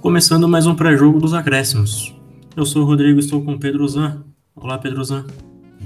Começando 0.00 0.48
mais 0.48 0.64
um 0.64 0.76
pré-jogo 0.76 1.18
dos 1.18 1.34
acréscimos. 1.34 2.14
Eu 2.56 2.64
sou 2.64 2.82
o 2.82 2.84
Rodrigo, 2.84 3.18
estou 3.18 3.42
com 3.44 3.54
o 3.54 3.58
Pedro 3.58 3.86
Zan. 3.88 4.24
Olá, 4.54 4.78
Pedro 4.78 5.02
Zan. 5.02 5.26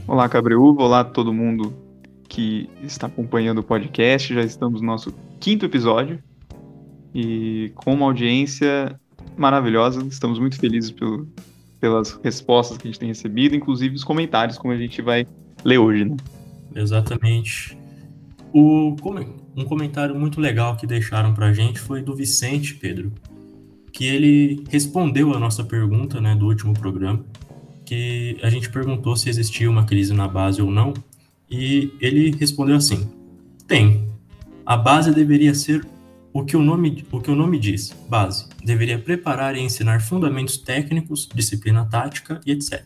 Olá, 0.06 0.28
Cabreúva. 0.28 0.82
Olá, 0.82 1.02
todo 1.02 1.32
mundo 1.32 1.72
que 2.28 2.68
está 2.82 3.06
acompanhando 3.06 3.58
o 3.58 3.62
podcast. 3.62 4.34
Já 4.34 4.42
estamos 4.42 4.82
no 4.82 4.86
nosso 4.86 5.14
quinto 5.40 5.64
episódio 5.64 6.22
e 7.14 7.72
com 7.74 7.94
uma 7.94 8.04
audiência 8.04 9.00
maravilhosa. 9.34 10.04
Estamos 10.06 10.38
muito 10.38 10.58
felizes 10.58 10.90
pelo, 10.90 11.26
pelas 11.80 12.12
respostas 12.22 12.76
que 12.76 12.86
a 12.86 12.90
gente 12.90 13.00
tem 13.00 13.08
recebido, 13.08 13.56
inclusive 13.56 13.94
os 13.94 14.04
comentários, 14.04 14.58
como 14.58 14.74
a 14.74 14.76
gente 14.76 15.00
vai 15.00 15.26
ler 15.64 15.78
hoje, 15.78 16.04
né? 16.04 16.16
Exatamente. 16.74 17.78
O, 18.52 18.94
um 19.56 19.64
comentário 19.64 20.14
muito 20.14 20.38
legal 20.38 20.76
que 20.76 20.86
deixaram 20.86 21.32
pra 21.32 21.50
gente 21.54 21.78
foi 21.78 22.02
do 22.02 22.14
Vicente, 22.14 22.74
Pedro, 22.74 23.10
que 24.02 24.08
ele 24.08 24.64
respondeu 24.68 25.32
a 25.32 25.38
nossa 25.38 25.62
pergunta 25.62 26.20
né, 26.20 26.34
do 26.34 26.46
último 26.46 26.74
programa, 26.74 27.24
que 27.84 28.36
a 28.42 28.50
gente 28.50 28.68
perguntou 28.68 29.14
se 29.14 29.30
existia 29.30 29.70
uma 29.70 29.84
crise 29.84 30.12
na 30.12 30.26
base 30.26 30.60
ou 30.60 30.72
não, 30.72 30.92
e 31.48 31.92
ele 32.00 32.34
respondeu 32.36 32.74
assim: 32.74 33.08
tem. 33.64 34.10
A 34.66 34.76
base 34.76 35.14
deveria 35.14 35.54
ser 35.54 35.86
o 36.32 36.44
que 36.44 36.56
o 36.56 36.62
nome, 36.62 37.04
o 37.12 37.20
que 37.20 37.30
o 37.30 37.36
nome 37.36 37.60
diz, 37.60 37.94
base. 38.08 38.48
Deveria 38.64 38.98
preparar 38.98 39.54
e 39.54 39.60
ensinar 39.60 40.02
fundamentos 40.02 40.56
técnicos, 40.56 41.28
disciplina 41.32 41.84
tática 41.84 42.40
e 42.44 42.50
etc. 42.50 42.82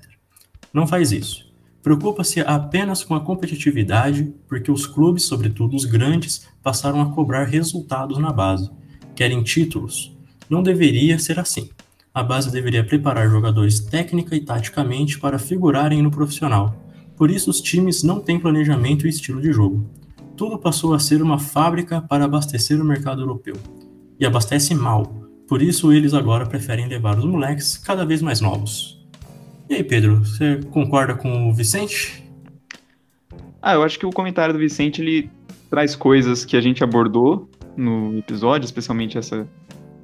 Não 0.71 0.87
faz 0.87 1.13
isso. 1.13 1.51
Preocupa-se 1.83 2.41
apenas 2.41 3.03
com 3.03 3.15
a 3.15 3.21
competitividade, 3.21 4.35
porque 4.47 4.71
os 4.71 4.87
clubes, 4.87 5.23
sobretudo 5.23 5.77
os 5.77 5.87
grandes, 5.87 6.47
passaram 6.63 7.01
a 7.01 7.15
cobrar 7.15 7.45
resultados 7.45 8.19
na 8.19 8.35
base. 8.35 8.71
Querem 9.15 9.43
títulos, 9.43 10.15
não 10.49 10.63
deveria 10.63 11.19
ser 11.19 11.39
assim. 11.39 11.71
A 12.15 12.23
base 12.23 12.51
deveria 12.51 12.83
preparar 12.83 13.29
jogadores 13.29 13.81
técnica 13.81 14.35
e 14.35 14.41
taticamente 14.41 15.19
para 15.19 15.39
figurarem 15.39 16.01
no 16.01 16.11
profissional. 16.11 16.75
Por 17.17 17.31
isso, 17.31 17.51
os 17.51 17.61
times 17.61 18.03
não 18.03 18.21
têm 18.21 18.41
planejamento 18.41 19.07
e 19.07 19.11
estilo 19.11 19.41
de 19.41 19.53
jogo. 19.53 19.89
Tudo 20.37 20.59
passou 20.59 20.95
a 20.95 20.99
ser 20.99 21.23
uma 21.23 21.39
fábrica 21.39 22.01
para 22.01 22.25
abastecer 22.25 22.81
o 22.81 22.85
mercado 22.85 23.23
europeu. 23.23 23.55
E 24.19 24.25
abastece 24.25 24.75
mal. 24.75 25.15
Por 25.49 25.63
isso, 25.63 25.93
eles 25.93 26.15
agora 26.15 26.47
preferem 26.47 26.89
levar 26.89 27.19
os 27.19 27.25
moleques 27.25 27.77
cada 27.77 28.05
vez 28.05 28.23
mais 28.23 28.41
novos. 28.41 28.97
E 29.69 29.75
aí, 29.75 29.85
Pedro, 29.85 30.19
você 30.25 30.61
concorda 30.71 31.15
com 31.15 31.51
o 31.51 31.55
Vicente? 31.55 32.25
Ah, 33.61 33.75
eu 33.75 33.83
acho 33.83 33.99
que 33.99 34.07
o 34.07 34.11
comentário 34.11 34.55
do 34.55 34.61
Vicente 34.61 35.03
ele 35.03 35.31
traz 35.69 35.97
coisas 35.97 36.45
que 36.45 36.57
a 36.57 36.61
gente 36.61 36.85
abordou 36.85 37.51
no 37.77 38.17
episódio, 38.17 38.65
especialmente 38.65 39.19
essa 39.19 39.47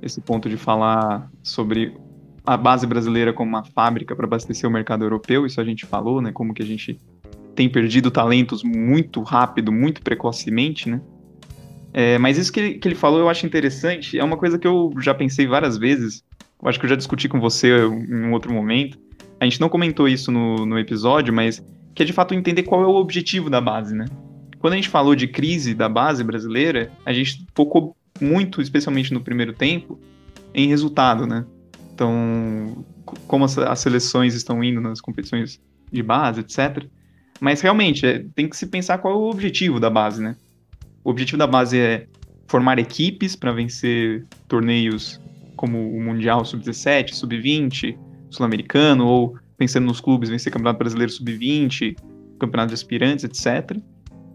esse 0.02 0.20
ponto 0.20 0.48
de 0.48 0.56
falar 0.56 1.30
sobre 1.42 1.96
a 2.44 2.56
base 2.56 2.86
brasileira 2.86 3.32
como 3.32 3.48
uma 3.48 3.64
fábrica 3.64 4.16
para 4.16 4.26
abastecer 4.26 4.68
o 4.68 4.72
mercado 4.72 5.04
europeu, 5.04 5.46
isso 5.46 5.60
a 5.60 5.64
gente 5.64 5.86
falou, 5.86 6.20
né? 6.20 6.32
Como 6.32 6.52
que 6.52 6.62
a 6.62 6.66
gente 6.66 7.00
tem 7.54 7.68
perdido 7.68 8.10
talentos 8.10 8.64
muito 8.64 9.22
rápido, 9.22 9.70
muito 9.70 10.02
precocemente, 10.02 10.88
né? 10.88 11.00
É, 11.92 12.18
mas 12.18 12.38
isso 12.38 12.52
que 12.52 12.58
ele, 12.58 12.74
que 12.74 12.88
ele 12.88 12.94
falou 12.94 13.20
eu 13.20 13.28
acho 13.28 13.46
interessante, 13.46 14.18
é 14.18 14.24
uma 14.24 14.36
coisa 14.36 14.58
que 14.58 14.66
eu 14.66 14.92
já 14.98 15.14
pensei 15.14 15.46
várias 15.46 15.76
vezes, 15.76 16.24
eu 16.60 16.68
acho 16.68 16.80
que 16.80 16.86
eu 16.86 16.90
já 16.90 16.96
discuti 16.96 17.28
com 17.28 17.38
você 17.38 17.68
em 17.86 18.24
um 18.24 18.32
outro 18.32 18.52
momento. 18.52 18.98
A 19.38 19.44
gente 19.44 19.60
não 19.60 19.68
comentou 19.68 20.08
isso 20.08 20.32
no, 20.32 20.64
no 20.64 20.78
episódio, 20.78 21.32
mas 21.32 21.62
que 21.94 22.02
é 22.02 22.06
de 22.06 22.12
fato 22.12 22.34
entender 22.34 22.62
qual 22.62 22.82
é 22.82 22.86
o 22.86 22.94
objetivo 22.94 23.50
da 23.50 23.60
base, 23.60 23.94
né? 23.94 24.06
Quando 24.58 24.74
a 24.74 24.76
gente 24.76 24.88
falou 24.88 25.14
de 25.14 25.26
crise 25.26 25.74
da 25.74 25.88
base 25.88 26.22
brasileira, 26.22 26.90
a 27.04 27.12
gente 27.12 27.44
focou 27.54 27.96
muito, 28.22 28.60
especialmente 28.60 29.12
no 29.12 29.20
primeiro 29.20 29.52
tempo, 29.52 30.00
em 30.54 30.68
resultado, 30.68 31.26
né? 31.26 31.44
Então, 31.94 32.84
como 33.26 33.44
as, 33.44 33.56
as 33.58 33.80
seleções 33.80 34.34
estão 34.34 34.62
indo 34.62 34.80
nas 34.80 35.00
competições 35.00 35.60
de 35.90 36.02
base, 36.02 36.40
etc. 36.40 36.84
Mas 37.40 37.60
realmente, 37.60 38.06
é, 38.06 38.24
tem 38.34 38.48
que 38.48 38.56
se 38.56 38.66
pensar 38.66 38.98
qual 38.98 39.14
é 39.14 39.16
o 39.16 39.30
objetivo 39.30 39.78
da 39.80 39.90
base, 39.90 40.22
né? 40.22 40.36
O 41.04 41.10
objetivo 41.10 41.38
da 41.38 41.46
base 41.46 41.78
é 41.78 42.06
formar 42.46 42.78
equipes 42.78 43.34
para 43.34 43.52
vencer 43.52 44.24
torneios 44.46 45.20
como 45.56 45.96
o 45.96 46.00
Mundial 46.00 46.44
Sub-17, 46.44 47.14
Sub-20, 47.14 47.96
Sul-Americano, 48.30 49.06
ou 49.06 49.36
pensando 49.56 49.86
nos 49.86 50.00
clubes, 50.00 50.28
vencer 50.28 50.52
Campeonato 50.52 50.78
Brasileiro 50.78 51.12
Sub-20, 51.12 51.96
Campeonato 52.38 52.68
de 52.68 52.74
Aspirantes, 52.74 53.24
etc. 53.24 53.76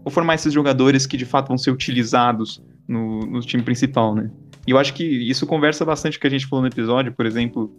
Ou 0.04 0.10
formar 0.10 0.34
esses 0.34 0.52
jogadores 0.52 1.06
que 1.06 1.16
de 1.16 1.24
fato 1.24 1.48
vão 1.48 1.58
ser 1.58 1.70
utilizados 1.70 2.62
no, 2.88 3.20
no 3.20 3.40
time 3.40 3.62
principal, 3.62 4.14
né? 4.14 4.30
E 4.66 4.70
eu 4.70 4.78
acho 4.78 4.94
que 4.94 5.04
isso 5.04 5.46
conversa 5.46 5.84
bastante 5.84 6.18
com 6.18 6.18
o 6.18 6.20
que 6.22 6.26
a 6.26 6.30
gente 6.30 6.46
falou 6.46 6.62
no 6.62 6.68
episódio, 6.68 7.12
por 7.12 7.26
exemplo, 7.26 7.70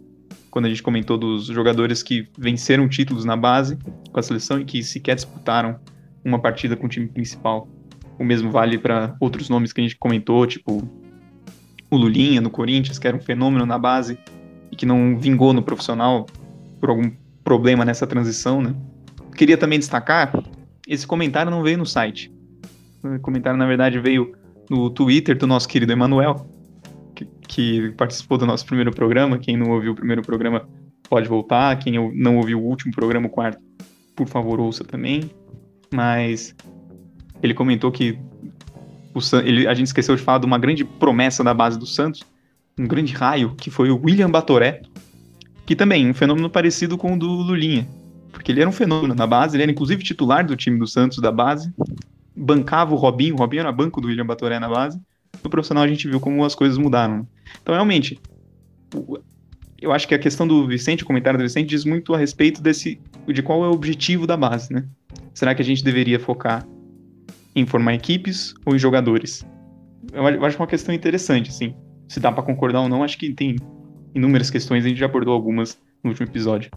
quando 0.50 0.66
a 0.66 0.68
gente 0.68 0.82
comentou 0.82 1.18
dos 1.18 1.46
jogadores 1.46 2.02
que 2.02 2.28
venceram 2.38 2.88
títulos 2.88 3.24
na 3.24 3.36
base 3.36 3.76
com 4.10 4.18
a 4.18 4.22
seleção 4.22 4.60
e 4.60 4.64
que 4.64 4.82
sequer 4.82 5.16
disputaram 5.16 5.78
uma 6.24 6.38
partida 6.38 6.76
com 6.76 6.86
o 6.86 6.88
time 6.88 7.06
principal. 7.06 7.68
O 8.18 8.24
mesmo 8.24 8.50
vale 8.50 8.78
para 8.78 9.16
outros 9.20 9.48
nomes 9.48 9.72
que 9.72 9.80
a 9.80 9.84
gente 9.84 9.96
comentou, 9.96 10.46
tipo 10.46 10.82
o 11.90 11.96
Lulinha 11.96 12.40
no 12.40 12.50
Corinthians, 12.50 12.98
que 12.98 13.08
era 13.08 13.16
um 13.16 13.20
fenômeno 13.20 13.66
na 13.66 13.78
base 13.78 14.18
e 14.70 14.76
que 14.76 14.86
não 14.86 15.18
vingou 15.18 15.52
no 15.52 15.62
profissional 15.62 16.26
por 16.78 16.90
algum 16.90 17.10
problema 17.42 17.84
nessa 17.84 18.06
transição, 18.06 18.62
né? 18.62 18.74
Queria 19.36 19.56
também 19.56 19.78
destacar, 19.78 20.32
esse 20.86 21.06
comentário 21.06 21.50
não 21.50 21.62
veio 21.62 21.78
no 21.78 21.86
site. 21.86 22.32
O 23.02 23.18
comentário, 23.20 23.58
na 23.58 23.66
verdade, 23.66 23.98
veio 23.98 24.34
no 24.70 24.88
Twitter 24.88 25.36
do 25.36 25.48
nosso 25.48 25.68
querido 25.68 25.92
Emanuel, 25.92 26.46
que, 27.14 27.26
que, 27.48 27.90
participou 27.96 28.38
do 28.38 28.46
nosso 28.46 28.64
primeiro 28.64 28.92
programa. 28.92 29.36
Quem 29.36 29.56
não 29.56 29.72
ouviu 29.72 29.92
o 29.92 29.94
primeiro 29.96 30.22
programa 30.22 30.66
pode 31.08 31.28
voltar. 31.28 31.76
Quem 31.80 31.94
não 32.14 32.36
ouviu 32.36 32.60
o 32.60 32.64
último 32.64 32.92
programa, 32.92 33.26
o 33.26 33.30
quarto, 33.30 33.60
por 34.14 34.28
favor, 34.28 34.60
ouça 34.60 34.84
também. 34.84 35.28
Mas 35.92 36.54
ele 37.42 37.52
comentou 37.52 37.90
que 37.90 38.16
o, 39.12 39.18
ele, 39.44 39.66
a 39.66 39.74
gente 39.74 39.88
esqueceu 39.88 40.14
de 40.14 40.22
falar 40.22 40.38
de 40.38 40.46
uma 40.46 40.58
grande 40.58 40.84
promessa 40.84 41.42
da 41.42 41.52
base 41.52 41.76
do 41.76 41.86
Santos, 41.86 42.22
um 42.78 42.86
grande 42.86 43.12
raio, 43.12 43.56
que 43.56 43.70
foi 43.70 43.90
o 43.90 44.00
William 44.00 44.30
Batoré, 44.30 44.82
que 45.66 45.74
também 45.74 46.08
um 46.08 46.14
fenômeno 46.14 46.48
parecido 46.48 46.96
com 46.96 47.14
o 47.14 47.18
do 47.18 47.26
Lulinha, 47.26 47.88
porque 48.30 48.52
ele 48.52 48.60
era 48.60 48.70
um 48.70 48.72
fenômeno 48.72 49.16
na 49.16 49.26
base, 49.26 49.56
ele 49.56 49.64
era 49.64 49.72
inclusive 49.72 50.04
titular 50.04 50.46
do 50.46 50.54
time 50.54 50.78
do 50.78 50.86
Santos 50.86 51.18
da 51.18 51.32
base, 51.32 51.72
bancava 52.40 52.94
o 52.94 52.96
Robinho, 52.96 53.34
o 53.34 53.38
Robinho 53.38 53.60
era 53.60 53.70
banco 53.70 54.00
do 54.00 54.08
William 54.08 54.24
Batoré 54.24 54.58
na 54.58 54.68
base. 54.68 54.98
No 55.44 55.50
profissional 55.50 55.84
a 55.84 55.88
gente 55.88 56.08
viu 56.08 56.18
como 56.18 56.44
as 56.44 56.54
coisas 56.54 56.78
mudaram. 56.78 57.26
Então, 57.62 57.74
realmente, 57.74 58.18
eu 59.80 59.92
acho 59.92 60.08
que 60.08 60.14
a 60.14 60.18
questão 60.18 60.48
do 60.48 60.66
Vicente, 60.66 61.02
o 61.02 61.06
comentário 61.06 61.38
do 61.38 61.42
Vicente, 61.42 61.68
diz 61.68 61.84
muito 61.84 62.14
a 62.14 62.18
respeito 62.18 62.62
desse, 62.62 62.98
de 63.28 63.42
qual 63.42 63.64
é 63.64 63.68
o 63.68 63.72
objetivo 63.72 64.26
da 64.26 64.36
base, 64.36 64.72
né? 64.72 64.86
Será 65.34 65.54
que 65.54 65.60
a 65.60 65.64
gente 65.64 65.84
deveria 65.84 66.18
focar 66.18 66.66
em 67.54 67.66
formar 67.66 67.94
equipes 67.94 68.54
ou 68.64 68.74
em 68.74 68.78
jogadores? 68.78 69.44
Eu 70.12 70.44
acho 70.44 70.56
uma 70.56 70.66
questão 70.66 70.94
interessante, 70.94 71.50
assim. 71.50 71.74
Se 72.08 72.18
dá 72.18 72.32
para 72.32 72.42
concordar 72.42 72.80
ou 72.80 72.88
não, 72.88 73.04
acho 73.04 73.18
que 73.18 73.32
tem 73.32 73.56
inúmeras 74.14 74.50
questões, 74.50 74.84
a 74.84 74.88
gente 74.88 74.98
já 74.98 75.06
abordou 75.06 75.34
algumas 75.34 75.78
no 76.02 76.10
último 76.10 76.26
episódio. 76.26 76.70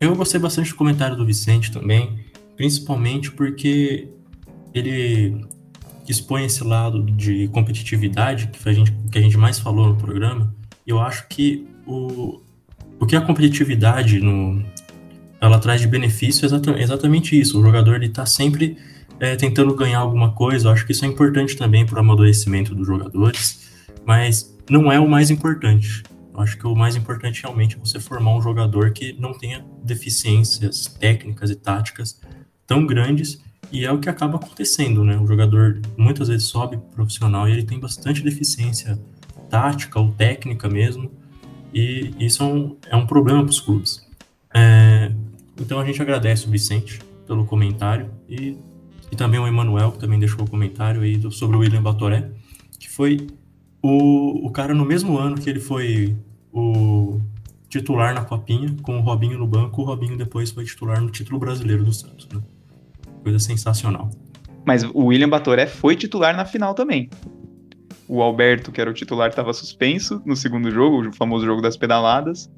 Eu 0.00 0.16
gostei 0.16 0.40
bastante 0.40 0.70
do 0.70 0.76
comentário 0.76 1.16
do 1.16 1.26
Vicente 1.26 1.70
também, 1.70 2.18
principalmente 2.56 3.30
porque 3.30 4.08
ele 4.74 5.44
expõe 6.08 6.44
esse 6.44 6.64
lado 6.64 7.02
de 7.02 7.48
competitividade 7.48 8.48
que 8.48 8.68
a 8.68 8.72
gente, 8.72 8.92
que 9.10 9.18
a 9.18 9.20
gente 9.20 9.36
mais 9.36 9.58
falou 9.58 9.88
no 9.88 9.96
programa. 9.96 10.54
E 10.86 10.90
eu 10.90 11.00
acho 11.00 11.28
que 11.28 11.66
o, 11.86 12.40
o 12.98 13.06
que 13.06 13.14
a 13.14 13.20
competitividade 13.20 14.20
no, 14.20 14.64
ela 15.40 15.58
traz 15.58 15.80
de 15.80 15.86
benefício 15.86 16.44
é 16.44 16.82
exatamente, 16.82 17.38
isso. 17.38 17.60
O 17.60 17.62
jogador 17.62 18.02
está 18.02 18.24
sempre 18.24 18.76
é, 19.20 19.36
tentando 19.36 19.74
ganhar 19.74 19.98
alguma 19.98 20.32
coisa. 20.32 20.68
Eu 20.68 20.72
acho 20.72 20.86
que 20.86 20.92
isso 20.92 21.04
é 21.04 21.08
importante 21.08 21.56
também 21.56 21.84
para 21.84 21.96
o 21.96 22.00
amadurecimento 22.00 22.74
dos 22.74 22.86
jogadores, 22.86 23.68
mas 24.04 24.56
não 24.70 24.90
é 24.90 24.98
o 24.98 25.08
mais 25.08 25.30
importante. 25.30 26.02
Eu 26.32 26.40
acho 26.40 26.56
que 26.56 26.66
o 26.66 26.74
mais 26.74 26.96
importante 26.96 27.42
realmente 27.42 27.76
é 27.76 27.78
você 27.78 28.00
formar 28.00 28.36
um 28.36 28.40
jogador 28.40 28.92
que 28.92 29.12
não 29.18 29.32
tenha 29.32 29.64
deficiências 29.82 30.86
técnicas 30.86 31.50
e 31.50 31.56
táticas 31.56 32.20
tão 32.66 32.86
grandes 32.86 33.40
e 33.70 33.84
é 33.84 33.92
o 33.92 33.98
que 33.98 34.08
acaba 34.08 34.36
acontecendo, 34.36 35.04
né? 35.04 35.18
O 35.18 35.26
jogador 35.26 35.80
muitas 35.96 36.28
vezes 36.28 36.46
sobe 36.48 36.78
profissional 36.94 37.48
e 37.48 37.52
ele 37.52 37.62
tem 37.62 37.78
bastante 37.78 38.22
deficiência 38.22 38.98
tática 39.50 39.98
ou 39.98 40.12
técnica 40.12 40.68
mesmo, 40.68 41.10
e 41.72 42.14
isso 42.18 42.42
é 42.42 42.46
um, 42.46 42.76
é 42.88 42.96
um 42.96 43.06
problema 43.06 43.42
para 43.42 43.50
os 43.50 43.60
clubes. 43.60 44.06
É, 44.54 45.12
então 45.60 45.80
a 45.80 45.84
gente 45.84 46.00
agradece 46.00 46.46
o 46.46 46.50
Vicente 46.50 47.00
pelo 47.26 47.44
comentário 47.44 48.10
e, 48.28 48.56
e 49.10 49.16
também 49.16 49.38
o 49.38 49.46
Emanuel, 49.46 49.92
que 49.92 49.98
também 49.98 50.18
deixou 50.18 50.44
o 50.44 50.50
comentário 50.50 51.02
aí 51.02 51.16
do, 51.16 51.30
sobre 51.30 51.56
o 51.56 51.60
William 51.60 51.82
Batoré, 51.82 52.30
que 52.78 52.88
foi 52.88 53.26
o, 53.82 54.46
o 54.46 54.50
cara 54.50 54.74
no 54.74 54.84
mesmo 54.84 55.18
ano 55.18 55.36
que 55.36 55.48
ele 55.48 55.60
foi 55.60 56.16
o 56.52 57.20
titular 57.68 58.14
na 58.14 58.24
Copinha, 58.24 58.74
com 58.82 58.98
o 58.98 59.00
Robinho 59.00 59.38
no 59.38 59.46
banco, 59.46 59.82
o 59.82 59.84
Robinho 59.84 60.16
depois 60.16 60.50
foi 60.50 60.64
titular 60.64 61.00
no 61.00 61.10
título 61.10 61.38
brasileiro 61.38 61.84
do 61.84 61.92
Santos. 61.92 62.26
Né? 62.32 62.40
Coisa 63.18 63.38
sensacional. 63.38 64.10
Mas 64.66 64.84
o 64.84 65.06
William 65.06 65.28
Batoré 65.28 65.66
foi 65.66 65.96
titular 65.96 66.36
na 66.36 66.44
final 66.44 66.74
também. 66.74 67.08
o 68.06 68.22
Alberto, 68.22 68.72
que 68.72 68.80
era 68.80 68.90
o 68.90 68.94
titular, 68.94 69.28
estava 69.28 69.52
suspenso 69.52 70.22
no 70.24 70.34
segundo 70.34 70.70
jogo, 70.70 71.08
o 71.08 71.12
famoso 71.12 71.44
jogo 71.44 71.60
das 71.60 71.76
pedaladas. 71.76 72.50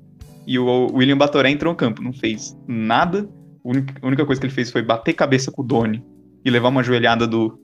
E 0.47 0.59
o 0.59 0.93
William 0.93 1.17
Batoré 1.17 1.51
entrou 1.51 1.73
no 1.73 1.77
campo, 1.77 2.03
não 2.03 2.13
fez 2.13 2.57
nada. 2.67 3.29
A 3.65 4.07
única 4.07 4.25
coisa 4.25 4.41
que 4.41 4.47
ele 4.47 4.55
fez 4.55 4.71
foi 4.71 4.83
bater 4.83 5.13
cabeça 5.13 5.53
com 5.53 5.63
o 5.63 5.65
Doni 5.65 6.03
e 6.45 6.51
levar 6.51 6.69
uma 6.69 6.83
joelhada 6.83 7.27
do, 7.27 7.59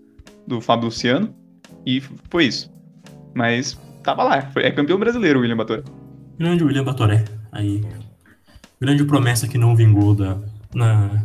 do 0.47 0.61
Fábio 0.61 0.87
Luciano. 0.87 1.35
E 1.85 2.01
foi 2.31 2.47
isso. 2.47 2.71
Mas 3.35 3.81
tava 4.03 4.23
lá. 4.23 4.43
Foi, 4.53 4.65
é 4.65 4.71
campeão 4.71 4.99
brasileiro 4.99 5.39
o 5.39 5.43
William 5.43 5.57
Batoré. 5.57 5.83
Grande 6.39 6.65
William 6.65 6.85
Batoré. 6.85 7.25
Aí. 7.53 7.83
Grande 8.81 9.05
promessa 9.05 9.49
que 9.49 9.57
não 9.57 9.75
vingou 9.75 10.15
da, 10.15 10.39
na, 10.75 11.25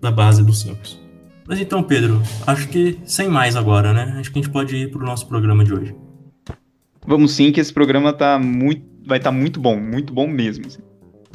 da 0.00 0.10
base 0.10 0.44
do 0.44 0.52
Santos. 0.52 1.00
Mas 1.46 1.60
então, 1.60 1.82
Pedro, 1.82 2.22
acho 2.46 2.68
que 2.68 2.98
sem 3.04 3.28
mais 3.28 3.56
agora, 3.56 3.92
né? 3.92 4.16
Acho 4.18 4.30
que 4.30 4.38
a 4.38 4.42
gente 4.42 4.52
pode 4.52 4.76
ir 4.76 4.90
pro 4.90 5.04
nosso 5.04 5.26
programa 5.26 5.64
de 5.64 5.74
hoje. 5.74 5.94
Vamos 7.06 7.32
sim, 7.32 7.50
que 7.50 7.60
esse 7.60 7.72
programa 7.72 8.12
tá 8.12 8.38
muito, 8.38 8.84
vai 9.04 9.18
estar 9.18 9.32
tá 9.32 9.36
muito 9.36 9.58
bom, 9.58 9.80
muito 9.80 10.12
bom 10.12 10.28
mesmo. 10.28 10.66
Assim. 10.66 10.80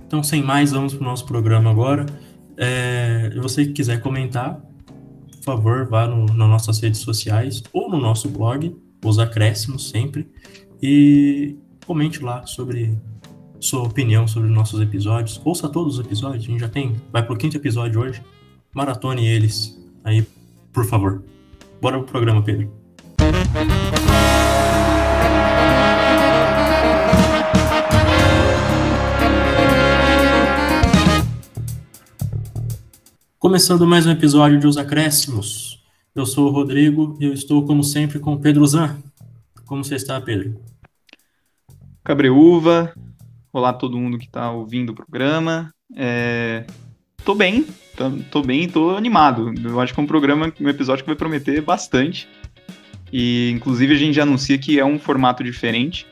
Então, 0.07 0.23
sem 0.23 0.41
mais, 0.41 0.71
vamos 0.71 0.93
pro 0.93 1.03
nosso 1.03 1.25
programa 1.25 1.69
agora. 1.69 2.05
É, 2.57 3.31
você 3.41 3.65
que 3.65 3.73
quiser 3.73 4.01
comentar, 4.01 4.61
por 5.31 5.43
favor, 5.43 5.85
vá 5.85 6.07
no, 6.07 6.25
nas 6.27 6.49
nossas 6.49 6.79
redes 6.79 7.01
sociais 7.01 7.61
ou 7.73 7.89
no 7.89 7.99
nosso 7.99 8.29
blog, 8.29 8.73
os 9.03 9.19
acréscimos 9.19 9.89
sempre, 9.89 10.27
e 10.81 11.57
comente 11.85 12.23
lá 12.23 12.45
sobre 12.45 12.97
sua 13.59 13.83
opinião 13.83 14.27
sobre 14.27 14.49
os 14.49 14.55
nossos 14.55 14.79
episódios. 14.79 15.41
Ouça 15.43 15.67
todos 15.67 15.97
os 15.97 16.05
episódios, 16.05 16.43
a 16.43 16.47
gente 16.47 16.59
já 16.59 16.69
tem, 16.69 16.95
vai 17.11 17.23
pro 17.23 17.35
quinto 17.35 17.57
episódio 17.57 17.99
hoje. 18.01 18.21
Maratone 18.75 19.25
eles 19.25 19.73
aí, 20.03 20.27
por 20.73 20.83
favor. 20.83 21.23
Bora 21.81 21.97
pro 21.97 22.07
programa, 22.07 22.43
Pedro. 22.43 22.69
Começando 33.39 33.87
mais 33.87 34.05
um 34.05 34.11
episódio 34.11 34.59
de 34.59 34.67
Os 34.67 34.75
Acréscimos. 34.75 35.81
Eu 36.13 36.25
sou 36.25 36.49
o 36.49 36.51
Rodrigo 36.51 37.17
e 37.21 37.23
eu 37.23 37.33
estou, 37.33 37.65
como 37.65 37.81
sempre, 37.81 38.19
com 38.19 38.33
o 38.33 38.39
Pedro 38.41 38.67
Zan. 38.67 38.97
Como 39.65 39.85
você 39.85 39.95
está, 39.95 40.19
Pedro? 40.19 40.59
Cabreúva. 42.03 42.93
Olá 43.53 43.71
todo 43.71 43.97
mundo 43.97 44.17
que 44.17 44.25
está 44.25 44.51
ouvindo 44.51 44.89
o 44.89 44.95
programa. 44.95 45.73
É... 45.95 46.65
Tô 47.23 47.33
bem, 47.33 47.65
tô, 48.31 48.41
bem, 48.41 48.67
tô 48.67 48.95
animado. 48.95 49.53
Eu 49.63 49.79
acho 49.79 49.93
que 49.93 49.99
é 49.99 50.03
um 50.03 50.07
programa, 50.07 50.51
um 50.59 50.69
episódio 50.69 51.03
que 51.03 51.09
vai 51.09 51.15
prometer 51.15 51.61
bastante. 51.61 52.27
E, 53.11 53.51
inclusive, 53.51 53.93
a 53.93 53.97
gente 53.97 54.15
já 54.15 54.23
anuncia 54.23 54.57
que 54.57 54.79
é 54.79 54.85
um 54.85 54.99
formato 54.99 55.43
diferente, 55.43 56.05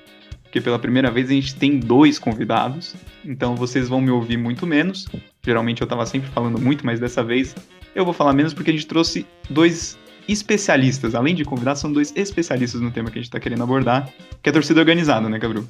porque 0.44 0.62
pela 0.62 0.80
primeira 0.80 1.10
vez 1.10 1.30
a 1.30 1.34
gente 1.34 1.56
tem 1.56 1.80
dois 1.80 2.20
convidados. 2.20 2.96
Então 3.26 3.56
vocês 3.56 3.90
vão 3.90 4.00
me 4.00 4.12
ouvir 4.12 4.38
muito 4.38 4.68
menos. 4.68 5.08
Geralmente 5.44 5.82
eu 5.82 5.86
estava 5.86 6.06
sempre 6.06 6.30
falando 6.30 6.60
muito, 6.60 6.86
mas 6.86 7.00
dessa 7.00 7.24
vez 7.24 7.56
eu 7.96 8.06
vou 8.06 8.14
falar 8.14 8.34
menos 8.34 8.54
porque 8.54 8.70
a 8.70 8.74
gente 8.74 8.88
trouxe 8.88 9.26
dois 9.50 9.98
especialistas. 10.28 11.16
Além 11.16 11.36
de 11.36 11.44
convidados, 11.44 11.82
são 11.82 11.92
dois 11.92 12.14
especialistas 12.16 12.82
no 12.82 12.92
tema 12.92 13.10
que 13.10 13.18
a 13.18 13.22
gente 13.22 13.30
está 13.30 13.40
querendo 13.40 13.64
abordar, 13.64 14.08
que 14.42 14.50
é 14.50 14.52
a 14.52 14.54
torcida 14.54 14.80
organizada, 14.80 15.28
né, 15.28 15.38
Gabriel? 15.40 15.66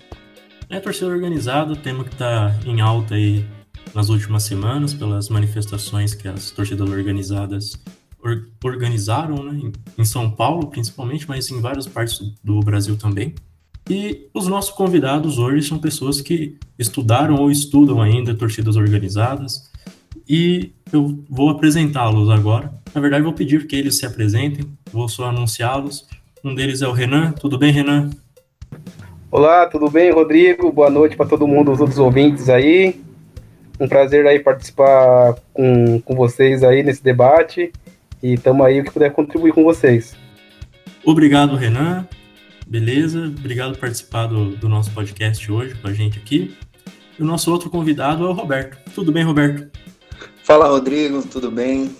É 0.69 0.80
torcida 0.80 1.07
organizada, 1.07 1.75
tema 1.75 2.04
que 2.04 2.13
está 2.13 2.56
em 2.65 2.81
alta 2.81 3.15
aí 3.15 3.45
nas 3.93 4.09
últimas 4.09 4.43
semanas 4.43 4.93
pelas 4.93 5.29
manifestações 5.29 6.13
que 6.13 6.27
as 6.27 6.51
torcidas 6.51 6.89
organizadas 6.89 7.79
or 8.23 8.47
organizaram, 8.63 9.43
né, 9.43 9.71
em 9.97 10.05
São 10.05 10.31
Paulo 10.31 10.67
principalmente, 10.67 11.27
mas 11.27 11.51
em 11.51 11.59
várias 11.59 11.87
partes 11.87 12.19
do 12.43 12.59
Brasil 12.61 12.95
também. 12.97 13.35
E 13.89 14.29
os 14.33 14.47
nossos 14.47 14.71
convidados 14.71 15.37
hoje 15.37 15.67
são 15.67 15.77
pessoas 15.77 16.21
que 16.21 16.57
estudaram 16.79 17.35
ou 17.35 17.51
estudam 17.51 18.01
ainda 18.01 18.33
torcidas 18.33 18.77
organizadas. 18.77 19.69
E 20.27 20.71
eu 20.91 21.21
vou 21.29 21.49
apresentá-los 21.49 22.29
agora. 22.29 22.73
Na 22.95 23.01
verdade, 23.01 23.23
vou 23.23 23.33
pedir 23.33 23.67
que 23.67 23.75
eles 23.75 23.95
se 23.95 24.05
apresentem, 24.05 24.65
vou 24.89 25.09
só 25.09 25.25
anunciá-los. 25.25 26.07
Um 26.41 26.55
deles 26.55 26.81
é 26.81 26.87
o 26.87 26.93
Renan. 26.93 27.33
Tudo 27.33 27.57
bem, 27.57 27.73
Renan? 27.73 28.09
Olá, 29.29 29.65
tudo 29.65 29.89
bem, 29.89 30.13
Rodrigo? 30.13 30.71
Boa 30.71 30.89
noite 30.89 31.17
para 31.17 31.25
todo 31.25 31.47
mundo, 31.47 31.71
os 31.71 31.81
outros 31.81 31.99
ouvintes 31.99 32.47
aí. 32.47 33.01
Um 33.79 33.87
prazer 33.87 34.25
aí 34.27 34.39
participar 34.39 35.35
com, 35.53 35.99
com 36.01 36.15
vocês 36.15 36.63
aí 36.63 36.83
nesse 36.83 37.03
debate. 37.03 37.71
E 38.21 38.33
estamos 38.33 38.65
aí 38.65 38.79
o 38.79 38.83
que 38.83 38.91
puder 38.91 39.11
contribuir 39.11 39.53
com 39.53 39.63
vocês. 39.63 40.15
Obrigado, 41.03 41.55
Renan. 41.55 42.07
Beleza? 42.65 43.25
Obrigado 43.37 43.73
por 43.73 43.81
participar 43.81 44.27
do, 44.27 44.55
do 44.55 44.69
nosso 44.69 44.91
podcast 44.91 45.51
hoje 45.51 45.75
com 45.75 45.87
a 45.87 45.93
gente 45.93 46.17
aqui. 46.17 46.55
E 47.19 47.21
o 47.21 47.25
nosso 47.25 47.51
outro 47.51 47.69
convidado 47.69 48.25
é 48.25 48.29
o 48.29 48.31
Roberto. 48.31 48.77
Tudo 48.95 49.11
bem, 49.11 49.23
Roberto? 49.23 49.69
Fala, 50.43 50.67
Rodrigo. 50.67 51.21
Tudo 51.27 51.51
bem? 51.51 51.95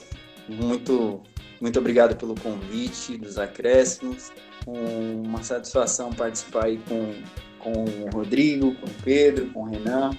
Muito, 0.48 1.22
muito 1.60 1.80
obrigado 1.80 2.16
pelo 2.16 2.36
convite 2.36 3.18
dos 3.18 3.38
acréscimos. 3.38 4.32
Uma 4.66 5.44
satisfação 5.44 6.12
participar 6.12 6.66
aí 6.66 6.80
com, 6.88 7.14
com 7.60 7.84
o 7.84 8.10
Rodrigo, 8.14 8.74
com 8.76 8.88
o 8.88 8.94
Pedro, 9.04 9.48
com 9.48 9.64
o 9.64 9.70
Renan. 9.70 10.12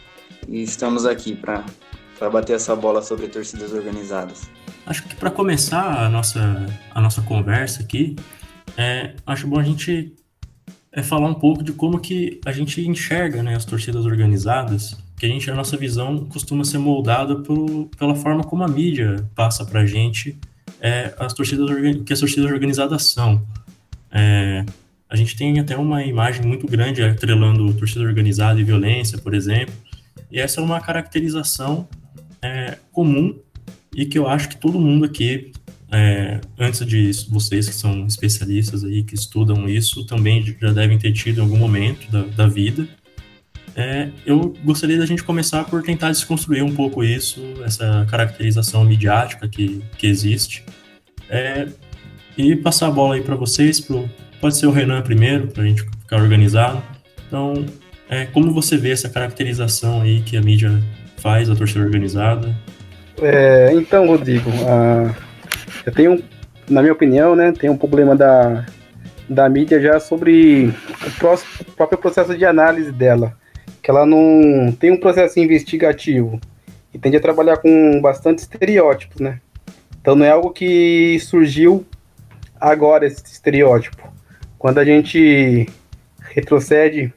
E 0.48 0.62
estamos 0.62 1.06
aqui 1.06 1.34
para 1.34 1.64
bater 2.30 2.56
essa 2.56 2.74
bola 2.76 3.02
sobre 3.02 3.28
torcidas 3.28 3.72
organizadas. 3.72 4.50
Acho 4.86 5.02
que 5.04 5.14
para 5.16 5.30
começar 5.30 6.04
a 6.04 6.08
nossa, 6.08 6.66
a 6.94 7.00
nossa 7.00 7.22
conversa 7.22 7.82
aqui, 7.82 8.16
é, 8.76 9.14
acho 9.26 9.46
bom 9.46 9.58
a 9.58 9.62
gente 9.62 10.14
é 10.92 11.02
falar 11.02 11.28
um 11.28 11.34
pouco 11.34 11.62
de 11.64 11.72
como 11.72 11.98
que 11.98 12.40
a 12.44 12.52
gente 12.52 12.80
enxerga 12.86 13.42
né, 13.42 13.56
as 13.56 13.64
torcidas 13.64 14.06
organizadas, 14.06 14.96
que 15.18 15.26
a 15.26 15.28
gente, 15.28 15.50
a 15.50 15.54
nossa 15.54 15.76
visão 15.76 16.24
costuma 16.26 16.64
ser 16.64 16.78
moldada 16.78 17.36
por, 17.36 17.88
pela 17.98 18.14
forma 18.14 18.44
como 18.44 18.62
a 18.62 18.68
mídia 18.68 19.28
passa 19.34 19.64
para 19.64 19.80
a 19.80 19.86
gente 19.86 20.38
é, 20.80 21.14
as 21.18 21.32
torcidas 21.32 21.68
que 22.04 22.12
as 22.12 22.20
torcidas 22.20 22.50
organizadas 22.50 23.06
são. 23.06 23.44
É, 24.12 24.64
a 25.08 25.16
gente 25.16 25.36
tem 25.36 25.58
até 25.58 25.76
uma 25.76 26.04
imagem 26.04 26.44
muito 26.44 26.66
grande 26.66 27.02
atrelando 27.02 27.72
torcida 27.74 28.04
organizada 28.04 28.60
e 28.60 28.64
violência, 28.64 29.18
por 29.18 29.34
exemplo, 29.34 29.74
e 30.30 30.40
essa 30.40 30.60
é 30.60 30.64
uma 30.64 30.80
caracterização 30.80 31.88
é, 32.42 32.78
comum 32.92 33.38
e 33.94 34.06
que 34.06 34.18
eu 34.18 34.28
acho 34.28 34.48
que 34.48 34.56
todo 34.56 34.78
mundo 34.78 35.04
aqui 35.04 35.52
é, 35.92 36.40
antes 36.58 36.84
de 36.84 37.10
vocês 37.28 37.68
que 37.68 37.74
são 37.74 38.04
especialistas 38.06 38.82
aí, 38.82 39.04
que 39.04 39.14
estudam 39.14 39.68
isso, 39.68 40.04
também 40.04 40.56
já 40.60 40.72
devem 40.72 40.98
ter 40.98 41.12
tido 41.12 41.38
em 41.38 41.40
algum 41.42 41.56
momento 41.56 42.10
da, 42.10 42.22
da 42.22 42.46
vida. 42.48 42.88
É, 43.76 44.08
eu 44.26 44.54
gostaria 44.64 44.98
da 44.98 45.06
gente 45.06 45.22
começar 45.22 45.64
por 45.64 45.82
tentar 45.82 46.10
desconstruir 46.10 46.64
um 46.64 46.74
pouco 46.74 47.04
isso, 47.04 47.40
essa 47.64 48.06
caracterização 48.10 48.84
midiática 48.84 49.48
que, 49.48 49.82
que 49.96 50.06
existe, 50.08 50.64
é, 51.28 51.68
e 52.36 52.56
passar 52.56 52.88
a 52.88 52.90
bola 52.90 53.14
aí 53.14 53.22
para 53.22 53.36
vocês, 53.36 53.80
pro, 53.80 54.10
pode 54.40 54.56
ser 54.56 54.66
o 54.66 54.72
Renan 54.72 55.00
primeiro, 55.02 55.46
para 55.46 55.62
a 55.62 55.66
gente 55.66 55.82
ficar 55.82 56.16
organizado. 56.16 56.82
Então, 57.28 57.66
é, 58.14 58.26
como 58.26 58.52
você 58.52 58.76
vê 58.76 58.92
essa 58.92 59.08
caracterização 59.08 60.02
aí 60.02 60.20
que 60.22 60.36
a 60.36 60.40
mídia 60.40 60.70
faz, 61.16 61.50
a 61.50 61.56
torcida 61.56 61.84
organizada? 61.84 62.54
É, 63.20 63.70
então, 63.74 64.06
Rodrigo, 64.06 64.50
a, 64.68 65.14
eu 65.84 65.92
tenho, 65.92 66.22
na 66.68 66.80
minha 66.80 66.92
opinião, 66.92 67.34
né, 67.34 67.52
tem 67.52 67.68
um 67.68 67.76
problema 67.76 68.14
da, 68.14 68.64
da 69.28 69.48
mídia 69.48 69.80
já 69.80 69.98
sobre 69.98 70.68
o 70.68 71.72
próprio 71.76 71.98
processo 71.98 72.36
de 72.36 72.44
análise 72.44 72.92
dela, 72.92 73.36
que 73.82 73.90
ela 73.90 74.06
não 74.06 74.72
tem 74.78 74.92
um 74.92 75.00
processo 75.00 75.40
investigativo 75.40 76.40
e 76.92 76.98
tende 76.98 77.16
a 77.16 77.20
trabalhar 77.20 77.56
com 77.56 78.00
bastante 78.00 78.38
estereótipos, 78.38 79.20
né? 79.20 79.40
Então 80.00 80.14
não 80.14 80.24
é 80.24 80.30
algo 80.30 80.50
que 80.50 81.18
surgiu 81.20 81.84
agora 82.60 83.06
esse 83.06 83.24
estereótipo. 83.24 84.12
Quando 84.58 84.78
a 84.78 84.84
gente 84.84 85.68
retrocede, 86.30 87.12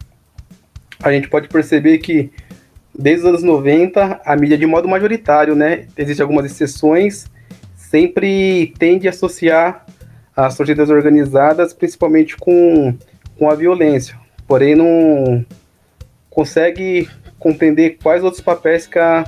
a 1.02 1.12
gente 1.12 1.30
pode 1.30 1.48
perceber 1.48 2.00
que 2.00 2.32
desde 2.98 3.22
os 3.22 3.30
anos 3.30 3.44
90 3.44 4.22
a 4.26 4.36
mídia 4.36 4.58
de 4.58 4.66
modo 4.66 4.88
majoritário, 4.88 5.56
né? 5.56 5.88
Existem 5.98 6.24
algumas 6.24 6.46
exceções, 6.46 7.26
sempre 7.76 8.74
tende 8.80 9.08
a 9.08 9.12
associar 9.12 9.86
as 10.36 10.56
torcidas 10.56 10.90
organizadas 10.90 11.74
principalmente 11.74 12.36
com, 12.38 12.96
com 13.38 13.50
a 13.50 13.56
violência, 13.56 14.18
porém 14.48 14.76
não 14.76 15.46
consegue 16.30 17.10
compreender 17.40 17.98
quais 18.02 18.24
outros 18.24 18.42
papéis 18.42 18.86
que 18.86 19.00
a, 19.00 19.24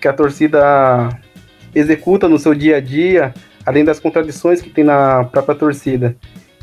que 0.00 0.08
a 0.08 0.12
torcida 0.12 1.08
executa 1.74 2.28
no 2.28 2.38
seu 2.38 2.54
dia 2.54 2.76
a 2.76 2.80
dia, 2.80 3.32
além 3.64 3.84
das 3.84 3.98
contradições 3.98 4.60
que 4.60 4.70
tem 4.70 4.84
na 4.84 5.24
própria 5.24 5.54
torcida. 5.54 6.16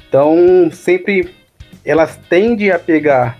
Então, 0.07 0.69
sempre 0.71 1.33
elas 1.83 2.17
tendem 2.29 2.71
a 2.71 2.79
pegar, 2.79 3.38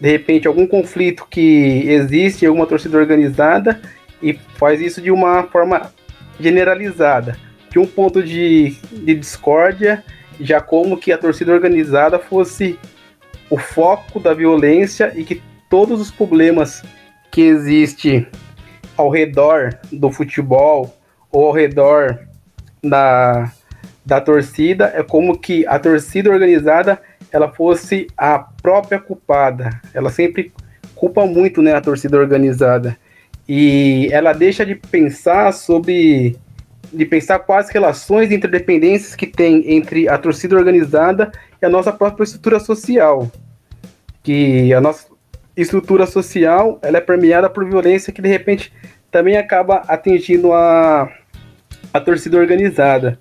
de 0.00 0.10
repente, 0.10 0.48
algum 0.48 0.66
conflito 0.66 1.26
que 1.28 1.84
existe 1.86 2.44
em 2.44 2.48
alguma 2.48 2.66
torcida 2.66 2.96
organizada 2.96 3.80
e 4.22 4.32
faz 4.56 4.80
isso 4.80 5.00
de 5.00 5.10
uma 5.10 5.42
forma 5.44 5.92
generalizada, 6.38 7.36
de 7.70 7.78
um 7.78 7.86
ponto 7.86 8.22
de, 8.22 8.74
de 8.90 9.14
discórdia 9.14 10.02
já 10.40 10.60
como 10.60 10.96
que 10.96 11.12
a 11.12 11.18
torcida 11.18 11.52
organizada 11.52 12.18
fosse 12.18 12.78
o 13.50 13.58
foco 13.58 14.18
da 14.18 14.32
violência 14.32 15.12
e 15.14 15.24
que 15.24 15.42
todos 15.68 16.00
os 16.00 16.10
problemas 16.10 16.82
que 17.30 17.42
existem 17.42 18.26
ao 18.96 19.10
redor 19.10 19.78
do 19.92 20.10
futebol 20.10 20.96
ou 21.30 21.46
ao 21.46 21.52
redor 21.52 22.26
da, 22.82 23.52
da 24.04 24.20
torcida 24.20 24.92
é 24.94 25.02
como 25.02 25.38
que 25.38 25.66
a 25.66 25.78
torcida 25.78 26.30
organizada 26.30 27.00
ela 27.30 27.50
fosse 27.52 28.06
a 28.16 28.38
própria 28.62 28.98
culpada. 28.98 29.80
Ela 29.92 30.10
sempre 30.10 30.52
culpa 30.94 31.26
muito 31.26 31.62
né, 31.62 31.74
a 31.74 31.80
torcida 31.80 32.18
organizada. 32.18 32.96
E 33.48 34.08
ela 34.12 34.32
deixa 34.32 34.64
de 34.64 34.74
pensar 34.74 35.52
sobre. 35.52 36.36
de 36.92 37.04
pensar 37.04 37.40
quais 37.40 37.70
relações 37.70 38.30
e 38.30 38.34
interdependências 38.34 39.14
que 39.14 39.26
tem 39.26 39.72
entre 39.72 40.08
a 40.08 40.18
torcida 40.18 40.56
organizada 40.56 41.32
e 41.60 41.66
a 41.66 41.68
nossa 41.68 41.92
própria 41.92 42.24
estrutura 42.24 42.60
social. 42.60 43.30
Que 44.22 44.72
a 44.74 44.80
nossa 44.80 45.06
estrutura 45.56 46.06
social 46.06 46.78
ela 46.82 46.98
é 46.98 47.00
permeada 47.00 47.50
por 47.50 47.64
violência 47.64 48.12
que 48.12 48.22
de 48.22 48.28
repente 48.28 48.72
também 49.10 49.36
acaba 49.36 49.82
atingindo 49.88 50.52
a, 50.52 51.10
a 51.92 52.00
torcida 52.00 52.38
organizada. 52.38 53.18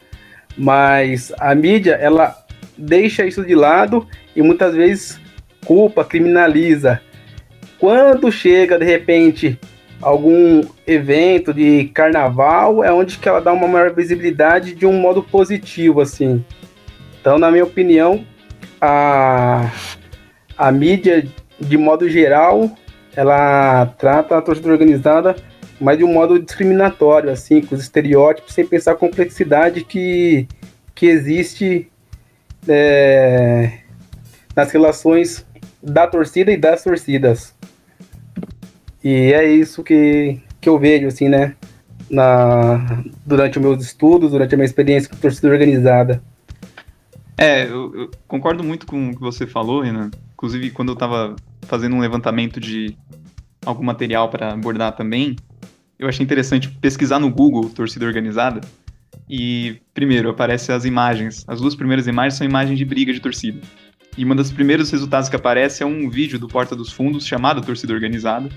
Mas 0.57 1.31
a 1.39 1.55
mídia, 1.55 1.93
ela 1.93 2.35
deixa 2.77 3.25
isso 3.25 3.45
de 3.45 3.55
lado 3.55 4.07
e 4.35 4.41
muitas 4.41 4.73
vezes 4.73 5.19
culpa, 5.69 6.03
criminaliza. 6.03 6.99
Quando 7.77 8.31
chega, 8.31 8.79
de 8.79 8.85
repente, 8.85 9.59
algum 10.01 10.63
evento 10.87 11.53
de 11.53 11.91
carnaval, 11.93 12.83
é 12.83 12.91
onde 12.91 13.19
que 13.19 13.29
ela 13.29 13.39
dá 13.39 13.53
uma 13.53 13.67
maior 13.67 13.93
visibilidade 13.93 14.73
de 14.73 14.87
um 14.87 14.93
modo 14.93 15.21
positivo, 15.21 16.01
assim. 16.01 16.43
Então, 17.21 17.37
na 17.37 17.51
minha 17.51 17.63
opinião, 17.63 18.25
a, 18.81 19.71
a 20.57 20.71
mídia, 20.71 21.27
de 21.59 21.77
modo 21.77 22.09
geral, 22.09 22.71
ela 23.15 23.85
trata 23.95 24.39
a 24.39 24.41
torcida 24.41 24.71
organizada 24.71 25.35
mas 25.79 25.97
de 25.97 26.03
um 26.03 26.11
modo 26.11 26.37
discriminatório, 26.37 27.31
assim, 27.31 27.61
com 27.61 27.73
os 27.73 27.81
estereótipos, 27.81 28.53
sem 28.53 28.65
pensar 28.65 28.91
a 28.91 28.95
complexidade 28.95 29.85
que, 29.85 30.45
que 30.93 31.05
existe 31.05 31.89
é, 32.67 33.79
nas 34.53 34.71
relações 34.71 35.47
da 35.81 36.07
torcida 36.07 36.51
e 36.51 36.57
das 36.57 36.83
torcidas. 36.83 37.55
E 39.03 39.33
é 39.33 39.49
isso 39.49 39.83
que, 39.83 40.39
que 40.59 40.67
eu 40.67 40.77
vejo, 40.77 41.07
assim, 41.07 41.29
né, 41.29 41.55
na, 42.09 43.03
durante 43.25 43.57
os 43.57 43.63
meus 43.63 43.83
estudos, 43.83 44.31
durante 44.31 44.53
a 44.53 44.57
minha 44.57 44.65
experiência 44.65 45.09
com 45.09 45.15
torcida 45.15 45.47
organizada. 45.47 46.21
É, 47.37 47.63
eu, 47.63 47.95
eu 47.95 48.11
concordo 48.27 48.63
muito 48.63 48.85
com 48.85 49.09
o 49.09 49.15
que 49.15 49.21
você 49.21 49.47
falou, 49.47 49.81
Renan. 49.81 50.11
Inclusive, 50.33 50.71
quando 50.71 50.89
eu 50.89 50.93
estava 50.93 51.35
fazendo 51.61 51.95
um 51.95 51.99
levantamento 51.99 52.59
de 52.59 52.97
algum 53.65 53.83
material 53.83 54.29
para 54.29 54.53
abordar 54.53 54.95
também, 54.95 55.37
eu 55.97 56.07
achei 56.07 56.23
interessante 56.23 56.69
pesquisar 56.69 57.19
no 57.19 57.29
Google 57.29 57.69
torcida 57.69 58.05
organizada. 58.05 58.61
E, 59.29 59.79
primeiro, 59.93 60.29
aparecem 60.29 60.73
as 60.73 60.83
imagens. 60.83 61.45
As 61.47 61.61
duas 61.61 61.75
primeiras 61.75 62.07
imagens 62.07 62.33
são 62.33 62.47
imagens 62.47 62.77
de 62.77 62.83
briga 62.83 63.13
de 63.13 63.19
torcida. 63.19 63.61
E 64.17 64.25
uma 64.25 64.35
dos 64.35 64.51
primeiros 64.51 64.91
resultados 64.91 65.29
que 65.29 65.35
aparece 65.35 65.83
é 65.83 65.85
um 65.85 66.09
vídeo 66.09 66.37
do 66.37 66.47
Porta 66.47 66.75
dos 66.75 66.91
Fundos 66.91 67.25
chamado 67.25 67.61
Torcida 67.61 67.93
Organizada, 67.93 68.49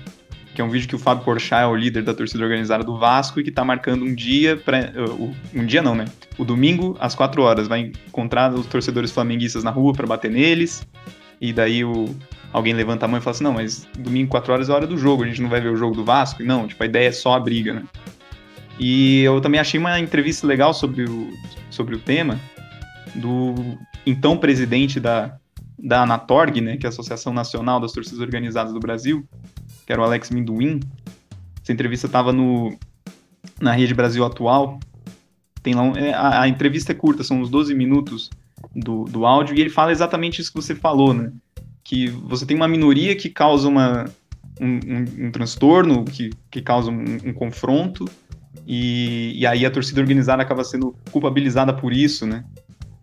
que 0.53 0.61
é 0.61 0.63
um 0.63 0.69
vídeo 0.69 0.87
que 0.87 0.95
o 0.95 0.99
Fábio 0.99 1.23
Porchat 1.23 1.63
é 1.63 1.65
o 1.65 1.75
líder 1.75 2.03
da 2.03 2.13
torcida 2.13 2.43
organizada 2.43 2.83
do 2.83 2.97
Vasco 2.97 3.39
e 3.39 3.43
que 3.43 3.49
está 3.49 3.65
marcando 3.65 4.03
um 4.03 4.13
dia 4.13 4.55
para 4.55 4.91
uh, 4.95 5.35
um 5.53 5.65
dia 5.65 5.81
não, 5.81 5.95
né? 5.95 6.05
O 6.37 6.45
domingo 6.45 6.95
às 6.99 7.15
4 7.15 7.41
horas 7.41 7.67
vai 7.67 7.91
encontrar 8.07 8.53
os 8.53 8.65
torcedores 8.67 9.11
flamenguistas 9.11 9.63
na 9.63 9.71
rua 9.71 9.93
para 9.93 10.05
bater 10.05 10.29
neles. 10.29 10.85
E 11.41 11.51
daí 11.51 11.83
o 11.83 12.15
alguém 12.51 12.73
levanta 12.73 13.05
a 13.05 13.07
mão 13.07 13.17
e 13.17 13.21
fala 13.21 13.35
assim, 13.35 13.43
não, 13.43 13.53
mas 13.53 13.87
domingo 13.97 14.29
4 14.29 14.53
horas 14.53 14.69
é 14.69 14.73
hora 14.73 14.85
do 14.85 14.95
jogo, 14.95 15.23
a 15.23 15.27
gente 15.27 15.41
não 15.41 15.49
vai 15.49 15.59
ver 15.59 15.69
o 15.69 15.75
jogo 15.75 15.95
do 15.95 16.05
Vasco? 16.05 16.43
Não, 16.43 16.67
tipo, 16.67 16.81
a 16.83 16.85
ideia 16.85 17.07
é 17.07 17.11
só 17.11 17.33
a 17.33 17.39
briga, 17.39 17.73
né? 17.73 17.83
E 18.79 19.23
eu 19.23 19.41
também 19.41 19.59
achei 19.59 19.79
uma 19.79 19.99
entrevista 19.99 20.45
legal 20.45 20.73
sobre 20.73 21.03
o, 21.03 21.29
sobre 21.69 21.95
o 21.95 21.99
tema 21.99 22.39
do 23.15 23.77
então 24.05 24.37
presidente 24.37 24.99
da, 24.99 25.35
da 25.83 26.03
Anatorg, 26.03 26.61
né, 26.61 26.77
que 26.77 26.85
é 26.85 26.87
a 26.87 26.89
Associação 26.89 27.33
Nacional 27.33 27.79
das 27.79 27.91
Torcidas 27.91 28.21
Organizadas 28.21 28.73
do 28.73 28.79
Brasil, 28.79 29.27
que 29.85 29.91
era 29.91 30.01
o 30.01 30.05
Alex 30.05 30.29
Minduim. 30.29 30.79
Essa 31.61 31.73
entrevista 31.73 32.07
estava 32.07 32.31
no 32.31 32.77
na 33.59 33.73
Rede 33.73 33.93
Brasil 33.93 34.23
Atual. 34.23 34.79
Tem 35.61 35.73
lá 35.73 35.83
um, 35.83 35.95
é, 35.95 36.13
a, 36.13 36.41
a, 36.41 36.47
entrevista 36.47 36.93
é 36.93 36.95
curta, 36.95 37.23
são 37.23 37.41
uns 37.41 37.49
12 37.49 37.75
minutos 37.75 38.29
do, 38.73 39.03
do 39.03 39.25
áudio, 39.25 39.55
e 39.55 39.61
ele 39.61 39.69
fala 39.69 39.91
exatamente 39.91 40.41
isso 40.41 40.51
que 40.51 40.61
você 40.61 40.73
falou, 40.73 41.13
né? 41.13 41.31
que 41.83 42.07
você 42.07 42.45
tem 42.45 42.55
uma 42.55 42.67
minoria 42.67 43.15
que 43.15 43.29
causa 43.29 43.67
uma, 43.67 44.05
um, 44.59 44.67
um, 44.67 45.27
um 45.27 45.31
transtorno, 45.31 46.05
que, 46.05 46.29
que 46.49 46.61
causa 46.61 46.89
um, 46.89 47.33
confronto, 47.33 48.05
e, 48.65 49.33
e, 49.35 49.45
aí 49.45 49.65
a 49.65 49.71
torcida 49.71 49.99
organizada 49.99 50.41
acaba 50.41 50.63
sendo 50.63 50.95
culpabilizada 51.11 51.73
por 51.73 51.91
isso, 51.91 52.25
né? 52.25 52.45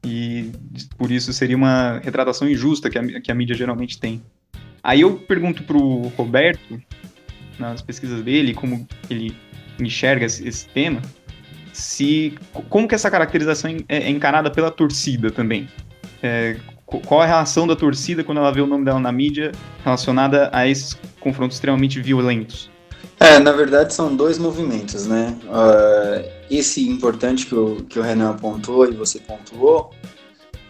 E 0.05 0.51
por 0.97 1.11
isso 1.11 1.33
seria 1.33 1.57
uma 1.57 1.99
retratação 1.99 2.49
injusta 2.49 2.89
que 2.89 2.99
a, 2.99 3.21
que 3.21 3.31
a 3.31 3.35
mídia 3.35 3.55
geralmente 3.55 3.99
tem. 3.99 4.23
Aí 4.83 5.03
eu 5.03 5.17
pergunto 5.17 5.63
pro 5.63 6.09
Roberto, 6.17 6.81
nas 7.59 7.83
pesquisas 7.83 8.23
dele, 8.23 8.55
como 8.55 8.87
ele 9.11 9.37
enxerga 9.79 10.25
esse, 10.25 10.47
esse 10.47 10.67
tema, 10.69 11.03
se 11.73 12.35
como 12.69 12.89
que 12.89 12.95
essa 12.95 13.11
caracterização 13.11 13.71
é, 13.89 13.99
é 13.99 14.11
encarada 14.11 14.51
pela 14.51 14.71
torcida 14.71 15.31
também. 15.31 15.69
É, 16.23 16.57
qual 16.85 17.21
a 17.21 17.27
reação 17.27 17.67
da 17.67 17.77
torcida 17.77 18.25
quando 18.25 18.39
ela 18.39 18.51
vê 18.51 18.61
o 18.61 18.67
nome 18.67 18.85
dela 18.85 18.99
na 18.99 19.13
mídia 19.13 19.53
relacionada 19.85 20.51
a 20.53 20.67
esses 20.67 20.99
confrontos 21.21 21.57
extremamente 21.57 22.01
violentos? 22.01 22.71
É, 23.19 23.39
na 23.39 23.53
verdade 23.53 23.95
são 23.95 24.17
dois 24.17 24.39
movimentos, 24.39 25.07
né? 25.07 25.37
Uh, 25.45 26.40
esse 26.51 26.89
importante 26.89 27.47
que 27.47 27.55
o, 27.55 27.85
que 27.85 27.99
o 27.99 28.03
Renan 28.03 28.31
apontou 28.31 28.87
e 28.87 28.93
você 28.93 29.21
pontuou 29.21 29.93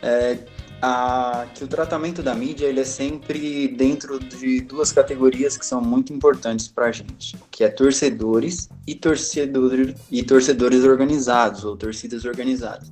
é 0.03 0.39
a, 0.83 1.47
que 1.55 1.65
o 1.65 1.69
tratamento 1.69 2.23
da 2.23 2.35
mídia 2.35 2.67
ele 2.67 2.81
é 2.81 2.85
sempre 2.85 3.69
dentro 3.69 4.19
de 4.19 4.61
duas 4.61 4.93
categorias 4.93 5.57
que 5.57 5.67
são 5.67 5.81
muito 5.81 6.13
importantes 6.13 6.69
para 6.69 6.87
a 6.87 6.93
gente, 6.93 7.37
que 7.51 7.65
é 7.65 7.69
torcedores 7.69 8.69
e, 8.87 8.95
torcedor, 8.95 9.95
e 10.11 10.23
torcedores 10.23 10.85
organizados 10.85 11.65
ou 11.65 11.77
torcidas 11.77 12.25
organizadas. 12.25 12.91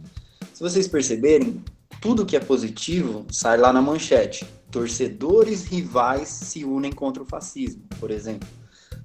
Se 0.53 0.63
vocês 0.63 0.89
perceberem, 0.89 1.63
tudo 2.01 2.27
que 2.27 2.37
é 2.37 2.41
positivo 2.41 3.27
sai 3.31 3.57
lá 3.57 3.73
na 3.73 3.81
manchete. 3.81 4.47
Torcedores 4.71 5.65
rivais 5.65 6.29
se 6.29 6.65
unem 6.65 6.93
contra 6.93 7.23
o 7.23 7.27
fascismo, 7.27 7.83
por 7.99 8.11
exemplo. 8.11 8.49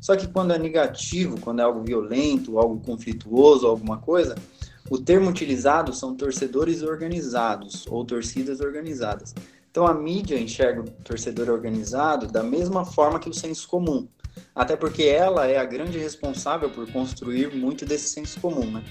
Só 0.03 0.17
que 0.17 0.27
quando 0.27 0.51
é 0.51 0.59
negativo, 0.59 1.39
quando 1.39 1.61
é 1.61 1.63
algo 1.63 1.81
violento, 1.81 2.59
algo 2.59 2.77
conflituoso, 2.85 3.65
alguma 3.65 3.99
coisa, 3.99 4.35
o 4.89 4.97
termo 4.97 5.29
utilizado 5.29 5.93
são 5.93 6.13
torcedores 6.13 6.83
organizados 6.83 7.87
ou 7.87 8.03
torcidas 8.03 8.59
organizadas. 8.59 9.33
Então 9.71 9.87
a 9.87 9.93
mídia 9.93 10.37
enxerga 10.37 10.81
o 10.81 10.91
torcedor 11.05 11.49
organizado 11.49 12.27
da 12.27 12.43
mesma 12.43 12.83
forma 12.83 13.17
que 13.17 13.29
o 13.29 13.33
senso 13.33 13.65
comum. 13.65 14.05
Até 14.53 14.75
porque 14.75 15.03
ela 15.03 15.47
é 15.47 15.57
a 15.57 15.63
grande 15.63 15.97
responsável 15.97 16.69
por 16.69 16.85
construir 16.91 17.55
muito 17.55 17.85
desse 17.85 18.09
senso 18.09 18.41
comum, 18.41 18.69
né? 18.69 18.83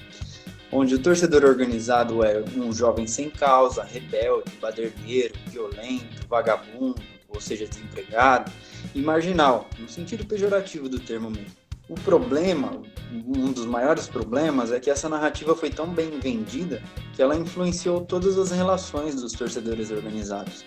onde 0.71 0.95
o 0.95 0.99
torcedor 0.99 1.43
organizado 1.43 2.25
é 2.25 2.43
um 2.57 2.73
jovem 2.73 3.05
sem 3.05 3.29
causa, 3.29 3.83
rebelde, 3.83 4.51
baderneiro, 4.59 5.35
violento, 5.45 6.27
vagabundo, 6.27 6.99
ou 7.33 7.41
seja, 7.41 7.67
desempregado, 7.67 8.51
e 8.93 9.01
marginal, 9.01 9.67
no 9.79 9.89
sentido 9.89 10.25
pejorativo 10.25 10.87
do 10.87 10.99
termo 10.99 11.29
mesmo. 11.29 11.51
O 11.89 11.95
problema, 11.95 12.81
um 13.11 13.51
dos 13.51 13.65
maiores 13.65 14.07
problemas, 14.07 14.71
é 14.71 14.79
que 14.79 14.89
essa 14.89 15.09
narrativa 15.09 15.55
foi 15.55 15.69
tão 15.69 15.93
bem 15.93 16.19
vendida 16.19 16.81
que 17.13 17.21
ela 17.21 17.35
influenciou 17.35 18.01
todas 18.01 18.37
as 18.37 18.51
relações 18.51 19.15
dos 19.15 19.33
torcedores 19.33 19.91
organizados. 19.91 20.63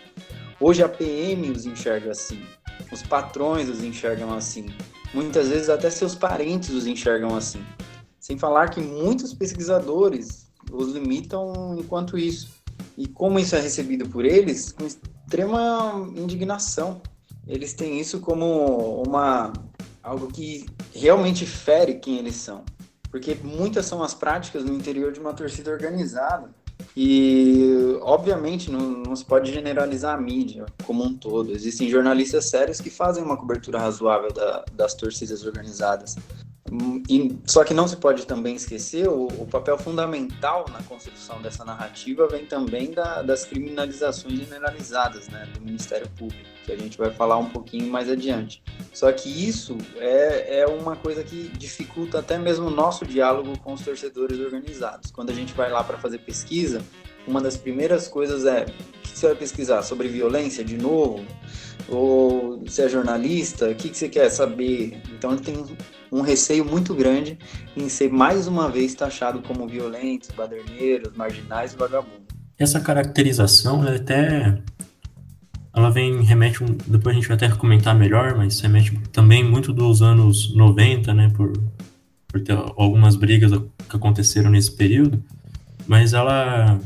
Hoje 0.61 0.83
a 0.83 0.89
PM 0.89 1.51
os 1.51 1.67
enxerga 1.67 2.11
assim, 2.11 2.43
os 2.93 3.03
patrões 3.03 3.69
os 3.69 3.83
enxergam 3.83 4.35
assim, 4.35 4.67
muitas 5.13 5.49
vezes 5.49 5.69
até 5.69 5.89
seus 5.89 6.15
parentes 6.15 6.71
os 6.71 6.87
enxergam 6.87 7.35
assim. 7.35 7.65
Sem 8.21 8.37
falar 8.37 8.69
que 8.69 8.81
muitos 8.81 9.33
pesquisadores 9.33 10.51
os 10.71 10.93
limitam 10.93 11.77
enquanto 11.79 12.19
isso. 12.19 12.49
E 12.97 13.07
como 13.07 13.39
isso 13.39 13.55
é 13.55 13.61
recebido 13.61 14.09
por 14.09 14.25
eles, 14.25 14.75
extrema 15.26 16.09
indignação. 16.16 17.02
Eles 17.47 17.75
têm 17.75 18.00
isso 18.00 18.21
como 18.21 19.02
uma 19.02 19.52
algo 20.02 20.28
que 20.28 20.66
realmente 20.95 21.45
fere 21.45 21.95
quem 21.95 22.18
eles 22.18 22.37
são. 22.37 22.64
Porque 23.11 23.37
muitas 23.42 23.87
são 23.87 24.02
as 24.02 24.14
práticas 24.14 24.64
no 24.64 24.73
interior 24.73 25.12
de 25.12 25.18
uma 25.18 25.33
torcida 25.33 25.71
organizada. 25.71 26.49
E, 26.97 27.99
obviamente, 28.02 28.71
não, 28.71 28.80
não, 28.80 29.16
se 29.16 29.25
pode 29.25 29.52
generalizar 29.52 30.16
a 30.16 30.21
mídia 30.21 30.66
como 30.85 31.02
um 31.02 31.16
todo. 31.16 31.50
Existem 31.50 31.88
jornalistas 31.88 32.47
sérios 32.47 32.80
que 32.80 32.90
fazem 32.90 33.25
uma 33.25 33.37
cobertura 33.37 33.78
razoável 33.78 34.33
da, 34.33 34.64
das 34.73 34.95
torcidas 34.95 35.45
organizadas. 35.45 36.16
E, 37.09 37.39
só 37.47 37.65
que 37.65 37.73
não 37.73 37.87
se 37.87 37.97
pode 37.97 38.27
também 38.27 38.57
esquecer 38.57 39.09
o, 39.09 39.27
o, 39.27 39.47
papel 39.47 39.79
fundamental 39.79 40.67
na 40.73 40.83
construção 40.83 41.41
dessa 41.41 41.65
narrativa 41.65 42.27
vem 42.27 42.45
também 42.45 42.91
da, 42.91 43.23
das 43.23 43.45
criminalizações 43.45 44.39
generalizadas 44.39 45.29
né, 45.29 45.49
do 45.55 45.61
Ministério 45.61 46.09
Público, 46.17 46.45
que 46.65 46.73
a 46.73 46.77
gente 46.77 46.99
vai 46.99 47.11
falar 47.11 47.37
um 47.37 47.49
pouquinho 47.49 47.91
mais 47.91 48.11
adiante. 48.11 48.63
Só 48.93 49.11
que 49.13 49.29
isso 49.29 49.79
é, 49.97 50.61
é 50.61 50.67
uma 50.67 50.97
coisa 50.97 51.23
que 51.23 51.49
dificulta 51.57 52.19
até 52.19 52.37
mesmo 52.37 52.67
o 52.67 52.71
nosso 52.71 53.07
diálogo 53.07 53.59
com 53.61 53.73
os 53.73 53.83
torcedores 53.83 54.41
organizados. 54.41 55.11
Quando 55.11 55.31
a 55.31 55.35
gente 55.35 55.55
vai 55.55 55.71
lá 55.71 55.85
para 55.85 55.99
fazer 55.99 56.19
pesquisa, 56.19 56.83
uma 57.27 57.41
das 57.41 57.57
primeiras 57.57 58.09
coisas 58.09 58.45
é: 58.45 58.65
o 58.65 59.03
que 59.03 59.19
você 59.19 59.27
vai 59.27 59.37
pesquisar? 59.37 59.83
Sobre 59.83 60.09
violência 60.09 60.65
de 60.65 60.77
novo? 60.77 61.25
Ou 61.89 62.59
você 62.61 62.83
é 62.83 62.89
jornalista? 62.89 63.69
O 63.69 63.75
que 63.75 63.95
você 63.95 64.09
quer 64.09 64.31
saber? 64.31 65.01
Então 65.13 65.37
tem 65.37 65.65
um 66.17 66.23
receio 66.23 66.65
muito 66.65 66.95
grande 66.95 67.39
em 67.77 67.89
ser 67.89 68.11
mais 68.11 68.47
uma 68.47 68.71
vez 68.71 68.95
taxado 68.95 69.43
como 69.43 69.69
violentos, 69.69 70.31
baderneiros, 70.31 71.15
marginais 71.15 71.75
e 71.75 71.77
vagabundos. 71.77 72.27
Essa 72.59 72.81
caracterização 72.81 73.87
é 73.87 73.97
até 73.97 74.59
ela 75.75 75.91
vem 75.91 76.23
remete 76.23 76.65
depois 76.87 77.15
a 77.15 77.19
gente 77.19 77.29
vai 77.29 77.37
até 77.37 77.51
comentar 77.51 77.95
melhor, 77.95 78.35
mas 78.35 78.59
remete 78.61 78.99
também 79.13 79.45
muito 79.45 79.75
dos 79.75 80.01
anos 80.01 80.55
90, 80.57 81.13
né, 81.13 81.31
por, 81.37 81.53
por 82.27 82.41
ter 82.41 82.55
algumas 82.55 83.15
brigas 83.15 83.53
que 83.87 83.97
aconteceram 83.97 84.51
nesse 84.51 84.75
período, 84.75 85.23
mas 85.87 86.15
ela 86.15 86.81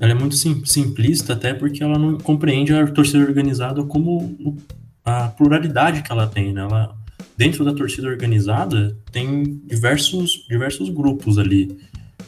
ela 0.00 0.12
é 0.12 0.14
muito 0.14 0.34
sim, 0.34 0.62
simplista 0.64 1.34
até 1.34 1.52
porque 1.52 1.82
ela 1.82 1.98
não 1.98 2.16
compreende 2.18 2.72
a 2.72 2.86
torcida 2.86 3.18
organizada 3.18 3.82
como 3.84 4.56
a 5.04 5.28
pluralidade 5.28 6.02
que 6.02 6.10
ela 6.10 6.26
tem, 6.26 6.52
né? 6.52 6.62
Ela 6.62 6.96
dentro 7.36 7.64
da 7.64 7.72
torcida 7.72 8.08
organizada 8.08 8.96
tem 9.12 9.60
diversos, 9.66 10.46
diversos 10.48 10.88
grupos 10.88 11.38
ali. 11.38 11.76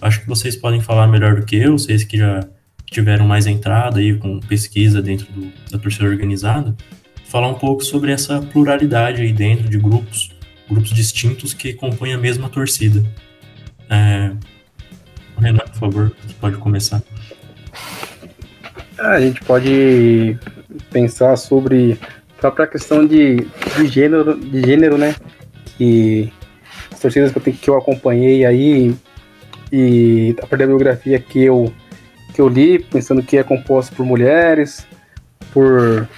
Acho 0.00 0.20
que 0.20 0.26
vocês 0.28 0.54
podem 0.54 0.80
falar 0.80 1.06
melhor 1.08 1.36
do 1.36 1.46
que 1.46 1.56
eu, 1.56 1.78
vocês 1.78 2.04
que 2.04 2.18
já 2.18 2.46
tiveram 2.86 3.26
mais 3.26 3.46
entrada 3.46 3.98
aí 4.00 4.16
com 4.16 4.40
pesquisa 4.40 5.02
dentro 5.02 5.30
do, 5.32 5.52
da 5.70 5.78
torcida 5.78 6.06
organizada, 6.06 6.76
falar 7.26 7.48
um 7.48 7.54
pouco 7.54 7.84
sobre 7.84 8.12
essa 8.12 8.40
pluralidade 8.40 9.20
aí 9.20 9.32
dentro 9.32 9.68
de 9.68 9.78
grupos, 9.78 10.32
grupos 10.68 10.90
distintos 10.90 11.52
que 11.52 11.74
compõem 11.74 12.14
a 12.14 12.18
mesma 12.18 12.48
torcida. 12.48 13.04
É... 13.90 14.32
Renan, 15.38 15.58
por 15.58 15.78
favor, 15.78 16.16
você 16.26 16.34
pode 16.40 16.56
começar. 16.56 17.02
A 18.98 19.20
gente 19.20 19.40
pode 19.44 20.36
pensar 20.90 21.36
sobre 21.36 21.98
própria 22.40 22.66
questão 22.66 23.06
de, 23.06 23.46
de 23.76 23.86
gênero, 23.86 24.38
de 24.38 24.60
gênero, 24.60 24.96
né? 24.96 25.14
Que 25.76 26.32
as 26.92 27.00
torcidas 27.00 27.32
que 27.32 27.38
eu, 27.38 27.54
que 27.54 27.70
eu 27.70 27.76
acompanhei 27.76 28.44
aí 28.44 28.94
e 29.70 30.34
a 30.38 30.46
partir 30.46 30.58
da 30.58 30.66
biografia 30.66 31.18
que 31.18 31.44
eu 31.44 31.72
que 32.34 32.40
eu 32.40 32.48
li, 32.48 32.78
pensando 32.78 33.22
que 33.22 33.36
é 33.36 33.42
composto 33.42 33.96
por 33.96 34.06
mulheres, 34.06 34.86
por 35.52 36.08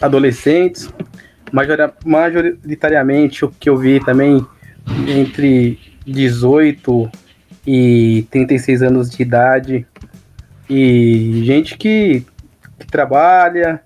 adolescentes, 0.00 0.88
majoritariamente 2.02 3.44
o 3.44 3.50
que 3.50 3.68
eu 3.68 3.76
vi 3.76 4.00
também 4.02 4.44
entre 5.06 5.78
18 6.06 7.10
e 7.66 8.26
36 8.30 8.82
anos 8.82 9.10
de 9.10 9.22
idade 9.22 9.86
e 10.68 11.42
gente 11.44 11.76
que, 11.76 12.24
que 12.78 12.86
trabalha, 12.86 13.82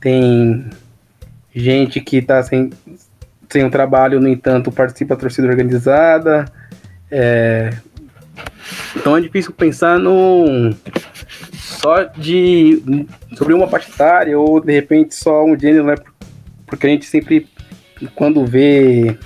tem 0.00 0.70
gente 1.54 2.00
que 2.00 2.18
está 2.18 2.42
sem, 2.42 2.70
sem 3.48 3.64
um 3.64 3.70
trabalho, 3.70 4.20
no 4.20 4.28
entanto, 4.28 4.70
participa 4.70 5.14
da 5.14 5.20
torcida 5.20 5.48
organizada. 5.48 6.44
É... 7.10 7.70
Então 8.94 9.16
é 9.16 9.20
difícil 9.20 9.52
pensar 9.52 9.98
no 9.98 10.72
só 11.54 12.04
de 12.04 13.06
sobre 13.36 13.54
uma 13.54 13.66
partidária 13.66 14.38
ou 14.38 14.60
de 14.60 14.72
repente 14.72 15.14
só 15.14 15.44
um 15.44 15.58
gênero, 15.58 15.86
né? 15.86 15.94
Porque 16.66 16.86
a 16.86 16.90
gente 16.90 17.06
sempre, 17.06 17.48
quando 18.14 18.44
vê 18.44 19.16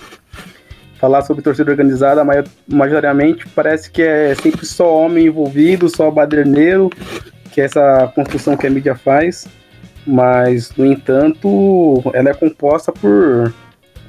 falar 0.99 1.23
sobre 1.23 1.43
torcida 1.43 1.71
organizada, 1.71 2.25
majoritariamente 2.68 3.49
parece 3.49 3.90
que 3.90 4.01
é 4.01 4.35
sempre 4.37 4.64
só 4.64 4.96
homem 4.96 5.27
envolvido, 5.27 5.88
só 5.88 6.11
baderneiro, 6.11 6.88
que 7.51 7.61
é 7.61 7.64
essa 7.64 8.11
construção 8.14 8.57
que 8.57 8.66
a 8.66 8.70
mídia 8.70 8.94
faz 8.94 9.49
mas 10.07 10.75
no 10.77 10.85
entanto 10.85 12.03
ela 12.15 12.31
é 12.31 12.35
composta 12.35 12.93
por, 12.93 13.53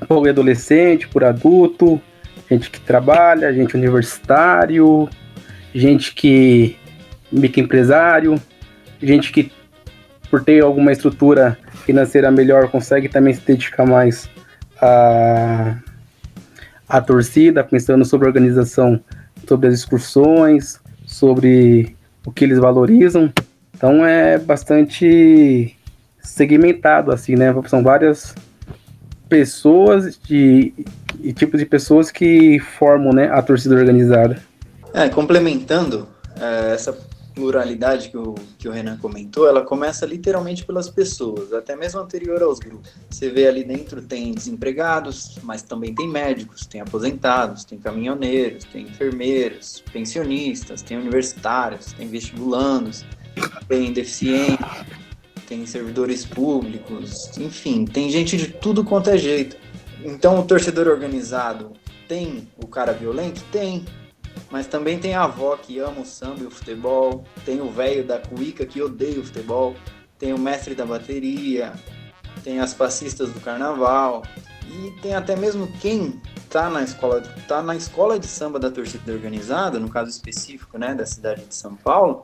por 0.07 0.27
adolescente, 0.27 1.07
por 1.07 1.23
adulto, 1.23 2.01
gente 2.49 2.69
que 2.69 2.79
trabalha, 2.79 3.53
gente 3.53 3.75
universitário, 3.75 5.07
gente 5.73 6.13
que 6.13 6.77
microempresário, 7.31 8.39
gente 9.01 9.31
que 9.31 9.51
por 10.29 10.43
ter 10.43 10.63
alguma 10.63 10.91
estrutura 10.91 11.57
financeira 11.85 12.31
melhor 12.31 12.69
consegue 12.69 13.07
também 13.07 13.33
se 13.33 13.41
dedicar 13.41 13.85
mais 13.85 14.29
à, 14.81 15.77
à 16.87 17.01
torcida, 17.01 17.63
pensando 17.63 18.03
sobre 18.05 18.27
a 18.27 18.29
organização, 18.29 18.99
sobre 19.47 19.67
as 19.67 19.75
excursões, 19.75 20.79
sobre 21.05 21.95
o 22.25 22.31
que 22.31 22.45
eles 22.45 22.57
valorizam. 22.57 23.31
Então 23.75 24.05
é 24.05 24.37
bastante 24.37 25.75
segmentado, 26.23 27.11
assim, 27.11 27.35
né? 27.35 27.53
São 27.67 27.83
várias 27.83 28.33
pessoas 29.29 30.17
de, 30.17 30.73
e 31.21 31.33
tipos 31.33 31.59
de 31.59 31.65
pessoas 31.65 32.11
que 32.11 32.59
formam 32.59 33.11
né, 33.13 33.29
a 33.31 33.41
torcida 33.41 33.75
organizada. 33.75 34.41
É, 34.93 35.09
complementando 35.09 36.07
é, 36.39 36.73
essa 36.73 36.95
pluralidade 37.33 38.09
que 38.09 38.17
o, 38.17 38.35
que 38.57 38.67
o 38.67 38.71
Renan 38.71 38.97
comentou, 38.97 39.47
ela 39.47 39.63
começa 39.63 40.05
literalmente 40.05 40.63
pelas 40.63 40.89
pessoas, 40.89 41.51
até 41.51 41.75
mesmo 41.75 41.99
anterior 41.99 42.41
aos 42.43 42.59
grupos. 42.59 42.91
Você 43.09 43.29
vê 43.29 43.47
ali 43.47 43.63
dentro 43.63 44.01
tem 44.01 44.31
desempregados, 44.31 45.39
mas 45.41 45.63
também 45.63 45.93
tem 45.95 46.07
médicos, 46.07 46.65
tem 46.65 46.81
aposentados, 46.81 47.65
tem 47.65 47.79
caminhoneiros, 47.79 48.65
tem 48.65 48.83
enfermeiros, 48.83 49.83
pensionistas, 49.91 50.81
tem 50.81 50.97
universitários, 50.97 51.91
tem 51.93 52.07
vestibulandos, 52.07 53.03
tem 53.67 53.91
deficientes, 53.91 54.65
tem 55.47 55.65
servidores 55.65 56.25
públicos, 56.25 57.37
enfim, 57.37 57.85
tem 57.85 58.09
gente 58.09 58.37
de 58.37 58.47
tudo 58.47 58.83
quanto 58.83 59.09
é 59.09 59.17
jeito. 59.17 59.57
Então 60.03 60.39
o 60.39 60.43
torcedor 60.43 60.87
organizado 60.87 61.73
tem 62.07 62.47
o 62.57 62.67
cara 62.67 62.93
violento? 62.93 63.41
Tem. 63.51 63.85
Mas 64.49 64.67
também 64.67 64.99
tem 64.99 65.15
a 65.15 65.23
avó 65.23 65.55
que 65.57 65.79
ama 65.79 66.01
o 66.01 66.05
samba 66.05 66.43
e 66.43 66.45
o 66.45 66.51
futebol, 66.51 67.23
tem 67.45 67.61
o 67.61 67.69
velho 67.69 68.03
da 68.03 68.19
cuíca 68.19 68.65
que 68.65 68.81
odeia 68.81 69.19
o 69.19 69.23
futebol, 69.23 69.75
tem 70.19 70.33
o 70.33 70.37
mestre 70.37 70.75
da 70.75 70.85
bateria, 70.85 71.73
tem 72.43 72.59
as 72.59 72.73
passistas 72.73 73.29
do 73.31 73.39
carnaval, 73.39 74.23
e 74.69 74.91
tem 75.01 75.15
até 75.15 75.35
mesmo 75.35 75.67
quem 75.79 76.21
tá 76.49 76.69
na 76.69 76.83
escola, 76.83 77.21
tá 77.47 77.61
na 77.61 77.75
escola 77.75 78.19
de 78.19 78.27
samba 78.27 78.59
da 78.59 78.69
torcida 78.69 79.11
organizada, 79.11 79.79
no 79.79 79.89
caso 79.89 80.09
específico, 80.09 80.77
né, 80.77 80.93
da 80.93 81.05
cidade 81.05 81.45
de 81.45 81.55
São 81.55 81.75
Paulo, 81.75 82.21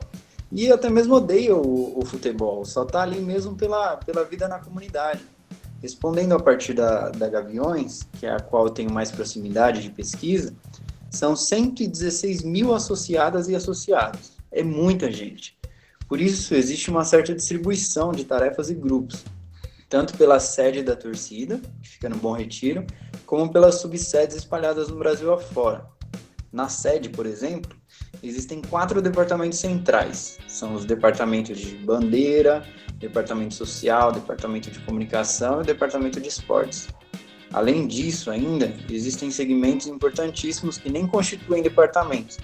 e 0.52 0.72
até 0.72 0.90
mesmo 0.90 1.14
odeia 1.14 1.54
o, 1.54 2.00
o, 2.00 2.04
futebol, 2.04 2.64
só 2.64 2.84
tá 2.84 3.02
ali 3.02 3.20
mesmo 3.20 3.54
pela, 3.54 3.96
pela 3.98 4.24
vida 4.24 4.48
na 4.48 4.58
comunidade. 4.58 5.20
Respondendo 5.80 6.34
a 6.34 6.40
partir 6.40 6.74
da, 6.74 7.08
da 7.10 7.28
Gaviões, 7.28 8.00
que 8.18 8.26
é 8.26 8.32
a 8.32 8.40
qual 8.40 8.66
eu 8.66 8.70
tenho 8.70 8.92
mais 8.92 9.10
proximidade 9.10 9.80
de 9.80 9.90
pesquisa, 9.90 10.52
são 11.08 11.36
116 11.36 12.42
mil 12.42 12.74
associadas 12.74 13.48
e 13.48 13.54
associados. 13.54 14.32
É 14.50 14.62
muita 14.62 15.10
gente. 15.10 15.56
Por 16.08 16.20
isso, 16.20 16.54
existe 16.54 16.90
uma 16.90 17.04
certa 17.04 17.32
distribuição 17.32 18.10
de 18.10 18.24
tarefas 18.24 18.68
e 18.68 18.74
grupos, 18.74 19.24
tanto 19.88 20.16
pela 20.18 20.40
sede 20.40 20.82
da 20.82 20.96
torcida, 20.96 21.60
que 21.80 21.88
fica 21.88 22.08
no 22.08 22.16
Bom 22.16 22.32
Retiro, 22.32 22.84
como 23.24 23.52
pelas 23.52 23.76
subsedes 23.76 24.36
espalhadas 24.36 24.88
no 24.88 24.96
Brasil 24.96 25.32
afora. 25.32 25.86
Na 26.52 26.68
sede, 26.68 27.08
por 27.08 27.26
exemplo, 27.26 27.76
existem 28.22 28.60
quatro 28.60 29.00
departamentos 29.00 29.58
centrais. 29.58 30.38
São 30.48 30.74
os 30.74 30.84
departamentos 30.84 31.56
de 31.58 31.76
bandeira, 31.76 32.66
departamento 32.98 33.54
social, 33.54 34.10
departamento 34.10 34.68
de 34.68 34.80
comunicação 34.80 35.62
e 35.62 35.64
departamento 35.64 36.20
de 36.20 36.28
esportes. 36.28 36.88
Além 37.52 37.86
disso, 37.86 38.30
ainda 38.30 38.72
existem 38.90 39.30
segmentos 39.30 39.86
importantíssimos 39.86 40.76
que 40.76 40.90
nem 40.90 41.06
constituem 41.06 41.62
departamentos, 41.62 42.38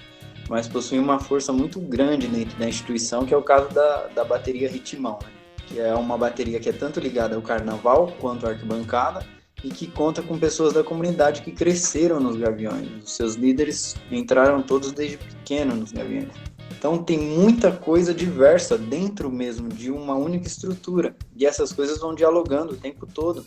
mas 0.49 0.67
possuem 0.67 1.01
uma 1.01 1.19
força 1.19 1.51
muito 1.51 1.79
grande 1.79 2.27
dentro 2.27 2.57
da 2.57 2.67
instituição, 2.67 3.25
que 3.25 3.33
é 3.33 3.37
o 3.37 3.43
caso 3.43 3.69
da, 3.73 4.07
da 4.07 4.23
bateria 4.23 4.69
Ritmão, 4.69 5.19
né? 5.21 5.29
que 5.67 5.79
é 5.79 5.93
uma 5.93 6.17
bateria 6.17 6.59
que 6.61 6.69
é 6.69 6.73
tanto 6.73 6.99
ligada 6.99 7.35
ao 7.35 7.41
carnaval 7.41 8.13
quanto 8.19 8.45
à 8.45 8.51
arquibancada 8.51 9.25
e 9.63 9.69
que 9.69 9.87
conta 9.87 10.21
com 10.21 10.37
pessoas 10.37 10.73
da 10.73 10.83
comunidade 10.83 11.41
que 11.41 11.51
cresceram 11.51 12.19
nos 12.19 12.37
Gaviões. 12.37 12.87
Os 13.03 13.15
seus 13.15 13.35
líderes 13.35 13.95
entraram 14.11 14.61
todos 14.61 14.91
desde 14.91 15.17
pequeno 15.17 15.75
nos 15.75 15.91
Gaviões. 15.91 16.29
Então 16.77 17.03
tem 17.03 17.17
muita 17.17 17.71
coisa 17.71 18.13
diversa 18.13 18.77
dentro 18.77 19.31
mesmo 19.31 19.67
de 19.67 19.89
uma 19.89 20.15
única 20.15 20.47
estrutura. 20.47 21.15
E 21.35 21.45
essas 21.45 21.73
coisas 21.73 21.99
vão 21.99 22.13
dialogando 22.13 22.73
o 22.73 22.77
tempo 22.77 23.07
todo. 23.07 23.45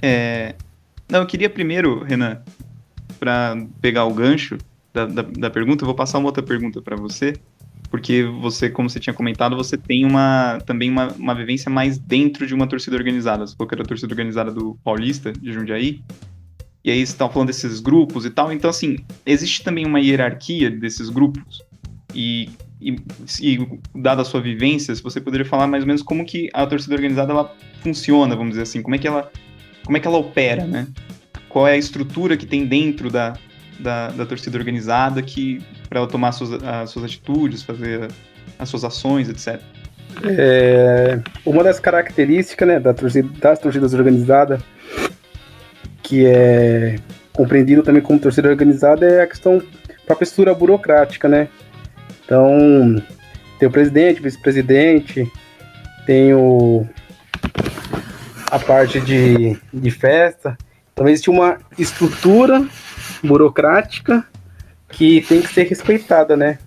É... 0.00 0.54
Não, 1.08 1.20
eu 1.20 1.26
queria 1.26 1.50
primeiro, 1.50 2.02
Renan, 2.02 2.42
para 3.18 3.56
pegar 3.80 4.06
o 4.06 4.14
gancho 4.14 4.56
da, 4.92 5.04
da, 5.04 5.22
da, 5.22 5.50
pergunta, 5.50 5.82
eu 5.82 5.86
vou 5.86 5.94
passar 5.94 6.18
uma 6.18 6.28
outra 6.28 6.42
pergunta 6.42 6.80
para 6.80 6.96
você, 6.96 7.34
porque 7.90 8.24
você, 8.24 8.68
como 8.68 8.90
você 8.90 8.98
tinha 8.98 9.14
comentado, 9.14 9.56
você 9.56 9.76
tem 9.76 10.04
uma 10.04 10.58
também 10.66 10.90
uma, 10.90 11.08
uma 11.12 11.34
vivência 11.34 11.70
mais 11.70 11.98
dentro 11.98 12.46
de 12.46 12.54
uma 12.54 12.66
torcida 12.66 12.96
organizada. 12.96 13.46
Você 13.46 13.56
falou 13.56 13.68
que 13.68 13.74
era 13.74 13.82
a 13.82 13.86
torcida 13.86 14.12
organizada 14.12 14.50
do 14.52 14.76
Paulista, 14.82 15.32
de 15.32 15.52
Jundiaí, 15.52 16.02
e 16.84 16.90
aí 16.90 16.98
você 17.04 17.12
estava 17.12 17.32
falando 17.32 17.48
desses 17.48 17.80
grupos 17.80 18.24
e 18.24 18.30
tal. 18.30 18.52
Então, 18.52 18.70
assim, 18.70 18.96
existe 19.24 19.64
também 19.64 19.84
uma 19.84 20.00
hierarquia 20.00 20.70
desses 20.70 21.10
grupos? 21.10 21.64
E, 22.14 22.48
e, 22.80 22.96
e 23.42 23.80
dada 23.94 24.22
a 24.22 24.24
sua 24.24 24.40
vivência, 24.40 24.94
você 24.94 25.20
poderia 25.20 25.44
falar 25.44 25.66
mais 25.66 25.82
ou 25.82 25.86
menos 25.88 26.00
como 26.00 26.24
que 26.24 26.48
a 26.54 26.64
torcida 26.64 26.94
organizada 26.94 27.32
ela 27.32 27.54
funciona, 27.82 28.36
vamos 28.36 28.50
dizer 28.50 28.62
assim, 28.62 28.82
como 28.82 28.94
é 28.94 28.98
que 28.98 29.08
ela, 29.08 29.30
como 29.84 29.96
é 29.96 30.00
que 30.00 30.06
ela 30.06 30.16
opera, 30.16 30.64
né? 30.64 30.86
Qual 31.48 31.66
é 31.66 31.72
a 31.72 31.76
estrutura 31.76 32.36
que 32.36 32.46
tem 32.46 32.64
dentro 32.64 33.10
da, 33.10 33.36
da, 33.80 34.10
da 34.10 34.24
torcida 34.24 34.56
organizada 34.56 35.20
que 35.22 35.60
para 35.88 36.00
ela 36.00 36.08
tomar 36.08 36.28
as 36.28 36.36
suas, 36.36 36.62
as 36.62 36.90
suas 36.90 37.04
atitudes, 37.04 37.62
fazer 37.62 38.08
as 38.58 38.68
suas 38.68 38.84
ações, 38.84 39.28
etc. 39.28 39.60
É, 40.24 41.20
uma 41.44 41.62
das 41.62 41.78
características 41.78 42.66
né, 42.66 42.80
da 42.80 42.94
torcida, 42.94 43.28
das 43.38 43.58
torcidas 43.58 43.92
organizadas, 43.92 44.60
que 46.02 46.24
é 46.26 46.96
compreendido 47.32 47.82
também 47.82 48.00
como 48.00 48.18
torcida 48.18 48.48
organizada, 48.48 49.06
é 49.06 49.22
a 49.22 49.26
questão 49.26 49.62
da 50.08 50.14
estrutura 50.20 50.54
burocrática, 50.54 51.28
né? 51.28 51.48
Então, 52.24 53.02
tem 53.58 53.68
o 53.68 53.70
presidente, 53.70 54.22
vice-presidente, 54.22 55.30
tem 56.06 56.32
o, 56.32 56.86
a 58.50 58.58
parte 58.58 59.00
de, 59.00 59.56
de 59.72 59.90
festa. 59.90 60.56
Então, 60.92 61.06
existe 61.08 61.28
uma 61.28 61.58
estrutura 61.78 62.66
burocrática 63.22 64.24
que 64.96 65.20
tem 65.20 65.42
que 65.42 65.52
ser 65.52 65.64
respeitada, 65.64 66.38
né? 66.38 66.58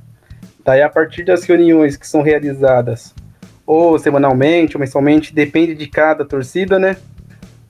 Daí, 0.64 0.84
a 0.84 0.90
partir 0.90 1.24
das 1.26 1.44
reuniões 1.46 1.98
que 1.98 2.08
são 2.08 2.22
realizadas 2.22 3.16
ou 3.66 3.98
semanalmente 3.98 4.78
ou 4.78 4.80
mensalmente, 4.80 5.34
depende 5.34 5.74
de 5.74 5.88
cada 5.88 6.24
torcida, 6.24 6.78
né? 6.78 6.96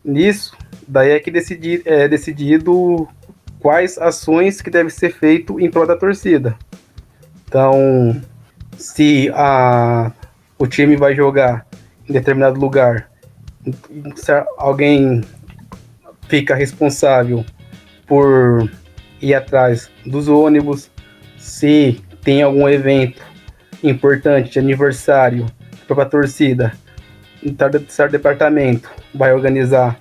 Nisso, 0.03 0.57
daí 0.85 1.11
é 1.11 1.19
que 1.21 1.31
decidi, 1.31 1.81
é 1.85 2.09
decidido 2.09 3.07
quais 3.61 3.97
ações 3.97 4.61
que 4.61 4.69
devem 4.69 4.89
ser 4.89 5.13
feitas 5.13 5.55
em 5.59 5.71
prol 5.71 5.87
da 5.87 5.95
torcida. 5.95 6.57
Então, 7.47 8.21
se 8.77 9.31
a, 9.33 10.11
o 10.57 10.67
time 10.67 10.97
vai 10.97 11.15
jogar 11.15 11.65
em 12.07 12.11
determinado 12.11 12.59
lugar, 12.59 13.09
se 14.17 14.31
alguém 14.57 15.21
fica 16.27 16.53
responsável 16.53 17.45
por 18.05 18.69
ir 19.21 19.33
atrás 19.33 19.89
dos 20.05 20.27
ônibus, 20.27 20.89
se 21.37 22.01
tem 22.21 22.41
algum 22.43 22.67
evento 22.67 23.21
importante 23.83 24.59
aniversário 24.59 25.45
para 25.87 26.03
a 26.03 26.05
torcida, 26.05 26.73
certo 27.87 28.11
departamento 28.11 28.89
vai 29.13 29.33
organizar 29.33 29.99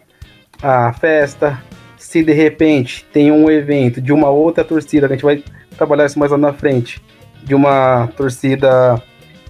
a 0.62 0.92
festa. 0.92 1.62
Se 1.96 2.22
de 2.22 2.32
repente 2.32 3.04
tem 3.12 3.30
um 3.30 3.50
evento 3.50 4.00
de 4.00 4.12
uma 4.12 4.28
outra 4.28 4.64
torcida, 4.64 5.06
a 5.06 5.08
gente 5.08 5.24
vai 5.24 5.42
trabalhar 5.76 6.06
isso 6.06 6.18
mais 6.18 6.30
lá 6.30 6.38
na 6.38 6.52
frente, 6.52 7.02
de 7.42 7.54
uma 7.54 8.08
torcida 8.16 9.00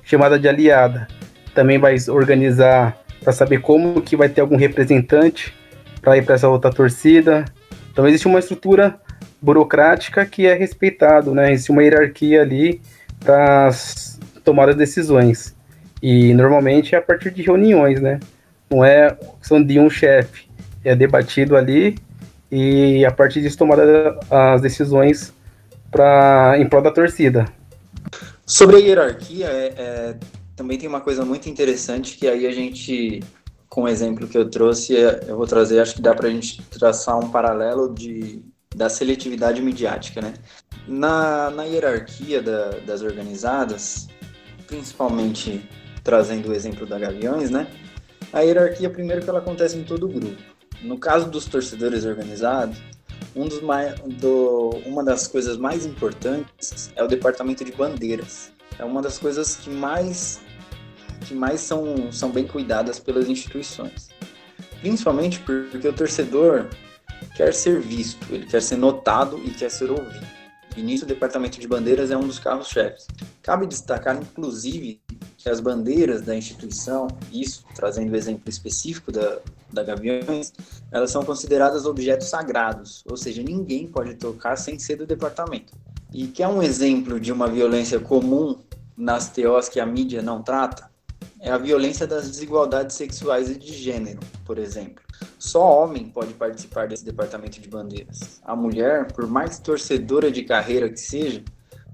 chamada 0.05 0.39
de 0.39 0.49
aliada, 0.49 1.07
também 1.55 1.79
vai 1.79 1.97
organizar 2.09 2.97
para 3.23 3.33
saber 3.33 3.61
como 3.61 4.01
que 4.01 4.17
vai 4.17 4.29
ter 4.29 4.41
algum 4.41 4.57
representante 4.57 5.55
para 6.01 6.17
ir 6.17 6.25
para 6.25 6.35
essa 6.35 6.49
outra 6.49 6.71
torcida. 6.71 7.45
Então 7.93 8.07
existe 8.07 8.27
uma 8.27 8.39
estrutura 8.39 8.99
burocrática 9.41 10.27
que 10.27 10.47
é 10.47 10.55
respeitado, 10.55 11.35
né? 11.35 11.53
Existe 11.53 11.71
uma 11.71 11.83
hierarquia 11.83 12.43
ali 12.43 12.81
para 13.21 13.71
tomar 14.45 14.69
as 14.69 14.77
decisões. 14.77 15.55
E 16.03 16.33
normalmente 16.35 16.95
é 16.95 16.99
a 16.99 17.03
partir 17.03 17.31
de 17.31 17.43
reuniões, 17.43 18.01
né? 18.01 18.21
Não 18.71 18.85
é 18.85 19.17
questão 19.39 19.63
de 19.63 19.79
um 19.79 19.89
chefe, 19.89 20.49
é 20.85 20.95
debatido 20.95 21.57
ali 21.57 21.97
e 22.51 23.05
a 23.05 23.11
partir 23.11 23.41
disso 23.41 23.59
tomar 23.59 23.79
as 24.31 24.61
decisões 24.61 25.33
para 25.91 26.55
em 26.59 26.69
prol 26.69 26.83
da 26.83 26.91
torcida. 26.91 27.47
Sobre 28.47 28.77
a 28.77 28.79
hierarquia, 28.79 29.47
é, 29.47 29.75
é, 29.77 30.17
também 30.57 30.79
tem 30.79 30.89
uma 30.89 31.01
coisa 31.01 31.25
muito 31.25 31.49
interessante 31.49 32.17
que 32.17 32.27
aí 32.27 32.47
a 32.47 32.53
gente, 32.53 33.23
com 33.69 33.83
o 33.83 33.89
exemplo 33.89 34.27
que 34.27 34.37
eu 34.37 34.49
trouxe, 34.49 34.95
eu 34.95 35.37
vou 35.37 35.47
trazer, 35.47 35.81
acho 35.81 35.95
que 35.95 36.03
dá 36.03 36.15
para 36.15 36.29
a 36.29 36.31
gente 36.31 36.63
traçar 36.63 37.19
um 37.19 37.31
paralelo 37.31 37.93
de, 37.95 38.43
da 38.79 38.89
seletividade 38.89 39.61
midiática, 39.61 40.23
né? 40.23 40.35
Na, 40.87 41.51
na 41.51 41.65
hierarquia 41.65 42.41
da, 42.41 42.71
das 42.87 43.03
organizadas, 43.03 44.09
principalmente 44.69 45.69
trazendo 46.05 46.49
o 46.49 46.55
exemplo 46.55 46.87
da 46.87 46.97
Gaviões, 46.97 47.51
né? 47.51 47.67
A 48.33 48.41
hierarquia, 48.41 48.89
primeiro, 48.89 49.21
que 49.21 49.29
ela 49.29 49.41
acontece 49.41 49.77
em 49.77 49.83
todo 49.83 50.07
o 50.07 50.09
grupo. 50.09 50.41
No 50.81 50.97
caso 50.97 51.29
dos 51.29 51.47
torcedores 51.47 52.05
organizados, 52.05 52.79
um 53.35 53.49
dos 53.49 53.61
mais, 53.61 53.99
do, 54.01 54.71
uma 54.87 55.03
das 55.03 55.27
coisas 55.27 55.57
mais 55.57 55.85
importantes 55.85 56.93
é 56.95 57.03
o 57.03 57.09
departamento 57.09 57.65
de 57.65 57.73
bandeiras. 57.73 58.53
É 58.79 58.85
uma 58.85 59.03
das 59.03 59.19
coisas 59.19 59.57
que 59.57 59.71
mais, 59.71 60.41
que 61.27 61.35
mais 61.35 61.61
são, 61.61 62.13
são 62.13 62.31
bem 62.31 62.47
cuidadas 62.47 63.01
pelas 63.01 63.29
instituições. 63.29 64.09
Principalmente 64.81 65.41
porque 65.41 65.89
o 65.89 65.93
torcedor 65.93 66.69
quer 67.37 67.53
ser 67.55 67.81
visto, 67.81 68.27
ele 68.33 68.47
quer 68.47 68.63
ser 68.63 68.77
notado 68.77 69.39
e 69.45 69.51
quer 69.51 69.71
ser 69.71 69.91
ouvido. 69.91 70.27
E 70.77 70.83
nisso 70.83 71.05
o 71.05 71.09
departamento 71.09 71.59
de 71.59 71.67
bandeiras 71.67 72.11
é 72.11 72.17
um 72.17 72.27
dos 72.27 72.39
carros-chefes. 72.39 73.09
Cabe 73.43 73.67
destacar, 73.67 74.17
inclusive, 74.17 75.01
que 75.37 75.49
as 75.49 75.59
bandeiras 75.61 76.23
da 76.23 76.37
instituição, 76.37 77.09
isso 77.33 77.65
trazendo 77.75 78.13
o 78.13 78.17
exemplo 78.17 78.49
específico 78.49 79.11
da, 79.11 79.39
da 79.73 79.83
Gaviões, 79.83 80.53
elas 80.93 81.11
são 81.11 81.25
consideradas 81.25 81.85
objetos 81.85 82.29
sagrados, 82.29 83.05
ou 83.11 83.17
seja, 83.17 83.43
ninguém 83.43 83.89
pode 83.89 84.15
tocar 84.15 84.57
sem 84.57 84.79
ser 84.79 84.97
do 84.97 85.07
departamento. 85.07 85.73
E 86.13 86.29
que 86.29 86.43
é 86.43 86.49
um 86.49 86.63
exemplo 86.63 87.19
de 87.19 87.33
uma 87.33 87.49
violência 87.49 87.99
comum 87.99 88.59
nas 88.97 89.29
TOs 89.29 89.69
que 89.69 89.81
a 89.81 89.87
mídia 89.87 90.23
não 90.23 90.43
trata? 90.43 90.88
É 91.41 91.51
a 91.51 91.59
violência 91.59 92.07
das 92.07 92.29
desigualdades 92.29 92.97
sexuais 92.97 93.49
e 93.49 93.57
de 93.57 93.73
gênero, 93.73 94.21
por 94.45 94.59
exemplo. 94.59 95.03
Só 95.39 95.83
homem 95.83 96.09
pode 96.09 96.35
participar 96.35 96.89
desse 96.89 97.05
departamento 97.05 97.61
de 97.61 97.69
bandeiras. 97.69 98.41
A 98.45 98.57
mulher, 98.57 99.13
por 99.13 99.27
mais 99.27 99.59
torcedora 99.59 100.31
de 100.31 100.43
carreira 100.43 100.89
que 100.89 101.01
seja, 101.01 101.43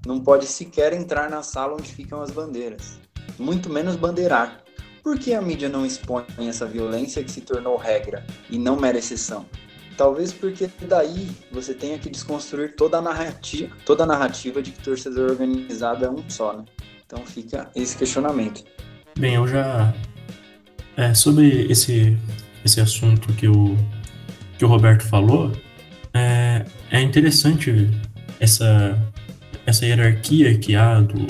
não 0.05 0.19
pode 0.19 0.45
sequer 0.45 0.93
entrar 0.93 1.29
na 1.29 1.41
sala 1.41 1.73
onde 1.73 1.91
ficam 1.91 2.21
as 2.21 2.31
bandeiras, 2.31 2.99
muito 3.39 3.69
menos 3.69 3.95
bandeirar. 3.95 4.63
Por 5.03 5.19
que 5.19 5.33
a 5.33 5.41
mídia 5.41 5.69
não 5.69 5.85
expõe 5.85 6.25
essa 6.39 6.65
violência 6.65 7.23
que 7.23 7.31
se 7.31 7.41
tornou 7.41 7.77
regra 7.77 8.25
e 8.49 8.57
não 8.57 8.75
mera 8.75 8.97
exceção? 8.97 9.45
Talvez 9.97 10.33
porque 10.33 10.69
daí 10.87 11.29
você 11.51 11.73
tenha 11.73 11.97
que 11.97 12.09
desconstruir 12.09 12.75
toda 12.75 12.97
a 12.97 13.01
narrativa, 13.01 13.73
toda 13.85 14.03
a 14.03 14.07
narrativa 14.07 14.61
de 14.61 14.71
que 14.71 14.81
torcedor 14.81 15.29
organizado 15.29 16.03
é 16.03 16.09
um 16.09 16.27
só, 16.29 16.53
né? 16.53 16.65
Então 17.05 17.25
fica 17.25 17.69
esse 17.75 17.95
questionamento. 17.95 18.63
Bem, 19.17 19.35
eu 19.35 19.47
já 19.47 19.93
é, 20.97 21.13
sobre 21.13 21.71
esse 21.71 22.17
esse 22.63 22.81
assunto 22.81 23.31
que 23.33 23.47
o 23.47 23.77
que 24.57 24.65
o 24.65 24.67
Roberto 24.67 25.03
falou, 25.03 25.51
é, 26.13 26.65
é 26.91 27.01
interessante 27.01 27.89
essa 28.39 28.97
essa 29.65 29.85
hierarquia 29.85 30.57
que 30.57 30.75
há 30.75 31.01
do, 31.01 31.25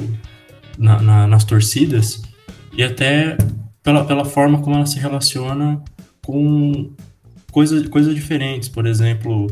na, 0.78 1.02
na, 1.02 1.28
nas 1.28 1.44
torcidas 1.44 2.22
e 2.76 2.84
até 2.84 3.38
pela, 3.84 4.04
pela 4.04 4.26
forma 4.26 4.62
como 4.62 4.76
ela 4.76 4.86
se 4.86 5.00
relaciona 5.00 5.82
com 6.26 6.92
coisas, 7.52 7.88
coisas 7.88 8.14
diferentes. 8.14 8.68
Por 8.68 8.86
exemplo, 8.86 9.48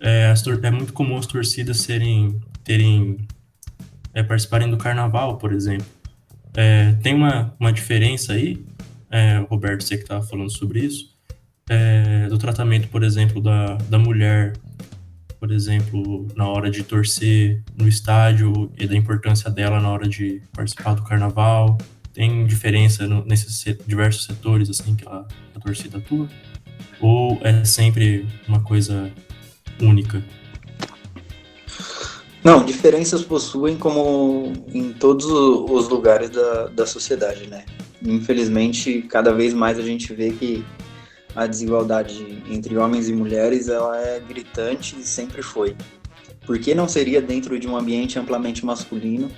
é, 0.00 0.32
é 0.62 0.70
muito 0.70 0.92
comum 0.92 1.18
as 1.18 1.26
torcidas 1.26 1.78
serem, 1.78 2.40
terem, 2.64 3.18
é, 4.14 4.22
participarem 4.22 4.70
do 4.70 4.76
carnaval, 4.76 5.36
por 5.36 5.52
exemplo. 5.52 5.95
É, 6.56 6.92
tem 7.02 7.14
uma, 7.14 7.54
uma 7.60 7.72
diferença 7.72 8.32
aí, 8.32 8.64
é, 9.10 9.38
Roberto, 9.50 9.84
você 9.84 9.96
que 9.96 10.02
estava 10.02 10.26
falando 10.26 10.50
sobre 10.50 10.80
isso, 10.80 11.14
é, 11.68 12.26
do 12.28 12.38
tratamento, 12.38 12.88
por 12.88 13.02
exemplo, 13.02 13.40
da, 13.40 13.74
da 13.90 13.98
mulher, 13.98 14.54
por 15.38 15.52
exemplo, 15.52 16.26
na 16.34 16.48
hora 16.48 16.70
de 16.70 16.82
torcer 16.82 17.62
no 17.76 17.86
estádio 17.86 18.72
e 18.78 18.86
da 18.86 18.96
importância 18.96 19.50
dela 19.50 19.80
na 19.80 19.90
hora 19.90 20.08
de 20.08 20.40
participar 20.52 20.94
do 20.94 21.02
carnaval 21.02 21.76
tem 22.16 22.46
diferença 22.46 23.06
no, 23.06 23.22
nesses 23.26 23.62
diversos 23.86 24.24
setores 24.24 24.70
assim 24.70 24.96
que 24.96 25.06
a, 25.06 25.26
a 25.54 25.60
torcida 25.60 25.98
atua? 25.98 26.26
Ou 26.98 27.38
é 27.42 27.62
sempre 27.62 28.26
uma 28.48 28.62
coisa 28.62 29.12
única? 29.82 30.24
Não, 32.46 32.64
diferenças 32.64 33.24
possuem 33.24 33.76
como 33.76 34.52
em 34.72 34.92
todos 34.92 35.26
os 35.26 35.88
lugares 35.88 36.30
da, 36.30 36.68
da 36.68 36.86
sociedade, 36.86 37.48
né? 37.48 37.64
Infelizmente, 38.00 39.02
cada 39.02 39.34
vez 39.34 39.52
mais 39.52 39.80
a 39.80 39.82
gente 39.82 40.14
vê 40.14 40.30
que 40.30 40.64
a 41.34 41.48
desigualdade 41.48 42.40
entre 42.48 42.78
homens 42.78 43.08
e 43.08 43.12
mulheres 43.12 43.68
ela 43.68 44.00
é 44.00 44.20
gritante 44.20 44.94
e 44.96 45.02
sempre 45.02 45.42
foi. 45.42 45.74
Por 46.46 46.56
que 46.60 46.72
não 46.72 46.86
seria 46.86 47.20
dentro 47.20 47.58
de 47.58 47.66
um 47.66 47.76
ambiente 47.76 48.16
amplamente 48.16 48.64
masculino, 48.64 49.28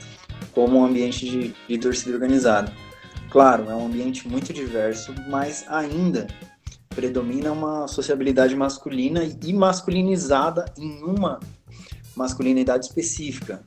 como 0.52 0.78
um 0.78 0.84
ambiente 0.84 1.24
de, 1.24 1.54
de 1.66 1.78
torcida 1.78 2.12
organizada? 2.12 2.70
Claro, 3.30 3.70
é 3.70 3.74
um 3.74 3.86
ambiente 3.86 4.28
muito 4.28 4.52
diverso, 4.52 5.14
mas 5.30 5.64
ainda 5.70 6.26
predomina 6.90 7.52
uma 7.52 7.88
sociabilidade 7.88 8.54
masculina 8.54 9.22
e 9.24 9.52
masculinizada 9.54 10.66
em 10.76 11.02
uma 11.02 11.40
masculinidade 12.18 12.86
específica, 12.86 13.62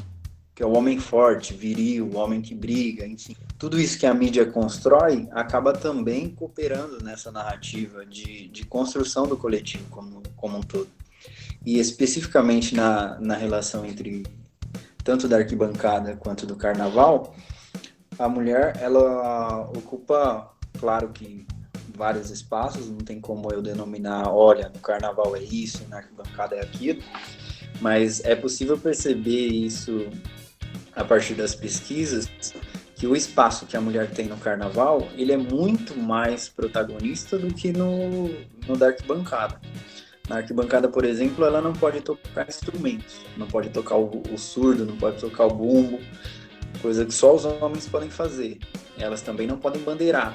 que 0.53 0.61
é 0.61 0.65
o 0.65 0.75
homem 0.77 0.99
forte, 0.99 1.53
viril, 1.53 2.07
o 2.07 2.17
homem 2.17 2.41
que 2.41 2.53
briga, 2.53 3.07
enfim. 3.07 3.35
Tudo 3.57 3.79
isso 3.79 3.97
que 3.97 4.05
a 4.05 4.13
mídia 4.13 4.45
constrói 4.45 5.29
acaba 5.31 5.71
também 5.71 6.29
cooperando 6.29 7.01
nessa 7.01 7.31
narrativa 7.31 8.05
de, 8.05 8.49
de 8.49 8.65
construção 8.65 9.25
do 9.25 9.37
coletivo 9.37 9.85
como, 9.89 10.21
como 10.35 10.57
um 10.57 10.61
todo. 10.61 10.89
E 11.65 11.79
especificamente 11.79 12.75
na, 12.75 13.17
na 13.19 13.35
relação 13.35 13.85
entre 13.85 14.23
tanto 15.03 15.27
da 15.27 15.37
arquibancada 15.37 16.15
quanto 16.17 16.45
do 16.45 16.55
carnaval, 16.55 17.33
a 18.19 18.27
mulher, 18.27 18.77
ela 18.81 19.61
ocupa, 19.69 20.51
claro 20.79 21.09
que 21.09 21.47
vários 21.95 22.29
espaços, 22.29 22.89
não 22.89 22.97
tem 22.97 23.19
como 23.21 23.51
eu 23.51 23.61
denominar, 23.61 24.29
olha, 24.29 24.69
no 24.73 24.79
carnaval 24.79 25.35
é 25.35 25.41
isso, 25.41 25.87
na 25.87 25.97
arquibancada 25.97 26.55
é 26.55 26.61
aquilo, 26.61 27.01
mas 27.79 28.23
é 28.25 28.35
possível 28.35 28.77
perceber 28.77 29.47
isso 29.47 30.07
a 30.95 31.03
partir 31.03 31.33
das 31.35 31.55
pesquisas 31.55 32.29
que 32.95 33.07
o 33.07 33.15
espaço 33.15 33.65
que 33.65 33.75
a 33.75 33.81
mulher 33.81 34.09
tem 34.11 34.27
no 34.27 34.37
carnaval 34.37 35.07
ele 35.15 35.31
é 35.31 35.37
muito 35.37 35.97
mais 35.97 36.49
protagonista 36.49 37.37
do 37.37 37.53
que 37.53 37.71
no, 37.71 38.29
no 38.67 38.77
da 38.77 38.87
arquibancada. 38.87 39.59
Na 40.29 40.37
arquibancada, 40.37 40.87
por 40.87 41.03
exemplo, 41.03 41.43
ela 41.43 41.59
não 41.59 41.73
pode 41.73 41.99
tocar 42.01 42.47
instrumentos, 42.47 43.15
não 43.35 43.47
pode 43.47 43.69
tocar 43.69 43.95
o, 43.95 44.21
o 44.31 44.37
surdo, 44.37 44.85
não 44.85 44.95
pode 44.95 45.19
tocar 45.19 45.45
o 45.45 45.49
bumbo, 45.49 45.99
coisa 46.81 47.05
que 47.05 47.13
só 47.13 47.35
os 47.35 47.43
homens 47.43 47.87
podem 47.87 48.09
fazer. 48.09 48.59
Elas 48.97 49.21
também 49.21 49.47
não 49.47 49.57
podem 49.57 49.81
bandeirar, 49.81 50.33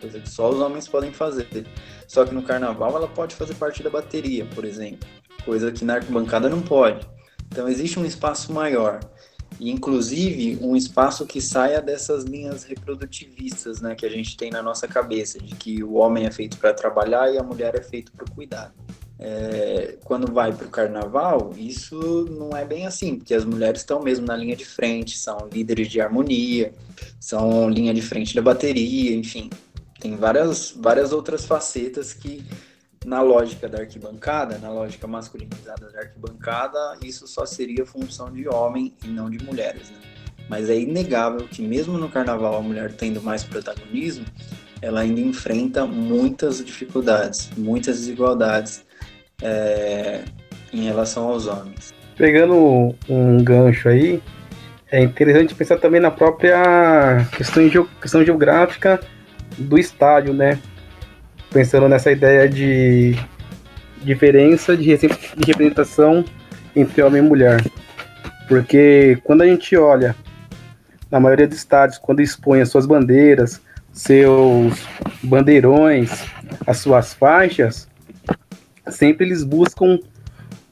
coisa 0.00 0.18
que 0.18 0.28
só 0.28 0.50
os 0.50 0.60
homens 0.60 0.88
podem 0.88 1.12
fazer. 1.12 1.66
Só 2.06 2.24
que 2.24 2.34
no 2.34 2.42
carnaval 2.42 2.96
ela 2.96 3.08
pode 3.08 3.34
fazer 3.34 3.54
parte 3.54 3.82
da 3.82 3.88
bateria, 3.88 4.44
por 4.46 4.64
exemplo, 4.64 5.08
coisa 5.44 5.72
que 5.72 5.84
na 5.84 5.94
arquibancada 5.94 6.48
não 6.48 6.60
pode. 6.60 7.06
Então 7.50 7.68
existe 7.68 7.98
um 7.98 8.04
espaço 8.04 8.52
maior 8.52 9.00
e 9.60 9.70
inclusive 9.70 10.58
um 10.60 10.76
espaço 10.76 11.26
que 11.26 11.40
saia 11.40 11.80
dessas 11.80 12.24
linhas 12.24 12.64
reprodutivistas, 12.64 13.80
né, 13.80 13.94
que 13.94 14.06
a 14.06 14.08
gente 14.08 14.36
tem 14.36 14.50
na 14.50 14.62
nossa 14.62 14.86
cabeça, 14.86 15.38
de 15.38 15.54
que 15.54 15.82
o 15.82 15.94
homem 15.94 16.26
é 16.26 16.30
feito 16.30 16.58
para 16.58 16.72
trabalhar 16.72 17.32
e 17.32 17.38
a 17.38 17.42
mulher 17.42 17.74
é 17.74 17.82
feito 17.82 18.12
para 18.12 18.26
cuidar. 18.26 18.72
É, 19.20 19.96
quando 20.04 20.32
vai 20.32 20.52
para 20.52 20.66
o 20.66 20.70
carnaval, 20.70 21.52
isso 21.56 22.26
não 22.30 22.56
é 22.56 22.64
bem 22.64 22.86
assim, 22.86 23.16
porque 23.16 23.34
as 23.34 23.44
mulheres 23.44 23.80
estão 23.80 24.00
mesmo 24.00 24.24
na 24.24 24.36
linha 24.36 24.54
de 24.54 24.64
frente, 24.64 25.18
são 25.18 25.48
líderes 25.52 25.88
de 25.88 26.00
harmonia, 26.00 26.72
são 27.18 27.68
linha 27.68 27.92
de 27.92 28.00
frente 28.00 28.32
da 28.36 28.42
bateria, 28.42 29.16
enfim, 29.16 29.50
tem 29.98 30.14
várias, 30.14 30.70
várias 30.70 31.12
outras 31.12 31.44
facetas 31.44 32.12
que 32.12 32.44
na 33.04 33.20
lógica 33.22 33.68
da 33.68 33.78
arquibancada, 33.80 34.58
na 34.58 34.70
lógica 34.70 35.06
masculinizada 35.06 35.90
da 35.90 36.00
arquibancada, 36.00 36.98
isso 37.02 37.26
só 37.26 37.46
seria 37.46 37.86
função 37.86 38.32
de 38.32 38.48
homem 38.48 38.94
e 39.04 39.08
não 39.08 39.30
de 39.30 39.42
mulheres, 39.44 39.90
né? 39.90 39.96
Mas 40.48 40.70
é 40.70 40.78
inegável 40.78 41.46
que 41.46 41.62
mesmo 41.62 41.98
no 41.98 42.08
carnaval 42.08 42.56
a 42.56 42.62
mulher 42.62 42.92
tendo 42.92 43.22
mais 43.22 43.44
protagonismo, 43.44 44.24
ela 44.80 45.00
ainda 45.00 45.20
enfrenta 45.20 45.86
muitas 45.86 46.64
dificuldades, 46.64 47.50
muitas 47.56 47.98
desigualdades 47.98 48.84
é, 49.42 50.22
em 50.72 50.84
relação 50.84 51.28
aos 51.28 51.46
homens. 51.46 51.92
Pegando 52.16 52.94
um 53.08 53.42
gancho 53.42 53.88
aí, 53.88 54.22
é 54.90 55.02
interessante 55.02 55.54
pensar 55.54 55.76
também 55.78 56.00
na 56.00 56.10
própria 56.10 57.26
questão, 57.36 57.62
questão 58.00 58.24
geográfica 58.24 59.00
do 59.56 59.78
estádio, 59.78 60.32
né? 60.32 60.58
Pensando 61.50 61.88
nessa 61.88 62.10
ideia 62.10 62.48
de 62.48 63.16
diferença 64.02 64.76
de, 64.76 64.88
representação 65.46 66.24
entre 66.74 67.02
homem 67.02 67.24
e 67.24 67.26
mulher. 67.26 67.64
Porque 68.46 69.18
quando 69.24 69.42
a 69.42 69.46
gente 69.46 69.76
olha, 69.76 70.14
na 71.10 71.18
maioria 71.20 71.46
dos 71.46 71.58
estádios, 71.58 71.98
quando 71.98 72.20
expõe 72.20 72.60
as 72.60 72.68
suas 72.68 72.86
bandeiras, 72.86 73.60
seus 73.92 74.86
bandeirões, 75.22 76.24
as 76.66 76.78
suas 76.78 77.12
faixas, 77.12 77.88
sempre 78.88 79.26
eles 79.26 79.42
buscam 79.42 79.98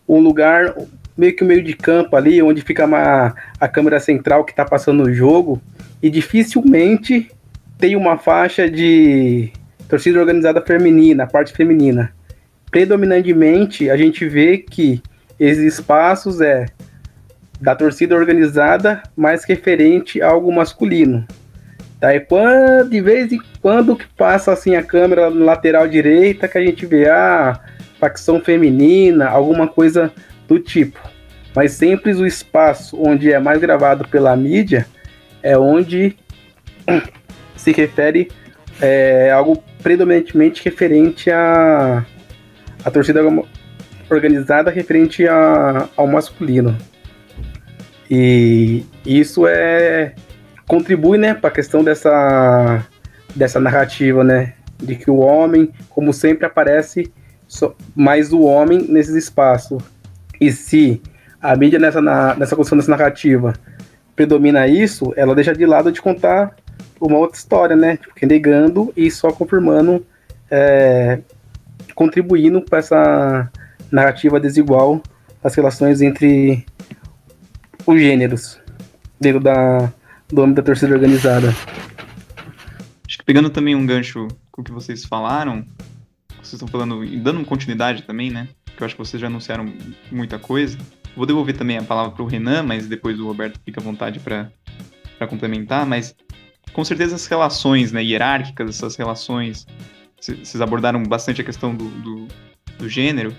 um 0.09 0.21
lugar 0.21 0.75
meio 1.17 1.35
que 1.35 1.43
o 1.43 1.47
meio 1.47 1.63
de 1.63 1.75
campo 1.75 2.15
ali, 2.15 2.43
onde 2.43 2.61
fica 2.61 2.85
uma, 2.85 3.35
a 3.59 3.67
câmera 3.67 3.99
central 3.99 4.45
que 4.45 4.53
está 4.53 4.65
passando 4.65 5.05
o 5.05 5.13
jogo, 5.13 5.61
e 6.03 6.11
dificilmente 6.11 7.31
tem 7.79 7.97
uma 7.97 8.19
faixa 8.19 8.71
de 8.71 9.51
torcida 9.89 10.19
organizada 10.19 10.61
feminina, 10.61 11.27
parte 11.27 11.53
feminina. 11.53 12.13
Predominantemente, 12.71 13.89
a 13.91 13.97
gente 13.97 14.29
vê 14.29 14.59
que 14.59 15.03
esses 15.39 15.75
espaços 15.75 16.41
é 16.41 16.67
da 17.61 17.75
torcida 17.75 18.15
organizada 18.15 19.03
mais 19.17 19.45
referente 19.45 20.21
a 20.21 20.29
algo 20.29 20.53
masculino. 20.53 21.27
Daí 21.99 22.21
quando, 22.21 22.91
de 22.91 23.01
vez 23.01 23.33
em 23.33 23.41
quando 23.63 23.97
que 23.97 24.07
passa 24.07 24.53
assim 24.53 24.77
a 24.77 24.83
câmera 24.83 25.29
lateral 25.29 25.89
direita 25.89 26.47
que 26.47 26.59
a 26.59 26.65
gente 26.65 26.85
vê 26.85 27.09
a 27.09 27.51
ah, 27.51 27.61
facção 27.99 28.41
feminina, 28.41 29.27
alguma 29.29 29.67
coisa 29.67 30.13
do 30.47 30.59
tipo. 30.59 31.01
Mas 31.55 31.73
sempre 31.73 32.13
o 32.13 32.27
espaço 32.27 33.01
onde 33.01 33.33
é 33.33 33.39
mais 33.39 33.59
gravado 33.59 34.07
pela 34.09 34.37
mídia 34.37 34.87
é 35.43 35.57
onde 35.57 36.15
se 37.57 37.73
refere 37.73 38.31
é, 38.81 39.31
algo 39.31 39.63
predominantemente 39.87 40.65
referente 40.65 41.31
a, 41.31 42.05
a 42.85 42.91
torcida 42.91 43.21
organizada 44.11 44.69
referente 44.69 45.29
a, 45.29 45.89
ao 45.97 46.09
masculino. 46.09 46.77
E 48.11 48.85
isso 49.07 49.47
é 49.47 50.17
contribui, 50.67 51.19
né, 51.19 51.35
para 51.35 51.51
a 51.51 51.53
questão 51.53 51.85
dessa 51.85 52.85
dessa 53.37 53.61
narrativa, 53.61 54.25
né, 54.25 54.55
de 54.77 54.97
que 54.97 55.09
o 55.09 55.19
homem, 55.19 55.71
como 55.89 56.13
sempre 56.13 56.45
aparece 56.45 57.13
mais 57.95 58.33
o 58.33 58.41
homem 58.41 58.87
nesses 58.89 59.15
espaços. 59.15 59.81
E 60.41 60.51
se 60.51 61.01
a 61.41 61.55
mídia 61.55 61.79
nessa 61.79 62.01
na, 62.01 62.35
nessa 62.35 62.57
construção 62.57 62.79
dessa 62.79 62.91
narrativa 62.91 63.53
predomina 64.17 64.67
isso, 64.67 65.15
ela 65.17 65.33
deixa 65.33 65.55
de 65.55 65.65
lado 65.65 65.93
de 65.93 66.03
contar 66.03 66.57
uma 67.01 67.19
outra 67.19 67.39
história, 67.39 67.77
né? 67.77 67.97
Tipo, 67.97 68.27
negando 68.27 68.93
e 68.97 69.11
só 69.11 69.31
confirmando, 69.31 70.05
é, 70.51 71.21
contribuindo 71.95 72.63
para 72.63 72.79
essa 72.79 73.51
narrativa 73.91 74.41
desigual 74.41 75.03
das 75.43 75.55
relações 75.55 76.03
entre 76.03 76.65
os 77.87 78.01
gêneros 78.01 78.59
dentro 79.21 79.41
da, 79.41 79.93
do 80.29 80.43
âmbito 80.43 80.57
da 80.57 80.63
torcida 80.63 80.95
organizada. 80.95 81.49
Acho 83.07 83.19
que 83.19 83.25
pegando 83.25 83.51
também 83.51 83.75
um 83.75 83.87
gancho 83.87 84.27
com 84.51 84.63
o 84.63 84.65
que 84.65 84.73
vocês 84.73 85.05
falaram, 85.05 85.65
vocês 86.43 86.55
estão 86.55 86.69
falando 86.69 87.05
e 87.05 87.17
dando 87.19 87.45
continuidade 87.45 88.03
também, 88.03 88.31
né? 88.31 88.49
Que 88.77 88.83
eu 88.83 88.87
acho 88.87 88.95
que 88.95 89.03
vocês 89.03 89.21
já 89.21 89.29
anunciaram 89.29 89.73
muita 90.11 90.39
coisa. 90.39 90.77
Vou 91.17 91.25
devolver 91.25 91.57
também 91.57 91.79
a 91.79 91.83
palavra 91.83 92.13
para 92.13 92.23
o 92.23 92.27
Renan, 92.27 92.63
mas 92.63 92.87
depois 92.87 93.19
o 93.19 93.27
Roberto 93.27 93.59
fica 93.65 93.81
à 93.81 93.85
vontade 93.85 94.21
para 94.21 94.51
complementar. 95.29 95.87
Mas 95.87 96.15
com 96.73 96.85
certeza 96.85 97.15
as 97.15 97.27
relações 97.27 97.93
né, 97.93 98.03
hierárquicas, 98.03 98.77
essas 98.77 98.97
relações, 98.97 99.67
vocês 100.21 100.61
abordaram 100.61 101.03
bastante 101.03 101.41
a 101.41 101.45
questão 101.45 101.75
do, 101.75 101.89
do, 101.89 102.29
do 102.79 102.89
gênero, 102.89 103.35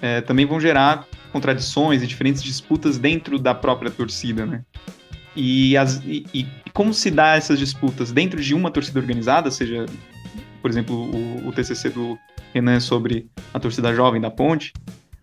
é, 0.00 0.20
também 0.20 0.46
vão 0.46 0.60
gerar 0.60 1.06
contradições 1.32 2.02
e 2.02 2.06
diferentes 2.06 2.42
disputas 2.42 2.98
dentro 2.98 3.38
da 3.38 3.54
própria 3.54 3.90
torcida, 3.90 4.46
né? 4.46 4.64
E, 5.36 5.76
as, 5.76 6.00
e, 6.04 6.24
e, 6.32 6.46
como 6.72 6.94
se 6.94 7.10
dá 7.10 7.34
essas 7.34 7.58
disputas 7.58 8.12
dentro 8.12 8.40
de 8.40 8.54
uma 8.54 8.70
torcida 8.70 9.00
organizada, 9.00 9.50
seja, 9.50 9.84
por 10.62 10.70
exemplo, 10.70 10.94
o, 10.94 11.48
o 11.48 11.52
TCC 11.52 11.90
do 11.90 12.16
Renan 12.52 12.78
sobre 12.78 13.28
a 13.52 13.58
torcida 13.58 13.92
jovem 13.92 14.20
da 14.20 14.30
Ponte, 14.30 14.72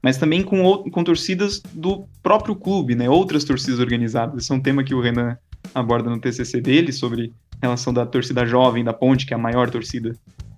mas 0.02 0.18
também 0.18 0.44
com, 0.44 0.90
com 0.90 1.04
torcidas 1.04 1.62
do 1.74 2.06
próprio 2.22 2.56
clube, 2.56 2.94
né? 2.94 3.10
Outras 3.10 3.44
torcidas 3.44 3.80
organizadas. 3.80 4.44
Esse 4.44 4.52
é 4.52 4.56
um 4.56 4.62
tema 4.62 4.84
que 4.84 4.94
o 4.94 5.00
Renan 5.00 5.38
aborda 5.74 6.10
no 6.10 6.20
TCC 6.20 6.60
dele 6.60 6.92
sobre 6.92 7.32
relação 7.62 7.94
da 7.94 8.06
torcida 8.06 8.46
jovem 8.46 8.84
da 8.84 8.94
Ponte, 8.94 9.26
que 9.26 9.34
é 9.34 9.36
a 9.36 9.40
maior 9.40 9.70
torcida 9.70 10.16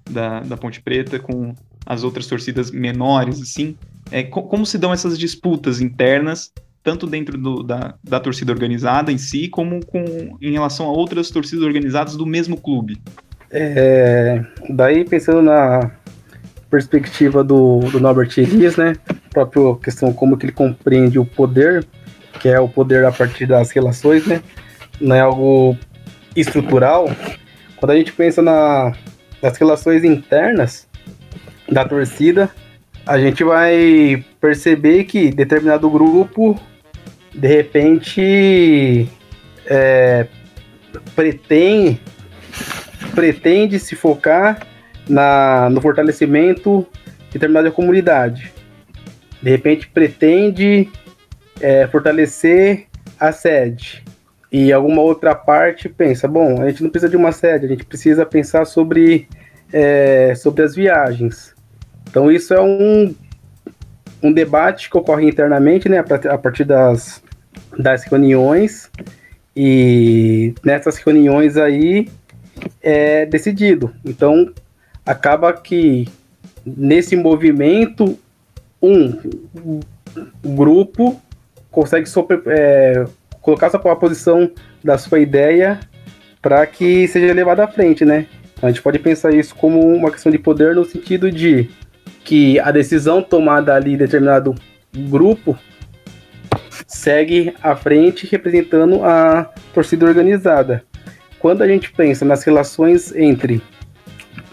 da, 0.10 0.40
da 0.42 0.58
Ponte 0.58 0.82
Preta, 0.82 1.20
com 1.20 1.54
as 1.86 2.04
outras 2.04 2.28
torcidas 2.28 2.72
menores, 2.72 3.42
assim. 3.42 3.76
É, 4.12 4.24
co 4.24 4.44
como 4.44 4.66
se 4.66 4.78
dão 4.78 4.94
essas 4.94 5.18
disputas 5.18 5.82
internas, 5.82 6.52
tanto 6.84 7.08
dentro 7.08 7.38
do, 7.38 7.64
da, 7.64 7.96
da 8.04 8.20
torcida 8.20 8.52
organizada 8.52 9.12
em 9.12 9.18
si, 9.18 9.48
como 9.48 9.86
com, 9.86 10.38
em 10.42 10.52
relação 10.52 10.86
a 10.88 10.92
outras 10.92 11.30
torcidas 11.30 11.64
organizadas 11.64 12.16
do 12.16 12.26
mesmo 12.26 12.58
clube? 12.58 13.02
É, 13.52 14.44
daí, 14.70 15.06
pensando 15.06 15.42
na, 15.42 15.92
perspectiva 16.74 17.44
do, 17.44 17.82
do 17.92 18.00
Norbert 18.00 18.32
Elias, 18.36 18.78
né? 18.78 18.96
A 19.08 19.14
própria 19.30 19.76
questão 19.76 20.12
como 20.12 20.36
que 20.36 20.48
ele 20.48 20.54
compreende 20.54 21.20
o 21.20 21.26
poder, 21.26 21.86
que 22.40 22.50
é 22.50 22.60
o 22.60 22.68
poder 22.68 23.06
a 23.06 23.12
partir 23.12 23.46
das 23.46 23.70
relações, 23.70 24.26
né? 24.26 24.42
Não 25.00 25.16
é 25.16 25.20
algo 25.20 25.78
estrutural. 26.36 27.10
Quando 27.78 27.92
a 27.92 27.96
gente 27.96 28.12
pensa 28.12 28.42
na, 28.42 28.94
nas 29.42 29.58
relações 29.58 30.04
internas 30.04 30.88
da 31.70 31.86
torcida, 31.86 32.50
a 33.06 33.18
gente 33.18 33.44
vai 33.44 34.24
perceber 34.40 35.04
que 35.06 35.30
determinado 35.32 35.90
grupo, 35.90 36.60
de 37.34 37.48
repente, 37.48 39.08
é, 39.66 40.28
pretende, 41.16 42.00
pretende 43.14 43.80
se 43.80 43.96
focar 43.96 44.66
na, 45.08 45.70
no 45.70 45.82
fortalecimento 45.82 46.88
de 47.28 47.34
determinada 47.34 47.72
comunidade. 47.72 48.52
De 49.42 49.50
repente, 49.50 49.88
pretende 49.88 50.90
é, 51.60 51.88
fortalecer 51.88 52.88
a 53.20 53.32
sede. 53.32 54.03
E 54.54 54.72
alguma 54.72 55.02
outra 55.02 55.34
parte 55.34 55.90
pensa, 55.90 56.28
bom, 56.28 56.62
a 56.62 56.70
gente 56.70 56.84
não 56.84 56.92
precisa 56.92 57.10
de 57.10 57.18
uma 57.18 57.32
sede, 57.32 57.66
a 57.66 57.70
gente 57.70 57.86
precisa 57.86 58.24
pensar 58.24 58.66
sobre, 58.66 59.28
é, 59.74 60.36
sobre 60.36 60.62
as 60.62 60.76
viagens. 60.76 61.56
Então 62.08 62.32
isso 62.32 62.54
é 62.54 62.62
um, 62.62 63.16
um 64.22 64.32
debate 64.32 64.92
que 64.92 64.96
ocorre 64.96 65.28
internamente, 65.28 65.90
né, 65.90 65.98
a 65.98 66.38
partir 66.38 66.66
das, 66.66 67.24
das 67.80 68.04
reuniões, 68.04 68.92
e 69.56 70.54
nessas 70.64 70.98
reuniões 70.98 71.58
aí 71.58 72.08
é 72.80 73.26
decidido. 73.26 73.92
Então 74.06 74.54
acaba 75.04 75.52
que 75.52 76.08
nesse 76.64 77.16
movimento 77.16 78.20
um 78.80 79.20
grupo 80.46 81.20
consegue 81.72 82.08
sobre, 82.08 82.40
é, 82.46 83.04
colocar 83.44 83.70
sua 83.70 83.96
posição 83.96 84.50
da 84.84 84.98
sua 84.98 85.20
ideia 85.20 85.80
para 86.42 86.66
que 86.66 87.08
seja 87.08 87.32
levada 87.34 87.66
à 87.66 87.68
frente, 87.68 88.04
né? 88.04 88.26
A 88.62 88.70
gente 88.70 88.82
pode 88.82 88.98
pensar 88.98 89.34
isso 89.34 89.54
como 89.54 89.80
uma 89.80 90.10
questão 90.10 90.32
de 90.32 90.40
poder 90.40 90.74
no 90.74 90.86
sentido 90.86 91.30
de 91.30 91.70
que 92.24 92.58
a 92.60 92.72
decisão 92.72 93.22
tomada 93.22 93.76
ali 93.76 93.94
em 93.94 93.98
determinado 93.98 94.56
grupo 94.96 95.60
segue 96.88 97.54
à 97.62 97.76
frente 97.76 98.26
representando 98.26 99.04
a 99.04 99.52
torcida 99.74 100.06
organizada. 100.06 100.84
Quando 101.38 101.62
a 101.62 101.68
gente 101.68 101.92
pensa 101.92 102.24
nas 102.24 102.44
relações 102.44 103.14
entre 103.14 103.62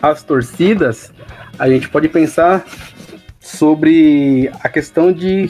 as 0.02 0.24
torcidas, 0.24 1.12
a 1.56 1.68
gente 1.68 1.88
pode 1.88 2.08
pensar 2.08 2.64
sobre 3.38 4.50
a 4.60 4.68
questão 4.68 5.12
de 5.12 5.48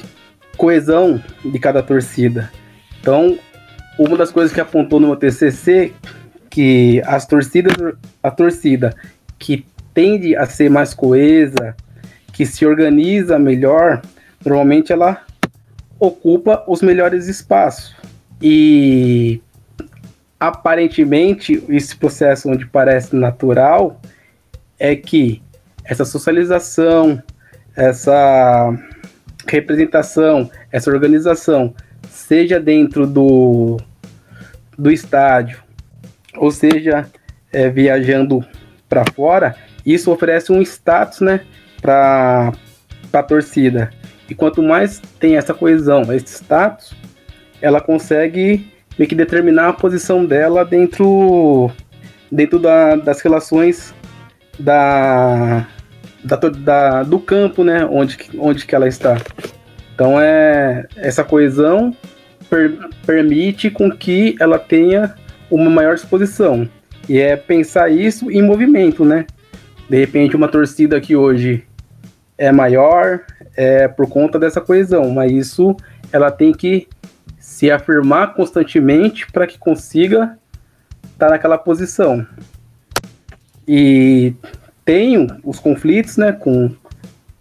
coesão 0.59 1.23
de 1.43 1.59
cada 1.59 1.83
torcida. 1.83 2.51
Então, 3.01 3.39
uma 3.99 4.17
das 4.17 4.31
coisas 4.31 4.53
que 4.53 4.61
apontou 4.61 5.01
no 5.01 5.09
meu 5.09 5.17
TCC 5.17 5.93
que 6.51 7.01
as 7.07 7.27
torcidas, 7.27 7.73
a 8.23 8.31
torcida 8.31 8.95
que 9.39 9.65
tende 9.95 10.37
a 10.37 10.47
ser 10.47 10.69
mais 10.69 10.93
coesa, 10.93 11.77
que 12.33 12.45
se 12.45 12.67
organiza 12.67 13.39
melhor, 13.39 14.03
normalmente 14.45 14.93
ela 14.93 15.23
ocupa 15.99 16.65
os 16.67 16.83
melhores 16.83 17.29
espaços. 17.29 17.95
E 18.43 19.41
aparentemente 20.39 21.63
esse 21.69 21.95
processo 21.95 22.49
onde 22.49 22.67
parece 22.67 23.15
natural 23.15 24.01
é 24.79 24.97
que 24.97 25.43
essa 25.85 26.05
socialização, 26.05 27.23
essa 27.77 28.75
representação, 29.47 30.51
essa 30.73 30.91
organização, 30.91 31.75
seja 32.31 32.61
dentro 32.61 33.09
do, 33.09 33.77
do 34.79 34.89
estádio, 34.93 35.61
ou 36.37 36.53
seja, 36.53 37.11
é, 37.53 37.69
viajando 37.69 38.47
para 38.89 39.03
fora, 39.17 39.57
isso 39.85 40.13
oferece 40.13 40.53
um 40.53 40.63
status 40.63 41.23
né, 41.23 41.41
para 41.83 42.53
a 43.13 43.23
torcida. 43.25 43.91
E 44.29 44.35
quanto 44.37 44.63
mais 44.63 45.01
tem 45.19 45.37
essa 45.37 45.53
coesão, 45.53 46.03
esse 46.15 46.35
status, 46.37 46.95
ela 47.61 47.81
consegue 47.81 48.73
meio 48.97 49.09
que 49.09 49.17
determinar 49.17 49.71
a 49.71 49.73
posição 49.73 50.25
dela 50.25 50.65
dentro, 50.65 51.69
dentro 52.31 52.61
da, 52.61 52.95
das 52.95 53.21
relações 53.23 53.93
da, 54.57 55.67
da, 56.23 56.37
da, 56.37 57.03
do 57.03 57.19
campo, 57.19 57.65
né, 57.65 57.85
onde, 57.87 58.17
onde 58.39 58.65
que 58.65 58.75
ela 58.77 58.87
está. 58.87 59.17
Então 59.93 60.21
é 60.21 60.87
essa 60.95 61.25
coesão 61.25 61.93
per, 62.51 62.77
permite 63.07 63.71
com 63.71 63.91
que 63.91 64.37
ela 64.41 64.59
tenha 64.59 65.15
uma 65.51 65.71
maior 65.71 65.95
exposição. 65.95 66.69
E 67.09 67.19
é 67.19 67.37
pensar 67.37 67.89
isso 67.89 68.31
em 68.31 68.43
movimento, 68.43 69.05
né? 69.05 69.27
De 69.89 69.97
repente 69.99 70.37
uma 70.37 70.49
torcida 70.49 71.01
que 71.01 71.17
hoje 71.17 71.65
é 72.37 72.53
maior 72.53 73.21
é 73.57 73.89
por 73.89 74.09
conta 74.09 74.39
dessa 74.39 74.61
coesão, 74.61 75.11
mas 75.11 75.33
isso 75.33 75.77
ela 76.13 76.31
tem 76.31 76.53
que 76.53 76.89
se 77.39 77.71
afirmar 77.71 78.35
constantemente 78.35 79.31
para 79.31 79.47
que 79.47 79.59
consiga 79.59 80.39
estar 81.13 81.27
tá 81.27 81.31
naquela 81.31 81.59
posição. 81.59 82.27
E 83.67 84.35
tenho 84.85 85.27
os 85.45 85.59
conflitos, 85.59 86.17
né, 86.17 86.33
com, 86.33 86.71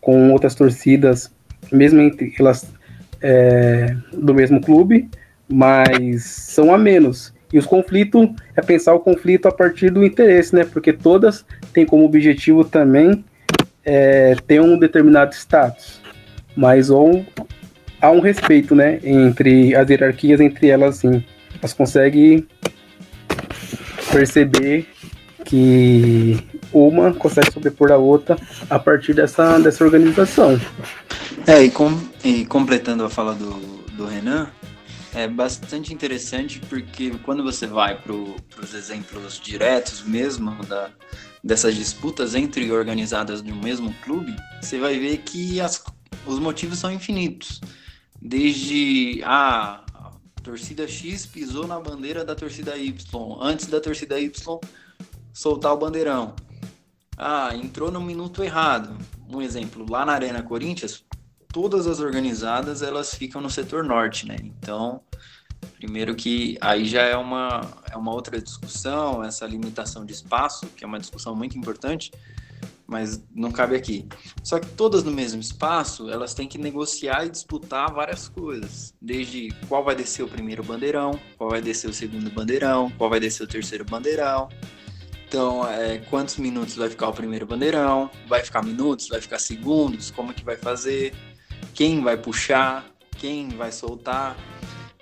com 0.02 0.32
outras 0.32 0.56
torcidas, 0.56 1.32
mesmo 1.72 2.02
entre 2.02 2.34
elas 2.40 2.68
é, 3.22 3.96
do 4.14 4.34
mesmo 4.34 4.62
clube, 4.62 5.10
mas 5.48 6.24
são 6.24 6.74
a 6.74 6.78
menos. 6.78 7.34
E 7.52 7.58
os 7.58 7.66
conflitos 7.66 8.30
é 8.56 8.62
pensar 8.62 8.94
o 8.94 9.00
conflito 9.00 9.48
a 9.48 9.52
partir 9.52 9.90
do 9.90 10.04
interesse, 10.04 10.56
né? 10.56 10.64
Porque 10.64 10.94
todas 10.94 11.46
têm 11.74 11.86
como 11.86 12.06
objetivo 12.06 12.64
também 12.64 13.24
é, 13.84 14.36
ter 14.48 14.62
um 14.62 14.78
determinado 14.78 15.34
status, 15.34 16.00
mas 16.56 16.90
ou 16.92 17.26
há 18.00 18.12
um 18.12 18.20
respeito, 18.20 18.76
né? 18.76 19.00
Entre 19.04 19.76
as 19.76 19.90
hierarquias 19.90 20.40
entre 20.40 20.70
elas, 20.70 20.98
assim, 20.98 21.24
elas 21.60 21.74
conseguem 21.74 22.48
perceber 24.12 24.88
que 25.46 26.38
uma 26.72 27.12
consegue 27.14 27.52
sobrepor 27.52 27.92
a 27.92 27.98
outra 27.98 28.38
a 28.70 28.78
partir 28.78 29.14
dessa, 29.14 29.58
dessa 29.60 29.84
organização. 29.84 30.60
É, 31.50 31.64
e, 31.64 31.72
com, 31.72 31.90
e 32.24 32.46
completando 32.46 33.04
a 33.04 33.10
fala 33.10 33.34
do, 33.34 33.50
do 33.98 34.06
Renan, 34.06 34.52
é 35.16 35.28
bastante 35.28 35.92
interessante 35.92 36.60
porque 36.70 37.10
quando 37.24 37.42
você 37.42 37.66
vai 37.66 38.00
para 38.00 38.14
os 38.14 38.76
exemplos 38.76 39.40
diretos 39.40 40.04
mesmo 40.04 40.64
da, 40.66 40.92
dessas 41.44 41.74
disputas 41.74 42.36
entre 42.36 42.72
organizadas 42.72 43.42
de 43.42 43.52
um 43.52 43.60
mesmo 43.60 43.92
clube, 44.04 44.32
você 44.62 44.78
vai 44.78 45.00
ver 45.00 45.18
que 45.24 45.60
as, 45.60 45.84
os 46.28 46.38
motivos 46.38 46.78
são 46.78 46.92
infinitos. 46.92 47.60
Desde 48.22 49.20
ah, 49.24 49.84
a 49.92 50.12
torcida 50.44 50.88
X 50.88 51.26
pisou 51.26 51.66
na 51.66 51.80
bandeira 51.80 52.24
da 52.24 52.36
torcida 52.36 52.78
Y, 52.78 53.40
antes 53.42 53.66
da 53.66 53.82
torcida 53.82 54.20
Y 54.20 54.60
soltar 55.34 55.74
o 55.74 55.78
bandeirão. 55.78 56.36
Ah, 57.18 57.56
entrou 57.56 57.90
no 57.90 58.00
minuto 58.00 58.44
errado. 58.44 58.96
Um 59.28 59.42
exemplo, 59.42 59.84
lá 59.90 60.06
na 60.06 60.14
Arena 60.14 60.44
Corinthians, 60.44 61.04
todas 61.52 61.88
as 61.88 62.00
organizadas 62.00 62.82
elas 62.82 63.14
ficam 63.14 63.42
no 63.42 63.50
setor 63.50 63.84
norte, 63.84 64.28
né? 64.28 64.38
Então, 64.42 65.02
primeiro 65.78 66.16
que 66.16 66.58
aí 66.62 66.86
já 66.86 67.02
é 67.02 67.16
uma, 67.16 67.62
é 67.92 67.98
uma 67.98 68.14
outra 68.14 68.42
discussão, 68.42 69.24
essa 69.24 69.46
limitação 69.46 70.06
de 70.06 70.14
espaço, 70.14 70.68
que 70.68 70.84
é 70.84 70.88
uma 70.88 71.00
discussão 71.00 71.36
muito 71.36 71.58
importante, 71.58 72.12
mas 72.86 73.24
não 73.36 73.52
cabe 73.52 73.76
aqui. 73.76 74.08
Só 74.44 74.60
que 74.60 74.68
todas 74.68 75.04
no 75.04 75.12
mesmo 75.12 75.40
espaço, 75.40 76.10
elas 76.10 76.34
têm 76.34 76.48
que 76.48 76.58
negociar 76.58 77.26
e 77.26 77.30
disputar 77.30 77.94
várias 77.94 78.28
coisas, 78.28 78.94
desde 79.02 79.50
qual 79.68 79.84
vai 79.84 79.96
descer 79.96 80.24
o 80.24 80.28
primeiro 80.28 80.64
bandeirão, 80.64 81.20
qual 81.38 81.52
vai 81.52 81.62
descer 81.62 81.90
o 81.90 81.94
segundo 81.94 82.32
bandeirão, 82.32 82.92
qual 82.98 83.10
vai 83.10 83.20
descer 83.20 83.44
o 83.44 83.48
terceiro 83.48 83.86
bandeirão. 83.86 84.50
Então, 85.28 85.68
é, 85.68 86.00
quantos 86.10 86.38
minutos 86.38 86.76
vai 86.76 86.90
ficar 86.90 87.10
o 87.10 87.14
primeiro 87.14 87.46
bandeirão? 87.46 88.10
Vai 88.28 88.44
ficar 88.44 88.64
minutos? 88.64 89.08
Vai 89.08 89.22
ficar 89.22 89.38
segundos? 89.38 90.10
Como 90.10 90.34
que 90.34 90.44
vai 90.44 90.58
fazer? 90.58 91.14
Quem 91.74 92.02
vai 92.02 92.18
puxar, 92.18 92.86
quem 93.18 93.50
vai 93.50 93.72
soltar, 93.72 94.38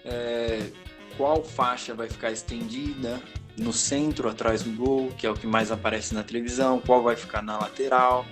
é, 0.04 0.70
qual 1.18 1.44
faixa 1.44 1.94
vai 1.94 2.10
ficar 2.10 2.32
estendida 2.32 3.22
no 3.58 3.74
centro 3.74 4.30
atrás 4.30 4.62
do 4.62 4.72
gol, 4.72 5.10
que 5.18 5.26
é 5.26 5.30
o 5.30 5.34
que 5.34 5.48
mais 5.48 5.72
aparece 5.72 6.14
na 6.14 6.24
televisão, 6.24 6.80
qual 6.80 7.02
vai 7.02 7.16
ficar 7.16 7.42
na 7.42 7.58
lateral. 7.58 8.26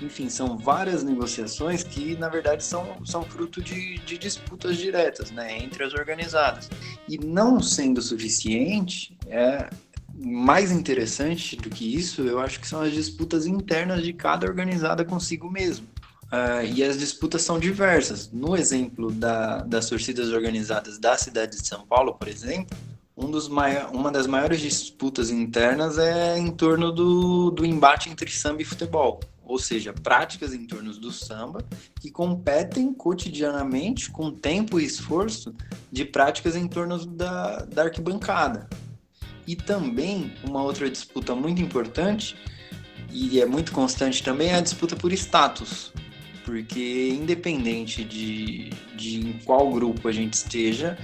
Enfim, 0.00 0.28
são 0.28 0.56
várias 0.56 1.02
negociações 1.02 1.82
que, 1.82 2.16
na 2.16 2.28
verdade, 2.28 2.62
são, 2.62 3.04
são 3.04 3.22
fruto 3.22 3.60
de, 3.60 3.98
de 3.98 4.16
disputas 4.16 4.76
diretas 4.76 5.30
né, 5.30 5.58
entre 5.58 5.82
as 5.82 5.92
organizadas. 5.92 6.70
E 7.08 7.18
não 7.18 7.60
sendo 7.60 8.00
suficiente, 8.00 9.16
é, 9.26 9.68
mais 10.14 10.70
interessante 10.70 11.56
do 11.56 11.70
que 11.70 11.96
isso, 11.96 12.22
eu 12.22 12.38
acho 12.38 12.60
que 12.60 12.68
são 12.68 12.80
as 12.80 12.92
disputas 12.92 13.46
internas 13.46 14.02
de 14.02 14.12
cada 14.12 14.46
organizada 14.46 15.04
consigo 15.04 15.50
mesmo. 15.50 15.86
Uh, 16.28 16.62
e 16.74 16.84
as 16.84 16.98
disputas 16.98 17.42
são 17.42 17.58
diversas. 17.58 18.30
No 18.30 18.54
exemplo 18.54 19.10
da, 19.10 19.62
das 19.62 19.88
torcidas 19.88 20.28
organizadas 20.30 20.98
da 20.98 21.16
cidade 21.16 21.56
de 21.56 21.66
São 21.66 21.86
Paulo, 21.86 22.14
por 22.14 22.28
exemplo, 22.28 22.76
um 23.16 23.30
dos 23.30 23.48
uma 23.48 24.12
das 24.12 24.26
maiores 24.26 24.60
disputas 24.60 25.30
internas 25.30 25.98
é 25.98 26.38
em 26.38 26.50
torno 26.50 26.92
do, 26.92 27.50
do 27.50 27.64
embate 27.64 28.10
entre 28.10 28.30
samba 28.30 28.62
e 28.62 28.64
futebol, 28.64 29.20
ou 29.42 29.58
seja, 29.58 29.92
práticas 29.92 30.52
em 30.52 30.66
torno 30.66 30.92
do 30.92 31.10
samba 31.10 31.64
que 31.98 32.10
competem 32.10 32.92
cotidianamente 32.92 34.10
com 34.10 34.30
tempo 34.30 34.78
e 34.78 34.84
esforço 34.84 35.54
de 35.90 36.04
práticas 36.04 36.54
em 36.54 36.68
torno 36.68 37.04
da, 37.06 37.64
da 37.64 37.84
arquibancada. 37.84 38.68
E 39.46 39.56
também 39.56 40.34
uma 40.44 40.62
outra 40.62 40.90
disputa 40.90 41.34
muito 41.34 41.62
importante 41.62 42.36
e 43.10 43.40
é 43.40 43.46
muito 43.46 43.72
constante 43.72 44.22
também 44.22 44.50
é 44.50 44.56
a 44.56 44.60
disputa 44.60 44.94
por 44.94 45.10
status 45.12 45.90
porque 46.48 47.10
independente 47.10 48.02
de, 48.02 48.70
de 48.96 49.20
em 49.20 49.32
qual 49.44 49.70
grupo 49.70 50.08
a 50.08 50.12
gente 50.12 50.32
esteja, 50.32 50.96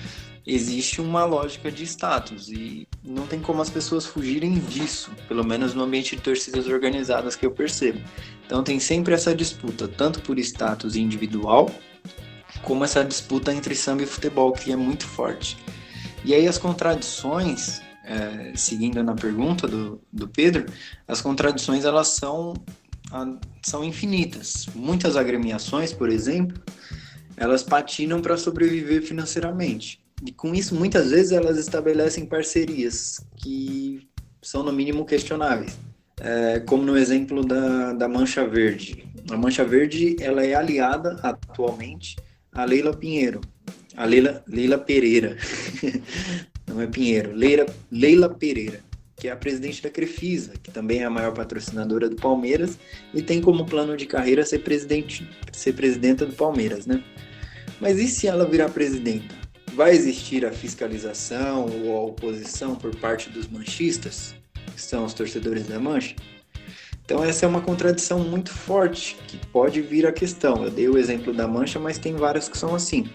existe 0.46 1.02
uma 1.02 1.26
lógica 1.26 1.70
de 1.70 1.84
status 1.84 2.48
e 2.48 2.88
não 3.04 3.26
tem 3.26 3.38
como 3.40 3.60
as 3.60 3.68
pessoas 3.68 4.06
fugirem 4.06 4.58
disso, 4.58 5.12
pelo 5.28 5.44
menos 5.44 5.74
no 5.74 5.82
ambiente 5.82 6.16
de 6.16 6.22
torcidas 6.22 6.66
organizadas 6.66 7.36
que 7.36 7.44
eu 7.44 7.50
percebo. 7.50 8.00
Então 8.46 8.64
tem 8.64 8.80
sempre 8.80 9.12
essa 9.12 9.34
disputa, 9.34 9.86
tanto 9.86 10.22
por 10.22 10.38
status 10.38 10.96
individual, 10.96 11.70
como 12.62 12.82
essa 12.82 13.04
disputa 13.04 13.52
entre 13.52 13.74
samba 13.74 14.02
e 14.02 14.06
futebol, 14.06 14.50
que 14.50 14.72
é 14.72 14.76
muito 14.76 15.06
forte. 15.06 15.58
E 16.24 16.32
aí 16.32 16.48
as 16.48 16.56
contradições, 16.56 17.82
é, 18.02 18.54
seguindo 18.56 19.02
na 19.02 19.14
pergunta 19.14 19.68
do, 19.68 20.00
do 20.10 20.26
Pedro, 20.26 20.64
as 21.06 21.20
contradições 21.20 21.84
elas 21.84 22.08
são 22.08 22.54
são 23.62 23.84
infinitas. 23.84 24.66
Muitas 24.74 25.16
agremiações, 25.16 25.92
por 25.92 26.08
exemplo, 26.08 26.60
elas 27.36 27.62
patinam 27.62 28.20
para 28.20 28.36
sobreviver 28.36 29.02
financeiramente. 29.02 30.00
E 30.24 30.32
com 30.32 30.54
isso, 30.54 30.74
muitas 30.74 31.10
vezes, 31.10 31.32
elas 31.32 31.58
estabelecem 31.58 32.26
parcerias 32.26 33.24
que 33.36 34.08
são, 34.42 34.62
no 34.62 34.72
mínimo, 34.72 35.04
questionáveis. 35.04 35.76
É, 36.20 36.60
como 36.60 36.84
no 36.84 36.96
exemplo 36.96 37.44
da, 37.44 37.92
da 37.92 38.08
Mancha 38.08 38.46
Verde. 38.46 39.04
A 39.30 39.36
Mancha 39.36 39.64
Verde 39.64 40.16
ela 40.20 40.44
é 40.44 40.54
aliada 40.54 41.18
atualmente 41.22 42.16
a 42.52 42.64
Leila 42.64 42.96
Pinheiro, 42.96 43.40
a 43.96 44.04
Leila, 44.04 44.44
Leila 44.46 44.78
Pereira. 44.78 45.36
Não 46.68 46.80
é 46.80 46.86
Pinheiro, 46.86 47.34
Leila, 47.34 47.66
Leila 47.90 48.28
Pereira 48.28 48.80
que 49.24 49.28
é 49.28 49.32
a 49.32 49.36
presidente 49.36 49.82
da 49.82 49.88
Crefisa, 49.88 50.52
que 50.62 50.70
também 50.70 51.00
é 51.00 51.04
a 51.04 51.08
maior 51.08 51.32
patrocinadora 51.32 52.10
do 52.10 52.16
Palmeiras 52.16 52.78
e 53.14 53.22
tem 53.22 53.40
como 53.40 53.64
plano 53.64 53.96
de 53.96 54.04
carreira 54.04 54.44
ser 54.44 54.58
presidente, 54.58 55.26
ser 55.50 55.72
presidenta 55.72 56.26
do 56.26 56.34
Palmeiras, 56.34 56.84
né? 56.84 57.02
Mas 57.80 57.98
e 57.98 58.06
se 58.06 58.26
ela 58.26 58.44
virar 58.44 58.68
presidenta? 58.68 59.34
Vai 59.72 59.92
existir 59.92 60.44
a 60.44 60.52
fiscalização 60.52 61.64
ou 61.64 61.96
a 61.96 62.02
oposição 62.02 62.76
por 62.76 62.94
parte 62.96 63.30
dos 63.30 63.48
manchistas, 63.48 64.34
que 64.74 64.82
são 64.82 65.06
os 65.06 65.14
torcedores 65.14 65.66
da 65.66 65.80
Mancha? 65.80 66.14
Então 67.02 67.24
essa 67.24 67.46
é 67.46 67.48
uma 67.48 67.62
contradição 67.62 68.18
muito 68.18 68.50
forte 68.50 69.16
que 69.26 69.38
pode 69.46 69.80
vir 69.80 70.06
a 70.06 70.12
questão. 70.12 70.64
Eu 70.64 70.70
dei 70.70 70.86
o 70.86 70.98
exemplo 70.98 71.32
da 71.32 71.48
Mancha, 71.48 71.80
mas 71.80 71.96
tem 71.96 72.14
várias 72.14 72.46
que 72.46 72.58
são 72.58 72.74
assim. 72.74 73.08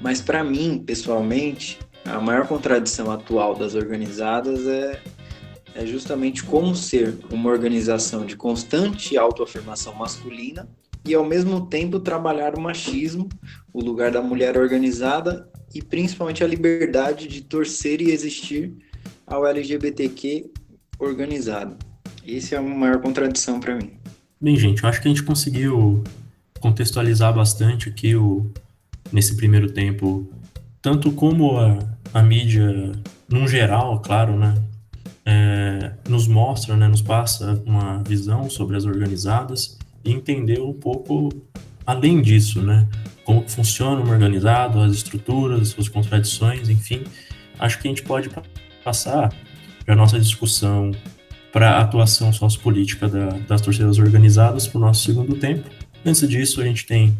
Mas 0.00 0.20
para 0.20 0.42
mim, 0.42 0.82
pessoalmente, 0.84 1.78
a 2.04 2.20
maior 2.20 2.48
contradição 2.48 3.12
atual 3.12 3.54
das 3.54 3.76
organizadas 3.76 4.66
é 4.66 5.00
é 5.74 5.86
justamente 5.86 6.44
como 6.44 6.74
ser 6.74 7.16
uma 7.30 7.50
organização 7.50 8.26
de 8.26 8.36
constante 8.36 9.16
autoafirmação 9.16 9.94
masculina 9.94 10.68
e 11.04 11.14
ao 11.14 11.24
mesmo 11.24 11.66
tempo 11.66 11.98
trabalhar 11.98 12.56
o 12.56 12.60
machismo, 12.60 13.28
o 13.72 13.80
lugar 13.80 14.10
da 14.10 14.22
mulher 14.22 14.56
organizada 14.56 15.48
e 15.74 15.82
principalmente 15.82 16.44
a 16.44 16.46
liberdade 16.46 17.26
de 17.26 17.42
torcer 17.42 18.00
e 18.00 18.10
existir 18.10 18.72
ao 19.26 19.46
LGBTQ 19.46 20.50
organizado. 20.98 21.76
Essa 22.26 22.56
é 22.56 22.58
a 22.58 22.62
maior 22.62 23.00
contradição 23.00 23.58
para 23.58 23.74
mim. 23.74 23.92
Bem, 24.40 24.56
gente, 24.56 24.82
eu 24.82 24.88
acho 24.88 25.00
que 25.00 25.08
a 25.08 25.10
gente 25.10 25.22
conseguiu 25.22 26.04
contextualizar 26.60 27.34
bastante 27.34 27.88
aqui 27.88 28.14
o, 28.14 28.50
nesse 29.10 29.36
primeiro 29.36 29.72
tempo, 29.72 30.30
tanto 30.80 31.10
como 31.12 31.58
a, 31.58 31.78
a 32.14 32.22
mídia, 32.22 32.92
num 33.28 33.48
geral, 33.48 34.00
claro, 34.00 34.36
né, 34.36 34.54
é, 35.24 35.92
nos 36.08 36.26
mostra, 36.26 36.76
né, 36.76 36.88
nos 36.88 37.02
passa 37.02 37.62
uma 37.64 38.02
visão 38.02 38.50
sobre 38.50 38.76
as 38.76 38.84
organizadas 38.84 39.78
e 40.04 40.12
entender 40.12 40.60
um 40.60 40.72
pouco 40.72 41.30
além 41.86 42.20
disso, 42.20 42.60
né, 42.60 42.88
como 43.24 43.48
funciona 43.48 44.00
uma 44.00 44.12
organizado, 44.12 44.80
as 44.80 44.94
estruturas, 44.94 45.68
suas 45.68 45.88
contradições, 45.88 46.68
enfim. 46.68 47.04
Acho 47.58 47.78
que 47.78 47.88
a 47.88 47.90
gente 47.90 48.02
pode 48.02 48.30
passar 48.84 49.32
a 49.86 49.94
nossa 49.94 50.18
discussão 50.18 50.90
para 51.52 51.72
a 51.72 51.80
atuação 51.82 52.32
sociopolítica 52.32 53.08
da, 53.08 53.28
das 53.46 53.60
torcidas 53.60 53.98
organizadas 53.98 54.66
para 54.66 54.78
o 54.78 54.80
nosso 54.80 55.04
segundo 55.04 55.36
tempo. 55.36 55.68
Antes 56.04 56.26
disso, 56.28 56.60
a 56.60 56.64
gente 56.64 56.86
tem 56.86 57.16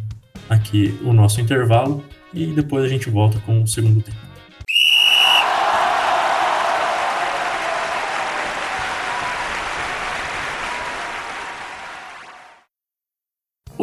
aqui 0.49 0.99
o 1.05 1.13
nosso 1.13 1.41
intervalo 1.41 2.05
e 2.33 2.47
depois 2.47 2.85
a 2.85 2.89
gente 2.89 3.09
volta 3.11 3.39
com 3.41 3.63
o 3.63 3.67
segundo 3.67 4.03
tempo. 4.03 4.32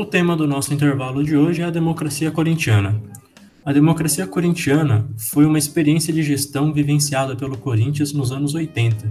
Tema 0.09 0.35
do 0.35 0.47
nosso 0.47 0.73
intervalo 0.73 1.23
de 1.23 1.37
hoje 1.37 1.61
é 1.61 1.65
a 1.65 1.69
democracia 1.69 2.31
corintiana. 2.31 2.99
A 3.63 3.71
democracia 3.71 4.25
corintiana 4.25 5.07
foi 5.15 5.45
uma 5.45 5.59
experiência 5.59 6.11
de 6.11 6.23
gestão 6.23 6.73
vivenciada 6.73 7.35
pelo 7.35 7.55
Corinthians 7.55 8.11
nos 8.11 8.31
anos 8.31 8.55
80, 8.55 9.07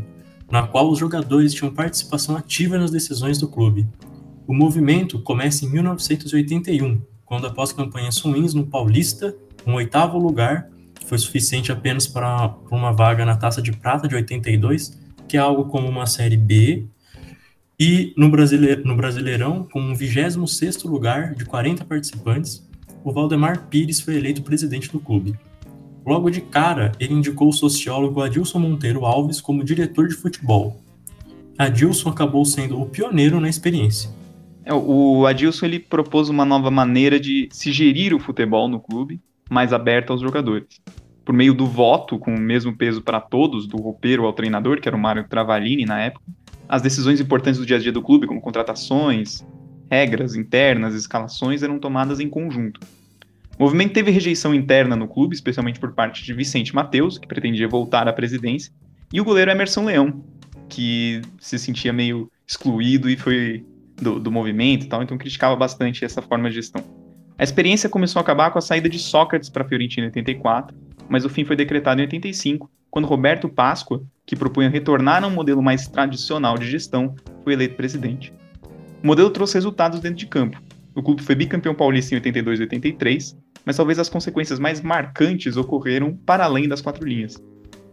na 0.51 0.66
qual 0.66 0.90
os 0.90 0.99
jogadores 0.99 1.55
tinham 1.55 1.72
participação 1.72 2.36
ativa 2.36 2.76
nas 2.78 2.90
decisões 2.90 3.38
do 3.38 3.46
clube. 3.46 3.86
O 4.44 4.53
movimento 4.53 5.20
começa 5.20 5.64
em 5.64 5.70
1981, 5.70 7.01
quando 7.24 7.46
após 7.46 7.72
campanhas 7.72 8.18
ruins 8.18 8.53
no 8.53 8.66
Paulista, 8.66 9.36
um 9.64 9.74
oitavo 9.74 10.18
lugar 10.18 10.68
foi 11.07 11.16
suficiente 11.18 11.70
apenas 11.70 12.09
para 12.09 12.57
uma 12.72 12.92
vaga 12.92 13.24
na 13.24 13.36
Taça 13.36 13.62
de 13.62 13.70
Prata 13.70 14.09
de 14.09 14.16
82, 14.16 14.99
que 15.28 15.36
é 15.36 15.40
algo 15.40 15.66
como 15.66 15.86
uma 15.86 16.07
Série 16.07 16.36
B 16.36 16.88
e 17.80 18.12
no, 18.16 18.28
Brasileir, 18.28 18.82
no 18.84 18.96
Brasileirão, 18.96 19.62
com 19.70 19.80
um 19.80 19.94
26 19.94 20.82
lugar 20.82 21.32
de 21.34 21.44
40 21.44 21.84
participantes, 21.84 22.68
o 23.04 23.12
Valdemar 23.12 23.68
Pires 23.68 24.00
foi 24.00 24.16
eleito 24.16 24.42
presidente 24.42 24.90
do 24.90 24.98
clube. 24.98 25.38
Logo 26.04 26.28
de 26.28 26.40
cara, 26.40 26.90
ele 26.98 27.14
indicou 27.14 27.48
o 27.48 27.52
sociólogo 27.52 28.20
Adilson 28.20 28.58
Monteiro 28.58 29.04
Alves 29.04 29.40
como 29.40 29.62
diretor 29.62 30.08
de 30.08 30.14
futebol. 30.14 30.80
Adilson 31.56 32.10
acabou 32.10 32.44
sendo 32.44 32.80
o 32.80 32.86
pioneiro 32.86 33.38
na 33.38 33.48
experiência. 33.48 34.10
É, 34.64 34.74
o 34.74 35.24
Adilson 35.24 35.66
ele 35.66 35.78
propôs 35.78 36.28
uma 36.28 36.44
nova 36.44 36.72
maneira 36.72 37.20
de 37.20 37.48
se 37.52 37.70
gerir 37.70 38.12
o 38.12 38.18
futebol 38.18 38.68
no 38.68 38.80
clube, 38.80 39.20
mais 39.48 39.72
aberta 39.72 40.12
aos 40.12 40.20
jogadores. 40.20 40.66
Por 41.24 41.32
meio 41.32 41.54
do 41.54 41.66
voto, 41.66 42.18
com 42.18 42.34
o 42.34 42.40
mesmo 42.40 42.76
peso 42.76 43.02
para 43.02 43.20
todos, 43.20 43.68
do 43.68 43.76
roupeiro 43.76 44.24
ao 44.24 44.32
treinador, 44.32 44.80
que 44.80 44.88
era 44.88 44.96
o 44.96 45.00
Mário 45.00 45.28
Travalini 45.28 45.84
na 45.84 46.00
época, 46.00 46.24
as 46.68 46.82
decisões 46.82 47.20
importantes 47.20 47.58
do 47.58 47.66
dia 47.66 47.76
a 47.76 47.80
dia 47.80 47.92
do 47.92 48.02
clube, 48.02 48.26
como 48.26 48.40
contratações, 48.40 49.44
regras 49.90 50.34
internas, 50.34 50.94
escalações, 50.94 51.62
eram 51.62 51.78
tomadas 51.78 52.20
em 52.20 52.28
conjunto. 52.28 52.80
O 53.58 53.62
movimento 53.62 53.92
teve 53.92 54.10
rejeição 54.10 54.54
interna 54.54 54.94
no 54.94 55.08
clube, 55.08 55.34
especialmente 55.34 55.80
por 55.80 55.92
parte 55.92 56.22
de 56.22 56.32
Vicente 56.32 56.74
Mateus, 56.74 57.18
que 57.18 57.26
pretendia 57.26 57.66
voltar 57.66 58.06
à 58.06 58.12
presidência, 58.12 58.72
e 59.12 59.20
o 59.20 59.24
goleiro 59.24 59.50
Emerson 59.50 59.86
Leão, 59.86 60.22
que 60.68 61.22
se 61.40 61.58
sentia 61.58 61.92
meio 61.92 62.30
excluído 62.46 63.08
e 63.08 63.16
foi 63.16 63.64
do, 63.96 64.20
do 64.20 64.30
movimento 64.30 64.84
e 64.84 64.88
tal, 64.88 65.02
então 65.02 65.18
criticava 65.18 65.56
bastante 65.56 66.04
essa 66.04 66.22
forma 66.22 66.48
de 66.48 66.56
gestão. 66.56 66.84
A 67.36 67.42
experiência 67.42 67.88
começou 67.88 68.20
a 68.20 68.22
acabar 68.22 68.50
com 68.50 68.58
a 68.58 68.62
saída 68.62 68.88
de 68.88 68.98
Sócrates 68.98 69.48
para 69.48 69.64
a 69.64 69.68
Fiorentina 69.68 70.06
em 70.06 70.08
84, 70.08 70.76
mas 71.08 71.24
o 71.24 71.28
fim 71.28 71.44
foi 71.44 71.56
decretado 71.56 72.00
em 72.00 72.04
85, 72.04 72.70
quando 72.99 73.07
Roberto 73.07 73.49
Páscoa 73.49 74.03
que 74.26 74.34
propunha 74.34 74.68
retornar 74.68 75.22
a 75.22 75.28
um 75.28 75.30
modelo 75.30 75.62
mais 75.62 75.86
tradicional 75.86 76.59
de 76.59 76.68
gestão, 76.68 77.14
foi 77.44 77.53
eleito 77.53 77.76
presidente. 77.76 78.34
O 79.01 79.07
modelo 79.07 79.30
trouxe 79.30 79.55
resultados 79.55 80.01
dentro 80.01 80.18
de 80.18 80.26
campo. 80.26 80.61
O 80.96 81.03
clube 81.03 81.22
foi 81.22 81.36
bicampeão 81.36 81.76
paulista 81.76 82.12
em 82.12 82.16
82 82.16 82.59
e 82.59 82.62
83, 82.62 83.36
mas 83.64 83.76
talvez 83.76 84.01
as 84.01 84.09
consequências 84.09 84.59
mais 84.59 84.80
marcantes 84.80 85.57
ocorreram 85.57 86.18
para 86.26 86.44
além 86.44 86.68
das 86.68 86.80
quatro 86.80 87.07
linhas. 87.07 87.40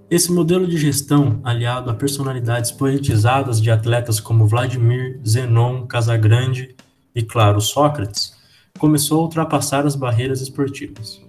Esse 0.10 0.32
modelo 0.32 0.66
de 0.68 0.78
gestão, 0.78 1.40
aliado 1.44 1.92
a 1.92 1.94
personalidades 1.94 2.72
politizadas 2.72 3.62
de 3.62 3.70
atletas 3.70 4.20
como 4.20 4.48
Vladimir, 4.48 5.20
Zenon, 5.26 5.86
Casagrande 5.86 6.76
e, 7.14 7.22
claro, 7.22 7.62
Sócrates, 7.62 8.36
começou 8.80 9.20
a 9.20 9.24
ultrapassar 9.24 9.86
as 9.86 9.96
barreiras 9.96 10.42
esportivas. 10.42 11.25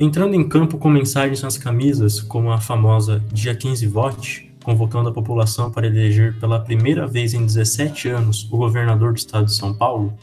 Entrando 0.00 0.34
em 0.34 0.48
campo 0.48 0.78
com 0.78 0.88
mensagens 0.88 1.42
nas 1.42 1.58
camisas, 1.58 2.20
como 2.20 2.50
a 2.50 2.58
famosa 2.58 3.22
Dia 3.30 3.54
15 3.54 3.86
Vote, 3.86 4.52
convocando 4.64 5.10
a 5.10 5.12
população 5.12 5.70
para 5.70 5.86
eleger 5.86 6.34
pela 6.40 6.58
primeira 6.58 7.06
vez 7.06 7.34
em 7.34 7.44
17 7.44 8.08
anos 8.08 8.48
o 8.50 8.56
governador 8.56 9.12
do 9.12 9.18
estado 9.18 9.46
de 9.46 9.54
São 9.54 9.74
Paulo, 9.74 10.14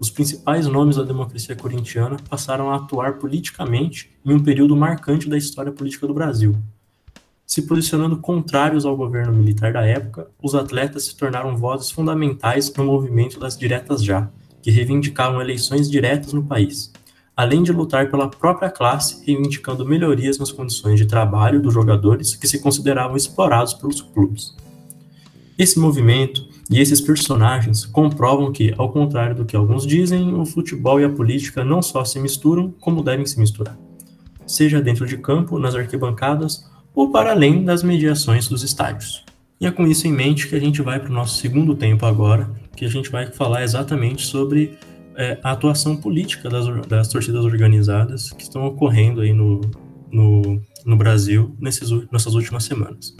os 0.00 0.10
principais 0.10 0.66
nomes 0.66 0.96
da 0.96 1.04
democracia 1.04 1.54
corintiana 1.54 2.16
passaram 2.28 2.70
a 2.70 2.76
atuar 2.76 3.18
politicamente 3.18 4.10
em 4.24 4.32
um 4.32 4.42
período 4.42 4.74
marcante 4.74 5.28
da 5.28 5.36
história 5.36 5.70
política 5.70 6.06
do 6.06 6.14
Brasil. 6.14 6.56
Se 7.46 7.62
posicionando 7.62 8.16
contrários 8.16 8.86
ao 8.86 8.96
governo 8.96 9.32
militar 9.32 9.74
da 9.74 9.84
época, 9.84 10.28
os 10.42 10.54
atletas 10.54 11.04
se 11.04 11.16
tornaram 11.16 11.56
vozes 11.56 11.90
fundamentais 11.90 12.72
no 12.74 12.84
movimento 12.84 13.38
das 13.38 13.58
diretas 13.58 14.02
já, 14.02 14.28
que 14.62 14.70
reivindicavam 14.70 15.40
eleições 15.40 15.88
diretas 15.88 16.32
no 16.32 16.42
país 16.42 16.90
além 17.36 17.62
de 17.62 17.72
lutar 17.72 18.10
pela 18.10 18.28
própria 18.28 18.70
classe, 18.70 19.24
reivindicando 19.24 19.86
melhorias 19.86 20.38
nas 20.38 20.52
condições 20.52 20.98
de 20.98 21.06
trabalho 21.06 21.60
dos 21.60 21.72
jogadores 21.72 22.34
que 22.34 22.46
se 22.46 22.60
consideravam 22.60 23.16
explorados 23.16 23.74
pelos 23.74 24.00
clubes. 24.00 24.54
Esse 25.58 25.78
movimento 25.78 26.46
e 26.70 26.80
esses 26.80 27.00
personagens 27.00 27.84
comprovam 27.84 28.52
que, 28.52 28.74
ao 28.76 28.90
contrário 28.90 29.36
do 29.36 29.44
que 29.44 29.56
alguns 29.56 29.86
dizem, 29.86 30.34
o 30.34 30.44
futebol 30.44 31.00
e 31.00 31.04
a 31.04 31.10
política 31.10 31.64
não 31.64 31.82
só 31.82 32.04
se 32.04 32.18
misturam, 32.18 32.72
como 32.80 33.02
devem 33.02 33.26
se 33.26 33.38
misturar, 33.38 33.78
seja 34.46 34.80
dentro 34.80 35.06
de 35.06 35.18
campo, 35.18 35.58
nas 35.58 35.74
arquibancadas 35.74 36.70
ou 36.94 37.10
para 37.10 37.32
além 37.32 37.64
das 37.64 37.82
mediações 37.82 38.48
dos 38.48 38.62
estádios. 38.62 39.24
E 39.60 39.66
é 39.66 39.70
com 39.70 39.86
isso 39.86 40.08
em 40.08 40.12
mente 40.12 40.48
que 40.48 40.56
a 40.56 40.60
gente 40.60 40.82
vai 40.82 40.98
para 40.98 41.10
o 41.10 41.14
nosso 41.14 41.38
segundo 41.38 41.74
tempo 41.74 42.04
agora, 42.04 42.50
que 42.74 42.84
a 42.84 42.88
gente 42.88 43.10
vai 43.10 43.26
falar 43.26 43.62
exatamente 43.62 44.26
sobre 44.26 44.76
é, 45.16 45.38
a 45.42 45.52
atuação 45.52 45.96
política 45.96 46.48
das, 46.48 46.86
das 46.86 47.08
torcidas 47.08 47.44
organizadas 47.44 48.30
que 48.32 48.42
estão 48.42 48.64
ocorrendo 48.66 49.20
aí 49.20 49.32
no, 49.32 49.60
no, 50.10 50.60
no 50.84 50.96
Brasil 50.96 51.56
nesses, 51.60 51.90
nessas 52.10 52.34
últimas 52.34 52.64
semanas. 52.64 53.14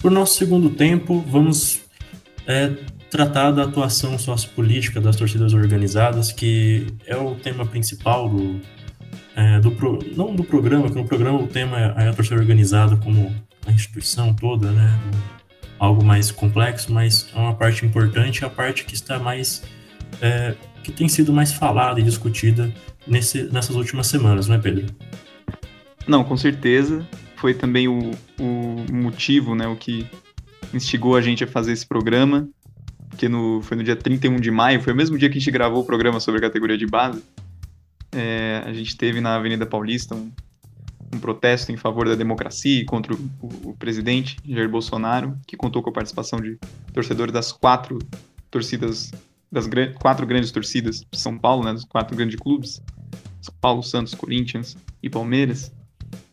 Por 0.00 0.12
nosso 0.12 0.36
segundo 0.36 0.70
tempo, 0.70 1.20
vamos 1.28 1.82
é, 2.46 2.68
tratar 3.10 3.50
da 3.50 3.64
atuação 3.64 4.18
sociopolítica 4.18 5.00
das 5.00 5.16
torcidas 5.16 5.52
organizadas, 5.52 6.32
que 6.32 6.86
é 7.04 7.16
o 7.16 7.34
tema 7.34 7.66
principal 7.66 8.28
do, 8.28 8.60
é, 9.38 9.60
do 9.60 9.70
pro, 9.70 10.00
não 10.16 10.34
do 10.34 10.42
programa, 10.42 10.90
que 10.90 10.96
no 10.96 11.04
programa 11.04 11.38
o 11.38 11.46
tema 11.46 11.78
é 11.78 12.08
a 12.08 12.12
torcida 12.12 12.40
organizada 12.40 12.96
como 12.96 13.32
a 13.64 13.70
instituição 13.70 14.34
toda, 14.34 14.72
né? 14.72 14.98
Algo 15.78 16.04
mais 16.04 16.32
complexo, 16.32 16.92
mas 16.92 17.30
é 17.32 17.38
uma 17.38 17.54
parte 17.54 17.86
importante, 17.86 18.44
a 18.44 18.50
parte 18.50 18.84
que 18.84 18.94
está 18.94 19.16
mais 19.16 19.62
é, 20.20 20.56
que 20.82 20.90
tem 20.90 21.08
sido 21.08 21.32
mais 21.32 21.52
falada 21.52 22.00
e 22.00 22.02
discutida 22.02 22.72
nesse, 23.06 23.44
nessas 23.44 23.76
últimas 23.76 24.08
semanas, 24.08 24.48
não 24.48 24.56
é, 24.56 24.58
Pedro? 24.58 24.86
Não, 26.04 26.24
com 26.24 26.36
certeza. 26.36 27.06
Foi 27.36 27.54
também 27.54 27.86
o, 27.86 28.10
o 28.40 28.92
motivo, 28.92 29.54
né, 29.54 29.68
o 29.68 29.76
que 29.76 30.04
instigou 30.74 31.14
a 31.14 31.20
gente 31.20 31.44
a 31.44 31.46
fazer 31.46 31.72
esse 31.72 31.86
programa, 31.86 32.48
que 33.16 33.28
no, 33.28 33.62
foi 33.62 33.76
no 33.76 33.84
dia 33.84 33.94
31 33.94 34.40
de 34.40 34.50
maio, 34.50 34.82
foi 34.82 34.92
o 34.92 34.96
mesmo 34.96 35.16
dia 35.16 35.30
que 35.30 35.38
a 35.38 35.40
gente 35.40 35.52
gravou 35.52 35.82
o 35.82 35.86
programa 35.86 36.18
sobre 36.18 36.38
a 36.38 36.42
categoria 36.42 36.76
de 36.76 36.86
base 36.86 37.22
é, 38.12 38.62
a 38.64 38.72
gente 38.72 38.96
teve 38.96 39.20
na 39.20 39.36
Avenida 39.36 39.66
Paulista 39.66 40.14
um, 40.14 40.30
um, 41.14 41.18
protesto 41.18 41.72
em 41.72 41.76
favor 41.76 42.08
da 42.08 42.14
democracia 42.14 42.80
e 42.80 42.84
contra 42.84 43.14
o, 43.14 43.16
o, 43.40 43.70
o, 43.70 43.76
presidente 43.76 44.36
Jair 44.46 44.68
Bolsonaro, 44.68 45.38
que 45.46 45.56
contou 45.56 45.82
com 45.82 45.90
a 45.90 45.92
participação 45.92 46.40
de 46.40 46.58
torcedores 46.92 47.32
das 47.32 47.52
quatro 47.52 47.98
torcidas, 48.50 49.10
das 49.50 49.68
quatro 50.00 50.26
grandes 50.26 50.50
torcidas 50.50 51.04
de 51.10 51.18
São 51.18 51.38
Paulo, 51.38 51.64
né, 51.64 51.72
dos 51.72 51.84
quatro 51.84 52.16
grandes 52.16 52.36
clubes, 52.36 52.82
São 53.40 53.54
Paulo, 53.60 53.82
Santos, 53.82 54.14
Corinthians 54.14 54.76
e 55.02 55.10
Palmeiras. 55.10 55.72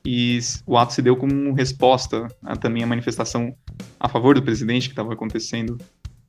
E 0.05 0.39
o 0.67 0.77
ato 0.77 0.93
se 0.93 1.01
deu 1.01 1.15
como 1.17 1.51
resposta 1.53 2.27
a, 2.43 2.55
também 2.55 2.83
a 2.83 2.87
manifestação 2.87 3.55
a 3.99 4.07
favor 4.07 4.35
do 4.35 4.43
presidente 4.43 4.87
que 4.87 4.93
estava 4.93 5.13
acontecendo 5.13 5.77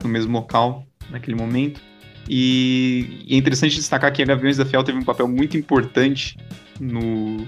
no 0.03 0.09
mesmo 0.09 0.33
local 0.33 0.87
naquele 1.11 1.37
momento. 1.37 1.81
E, 2.29 3.25
é 3.29 3.37
interessante 3.37 3.77
destacar 3.77 4.13
que 4.13 4.23
a 4.23 4.27
Gaviões 4.27 4.57
da 4.57 4.65
Fiel 4.65 4.83
teve 4.83 4.99
um 4.99 5.05
papel 5.05 5.29
muito 5.29 5.57
importante 5.57 6.37
no, 6.81 7.47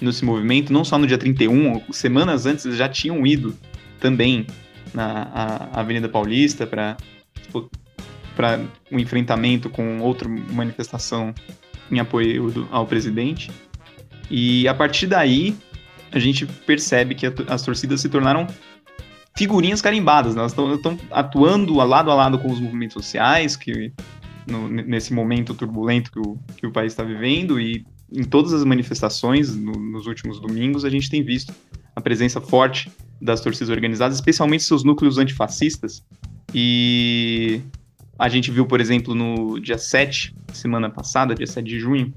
nesse 0.00 0.24
movimento, 0.24 0.72
não 0.72 0.84
só 0.84 0.98
no 0.98 1.06
dia 1.06 1.18
31, 1.18 1.82
semanas 1.92 2.46
antes 2.46 2.64
eles 2.64 2.78
já 2.78 2.88
tinham 2.88 3.26
ido 3.26 3.56
também 4.00 4.46
na 4.92 5.28
a, 5.72 5.80
Avenida 5.80 6.08
Paulista 6.08 6.66
para 6.66 6.96
para 8.34 8.60
um 8.90 8.98
enfrentamento 8.98 9.70
com 9.70 10.00
outra 10.00 10.28
manifestação 10.28 11.32
em 11.88 12.00
apoio 12.00 12.50
do, 12.50 12.68
ao 12.72 12.84
presidente. 12.84 13.48
E 14.28 14.66
a 14.66 14.74
partir 14.74 15.06
daí, 15.06 15.56
a 16.10 16.18
gente 16.18 16.44
percebe 16.44 17.14
que 17.14 17.26
a, 17.26 17.32
as 17.48 17.62
torcidas 17.62 18.00
se 18.00 18.08
tornaram 18.08 18.46
figurinhas 19.36 19.82
carimbadas, 19.82 20.34
né? 20.34 20.40
elas 20.40 20.52
estão 20.52 20.98
atuando 21.10 21.74
lado 21.74 22.10
a 22.10 22.14
lado 22.14 22.38
com 22.38 22.50
os 22.50 22.60
movimentos 22.60 22.94
sociais, 22.94 23.56
que 23.56 23.92
no, 24.46 24.68
nesse 24.68 25.12
momento 25.12 25.54
turbulento 25.54 26.12
que 26.12 26.18
o, 26.20 26.38
que 26.56 26.66
o 26.66 26.72
país 26.72 26.92
está 26.92 27.02
vivendo, 27.02 27.60
e 27.60 27.84
em 28.12 28.22
todas 28.22 28.52
as 28.52 28.64
manifestações 28.64 29.54
no, 29.56 29.72
nos 29.72 30.06
últimos 30.06 30.40
domingos, 30.40 30.84
a 30.84 30.90
gente 30.90 31.10
tem 31.10 31.22
visto 31.22 31.52
a 31.96 32.00
presença 32.00 32.40
forte 32.40 32.90
das 33.20 33.40
torcidas 33.40 33.70
organizadas, 33.70 34.16
especialmente 34.16 34.62
seus 34.62 34.84
núcleos 34.84 35.18
antifascistas. 35.18 36.02
E 36.54 37.60
a 38.18 38.28
gente 38.28 38.50
viu, 38.50 38.66
por 38.66 38.80
exemplo, 38.80 39.14
no 39.14 39.58
dia 39.58 39.78
7, 39.78 40.34
semana 40.52 40.88
passada, 40.90 41.34
dia 41.34 41.46
7 41.46 41.66
de 41.66 41.80
junho, 41.80 42.14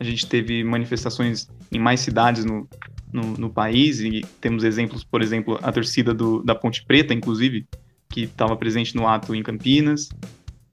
a 0.00 0.04
gente 0.04 0.26
teve 0.26 0.62
manifestações 0.64 1.48
em 1.72 1.78
mais 1.78 2.00
cidades 2.00 2.44
no, 2.44 2.68
no, 3.12 3.34
no, 3.34 3.50
país 3.50 4.00
e 4.00 4.24
temos 4.40 4.64
exemplos, 4.64 5.04
por 5.04 5.22
exemplo, 5.22 5.58
a 5.62 5.72
torcida 5.72 6.12
do, 6.12 6.42
da 6.42 6.54
Ponte 6.54 6.84
Preta, 6.84 7.14
inclusive, 7.14 7.66
que 8.08 8.22
estava 8.22 8.56
presente 8.56 8.94
no 8.94 9.06
ato 9.06 9.34
em 9.34 9.42
Campinas. 9.42 10.08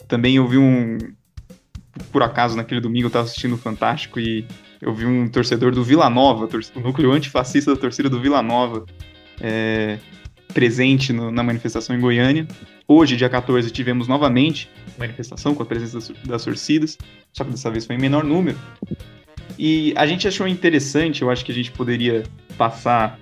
Também 0.07 0.35
eu 0.35 0.47
vi 0.47 0.57
um. 0.57 0.97
Por 2.11 2.21
acaso, 2.23 2.57
naquele 2.57 2.81
domingo 2.81 3.05
eu 3.05 3.07
estava 3.07 3.25
assistindo 3.25 3.55
o 3.55 3.57
Fantástico 3.57 4.19
e 4.19 4.45
eu 4.81 4.93
vi 4.93 5.05
um 5.05 5.27
torcedor 5.27 5.73
do 5.73 5.83
Vila 5.83 6.09
Nova, 6.09 6.49
o 6.75 6.79
núcleo 6.79 7.11
antifascista 7.11 7.73
da 7.73 7.79
torcida 7.79 8.09
do 8.09 8.19
Vila 8.19 8.41
Nova, 8.41 8.85
é, 9.39 9.97
presente 10.53 11.13
no, 11.13 11.31
na 11.31 11.41
manifestação 11.41 11.95
em 11.95 11.99
Goiânia. 11.99 12.47
Hoje, 12.87 13.15
dia 13.15 13.29
14, 13.29 13.71
tivemos 13.71 14.07
novamente 14.07 14.69
manifestação 14.97 15.55
com 15.55 15.63
a 15.63 15.65
presença 15.65 15.99
das, 15.99 16.23
das 16.23 16.43
torcidas, 16.43 16.97
só 17.33 17.43
que 17.43 17.51
dessa 17.51 17.71
vez 17.71 17.85
foi 17.85 17.95
em 17.95 17.99
menor 17.99 18.23
número. 18.23 18.57
E 19.57 19.93
a 19.95 20.05
gente 20.05 20.27
achou 20.27 20.47
interessante, 20.47 21.21
eu 21.21 21.29
acho 21.29 21.45
que 21.45 21.51
a 21.51 21.55
gente 21.55 21.71
poderia 21.71 22.23
passar. 22.57 23.19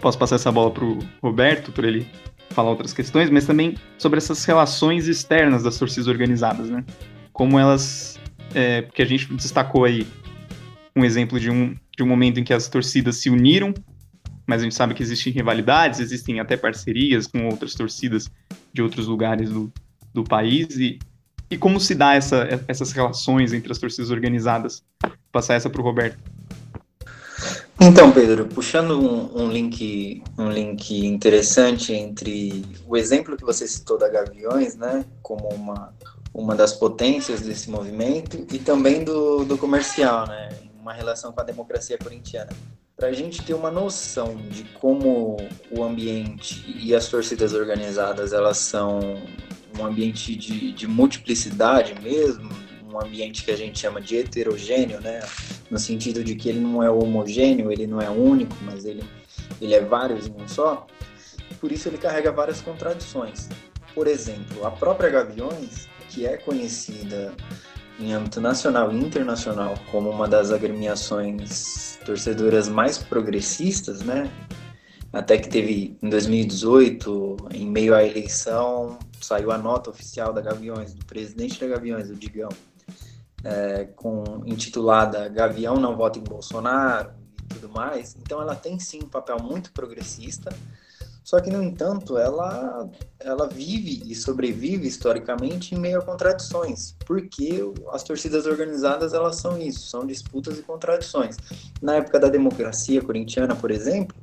Posso 0.00 0.18
passar 0.18 0.36
essa 0.36 0.52
bola 0.52 0.70
para 0.70 0.84
o 0.84 0.98
Roberto, 1.22 1.72
para 1.72 1.86
ele 1.86 2.06
falar 2.50 2.70
outras 2.70 2.92
questões, 2.92 3.30
mas 3.30 3.46
também 3.46 3.76
sobre 3.98 4.18
essas 4.18 4.44
relações 4.44 5.08
externas 5.08 5.62
das 5.62 5.78
torcidas 5.78 6.08
organizadas, 6.08 6.68
né? 6.68 6.84
Como 7.32 7.58
elas. 7.58 8.18
É, 8.54 8.82
porque 8.82 9.02
a 9.02 9.06
gente 9.06 9.32
destacou 9.34 9.84
aí 9.84 10.06
um 10.94 11.04
exemplo 11.04 11.38
de 11.38 11.50
um, 11.50 11.76
de 11.94 12.02
um 12.02 12.06
momento 12.06 12.40
em 12.40 12.44
que 12.44 12.54
as 12.54 12.68
torcidas 12.68 13.16
se 13.16 13.28
uniram, 13.28 13.74
mas 14.46 14.62
a 14.62 14.64
gente 14.64 14.74
sabe 14.74 14.94
que 14.94 15.02
existem 15.02 15.32
rivalidades, 15.32 16.00
existem 16.00 16.40
até 16.40 16.56
parcerias 16.56 17.26
com 17.26 17.46
outras 17.46 17.74
torcidas 17.74 18.30
de 18.72 18.80
outros 18.80 19.06
lugares 19.06 19.50
do, 19.50 19.70
do 20.14 20.24
país, 20.24 20.78
e, 20.78 20.98
e 21.50 21.58
como 21.58 21.78
se 21.78 21.94
dá 21.94 22.14
essa, 22.14 22.48
essas 22.66 22.92
relações 22.92 23.52
entre 23.52 23.70
as 23.70 23.78
torcidas 23.78 24.10
organizadas? 24.10 24.82
Passar 25.32 25.54
essa 25.54 25.68
para 25.68 25.80
o 25.80 25.84
Roberto. 25.84 26.18
Então, 27.78 28.10
Pedro, 28.10 28.46
puxando 28.46 28.98
um, 28.98 29.42
um, 29.42 29.50
link, 29.50 30.22
um 30.38 30.50
link 30.50 31.06
interessante 31.06 31.92
entre 31.92 32.64
o 32.86 32.96
exemplo 32.96 33.36
que 33.36 33.44
você 33.44 33.68
citou 33.68 33.98
da 33.98 34.08
Gaviões, 34.08 34.76
né, 34.76 35.04
como 35.22 35.46
uma, 35.48 35.94
uma 36.32 36.54
das 36.54 36.72
potências 36.72 37.42
desse 37.42 37.70
movimento, 37.70 38.46
e 38.50 38.58
também 38.58 39.04
do, 39.04 39.44
do 39.44 39.58
comercial, 39.58 40.26
né, 40.26 40.48
uma 40.80 40.94
relação 40.94 41.32
com 41.32 41.40
a 41.40 41.44
democracia 41.44 41.98
corintiana. 41.98 42.50
Para 42.96 43.08
a 43.08 43.12
gente 43.12 43.42
ter 43.42 43.52
uma 43.52 43.70
noção 43.70 44.36
de 44.36 44.64
como 44.80 45.36
o 45.70 45.84
ambiente 45.84 46.64
e 46.82 46.94
as 46.94 47.08
torcidas 47.08 47.52
organizadas 47.52 48.32
elas 48.32 48.56
são 48.56 49.00
um 49.78 49.84
ambiente 49.84 50.34
de, 50.34 50.72
de 50.72 50.86
multiplicidade 50.86 51.94
mesmo, 52.00 52.48
um 52.96 53.06
ambiente 53.06 53.44
que 53.44 53.50
a 53.50 53.56
gente 53.56 53.78
chama 53.78 54.00
de 54.00 54.16
heterogêneo, 54.16 55.00
né? 55.00 55.20
No 55.70 55.78
sentido 55.78 56.24
de 56.24 56.34
que 56.34 56.48
ele 56.48 56.60
não 56.60 56.82
é 56.82 56.90
homogêneo, 56.90 57.70
ele 57.70 57.86
não 57.86 58.00
é 58.00 58.08
único, 58.10 58.56
mas 58.62 58.84
ele, 58.84 59.04
ele 59.60 59.74
é 59.74 59.80
vários 59.80 60.26
em 60.26 60.32
um 60.32 60.48
só. 60.48 60.86
Por 61.60 61.72
isso 61.72 61.88
ele 61.88 61.98
carrega 61.98 62.32
várias 62.32 62.60
contradições. 62.60 63.48
Por 63.94 64.06
exemplo, 64.06 64.66
a 64.66 64.70
própria 64.70 65.10
Gaviões, 65.10 65.88
que 66.08 66.26
é 66.26 66.36
conhecida 66.36 67.34
em 67.98 68.12
âmbito 68.12 68.40
nacional 68.40 68.92
e 68.92 68.96
internacional 68.96 69.74
como 69.90 70.10
uma 70.10 70.28
das 70.28 70.52
agremiações 70.52 71.98
torcedoras 72.04 72.68
mais 72.68 72.98
progressistas, 72.98 74.02
né? 74.02 74.30
até 75.12 75.38
que 75.38 75.48
teve 75.48 75.96
em 76.02 76.08
2018, 76.10 77.36
em 77.54 77.66
meio 77.66 77.94
à 77.94 78.04
eleição, 78.04 78.98
saiu 79.20 79.50
a 79.50 79.56
nota 79.56 79.88
oficial 79.88 80.32
da 80.32 80.42
Gaviões, 80.42 80.92
do 80.92 81.04
presidente 81.06 81.58
da 81.58 81.66
Gaviões, 81.66 82.10
o 82.10 82.14
Digão, 82.14 82.50
é, 83.46 83.84
com, 83.94 84.42
intitulada 84.44 85.28
Gavião 85.28 85.76
não 85.76 85.96
vota 85.96 86.18
em 86.18 86.24
Bolsonaro 86.24 87.12
e 87.40 87.54
tudo 87.54 87.68
mais. 87.68 88.16
Então 88.20 88.42
ela 88.42 88.56
tem 88.56 88.78
sim 88.80 88.98
um 89.04 89.08
papel 89.08 89.38
muito 89.40 89.72
progressista, 89.72 90.50
só 91.22 91.40
que, 91.40 91.50
no 91.50 91.60
entanto, 91.60 92.16
ela, 92.18 92.88
ela 93.18 93.48
vive 93.48 94.02
e 94.06 94.14
sobrevive 94.14 94.86
historicamente 94.86 95.74
em 95.74 95.78
meio 95.78 95.98
a 95.98 96.02
contradições, 96.02 96.94
porque 97.04 97.60
as 97.90 98.04
torcidas 98.04 98.46
organizadas 98.46 99.12
elas 99.12 99.36
são 99.36 99.58
isso, 99.58 99.88
são 99.88 100.06
disputas 100.06 100.56
e 100.56 100.62
contradições. 100.62 101.36
Na 101.82 101.96
época 101.96 102.20
da 102.20 102.28
democracia 102.28 103.02
corintiana, 103.02 103.56
por 103.56 103.72
exemplo, 103.72 104.16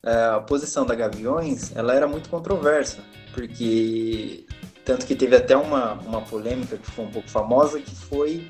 é, 0.00 0.26
a 0.26 0.40
posição 0.40 0.86
da 0.86 0.94
Gaviões 0.94 1.74
ela 1.74 1.92
era 1.92 2.06
muito 2.06 2.28
controversa, 2.28 2.98
porque 3.34 4.46
tanto 4.88 5.04
que 5.04 5.14
teve 5.14 5.36
até 5.36 5.54
uma, 5.54 5.92
uma 6.06 6.22
polêmica 6.22 6.78
que 6.78 6.90
foi 6.90 7.04
um 7.04 7.10
pouco 7.10 7.28
famosa, 7.28 7.78
que 7.78 7.94
foi 7.94 8.48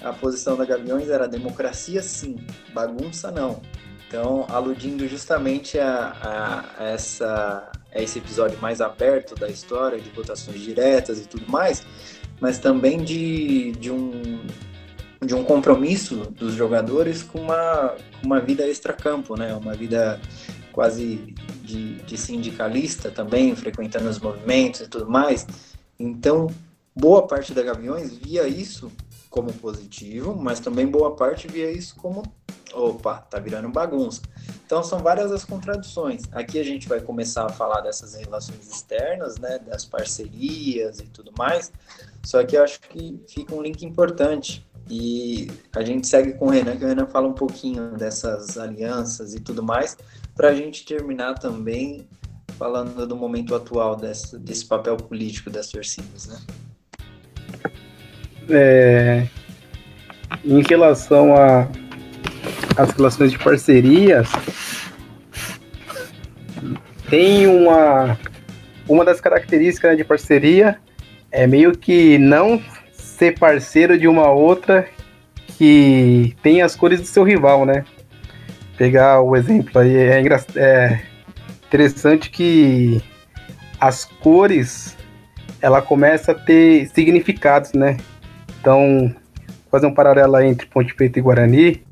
a 0.00 0.12
posição 0.12 0.56
da 0.56 0.64
Gaviões 0.64 1.10
era 1.10 1.26
democracia 1.26 2.00
sim, 2.00 2.36
bagunça 2.72 3.32
não. 3.32 3.60
Então, 4.06 4.46
aludindo 4.50 5.08
justamente 5.08 5.76
a, 5.76 6.62
a, 6.78 6.84
essa, 6.84 7.72
a 7.92 8.00
esse 8.00 8.20
episódio 8.20 8.56
mais 8.60 8.80
aberto 8.80 9.34
da 9.34 9.48
história, 9.48 9.98
de 9.98 10.08
votações 10.10 10.60
diretas 10.60 11.18
e 11.18 11.26
tudo 11.26 11.50
mais, 11.50 11.84
mas 12.40 12.60
também 12.60 13.02
de, 13.02 13.72
de, 13.72 13.90
um, 13.90 14.46
de 15.26 15.34
um 15.34 15.42
compromisso 15.42 16.18
dos 16.30 16.54
jogadores 16.54 17.24
com 17.24 17.40
uma, 17.40 17.96
uma 18.22 18.38
vida 18.38 18.64
extracampo, 18.64 19.36
né? 19.36 19.52
uma 19.56 19.74
vida 19.74 20.20
quase 20.70 21.34
de, 21.64 21.96
de 22.02 22.18
sindicalista 22.18 23.10
também, 23.10 23.56
frequentando 23.56 24.08
os 24.08 24.20
movimentos 24.20 24.82
e 24.82 24.88
tudo 24.88 25.08
mais. 25.10 25.46
Então, 25.98 26.48
boa 26.94 27.26
parte 27.26 27.54
da 27.54 27.62
Gaviões 27.62 28.14
via 28.14 28.46
isso 28.46 28.92
como 29.30 29.52
positivo, 29.52 30.36
mas 30.36 30.60
também 30.60 30.86
boa 30.86 31.16
parte 31.16 31.48
via 31.48 31.70
isso 31.70 31.96
como 31.96 32.22
opa, 32.72 33.18
tá 33.18 33.38
virando 33.38 33.68
bagunça. 33.68 34.22
Então 34.66 34.82
são 34.82 34.98
várias 34.98 35.32
as 35.32 35.44
contradições. 35.44 36.22
Aqui 36.32 36.58
a 36.58 36.64
gente 36.64 36.88
vai 36.88 37.00
começar 37.00 37.46
a 37.46 37.48
falar 37.48 37.80
dessas 37.80 38.14
relações 38.14 38.68
externas, 38.68 39.38
né, 39.38 39.58
das 39.58 39.84
parcerias 39.84 40.98
e 41.00 41.06
tudo 41.06 41.32
mais. 41.38 41.72
Só 42.24 42.44
que 42.44 42.56
eu 42.56 42.62
acho 42.62 42.80
que 42.80 43.20
fica 43.28 43.54
um 43.54 43.62
link 43.62 43.84
importante. 43.84 44.66
E 44.88 45.50
a 45.74 45.82
gente 45.82 46.06
segue 46.06 46.34
com 46.34 46.46
o 46.46 46.50
Renan, 46.50 46.76
que 46.76 46.84
o 46.84 46.88
Renan 46.88 47.06
fala 47.06 47.26
um 47.26 47.32
pouquinho 47.32 47.96
dessas 47.96 48.58
alianças 48.58 49.34
e 49.34 49.40
tudo 49.40 49.62
mais, 49.62 49.96
para 50.34 50.48
a 50.48 50.54
gente 50.54 50.84
terminar 50.84 51.34
também 51.34 52.06
falando 52.58 53.06
do 53.06 53.16
momento 53.16 53.54
atual 53.54 53.96
desse, 53.96 54.64
papel 54.66 54.96
político 54.96 55.50
das 55.50 55.68
torcidas, 55.68 56.26
né? 56.26 56.38
É, 58.48 59.26
em 60.44 60.62
relação 60.62 61.34
a 61.34 61.68
as 62.76 62.90
relações 62.90 63.30
de 63.30 63.38
parcerias, 63.38 64.28
tem 67.08 67.46
uma 67.46 68.18
uma 68.88 69.04
das 69.04 69.20
características 69.20 69.92
né, 69.92 69.96
de 69.96 70.04
parceria 70.04 70.78
é 71.30 71.46
meio 71.46 71.76
que 71.76 72.18
não 72.18 72.62
ser 72.92 73.38
parceiro 73.38 73.98
de 73.98 74.06
uma 74.06 74.30
outra 74.30 74.88
que 75.58 76.36
tem 76.42 76.62
as 76.62 76.76
cores 76.76 77.00
do 77.00 77.06
seu 77.06 77.22
rival, 77.22 77.64
né? 77.64 77.84
Pegar 78.76 79.20
o 79.20 79.36
exemplo 79.36 79.80
aí 79.80 79.96
é, 79.96 80.22
é 80.56 81.02
interessante 81.66 82.30
que 82.30 83.02
as 83.80 84.04
cores 84.04 84.96
ela 85.60 85.80
começa 85.80 86.32
a 86.32 86.34
ter 86.34 86.88
significados, 86.88 87.72
né? 87.72 87.96
Então, 88.60 89.14
fazer 89.70 89.86
um 89.86 89.94
paralelo 89.94 90.38
entre 90.40 90.66
Ponte 90.66 90.94
Preta 90.94 91.18
e 91.18 91.22
Guarani, 91.22 91.82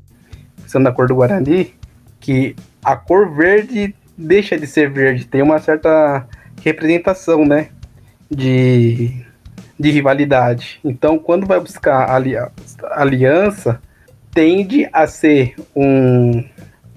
pensando 0.61 0.83
na 0.83 0.91
cor 0.91 1.07
do 1.07 1.15
Guarani, 1.15 1.73
que 2.19 2.55
a 2.83 2.95
cor 2.95 3.33
verde 3.35 3.95
deixa 4.17 4.57
de 4.57 4.67
ser 4.67 4.89
verde, 4.89 5.25
tem 5.25 5.41
uma 5.41 5.59
certa 5.59 6.27
representação, 6.63 7.45
né? 7.45 7.69
De, 8.29 9.25
de 9.79 9.91
rivalidade. 9.91 10.79
Então, 10.83 11.17
quando 11.17 11.45
vai 11.45 11.59
buscar 11.59 12.09
ali, 12.09 12.35
aliança, 12.91 13.81
tende 14.33 14.87
a 14.91 15.05
ser 15.07 15.55
um, 15.75 16.43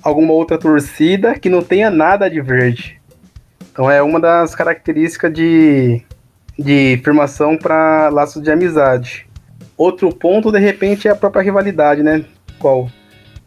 alguma 0.07 0.33
outra 0.33 0.57
torcida 0.57 1.37
que 1.37 1.49
não 1.49 1.61
tenha 1.61 1.91
nada 1.91 2.31
de 2.31 2.41
verde. 2.41 3.01
Então, 3.73 3.91
é 3.91 4.01
uma 4.01 4.21
das 4.21 4.55
características 4.55 5.33
de, 5.33 6.01
de 6.57 7.01
firmação 7.03 7.59
para 7.59 8.09
laços 8.11 8.41
de 8.41 8.49
amizade. 8.49 9.27
Outro 9.77 10.15
ponto, 10.15 10.53
de 10.53 10.61
repente, 10.61 11.09
é 11.09 11.11
a 11.11 11.17
própria 11.17 11.43
rivalidade, 11.43 12.05
né? 12.05 12.25
Qual 12.61 12.89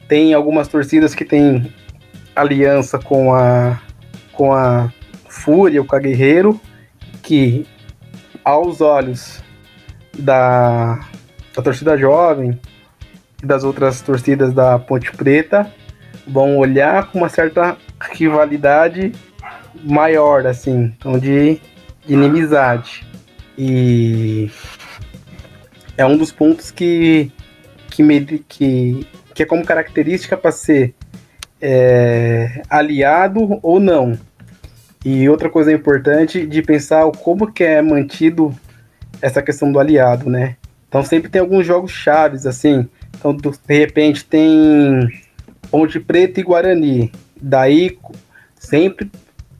tem 0.10 0.34
algumas 0.34 0.68
torcidas 0.68 1.16
que 1.16 1.24
tem 1.24 1.74
aliança 2.36 2.99
com 2.99 3.34
a 3.34 3.80
com 4.34 4.53
a 4.53 4.91
Fúria, 5.28 5.82
o 5.82 5.86
Caguerreiro, 5.86 6.60
que 7.24 7.66
aos 8.43 8.80
olhos 8.82 9.43
da, 10.18 10.99
da 11.55 11.62
torcida 11.62 11.97
jovem 11.97 12.60
e 13.41 13.45
das 13.45 13.64
outras 13.64 14.01
torcidas 14.01 14.53
da 14.53 14.80
Ponte 14.80 15.12
Preta 15.12 15.70
vão 16.30 16.57
olhar 16.57 17.11
com 17.11 17.19
uma 17.19 17.30
certa 17.30 17.77
rivalidade 18.11 19.11
maior, 19.84 20.45
assim, 20.45 20.93
então 20.97 21.17
de, 21.17 21.59
de 22.05 22.13
inimizade. 22.13 23.05
E 23.57 24.49
é 25.97 26.05
um 26.05 26.17
dos 26.17 26.32
pontos 26.32 26.71
que, 26.71 27.32
que, 27.89 28.01
me, 28.01 28.21
que 28.47 29.05
que 29.39 29.43
é 29.43 29.45
como 29.45 29.65
característica 29.65 30.36
para 30.36 30.51
ser 30.51 30.93
é, 31.61 32.61
aliado 32.69 33.57
ou 33.63 33.80
não. 33.80 34.19
E 35.05 35.30
outra 35.30 35.49
coisa 35.49 35.71
importante 35.71 36.45
de 36.45 36.61
pensar 36.61 37.09
como 37.23 37.49
que 37.49 37.63
é 37.63 37.82
mantido 37.82 38.53
essa 39.21 39.41
questão 39.41 39.71
do 39.71 39.80
aliado, 39.80 40.30
né? 40.30 40.57
Então 40.89 41.01
sempre 41.03 41.30
tem 41.30 41.39
alguns 41.39 41.65
jogos 41.65 41.89
chaves, 41.89 42.45
assim. 42.45 42.86
Então, 43.17 43.34
de 43.34 43.49
repente, 43.69 44.25
tem 44.25 45.07
Ponte 45.72 45.99
Preta 45.99 46.39
e 46.39 46.43
Guarani. 46.43 47.11
Daí 47.41 47.97
sempre 48.55 49.09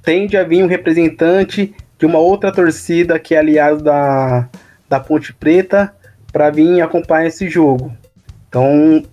tende 0.04 0.38
a 0.38 0.44
vir 0.44 0.64
um 0.64 0.68
representante 0.68 1.74
de 1.98 2.06
uma 2.06 2.20
outra 2.20 2.52
torcida 2.52 3.20
que 3.20 3.36
é 3.36 3.40
aliado 3.40 3.84
da, 3.84 4.50
da 4.88 5.00
Ponte 5.00 5.34
Preta 5.34 5.94
para 6.32 6.50
vir 6.50 6.82
acompanhar 6.82 7.28
esse 7.28 7.50
jogo. 7.50 7.94
Então 8.48 9.04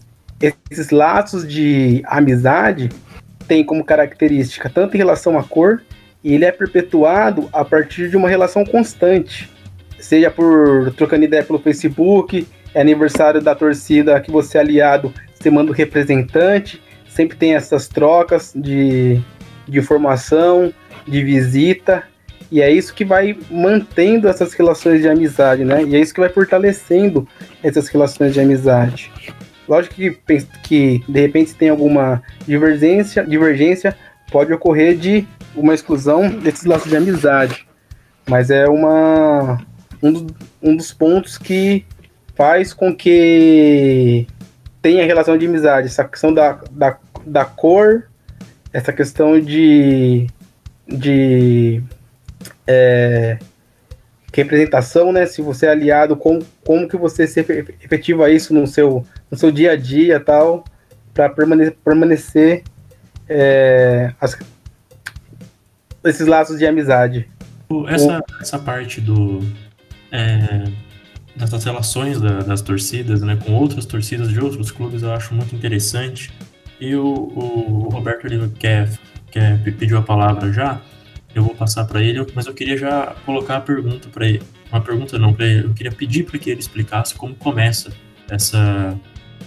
esses 0.40 0.90
laços 0.90 1.46
de 1.46 2.02
amizade 2.06 2.90
têm 3.48 3.64
como 3.64 3.84
característica 3.84 4.68
tanto 4.68 4.94
em 4.94 4.98
relação 4.98 5.38
à 5.38 5.44
cor, 5.44 5.82
e 6.22 6.34
ele 6.34 6.44
é 6.44 6.52
perpetuado 6.52 7.48
a 7.52 7.64
partir 7.64 8.10
de 8.10 8.16
uma 8.16 8.28
relação 8.28 8.64
constante. 8.64 9.48
Seja 9.98 10.30
por 10.30 10.92
trocando 10.96 11.24
ideia 11.24 11.42
pelo 11.42 11.58
Facebook, 11.58 12.46
é 12.74 12.80
aniversário 12.80 13.40
da 13.40 13.54
torcida 13.54 14.20
que 14.20 14.30
você 14.30 14.58
é 14.58 14.60
aliado, 14.60 15.14
você 15.34 15.50
manda 15.50 15.70
o 15.70 15.74
representante, 15.74 16.82
sempre 17.16 17.36
tem 17.36 17.54
essas 17.54 17.88
trocas 17.88 18.52
de, 18.54 19.18
de 19.66 19.78
informação, 19.78 20.72
de 21.08 21.24
visita, 21.24 22.04
e 22.52 22.60
é 22.60 22.70
isso 22.70 22.94
que 22.94 23.04
vai 23.04 23.36
mantendo 23.50 24.28
essas 24.28 24.52
relações 24.52 25.00
de 25.00 25.08
amizade, 25.08 25.64
né? 25.64 25.82
E 25.82 25.96
é 25.96 25.98
isso 25.98 26.12
que 26.12 26.20
vai 26.20 26.28
fortalecendo 26.28 27.26
essas 27.62 27.88
relações 27.88 28.34
de 28.34 28.40
amizade. 28.40 29.10
Lógico 29.66 29.94
que, 29.94 30.16
que 30.62 31.02
de 31.08 31.20
repente 31.20 31.50
se 31.50 31.56
tem 31.56 31.70
alguma 31.70 32.22
divergência, 32.46 33.24
divergência, 33.26 33.96
pode 34.30 34.52
ocorrer 34.52 34.96
de 34.96 35.26
uma 35.56 35.74
exclusão 35.74 36.28
desses 36.28 36.64
laços 36.66 36.90
de 36.90 36.96
amizade. 36.96 37.66
Mas 38.28 38.50
é 38.50 38.68
uma 38.68 39.58
um, 40.02 40.12
do, 40.12 40.26
um 40.62 40.76
dos 40.76 40.92
pontos 40.92 41.38
que 41.38 41.84
faz 42.34 42.72
com 42.72 42.94
que 42.94 44.26
tenha 44.86 45.04
relação 45.04 45.36
de 45.36 45.46
amizade, 45.46 45.88
essa 45.88 46.04
questão 46.04 46.32
da, 46.32 46.60
da, 46.70 46.96
da 47.26 47.44
cor, 47.44 48.08
essa 48.72 48.92
questão 48.92 49.40
de, 49.40 50.28
de 50.86 51.82
é, 52.66 53.38
representação, 54.32 55.12
né? 55.12 55.26
Se 55.26 55.42
você 55.42 55.66
é 55.66 55.70
aliado, 55.70 56.16
como, 56.16 56.44
como 56.64 56.88
que 56.88 56.96
você 56.96 57.26
se 57.26 57.40
efetiva 57.40 58.30
isso 58.30 58.54
no 58.54 58.66
seu, 58.66 59.04
no 59.30 59.36
seu 59.36 59.50
dia 59.50 59.72
a 59.72 59.76
dia 59.76 60.20
tal, 60.20 60.64
para 61.12 61.28
permanecer, 61.28 61.76
permanecer 61.84 62.62
é, 63.28 64.12
as, 64.20 64.38
esses 66.04 66.26
laços 66.26 66.58
de 66.58 66.66
amizade. 66.66 67.28
Essa, 67.88 68.22
essa 68.40 68.58
parte 68.58 69.00
do 69.00 69.40
é, 70.12 70.64
relações 71.64 72.20
da, 72.20 72.40
das 72.40 72.62
torcidas, 72.62 73.22
né, 73.22 73.36
com 73.36 73.52
outras 73.52 73.84
torcidas 73.84 74.28
de 74.28 74.40
outros 74.40 74.70
clubes, 74.70 75.02
eu 75.02 75.12
acho 75.12 75.34
muito 75.34 75.54
interessante. 75.54 76.32
E 76.80 76.94
o, 76.94 77.04
o, 77.04 77.88
Roberto 77.90 78.26
quer, 78.58 78.90
quer, 79.30 79.62
pediu 79.62 79.98
a 79.98 80.02
palavra 80.02 80.52
já, 80.52 80.80
eu 81.34 81.42
vou 81.42 81.54
passar 81.54 81.84
para 81.84 82.02
ele, 82.02 82.24
mas 82.34 82.46
eu 82.46 82.54
queria 82.54 82.76
já 82.76 83.14
colocar 83.24 83.56
a 83.56 83.60
pergunta 83.60 84.08
para 84.08 84.26
ele. 84.26 84.42
Uma 84.70 84.80
pergunta 84.80 85.18
não, 85.18 85.34
ele. 85.38 85.66
Eu 85.66 85.74
queria 85.74 85.92
pedir 85.92 86.24
para 86.24 86.38
que 86.38 86.50
ele 86.50 86.60
explicasse 86.60 87.14
como 87.14 87.34
começa 87.34 87.92
essa. 88.28 88.98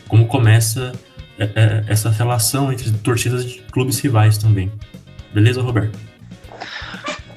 Como 0.07 0.27
começa 0.27 0.91
é, 1.37 1.45
é, 1.55 1.85
essa 1.87 2.09
relação 2.09 2.71
entre 2.71 2.91
torcidas 2.99 3.45
de 3.45 3.59
clubes 3.71 3.99
rivais 3.99 4.37
também. 4.37 4.71
Beleza, 5.33 5.61
Roberto? 5.61 5.97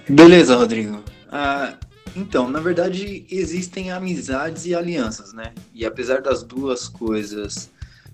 Beleza, 0.09 0.57
Rodrigo. 0.57 1.03
Ah, 1.31 1.75
então, 2.15 2.51
na 2.51 2.61
verdade, 2.61 3.25
existem 3.31 3.91
amizades 3.91 4.67
e 4.67 4.75
alianças, 4.75 5.33
né? 5.33 5.53
E 5.75 5.87
apesar 5.87 6.21
das 6.21 6.43
duas 6.43 6.89
coisas 6.89 7.71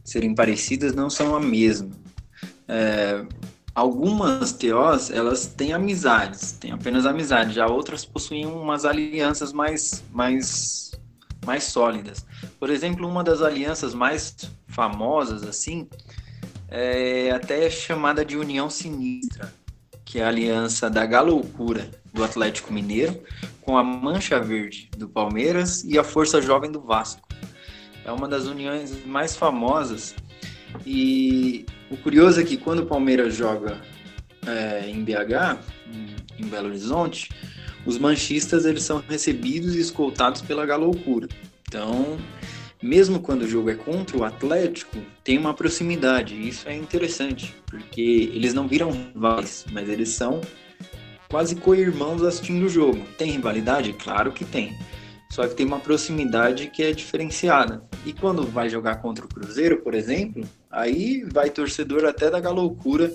serem 0.09 0.35
parecidas, 0.35 0.95
não 0.95 1.11
são 1.11 1.35
a 1.35 1.41
mesma. 1.41 1.91
É, 2.67 3.25
algumas 3.75 4.53
TOs, 4.53 5.11
elas 5.11 5.47
têm 5.47 5.73
amizades, 5.73 6.53
têm 6.53 6.73
apenas 6.73 7.07
amizade, 7.07 7.55
já 7.55 7.67
outras 7.67 8.05
possuem 8.05 8.47
umas 8.47 8.85
alianças 8.85 9.53
mais, 9.53 10.03
mais, 10.13 10.93
mais 11.45 11.65
sólidas. 11.65 12.27
Por 12.59 12.71
exemplo, 12.71 13.07
uma 13.07 13.23
das 13.23 13.43
alianças 13.43 13.95
mais 13.95 14.35
famosas, 14.67 15.43
assim, 15.43 15.89
é 16.69 17.31
até 17.31 17.69
chamada 17.71 18.25
de 18.25 18.37
União 18.37 18.69
Sinistra, 18.69 19.53
que 20.05 20.19
é 20.19 20.25
a 20.25 20.29
aliança 20.29 20.89
da 20.89 21.05
Galoucura 21.05 21.91
do 22.13 22.25
Atlético 22.25 22.73
Mineiro 22.73 23.23
com 23.61 23.77
a 23.77 23.85
Mancha 23.85 24.41
Verde 24.41 24.91
do 24.97 25.09
Palmeiras 25.09 25.85
e 25.85 25.99
a 25.99 26.05
Força 26.05 26.41
Jovem 26.41 26.73
do 26.73 26.81
Vasco. 26.81 27.28
É 28.09 28.11
uma 28.11 28.27
das 28.27 28.47
uniões 28.47 29.05
mais 29.05 29.37
famosas 29.37 30.15
e 30.87 31.67
o 31.91 31.97
curioso 31.99 32.41
é 32.41 32.45
que 32.45 32.57
quando 32.57 32.79
o 32.79 32.87
Palmeiras 32.87 33.35
joga 33.35 33.79
é, 34.47 34.89
em 34.89 35.05
BH, 35.05 35.59
em 36.39 36.47
Belo 36.47 36.69
Horizonte, 36.69 37.29
os 37.85 37.99
manchistas 37.99 38.65
eles 38.65 38.83
são 38.83 39.05
recebidos 39.07 39.75
e 39.75 39.81
escoltados 39.81 40.41
pela 40.41 40.65
Galoucura. 40.65 41.29
Então, 41.69 42.17
mesmo 42.83 43.21
quando 43.21 43.43
o 43.43 43.47
jogo 43.47 43.69
é 43.69 43.75
contra 43.75 44.17
o 44.17 44.25
Atlético, 44.25 44.97
tem 45.23 45.37
uma 45.37 45.53
proximidade. 45.53 46.35
E 46.35 46.49
isso 46.49 46.67
é 46.67 46.75
interessante, 46.75 47.55
porque 47.67 48.31
eles 48.33 48.55
não 48.55 48.67
viram 48.67 48.91
rivais, 48.91 49.67
mas 49.71 49.87
eles 49.87 50.09
são 50.09 50.41
quase 51.29 51.57
co-irmãos 51.57 52.23
assistindo 52.23 52.65
o 52.65 52.71
jogo. 52.71 53.05
Tem 53.19 53.33
rivalidade? 53.33 53.93
Claro 53.93 54.33
que 54.33 54.47
tem. 54.47 54.75
Só 55.31 55.47
que 55.47 55.55
tem 55.55 55.67
uma 55.67 55.79
proximidade 55.79 56.69
que 56.69 56.83
é 56.83 56.93
diferenciada. 56.93 57.83
E 58.05 58.13
quando 58.13 58.47
vai 58.47 58.69
jogar 58.69 58.97
contra 58.97 59.25
o 59.25 59.29
Cruzeiro, 59.29 59.79
por 59.83 59.95
exemplo, 59.95 60.49
aí 60.71 61.23
vai 61.33 61.51
torcedor 61.51 62.05
até 62.05 62.31
da 62.31 62.41
galoucura 62.41 63.13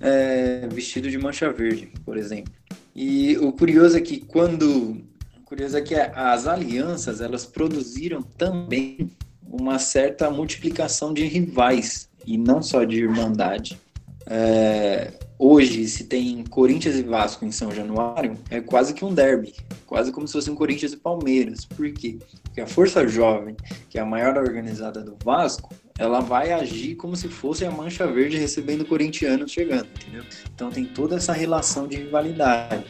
é, 0.00 0.68
vestido 0.70 1.10
de 1.10 1.18
mancha 1.18 1.50
verde, 1.50 1.90
por 2.04 2.16
exemplo. 2.16 2.52
E 2.94 3.36
o 3.38 3.52
curioso 3.52 3.96
é 3.96 4.00
que 4.00 4.20
quando 4.20 5.02
curioso 5.44 5.76
é 5.76 5.80
que 5.80 5.94
as 5.94 6.46
alianças 6.46 7.20
elas 7.20 7.46
produziram 7.46 8.20
também 8.20 9.10
uma 9.48 9.78
certa 9.78 10.28
multiplicação 10.28 11.14
de 11.14 11.24
rivais 11.24 12.10
e 12.26 12.36
não 12.36 12.62
só 12.62 12.84
de 12.84 12.96
irmandade. 12.96 13.80
É, 14.26 15.12
hoje, 15.38 15.86
se 15.86 16.04
tem 16.04 16.44
Corinthians 16.44 16.96
e 16.96 17.02
Vasco 17.02 17.44
em 17.44 17.52
São 17.52 17.70
Januário, 17.70 18.36
é 18.50 18.60
quase 18.60 18.94
que 18.94 19.04
um 19.04 19.12
derby, 19.12 19.54
quase 19.86 20.12
como 20.12 20.26
se 20.26 20.32
fosse 20.32 20.50
um 20.50 20.54
Corinthians 20.54 20.92
e 20.92 20.96
Palmeiras. 20.96 21.64
Por 21.64 21.90
quê? 21.92 22.18
Porque 22.42 22.60
a 22.60 22.66
Força 22.66 23.06
Jovem, 23.06 23.56
que 23.90 23.98
é 23.98 24.02
a 24.02 24.06
maior 24.06 24.36
organizada 24.36 25.02
do 25.02 25.16
Vasco, 25.24 25.74
ela 25.98 26.20
vai 26.20 26.52
agir 26.52 26.94
como 26.96 27.16
se 27.16 27.28
fosse 27.28 27.64
a 27.64 27.70
Mancha 27.70 28.06
Verde 28.06 28.36
recebendo 28.36 28.84
corintianos 28.84 29.50
chegando, 29.50 29.86
entendeu? 29.86 30.24
Então 30.54 30.70
tem 30.70 30.84
toda 30.84 31.16
essa 31.16 31.32
relação 31.32 31.88
de 31.88 31.96
rivalidade. 31.96 32.84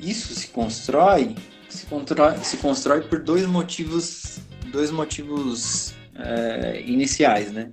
Isso 0.00 0.34
se 0.34 0.48
constrói 0.48 1.34
se 1.72 1.86
constrói, 1.86 2.36
se 2.42 2.56
constrói 2.58 3.00
por 3.00 3.20
dois 3.20 3.46
motivos, 3.46 4.40
dois 4.70 4.90
motivos 4.90 5.94
é, 6.14 6.82
iniciais, 6.86 7.50
né? 7.50 7.70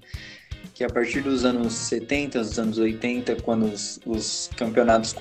Que 0.79 0.85
a 0.85 0.89
partir 0.89 1.19
dos 1.19 1.43
anos 1.43 1.73
70, 1.73 2.39
dos 2.39 2.57
anos 2.57 2.77
80, 2.77 3.35
quando 3.41 3.65
os, 3.65 3.99
os 4.05 4.49
campeonatos 4.55 5.13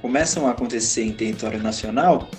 começam 0.00 0.46
a 0.46 0.52
acontecer 0.52 1.02
em 1.02 1.12
território 1.12 1.62
nacional, 1.62 2.30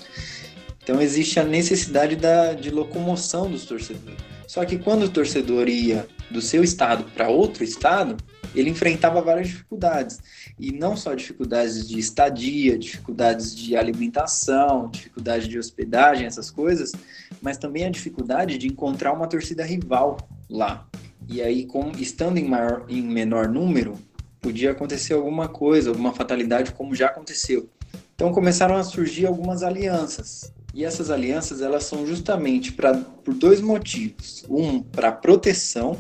então 0.82 1.00
existe 1.00 1.40
a 1.40 1.44
necessidade 1.44 2.16
da, 2.16 2.54
de 2.54 2.72
locomoção 2.72 3.48
dos 3.48 3.64
torcedores. 3.66 4.18
Só 4.48 4.66
que 4.66 4.80
quando 4.80 5.04
o 5.04 5.10
torcedor 5.10 5.70
ia 5.70 6.08
do 6.32 6.42
seu 6.42 6.64
estado 6.64 7.04
para 7.12 7.30
outro 7.30 7.64
estado, 7.64 8.18
ele 8.56 8.72
enfrentava 8.72 9.22
várias 9.22 9.50
dificuldades. 9.50 10.20
E 10.58 10.72
não 10.72 10.98
só 10.98 11.14
dificuldades 11.14 11.88
de 11.88 12.00
estadia, 12.00 12.76
dificuldades 12.76 13.56
de 13.56 13.76
alimentação, 13.78 14.90
dificuldade 14.90 15.48
de 15.48 15.60
hospedagem, 15.60 16.26
essas 16.26 16.50
coisas, 16.50 16.92
mas 17.40 17.60
também 17.60 17.86
a 17.86 17.90
dificuldade 17.92 18.58
de 18.58 18.66
encontrar 18.66 19.14
uma 19.14 19.28
torcida 19.28 19.64
rival 19.64 20.18
lá. 20.50 20.90
E 21.30 21.44
aí, 21.44 21.66
com, 21.66 21.92
estando 21.98 22.40
em, 22.40 22.46
maior, 22.46 22.86
em 22.90 23.04
menor 23.04 23.48
número, 23.48 24.00
podia 24.42 24.72
acontecer 24.72 25.14
alguma 25.14 25.48
coisa, 25.48 25.90
alguma 25.92 26.12
fatalidade, 26.12 26.72
como 26.72 26.96
já 26.96 27.06
aconteceu. 27.06 27.70
Então 28.16 28.34
começaram 28.34 28.76
a 28.76 28.84
surgir 28.84 29.28
algumas 29.28 29.62
alianças. 29.62 30.52
E 30.74 30.84
essas 30.84 31.12
alianças 31.12 31.62
elas 31.62 31.84
são 31.84 32.06
justamente 32.06 32.72
pra, 32.72 32.96
por 32.96 33.34
dois 33.34 33.62
motivos. 33.62 34.44
Um, 34.50 34.82
para 34.82 35.12
proteção 35.12 36.00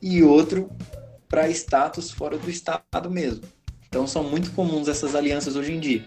e 0.00 0.22
outro 0.22 0.70
para 1.28 1.50
status 1.50 2.10
fora 2.10 2.38
do 2.38 2.48
Estado 2.48 3.10
mesmo. 3.10 3.42
Então 3.88 4.06
são 4.06 4.22
muito 4.22 4.52
comuns 4.52 4.86
essas 4.86 5.14
alianças 5.14 5.56
hoje 5.56 5.72
em 5.72 5.80
dia. 5.80 6.04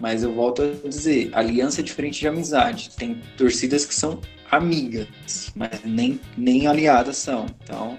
Mas 0.00 0.22
eu 0.22 0.32
volto 0.32 0.62
a 0.62 0.88
dizer, 0.88 1.30
aliança 1.34 1.80
é 1.80 1.84
diferente 1.84 2.20
de 2.20 2.28
amizade. 2.28 2.90
Tem 2.96 3.20
torcidas 3.36 3.84
que 3.84 3.94
são 3.94 4.20
amigas, 4.50 5.52
mas 5.54 5.80
nem, 5.84 6.20
nem 6.36 6.66
aliadas 6.66 7.16
são. 7.16 7.46
Então 7.62 7.98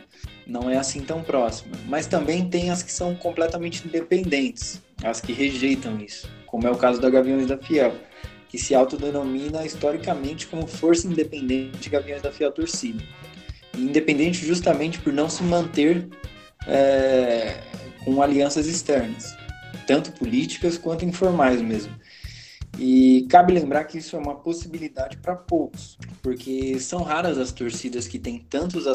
não 0.50 0.70
é 0.70 0.78
assim 0.78 1.02
tão 1.02 1.22
próxima. 1.22 1.76
Mas 1.88 2.08
também 2.08 2.50
tem 2.50 2.72
as 2.72 2.82
que 2.82 2.91
são 2.91 3.16
completamente 3.16 3.88
independentes, 3.88 4.82
as 5.04 5.22
que 5.22 5.32
rejeitam 5.32 6.00
isso, 6.00 6.30
como 6.45 6.68
é 6.68 6.72
o 6.72 6.76
caso 6.76 7.00
da 7.00 7.10
Gaviões 7.10 7.47
da 7.47 7.58
Fiel, 7.58 7.95
que 8.50 8.58
se 8.58 8.74
autodenomina 8.74 9.64
historicamente 9.64 10.47
como 10.47 10.66
Força 10.66 11.08
Independente 11.08 11.89
Gaviões 11.89 12.22
da 12.22 12.32
Fiel 12.32 12.52
Torcida. 12.52 13.04
Independente 13.78 14.45
justamente 14.45 15.00
por 15.00 15.14
não 15.14 15.30
se 15.30 15.43
manter 15.43 16.10
é, 16.68 17.62
com 18.04 18.22
alianças 18.22 18.66
externas, 18.66 19.38
tanto 19.86 20.12
políticas 20.14 20.78
quanto 20.78 21.06
informais 21.06 21.62
mesmo. 21.62 21.93
E 22.82 23.27
cabe 23.30 23.51
lembrar 23.51 23.84
que 23.84 23.97
isso 23.97 24.15
é 24.15 24.19
uma 24.19 24.36
possibilidade 24.36 25.17
para 25.17 25.36
poucos, 25.36 25.97
porque 26.21 26.80
são 26.80 27.03
raras 27.03 27.38
as 27.38 27.51
torcidas 27.51 28.07
que 28.07 28.17
têm 28.17 28.39
tantos 28.39 28.86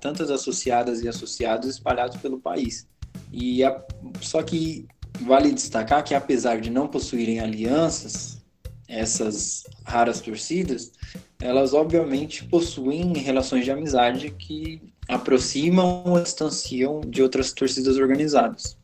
tantas 0.00 0.30
associadas 0.30 1.02
e 1.02 1.08
associados 1.08 1.68
espalhados 1.68 2.16
pelo 2.16 2.40
país. 2.40 2.88
E 3.30 3.62
a, 3.62 3.78
só 4.22 4.42
que 4.42 4.86
vale 5.20 5.52
destacar 5.52 6.02
que 6.02 6.14
apesar 6.14 6.62
de 6.62 6.70
não 6.70 6.88
possuírem 6.88 7.40
alianças, 7.40 8.40
essas 8.88 9.64
raras 9.84 10.22
torcidas, 10.22 10.90
elas 11.38 11.74
obviamente 11.74 12.44
possuem 12.44 13.12
relações 13.18 13.66
de 13.66 13.70
amizade 13.70 14.30
que 14.30 14.80
aproximam 15.06 16.04
ou 16.06 16.22
distanciam 16.22 17.02
de 17.02 17.22
outras 17.22 17.52
torcidas 17.52 17.98
organizadas. 17.98 18.79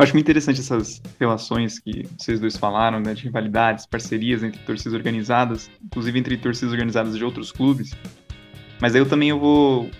Eu 0.00 0.04
acho 0.04 0.14
muito 0.14 0.24
interessante 0.24 0.60
essas 0.60 1.02
relações 1.18 1.78
que 1.78 2.08
vocês 2.16 2.40
dois 2.40 2.56
falaram, 2.56 3.00
né, 3.00 3.12
de 3.12 3.24
rivalidades, 3.24 3.84
parcerias 3.84 4.42
entre 4.42 4.58
torcidas 4.60 4.94
organizadas, 4.94 5.70
inclusive 5.84 6.18
entre 6.18 6.38
torcidas 6.38 6.72
organizadas 6.72 7.18
de 7.18 7.22
outros 7.22 7.52
clubes. 7.52 7.90
Mas 8.80 8.94
aí 8.94 9.00
eu 9.02 9.06
também 9.06 9.28
eu 9.28 9.38
vou 9.38 9.90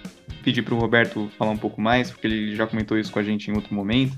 pedir 0.42 0.62
para 0.62 0.72
o 0.72 0.78
Roberto 0.78 1.30
falar 1.36 1.50
um 1.50 1.56
pouco 1.58 1.82
mais, 1.82 2.10
porque 2.10 2.26
ele 2.26 2.56
já 2.56 2.66
comentou 2.66 2.98
isso 2.98 3.12
com 3.12 3.18
a 3.18 3.22
gente 3.22 3.50
em 3.50 3.54
outro 3.54 3.74
momento, 3.74 4.16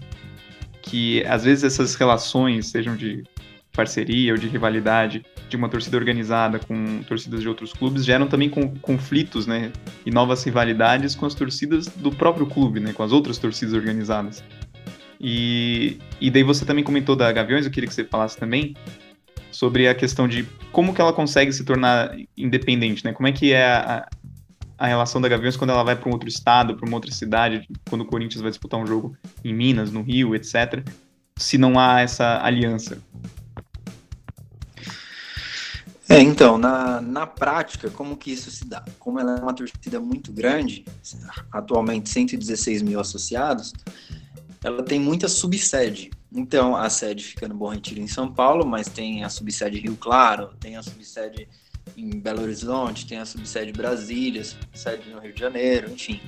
que 0.83 1.25
às 1.25 1.43
vezes 1.43 1.65
essas 1.65 1.97
relações, 1.97 2.69
sejam 2.69 2.95
de 2.95 3.25
parceria 3.73 4.35
ou 4.35 4.39
de 4.39 4.47
rivalidade 4.47 5.27
de 5.49 5.57
uma 5.57 5.69
torcida 5.69 5.97
organizada 5.97 6.61
com 6.61 7.03
torcidas 7.03 7.41
de 7.41 7.49
outros 7.49 7.73
clubes 7.73 8.05
geram 8.05 8.29
também 8.29 8.49
conflitos, 8.81 9.49
né, 9.49 9.73
e 10.07 10.13
novas 10.13 10.45
rivalidades 10.45 11.17
com 11.17 11.27
as 11.27 11.35
torcidas 11.35 11.89
do 11.89 12.13
próprio 12.13 12.47
clube, 12.47 12.79
né, 12.79 12.93
com 12.93 13.03
as 13.03 13.11
outras 13.11 13.37
torcidas 13.37 13.75
organizadas. 13.75 14.45
E, 15.23 15.99
e 16.21 16.33
daí 16.33 16.43
você 16.43 16.65
também 16.65 16.83
comentou 16.83 17.15
da 17.15 17.31
Gaviões, 17.31 17.65
eu 17.65 17.71
queria 17.71 17.89
que 17.89 17.95
você 17.95 18.03
falasse 18.03 18.37
também 18.37 18.75
sobre 19.53 19.87
a 19.87 19.95
questão 19.95 20.27
de 20.27 20.49
como 20.73 20.93
que 20.93 21.01
ela 21.01 21.13
consegue 21.13 21.53
se 21.53 21.63
tornar 21.65 22.17
independente, 22.37 23.05
né? 23.05 23.13
Como 23.13 23.29
é 23.29 23.33
que 23.33 23.53
é 23.53 23.65
a, 23.65 24.09
a 24.77 24.87
relação 24.89 25.21
da 25.21 25.29
Gaviões 25.29 25.57
quando 25.57 25.71
ela 25.71 25.85
vai 25.85 25.95
para 25.95 26.09
um 26.09 26.13
outro 26.13 26.29
estado, 26.29 26.75
para 26.75 26.85
uma 26.85 26.97
outra 26.97 27.13
cidade, 27.13 27.69
quando 27.89 28.01
o 28.01 28.05
Corinthians 28.05 28.43
vai 28.43 28.51
disputar 28.51 28.81
um 28.81 28.87
jogo 28.87 29.17
em 29.45 29.55
Minas, 29.55 29.93
no 29.93 30.03
Rio, 30.03 30.35
etc. 30.35 30.85
Se 31.37 31.57
não 31.57 31.79
há 31.79 32.01
essa 32.01 32.43
aliança. 32.43 32.99
É, 36.09 36.21
então, 36.21 36.59
na, 36.59 37.01
na 37.01 37.27
prática, 37.29 37.89
como 37.91 38.17
que 38.17 38.33
isso 38.33 38.51
se 38.51 38.65
dá? 38.65 38.85
Como 38.99 39.21
ela 39.21 39.39
é 39.39 39.41
uma 39.41 39.55
torcida 39.55 40.01
muito 40.01 40.33
grande, 40.33 40.85
atualmente 41.53 42.11
116 42.11 42.83
mil 42.83 42.99
associados, 42.99 43.73
ela 44.63 44.83
tem 44.83 45.01
muita 45.01 45.29
subsede. 45.29 46.11
Então, 46.33 46.77
a 46.77 46.89
sede 46.89 47.25
fica 47.25 47.49
no 47.49 47.55
Bom 47.55 47.69
Retiro, 47.69 48.01
em 48.01 48.07
São 48.07 48.33
Paulo, 48.33 48.67
mas 48.67 48.89
tem 48.89 49.25
a 49.25 49.29
subsede 49.29 49.79
Rio 49.79 49.97
Claro, 49.97 50.51
tem 50.61 50.77
a 50.77 50.83
subsede 50.83 51.49
em 51.97 52.11
Belo 52.19 52.43
Horizonte, 52.43 53.07
tem 53.07 53.19
a 53.19 53.27
subsede 53.27 53.73
Brasília, 53.73 54.43
subsede 54.45 55.11
no 55.11 55.21
Rio 55.21 55.33
de 55.33 55.41
Janeiro, 55.41 55.91
enfim. 55.91 56.21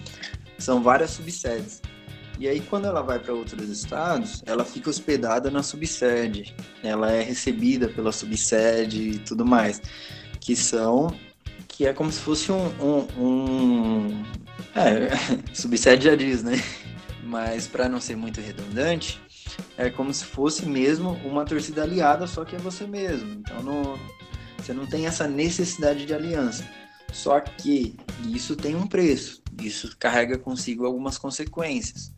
São 0.58 0.82
várias 0.82 1.12
subsedes. 1.12 1.80
E 2.38 2.48
aí, 2.48 2.60
quando 2.60 2.86
ela 2.86 3.00
vai 3.00 3.18
para 3.18 3.32
outros 3.32 3.68
estados, 3.68 4.42
ela 4.44 4.64
fica 4.64 4.90
hospedada 4.90 5.50
na 5.50 5.62
subsede. 5.62 6.54
Ela 6.82 7.12
é 7.12 7.22
recebida 7.22 7.88
pela 7.88 8.10
subsede 8.10 9.10
e 9.10 9.18
tudo 9.20 9.46
mais. 9.46 9.80
Que 10.40 10.56
são. 10.56 11.14
Que 11.68 11.86
é 11.86 11.92
como 11.92 12.10
se 12.10 12.20
fosse 12.20 12.50
um. 12.50 12.66
um, 12.82 13.06
um 13.22 14.24
é, 14.74 15.10
subsede 15.54 16.06
já 16.06 16.16
diz, 16.16 16.42
né? 16.42 16.60
Mas 17.34 17.66
para 17.66 17.88
não 17.88 18.00
ser 18.00 18.14
muito 18.14 18.40
redundante, 18.40 19.20
é 19.76 19.90
como 19.90 20.14
se 20.14 20.24
fosse 20.24 20.64
mesmo 20.66 21.14
uma 21.24 21.44
torcida 21.44 21.82
aliada, 21.82 22.28
só 22.28 22.44
que 22.44 22.54
é 22.54 22.58
você 22.60 22.86
mesmo. 22.86 23.28
Então 23.40 23.60
não, 23.60 23.98
você 24.56 24.72
não 24.72 24.86
tem 24.86 25.08
essa 25.08 25.26
necessidade 25.26 26.06
de 26.06 26.14
aliança. 26.14 26.64
Só 27.12 27.40
que 27.40 27.96
isso 28.28 28.54
tem 28.54 28.76
um 28.76 28.86
preço, 28.86 29.42
isso 29.60 29.96
carrega 29.98 30.38
consigo 30.38 30.86
algumas 30.86 31.18
consequências. 31.18 32.12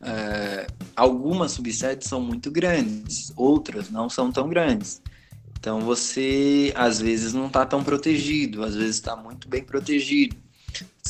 É, 0.00 0.66
algumas 0.96 1.52
subsedes 1.52 2.08
são 2.08 2.22
muito 2.22 2.50
grandes, 2.50 3.30
outras 3.36 3.90
não 3.90 4.08
são 4.08 4.32
tão 4.32 4.48
grandes. 4.48 5.02
Então 5.60 5.80
você 5.80 6.72
às 6.74 6.98
vezes 6.98 7.34
não 7.34 7.48
está 7.48 7.66
tão 7.66 7.84
protegido, 7.84 8.64
às 8.64 8.74
vezes 8.74 8.96
está 8.96 9.14
muito 9.14 9.50
bem 9.50 9.62
protegido. 9.62 10.45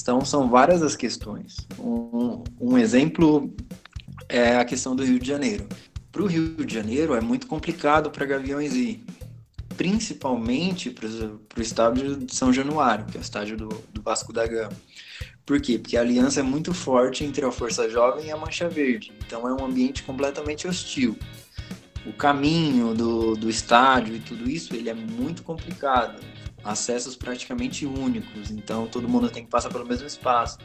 Então 0.01 0.25
são 0.25 0.49
várias 0.49 0.83
as 0.83 0.95
questões. 0.95 1.57
Um, 1.79 2.45
um 2.61 2.79
exemplo 2.79 3.55
é 4.29 4.57
a 4.57 4.65
questão 4.65 4.95
do 4.95 5.05
Rio 5.05 5.19
de 5.19 5.27
Janeiro. 5.27 5.67
Para 6.13 6.23
o 6.23 6.27
Rio 6.27 6.65
de 6.65 6.75
Janeiro 6.75 7.15
é 7.15 7.21
muito 7.21 7.47
complicado 7.47 8.11
para 8.11 8.25
Gaviões 8.25 8.75
ir, 8.75 9.05
principalmente 9.77 10.91
para 10.91 11.09
o 11.09 11.63
estádio 11.63 12.17
de 12.17 12.35
São 12.35 12.53
Januário, 12.53 13.05
que 13.07 13.17
é 13.17 13.21
o 13.21 13.23
estádio 13.23 13.57
do, 13.57 13.69
do 13.93 14.03
Vasco 14.03 14.33
da 14.33 14.47
Gama. 14.47 14.73
Por 15.45 15.61
quê? 15.61 15.79
Porque 15.79 15.97
a 15.97 16.01
aliança 16.01 16.41
é 16.41 16.43
muito 16.43 16.75
forte 16.75 17.23
entre 17.23 17.45
a 17.45 17.53
Força 17.53 17.89
Jovem 17.89 18.27
e 18.27 18.31
a 18.33 18.37
Mancha 18.37 18.69
Verde. 18.69 19.13
Então 19.25 19.47
é 19.47 19.53
um 19.53 19.65
ambiente 19.65 20.03
completamente 20.03 20.67
hostil. 20.67 21.17
O 22.05 22.13
caminho 22.13 22.95
do, 22.95 23.37
do 23.37 23.49
estádio 23.49 24.17
e 24.17 24.21
tudo 24.21 24.49
isso, 24.51 24.75
ele 24.75 24.89
é 24.89 24.95
muito 24.95 25.43
complicado. 25.43 26.21
Acessos 26.67 27.17
praticamente 27.17 27.87
únicos. 27.87 28.51
Então 28.51 28.87
todo 28.87 29.09
mundo 29.09 29.31
tem 29.31 29.45
que 29.45 29.51
passar 29.51 29.71
pelo 29.71 29.87
mesmo 29.87 30.07
espaço. 30.07 30.59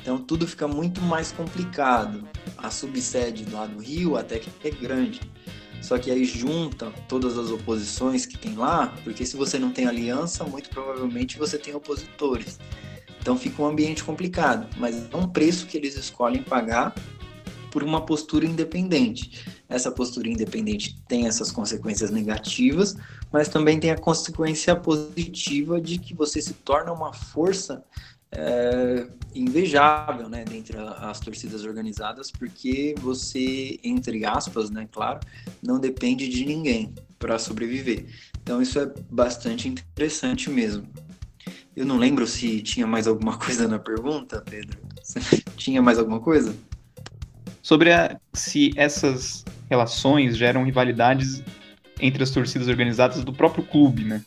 Então 0.00 0.18
tudo 0.18 0.46
fica 0.46 0.68
muito 0.68 1.00
mais 1.02 1.32
complicado. 1.32 2.26
A 2.56 2.70
subsede 2.70 3.44
lá 3.50 3.66
do 3.66 3.80
Rio 3.80 4.16
até 4.16 4.38
que 4.38 4.50
é 4.66 4.70
grande. 4.70 5.20
Só 5.82 5.98
que 5.98 6.12
aí 6.12 6.24
junta 6.24 6.92
todas 7.08 7.36
as 7.36 7.50
oposições 7.50 8.24
que 8.24 8.38
tem 8.38 8.54
lá, 8.54 8.94
porque 9.02 9.26
se 9.26 9.36
você 9.36 9.58
não 9.58 9.72
tem 9.72 9.86
aliança, 9.86 10.44
muito 10.44 10.70
provavelmente 10.70 11.36
você 11.36 11.58
tem 11.58 11.74
opositores. 11.74 12.60
Então 13.20 13.36
fica 13.36 13.60
um 13.62 13.66
ambiente 13.66 14.04
complicado, 14.04 14.68
mas 14.78 15.08
é 15.12 15.16
um 15.16 15.28
preço 15.28 15.66
que 15.66 15.76
eles 15.76 15.96
escolhem 15.96 16.42
pagar 16.42 16.94
por 17.72 17.82
uma 17.82 18.02
postura 18.02 18.44
independente. 18.44 19.44
Essa 19.68 19.90
postura 19.90 20.28
independente 20.28 21.00
tem 21.08 21.26
essas 21.26 21.50
consequências 21.50 22.10
negativas, 22.10 22.94
mas 23.32 23.48
também 23.48 23.80
tem 23.80 23.90
a 23.90 23.96
consequência 23.96 24.76
positiva 24.76 25.80
de 25.80 25.98
que 25.98 26.14
você 26.14 26.40
se 26.40 26.52
torna 26.52 26.92
uma 26.92 27.14
força 27.14 27.82
é, 28.30 29.06
invejável, 29.34 30.28
né, 30.28 30.44
dentre 30.44 30.76
as 30.78 31.18
torcidas 31.18 31.64
organizadas, 31.64 32.30
porque 32.30 32.94
você, 33.00 33.80
entre 33.82 34.24
aspas, 34.24 34.70
né, 34.70 34.86
claro, 34.92 35.20
não 35.62 35.80
depende 35.80 36.28
de 36.28 36.44
ninguém 36.44 36.94
para 37.18 37.38
sobreviver. 37.38 38.06
Então 38.42 38.60
isso 38.60 38.78
é 38.78 38.92
bastante 39.10 39.66
interessante 39.66 40.50
mesmo. 40.50 40.86
Eu 41.74 41.86
não 41.86 41.96
lembro 41.96 42.26
se 42.26 42.60
tinha 42.60 42.86
mais 42.86 43.06
alguma 43.06 43.38
coisa 43.38 43.66
na 43.66 43.78
pergunta, 43.78 44.42
Pedro. 44.48 44.78
tinha 45.56 45.80
mais 45.80 45.98
alguma 45.98 46.20
coisa? 46.20 46.54
Sobre 47.62 47.92
a, 47.92 48.18
se 48.32 48.72
essas 48.76 49.44
relações 49.70 50.36
geram 50.36 50.64
rivalidades 50.64 51.42
entre 52.00 52.22
as 52.22 52.30
torcidas 52.30 52.66
organizadas 52.66 53.22
do 53.22 53.32
próprio 53.32 53.64
clube, 53.64 54.04
né? 54.04 54.22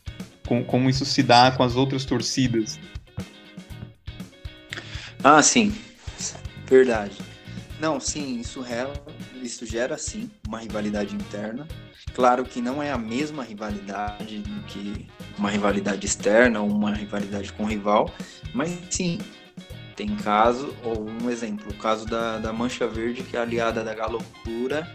Com, 0.48 0.64
como 0.64 0.90
isso 0.90 1.04
se 1.04 1.22
dá 1.22 1.52
com 1.52 1.62
as 1.62 1.76
outras 1.76 2.06
torcidas. 2.06 2.80
Ah, 5.24 5.42
sim. 5.42 5.76
Verdade. 6.66 7.18
Não, 7.80 8.00
sim, 8.00 8.40
isso, 8.40 8.62
rela, 8.62 8.94
isso 9.42 9.66
gera 9.66 9.98
sim 9.98 10.30
uma 10.48 10.60
rivalidade 10.60 11.14
interna. 11.14 11.68
Claro 12.14 12.46
que 12.46 12.62
não 12.62 12.82
é 12.82 12.92
a 12.92 12.98
mesma 12.98 13.44
rivalidade 13.44 14.40
do 14.40 14.64
que 14.64 15.06
uma 15.38 15.50
rivalidade 15.50 16.06
externa 16.06 16.62
ou 16.62 16.70
uma 16.70 16.94
rivalidade 16.94 17.52
com 17.52 17.66
rival, 17.66 18.10
mas 18.54 18.80
sim, 18.90 19.20
tem 19.96 20.16
caso, 20.16 20.76
ou 20.84 21.10
um 21.10 21.30
exemplo, 21.30 21.72
o 21.72 21.78
caso 21.78 22.06
da, 22.06 22.38
da 22.38 22.52
Mancha 22.52 22.88
Verde, 22.88 23.24
que 23.24 23.38
é 23.38 23.40
aliada 23.40 23.84
da 23.84 23.94
Galocura 23.94 24.88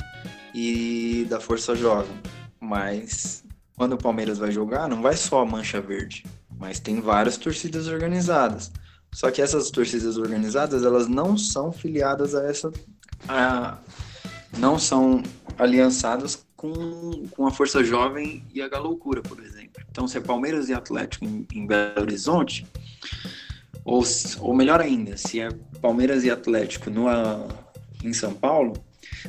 e 0.55 1.27
da 1.29 1.41
Força 1.41 1.75
Jovem. 1.75 2.17
Mas 2.61 3.43
quando 3.77 3.95
o 3.95 3.99
Palmeiras 3.99 4.39
vai 4.39 4.53
jogar, 4.53 4.89
não 4.89 5.01
vai 5.01 5.17
só 5.17 5.41
a 5.41 5.47
Mancha 5.47 5.81
Verde, 5.81 6.25
mas 6.59 6.79
tem 6.79 7.01
várias 7.01 7.39
torcidas 7.39 7.89
organizadas. 7.89 8.71
Só 9.13 9.31
que 9.31 9.43
essas 9.43 9.71
torcidas 9.71 10.19
organizadas, 10.19 10.85
elas 10.85 11.09
não 11.09 11.37
são 11.37 11.73
filiadas 11.73 12.35
a 12.35 12.47
essa. 12.47 12.71
A, 13.29 13.79
não 14.59 14.79
são 14.79 15.23
aliançadas 15.59 16.45
com, 16.57 17.27
com 17.31 17.47
a 17.47 17.51
Força 17.51 17.83
Jovem 17.83 18.45
e 18.53 18.61
a 18.61 18.69
Galoucura, 18.69 19.23
por 19.23 19.41
exemplo. 19.41 19.83
Então, 19.91 20.07
se 20.07 20.19
é 20.19 20.21
Palmeiras 20.21 20.69
e 20.69 20.75
Atlético 20.75 21.25
em, 21.25 21.47
em 21.55 21.67
Belo 21.67 22.03
Horizonte, 22.03 22.67
ou, 23.85 24.03
ou 24.41 24.55
melhor 24.55 24.81
ainda, 24.81 25.17
se 25.17 25.41
é 25.41 25.49
Palmeiras 25.81 26.25
e 26.25 26.31
Atlético 26.31 26.91
no, 26.91 27.07
em 28.05 28.13
São 28.13 28.33
Paulo, 28.33 28.75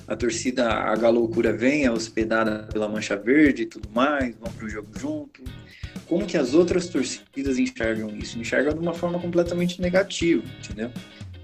a 0.07 0.15
torcida, 0.15 0.69
a 0.69 0.95
Galoucura 0.95 1.53
vem, 1.53 1.85
é 1.85 1.91
hospedada 1.91 2.67
pela 2.71 2.87
Mancha 2.87 3.15
Verde 3.15 3.63
e 3.63 3.65
tudo 3.65 3.89
mais, 3.93 4.35
vão 4.35 4.51
para 4.51 4.65
o 4.65 4.69
jogo 4.69 4.89
junto. 4.97 5.43
Como 6.07 6.25
que 6.25 6.37
as 6.37 6.53
outras 6.53 6.87
torcidas 6.87 7.57
enxergam 7.57 8.09
isso? 8.17 8.37
Enxergam 8.39 8.73
de 8.73 8.79
uma 8.79 8.93
forma 8.93 9.19
completamente 9.19 9.81
negativa, 9.81 10.43
entendeu? 10.59 10.91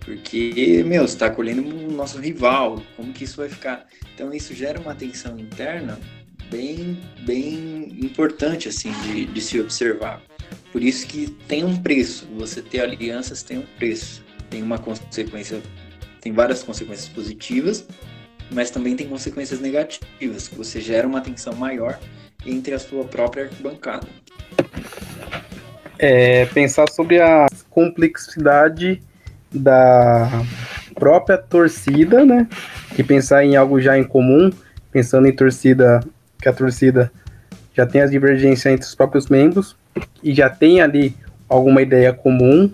Porque, 0.01 0.84
meu, 0.86 1.05
você 1.05 1.16
está 1.16 1.26
acolhendo 1.28 1.62
o 1.64 1.91
nosso 1.91 2.18
rival, 2.20 2.82
como 2.95 3.12
que 3.12 3.26
isso 3.26 3.38
vai 3.38 3.49
ficar? 3.49 3.86
Então 4.14 4.34
isso 4.34 4.53
gera 4.53 4.80
uma 4.80 4.95
tensão 4.95 5.38
interna 5.38 5.99
bem, 6.49 6.97
bem 7.26 7.97
importante, 8.01 8.70
assim, 8.70 8.91
de, 9.03 9.26
de 9.26 9.41
se 9.41 9.60
observar. 9.60 10.22
Por 10.72 10.84
isso 10.84 11.07
que 11.07 11.28
tem 11.47 11.63
um 11.63 11.78
preço, 11.78 12.28
você 12.38 12.61
ter 12.61 12.82
alianças 12.82 13.41
tem 13.41 13.57
um 13.57 13.65
preço, 13.78 14.24
tem 14.49 14.61
uma 14.61 14.78
consequência, 14.78 15.61
tem 16.22 16.34
várias 16.34 16.61
consequências 16.61 17.07
positivas, 17.09 17.86
mas 18.51 18.70
também 18.70 18.95
tem 18.95 19.07
consequências 19.07 19.59
negativas, 19.59 20.47
que 20.47 20.55
você 20.55 20.80
gera 20.80 21.07
uma 21.07 21.22
tensão 21.22 21.53
maior 21.53 21.99
entre 22.45 22.74
a 22.74 22.80
sua 22.80 23.05
própria 23.05 23.45
arquibancada. 23.45 24.07
É, 25.99 26.45
pensar 26.47 26.89
sobre 26.89 27.20
a 27.20 27.47
complexidade 27.70 29.01
da 29.51 30.30
própria 30.93 31.38
torcida, 31.38 32.24
né? 32.26 32.47
E 32.97 33.03
pensar 33.03 33.43
em 33.43 33.55
algo 33.55 33.82
já 33.82 33.97
em 33.97 34.03
comum, 34.03 34.51
pensando 34.91 35.28
em 35.28 35.36
torcida, 35.36 36.01
que 36.41 36.47
a 36.47 36.53
torcida 36.53 37.11
já 37.74 37.86
tem 37.86 38.01
as 38.01 38.11
divergências 38.11 38.74
entre 38.74 38.88
os 38.88 38.95
próprios 38.95 39.28
membros 39.28 39.76
e 40.24 40.34
já 40.34 40.50
tem 40.50 40.82
ali 40.82 41.16
alguma 41.48 41.82
ideia 41.82 42.14
comum. 42.14 42.72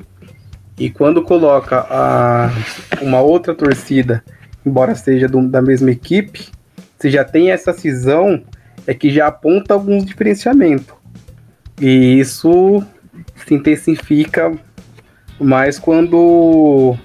E 0.79 0.89
quando 0.89 1.21
coloca 1.21 1.85
a, 1.89 2.51
uma 3.01 3.21
outra 3.21 3.53
torcida, 3.53 4.23
embora 4.65 4.95
seja 4.95 5.27
do, 5.27 5.47
da 5.47 5.61
mesma 5.61 5.91
equipe, 5.91 6.47
você 6.97 7.09
já 7.11 7.23
tem 7.23 7.51
essa 7.51 7.73
cisão, 7.73 8.41
é 8.87 8.93
que 8.93 9.09
já 9.09 9.27
aponta 9.27 9.73
alguns 9.73 10.05
diferenciamentos. 10.05 10.95
E 11.79 12.19
isso 12.19 12.83
se 13.45 13.53
intensifica 13.53 14.51
mas 15.39 15.79
quando 15.79 16.95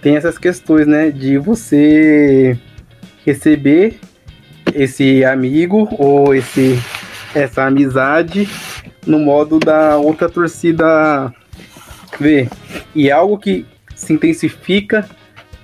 tem 0.00 0.16
essas 0.16 0.38
questões, 0.38 0.86
né, 0.86 1.10
de 1.10 1.38
você 1.38 2.58
receber 3.24 3.98
esse 4.74 5.24
amigo 5.24 5.88
ou 5.98 6.34
esse 6.34 6.78
essa 7.34 7.64
amizade 7.64 8.48
no 9.08 9.18
modo 9.18 9.58
da 9.58 9.96
outra 9.96 10.28
torcida 10.28 11.32
ver. 12.20 12.48
E 12.94 13.08
é 13.08 13.12
algo 13.12 13.38
que 13.38 13.66
se 13.96 14.12
intensifica 14.12 15.08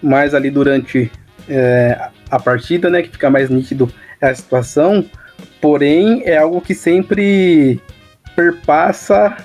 mais 0.03 0.35
ali 0.35 0.51
durante 0.51 1.13
é, 1.49 2.09
a 2.31 2.41
partida, 2.41 2.89
né, 2.89 3.03
que 3.03 3.11
fica 3.11 3.31
mais 3.31 3.51
nítido 3.51 3.93
a 4.21 4.35
situação, 4.35 5.05
porém 5.61 6.23
é 6.25 6.39
algo 6.39 6.61
que 6.61 6.75
sempre 6.75 7.81
perpassa 8.35 9.37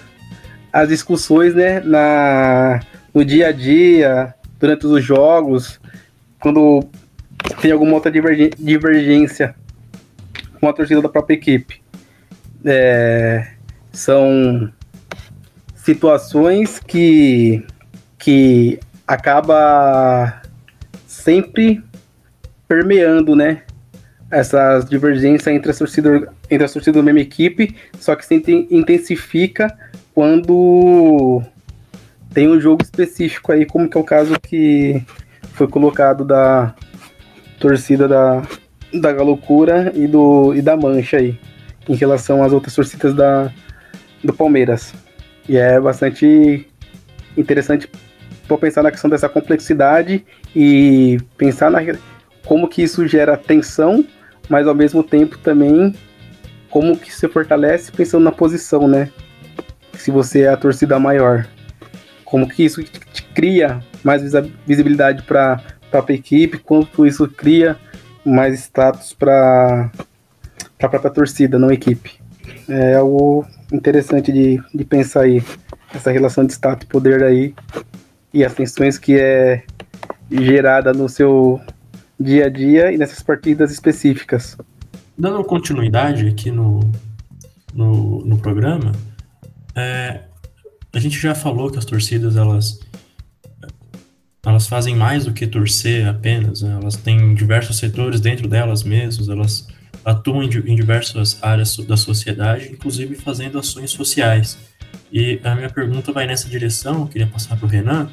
as 0.72 0.88
discussões, 0.88 1.54
né, 1.54 1.82
na, 1.82 2.80
no 3.14 3.26
dia 3.26 3.48
a 3.48 3.52
dia, 3.52 4.34
durante 4.60 4.86
os 4.88 5.04
jogos, 5.04 5.80
quando 6.40 6.88
tem 7.62 7.72
alguma 7.72 7.94
outra 7.96 8.12
divergência 8.12 9.56
com 10.60 10.70
a 10.70 10.74
torcida 10.74 11.02
da 11.02 11.10
própria 11.10 11.36
equipe. 11.36 11.82
É, 12.66 13.59
são 13.92 14.72
situações 15.76 16.80
que, 16.80 17.66
que 18.18 18.80
acaba 19.08 20.42
sempre 21.08 21.84
permeando, 22.68 23.36
né? 23.36 23.64
Essas 24.30 24.88
divergências 24.88 25.48
entre 25.48 25.72
as 25.72 25.78
torcidas, 25.78 26.30
entre 26.50 26.64
as 26.64 26.72
torcidas 26.72 27.02
da 27.02 27.04
mesma 27.04 27.22
equipe, 27.22 27.76
só 28.00 28.16
que 28.16 28.26
se 28.26 28.36
intensifica 28.70 29.76
quando 30.14 31.42
tem 32.32 32.48
um 32.48 32.62
jogo 32.62 32.84
específico 32.84 33.52
aí, 33.52 33.66
como 33.66 33.90
que 33.90 33.98
é 33.98 34.02
o 34.02 34.04
caso 34.04 34.40
que 34.40 35.04
foi 35.54 35.68
colocado 35.68 36.24
da 36.24 36.76
torcida 37.60 38.08
da, 38.08 38.44
da 38.94 39.12
Galocura 39.12 39.92
e, 39.96 40.06
do, 40.06 40.54
e 40.54 40.62
da 40.62 40.78
Mancha 40.78 41.18
aí, 41.18 41.40
em 41.88 41.96
relação 41.96 42.44
às 42.44 42.54
outras 42.54 42.76
torcidas 42.76 43.16
da, 43.16 43.52
do 44.24 44.34
Palmeiras. 44.34 44.94
E 45.48 45.58
é 45.58 45.80
bastante 45.80 46.68
interessante 47.38 47.90
para 48.48 48.58
pensar 48.58 48.84
na 48.84 48.92
questão 48.92 49.10
dessa 49.10 49.30
complexidade 49.30 50.26
e 50.56 51.20
pensar 51.38 51.70
na, 51.70 51.80
como 52.46 52.68
que 52.68 52.82
isso 52.82 53.08
gera 53.08 53.38
tensão, 53.38 54.06
mas 54.50 54.68
ao 54.68 54.76
mesmo 54.76 55.04
tempo 55.04 55.38
também 55.38 55.94
como 56.70 56.98
que 56.98 57.14
se 57.14 57.28
fortalece 57.28 57.92
pensando 57.92 58.24
na 58.24 58.32
posição, 58.32 58.88
né? 58.88 59.12
Se 59.94 60.12
você 60.12 60.42
é 60.42 60.50
a 60.50 60.58
torcida 60.58 61.00
maior. 61.00 61.48
Como 62.24 62.48
que 62.48 62.64
isso 62.64 62.84
cria 63.34 63.84
mais 64.04 64.22
visibilidade 64.66 65.24
para 65.24 65.62
a 65.92 66.14
equipe, 66.14 66.60
quanto 66.60 67.06
isso 67.06 67.28
cria 67.28 67.76
mais 68.24 68.60
status 68.60 69.14
para 69.14 69.92
a 70.82 70.88
própria 70.88 71.12
torcida, 71.12 71.58
não 71.58 71.72
equipe. 71.72 72.19
É 72.68 72.96
algo 72.96 73.46
interessante 73.72 74.32
de, 74.32 74.62
de 74.74 74.86
pensar 74.86 75.22
aí, 75.22 75.44
essa 75.94 76.12
relação 76.12 76.46
de 76.46 76.54
status 76.54 76.86
e 76.86 76.88
poder 76.88 77.24
aí 77.24 77.54
e 78.34 78.44
as 78.44 78.54
tensões 78.54 78.98
que 78.98 79.20
é 79.20 79.64
gerada 80.30 80.94
no 80.94 81.10
seu 81.10 81.60
dia 82.20 82.46
a 82.46 82.50
dia 82.50 82.92
e 82.92 82.98
nessas 82.98 83.22
partidas 83.22 83.72
específicas. 83.72 84.58
Dando 85.18 85.44
continuidade 85.44 86.28
aqui 86.28 86.52
no, 86.52 86.80
no, 87.74 88.24
no 88.26 88.38
programa, 88.38 88.92
é, 89.76 90.22
a 90.94 91.00
gente 91.00 91.20
já 91.20 91.34
falou 91.34 91.70
que 91.70 91.78
as 91.78 91.86
torcidas 91.86 92.36
elas 92.36 92.80
elas 94.46 94.68
fazem 94.68 94.96
mais 94.96 95.26
do 95.26 95.34
que 95.34 95.46
torcer 95.46 96.08
apenas, 96.08 96.62
né? 96.62 96.78
elas 96.82 96.96
têm 96.96 97.36
diversos 97.36 97.78
setores 97.78 98.22
dentro 98.22 98.48
delas 98.48 98.84
mesmas, 98.84 99.28
elas 99.28 99.68
atuam 100.10 100.44
em, 100.44 100.50
em 100.50 100.76
diversas 100.76 101.42
áreas 101.42 101.78
da 101.78 101.96
sociedade, 101.96 102.70
inclusive 102.72 103.16
fazendo 103.16 103.60
ações 103.60 103.92
sociais. 103.92 104.58
E 105.12 105.40
a 105.44 105.56
minha 105.56 105.70
pergunta 105.70 106.12
vai 106.12 106.26
nessa 106.26 106.48
direção, 106.50 107.02
eu 107.02 107.08
queria 107.08 107.28
passar 107.28 107.56
para 107.58 107.66
o 107.66 107.70
Renan, 107.70 108.10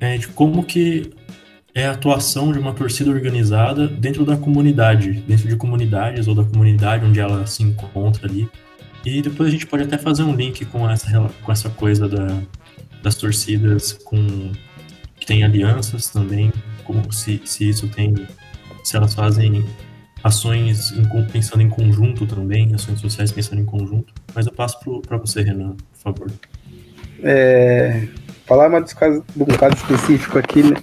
é 0.00 0.16
de 0.16 0.28
como 0.28 0.64
que 0.64 1.12
é 1.74 1.86
a 1.86 1.92
atuação 1.92 2.52
de 2.52 2.58
uma 2.58 2.72
torcida 2.72 3.10
organizada 3.10 3.88
dentro 3.88 4.24
da 4.24 4.36
comunidade, 4.36 5.12
dentro 5.26 5.48
de 5.48 5.56
comunidades 5.56 6.28
ou 6.28 6.34
da 6.34 6.44
comunidade 6.44 7.04
onde 7.04 7.18
ela 7.18 7.46
se 7.46 7.62
encontra 7.62 8.28
ali. 8.28 8.48
E 9.04 9.20
depois 9.20 9.48
a 9.48 9.52
gente 9.52 9.66
pode 9.66 9.82
até 9.82 9.98
fazer 9.98 10.22
um 10.22 10.34
link 10.34 10.64
com 10.66 10.88
essa, 10.88 11.30
com 11.42 11.52
essa 11.52 11.68
coisa 11.68 12.08
da, 12.08 12.40
das 13.02 13.16
torcidas 13.16 13.92
com 13.92 14.52
que 15.18 15.26
tem 15.26 15.42
alianças 15.42 16.08
também, 16.08 16.52
como 16.84 17.12
se, 17.12 17.40
se 17.44 17.68
isso 17.68 17.88
tem, 17.88 18.14
se 18.82 18.96
elas 18.96 19.14
fazem 19.14 19.64
ações 20.24 20.90
em, 20.92 21.04
pensando 21.26 21.62
em 21.62 21.68
conjunto 21.68 22.26
também, 22.26 22.74
ações 22.74 22.98
sociais 22.98 23.30
pensando 23.30 23.60
em 23.60 23.64
conjunto. 23.66 24.14
Mas 24.34 24.46
eu 24.46 24.52
passo 24.52 24.78
para 25.06 25.18
você, 25.18 25.42
Renan, 25.42 25.76
por 25.76 25.98
favor. 25.98 26.32
É, 27.22 28.08
falar 28.46 28.70
mais 28.70 28.86
de 28.86 29.42
um 29.42 29.46
caso 29.46 29.76
específico 29.76 30.38
aqui, 30.38 30.62
né? 30.62 30.76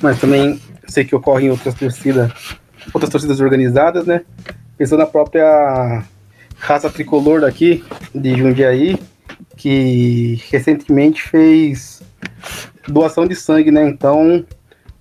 mas 0.00 0.18
também 0.18 0.58
sei 0.88 1.04
que 1.04 1.14
ocorre 1.14 1.46
em 1.46 1.50
outras 1.50 1.74
torcidas, 1.74 2.32
outras 2.94 3.10
torcidas 3.10 3.38
organizadas, 3.40 4.06
né? 4.06 4.22
Pensando 4.78 5.00
na 5.00 5.06
própria 5.06 6.02
raça 6.58 6.88
tricolor 6.88 7.42
daqui, 7.42 7.84
de 8.14 8.36
Jundiaí, 8.36 8.98
que 9.56 10.40
recentemente 10.50 11.22
fez 11.22 12.02
doação 12.88 13.26
de 13.26 13.34
sangue, 13.34 13.70
né? 13.70 13.86
Então, 13.88 14.44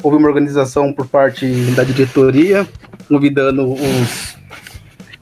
houve 0.04 0.18
uma 0.18 0.28
organização 0.28 0.91
por 0.91 1.08
parte 1.08 1.48
da 1.76 1.84
diretoria, 1.84 2.68
convidando 3.08 3.74
os 3.74 4.38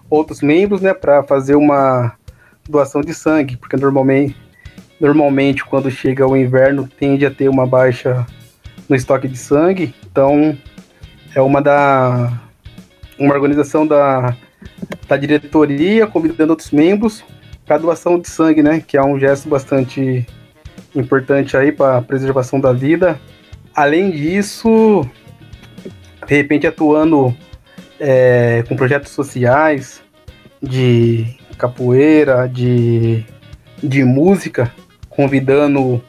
outros 0.09 0.41
membros, 0.41 0.81
né, 0.81 0.93
para 0.93 1.23
fazer 1.23 1.55
uma 1.55 2.13
doação 2.67 3.01
de 3.01 3.13
sangue, 3.13 3.57
porque 3.57 3.75
normalmente, 3.75 4.36
normalmente 4.99 5.65
quando 5.65 5.91
chega 5.91 6.27
o 6.27 6.38
inverno 6.38 6.88
tende 6.88 7.25
a 7.25 7.31
ter 7.31 7.49
uma 7.49 7.65
baixa 7.65 8.25
no 8.88 8.95
estoque 8.95 9.27
de 9.27 9.38
sangue. 9.38 9.93
Então, 10.05 10.57
é 11.36 11.41
uma 11.41 11.61
da 11.61 12.31
uma 13.19 13.34
organização 13.34 13.86
da, 13.86 14.36
da 15.07 15.17
diretoria 15.17 16.07
convidando 16.07 16.51
outros 16.51 16.71
membros 16.71 17.23
para 17.65 17.77
doação 17.77 18.19
de 18.19 18.27
sangue, 18.27 18.61
né, 18.61 18.84
que 18.86 18.97
é 18.97 19.03
um 19.03 19.19
gesto 19.19 19.47
bastante 19.47 20.25
importante 20.95 21.55
aí 21.55 21.71
para 21.71 22.01
preservação 22.01 22.59
da 22.59 22.73
vida. 22.73 23.19
Além 23.73 24.11
disso, 24.11 25.07
de 26.27 26.36
repente 26.36 26.67
atuando 26.67 27.36
é, 28.06 28.66
com 28.68 28.76
projetos 28.76 29.12
sociais 29.12 30.04
de 30.62 31.38
capoeira, 31.58 32.47
de, 32.47 33.26
de 33.82 34.04
música, 34.04 34.74
convidando 35.08 36.04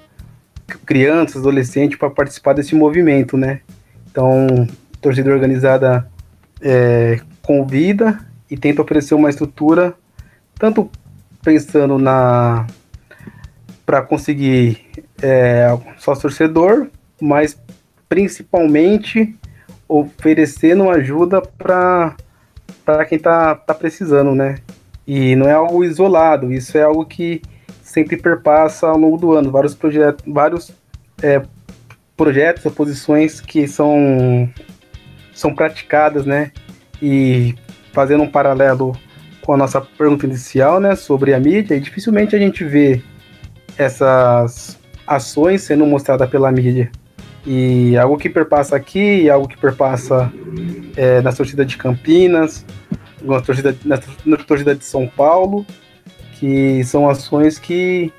crianças, 0.84 1.36
adolescentes 1.36 1.96
para 1.96 2.10
participar 2.10 2.52
desse 2.52 2.74
movimento, 2.74 3.36
né? 3.36 3.60
Então, 4.10 4.66
torcida 5.00 5.30
organizada 5.30 6.10
é, 6.60 7.20
convida 7.40 8.18
e 8.50 8.56
tenta 8.56 8.82
oferecer 8.82 9.14
uma 9.14 9.30
estrutura, 9.30 9.94
tanto 10.58 10.90
pensando 11.44 11.96
na 11.96 12.66
para 13.86 14.02
conseguir 14.02 14.84
é, 15.22 15.68
sócio 15.98 16.22
torcedor, 16.22 16.88
mas 17.20 17.56
principalmente 18.08 19.36
oferecendo 19.98 20.90
ajuda 20.90 21.40
para 21.40 22.16
quem 23.08 23.16
está 23.16 23.54
tá 23.54 23.74
precisando, 23.74 24.34
né? 24.34 24.56
E 25.06 25.36
não 25.36 25.48
é 25.48 25.52
algo 25.52 25.84
isolado, 25.84 26.52
isso 26.52 26.76
é 26.76 26.82
algo 26.82 27.04
que 27.04 27.42
sempre 27.82 28.16
perpassa 28.16 28.88
ao 28.88 28.98
longo 28.98 29.16
do 29.16 29.32
ano. 29.32 29.50
Vários, 29.50 29.74
projetos, 29.74 30.24
vários 30.26 30.72
é, 31.22 31.42
projetos, 32.16 32.66
oposições 32.66 33.40
que 33.40 33.68
são, 33.68 34.50
são 35.32 35.54
praticadas, 35.54 36.26
né? 36.26 36.50
E 37.00 37.54
fazendo 37.92 38.24
um 38.24 38.30
paralelo 38.30 38.96
com 39.42 39.52
a 39.52 39.56
nossa 39.56 39.80
pergunta 39.80 40.26
inicial, 40.26 40.80
né, 40.80 40.96
sobre 40.96 41.34
a 41.34 41.38
mídia, 41.38 41.74
e 41.74 41.80
dificilmente 41.80 42.34
a 42.34 42.38
gente 42.38 42.64
vê 42.64 43.02
essas 43.76 44.78
ações 45.06 45.62
sendo 45.62 45.84
mostradas 45.84 46.28
pela 46.30 46.50
mídia. 46.50 46.90
E 47.46 47.96
algo 47.96 48.16
que 48.16 48.30
perpassa 48.30 48.74
aqui, 48.74 49.28
algo 49.28 49.46
que 49.46 49.56
perpassa 49.56 50.32
é, 50.96 51.20
na 51.20 51.32
torcida 51.32 51.64
de 51.64 51.76
Campinas, 51.76 52.64
na 53.22 53.40
torcida, 53.40 53.76
na, 53.84 54.00
na 54.24 54.36
torcida 54.36 54.74
de 54.74 54.84
São 54.84 55.06
Paulo, 55.06 55.66
que 56.34 56.82
são 56.84 57.08
ações 57.08 57.58
que 57.58 58.12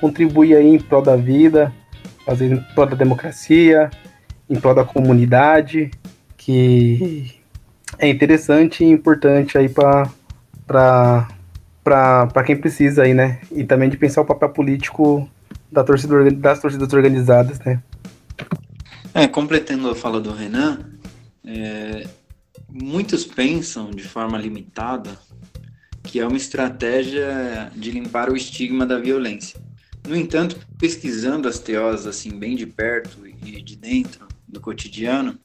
contribuem 0.00 0.54
aí 0.54 0.74
em 0.74 0.78
prol 0.78 1.02
da 1.02 1.16
vida, 1.16 1.72
fazendo 2.24 2.54
em 2.54 2.74
prol 2.74 2.86
da 2.86 2.96
democracia, 2.96 3.90
em 4.48 4.58
prol 4.58 4.74
da 4.74 4.84
comunidade, 4.84 5.90
que 6.36 7.38
é 7.98 8.08
interessante 8.08 8.82
e 8.82 8.88
importante 8.88 9.58
aí 9.58 9.68
para 9.68 10.08
para 11.82 12.44
quem 12.44 12.56
precisa 12.56 13.02
aí, 13.02 13.12
né? 13.12 13.40
E 13.50 13.64
também 13.64 13.88
de 13.88 13.96
pensar 13.96 14.20
o 14.20 14.24
papel 14.24 14.50
político 14.50 15.28
da 15.72 15.82
torcida, 15.82 16.30
das 16.30 16.60
torcidas 16.60 16.92
organizadas, 16.92 17.58
né? 17.60 17.82
É, 19.12 19.26
completando 19.26 19.90
a 19.90 19.94
fala 19.94 20.20
do 20.20 20.32
Renan, 20.32 20.78
é, 21.44 22.06
muitos 22.68 23.24
pensam 23.24 23.90
de 23.90 24.04
forma 24.04 24.38
limitada 24.38 25.18
que 26.02 26.18
é 26.18 26.26
uma 26.26 26.36
estratégia 26.36 27.70
de 27.76 27.90
limpar 27.90 28.30
o 28.30 28.36
estigma 28.36 28.86
da 28.86 28.98
violência. 28.98 29.60
No 30.08 30.16
entanto, 30.16 30.56
pesquisando 30.78 31.46
as 31.46 31.58
teoses 31.58 32.06
assim 32.06 32.38
bem 32.38 32.56
de 32.56 32.66
perto 32.66 33.26
e 33.26 33.62
de 33.62 33.76
dentro 33.76 34.26
do 34.48 34.60
cotidiano, 34.60 35.38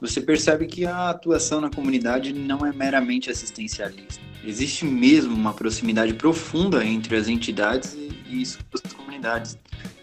você 0.00 0.20
percebe 0.20 0.66
que 0.66 0.84
a 0.84 1.10
atuação 1.10 1.60
na 1.60 1.70
comunidade 1.70 2.32
não 2.32 2.64
é 2.64 2.72
meramente 2.72 3.30
assistencialista. 3.30 4.20
Existe 4.44 4.84
mesmo 4.84 5.34
uma 5.34 5.52
proximidade 5.52 6.14
profunda 6.14 6.84
entre 6.84 7.16
as 7.16 7.28
entidades 7.28 7.94
e, 7.94 8.10
e 8.30 8.46
suas 8.46 8.92
comunidades. 8.94 9.58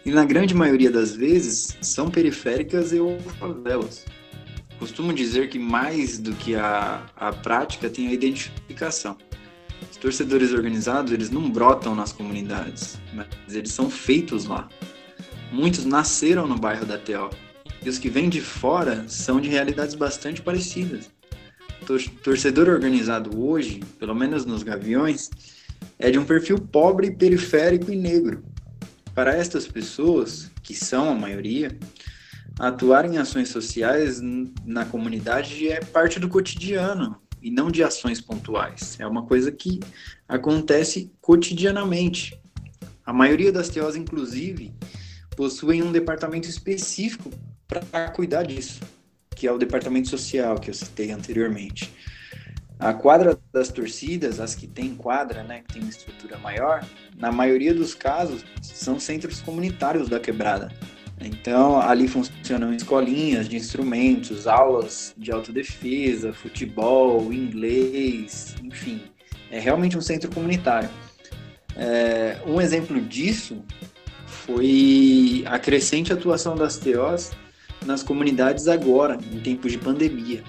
E 0.06 0.12
na 0.12 0.26
grande 0.26 0.54
maioria 0.54 0.92
das 0.92 1.16
vezes 1.16 1.78
são 1.82 2.10
periféricas 2.10 2.92
ou 2.94 3.20
favelas. 3.40 4.06
costumo 4.80 5.14
dizer 5.14 5.50
que 5.50 5.60
mais 5.60 6.18
do 6.18 6.34
que 6.34 6.56
a, 6.56 7.06
a 7.16 7.32
prática 7.32 7.90
tem 7.90 8.08
a 8.08 8.14
identificação. 8.14 9.18
Os 9.90 9.98
torcedores 9.98 10.52
organizados, 10.54 11.12
eles 11.12 11.30
não 11.30 11.50
brotam 11.50 11.96
nas 11.96 12.12
comunidades, 12.12 13.00
mas 13.14 13.28
eles 13.54 13.72
são 13.72 13.90
feitos 13.90 14.46
lá. 14.46 14.70
Muitos 15.52 15.86
nasceram 15.86 16.48
no 16.48 16.58
bairro 16.58 16.86
da 16.86 16.98
TO. 16.98 17.30
E 17.84 17.90
os 17.90 17.98
que 17.98 18.10
vêm 18.10 18.30
de 18.30 18.42
fora 18.42 19.06
são 19.08 19.40
de 19.40 19.50
realidades 19.50 19.96
bastante 19.96 20.42
parecidas. 20.42 21.10
torcedor 22.24 22.68
organizado 22.68 23.40
hoje, 23.42 23.82
pelo 24.00 24.14
menos 24.14 24.46
nos 24.46 24.62
Gaviões, 24.62 25.30
é 26.00 26.12
de 26.12 26.20
um 26.20 26.26
perfil 26.26 26.60
pobre, 26.60 27.12
periférico 27.12 27.92
e 27.92 27.96
negro. 27.96 28.44
Para 29.14 29.36
estas 29.36 29.68
pessoas, 29.68 30.52
que 30.62 30.76
são 30.76 31.10
a 31.10 31.16
maioria, 31.16 31.78
atuar 32.60 33.06
em 33.06 33.18
ações 33.18 33.50
sociais 33.50 34.22
na 34.66 34.86
comunidade 34.86 35.68
é 35.68 35.80
parte 35.80 36.20
do 36.20 36.30
cotidiano 36.30 37.20
e 37.42 37.50
não 37.50 37.72
de 37.72 37.84
ações 37.84 38.22
pontuais. 38.22 38.98
É 39.00 39.08
uma 39.08 39.24
coisa 39.24 39.52
que 39.52 39.80
acontece 40.28 41.12
cotidianamente. 41.22 42.40
A 43.06 43.14
maioria 43.14 43.52
das 43.52 43.70
TOs, 43.70 43.96
inclusive, 43.96 44.74
possuem 45.36 45.82
um 45.84 45.92
departamento 45.92 46.50
específico 46.50 47.32
para 47.68 48.10
cuidar 48.10 48.44
disso, 48.44 48.82
que 49.36 49.48
é 49.48 49.52
o 49.52 49.58
departamento 49.58 50.10
social 50.10 50.60
que 50.60 50.70
eu 50.70 50.74
citei 50.74 51.12
anteriormente. 51.12 51.94
A 52.80 52.94
quadra 52.94 53.38
das 53.52 53.70
torcidas, 53.70 54.40
as 54.40 54.54
que 54.54 54.68
têm 54.68 54.96
quadra, 54.96 55.44
né, 55.44 55.64
que 55.68 55.74
tem 55.74 55.82
uma 55.82 55.90
estrutura 55.90 56.38
maior, 56.38 56.86
na 57.18 57.32
maioria 57.32 57.74
dos 57.74 57.96
casos 57.96 58.46
são 58.62 59.00
centros 59.00 59.42
comunitários 59.42 60.08
da 60.08 60.20
quebrada. 60.20 60.72
Então, 61.20 61.82
ali 61.82 62.08
funcionam 62.08 62.72
escolinhas 62.72 63.50
de 63.50 63.56
instrumentos, 63.56 64.46
aulas 64.46 65.16
de 65.18 65.32
autodefesa, 65.32 66.32
futebol, 66.32 67.34
inglês, 67.34 68.56
enfim. 68.64 69.02
É 69.50 69.60
realmente 69.60 69.98
um 69.98 70.02
centro 70.02 70.30
comunitário. 70.30 70.90
É, 71.76 72.38
um 72.46 72.62
exemplo 72.62 73.02
disso 73.02 73.64
foi 74.28 75.44
a 75.48 75.58
crescente 75.58 76.14
atuação 76.14 76.56
das 76.56 76.78
TOs 76.78 77.32
nas 77.86 78.04
comunidades 78.04 78.68
agora, 78.68 79.18
em 79.32 79.40
tempos 79.40 79.72
de 79.72 79.78
pandemia, 79.78 80.44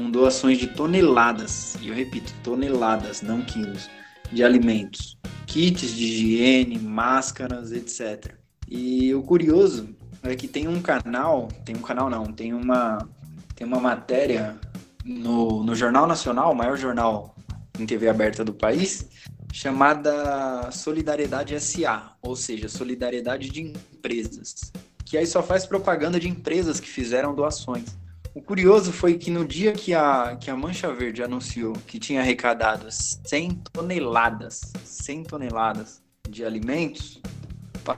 com 0.00 0.10
doações 0.10 0.56
de 0.56 0.66
toneladas, 0.66 1.76
e 1.82 1.88
eu 1.88 1.94
repito, 1.94 2.32
toneladas, 2.42 3.20
não 3.20 3.42
quilos, 3.42 3.90
de 4.32 4.42
alimentos, 4.42 5.18
kits 5.46 5.94
de 5.94 6.04
higiene, 6.04 6.78
máscaras, 6.78 7.70
etc. 7.70 8.34
E 8.66 9.14
o 9.14 9.22
curioso 9.22 9.94
é 10.22 10.34
que 10.34 10.48
tem 10.48 10.66
um 10.66 10.80
canal, 10.80 11.48
tem 11.66 11.76
um 11.76 11.82
canal 11.82 12.08
não, 12.08 12.24
tem 12.24 12.54
uma, 12.54 13.06
tem 13.54 13.66
uma 13.66 13.78
matéria 13.78 14.58
no, 15.04 15.62
no 15.62 15.74
Jornal 15.74 16.06
Nacional, 16.06 16.52
o 16.52 16.56
maior 16.56 16.78
jornal 16.78 17.34
em 17.78 17.84
TV 17.84 18.08
aberta 18.08 18.42
do 18.42 18.54
país, 18.54 19.06
chamada 19.52 20.70
Solidariedade 20.70 21.58
SA, 21.60 22.12
ou 22.22 22.34
seja, 22.34 22.68
Solidariedade 22.68 23.50
de 23.50 23.60
Empresas, 23.60 24.72
que 25.04 25.18
aí 25.18 25.26
só 25.26 25.42
faz 25.42 25.66
propaganda 25.66 26.18
de 26.18 26.28
empresas 26.28 26.80
que 26.80 26.88
fizeram 26.88 27.34
doações. 27.34 28.00
O 28.40 28.42
curioso 28.42 28.90
foi 28.90 29.18
que 29.18 29.30
no 29.30 29.44
dia 29.44 29.70
que 29.70 29.92
a, 29.92 30.34
que 30.40 30.50
a 30.50 30.56
Mancha 30.56 30.90
Verde 30.90 31.22
anunciou 31.22 31.74
que 31.86 31.98
tinha 31.98 32.22
arrecadado 32.22 32.86
100 32.90 33.50
toneladas, 33.70 34.72
100 34.82 35.24
toneladas 35.24 36.02
de 36.26 36.42
alimentos, 36.42 37.20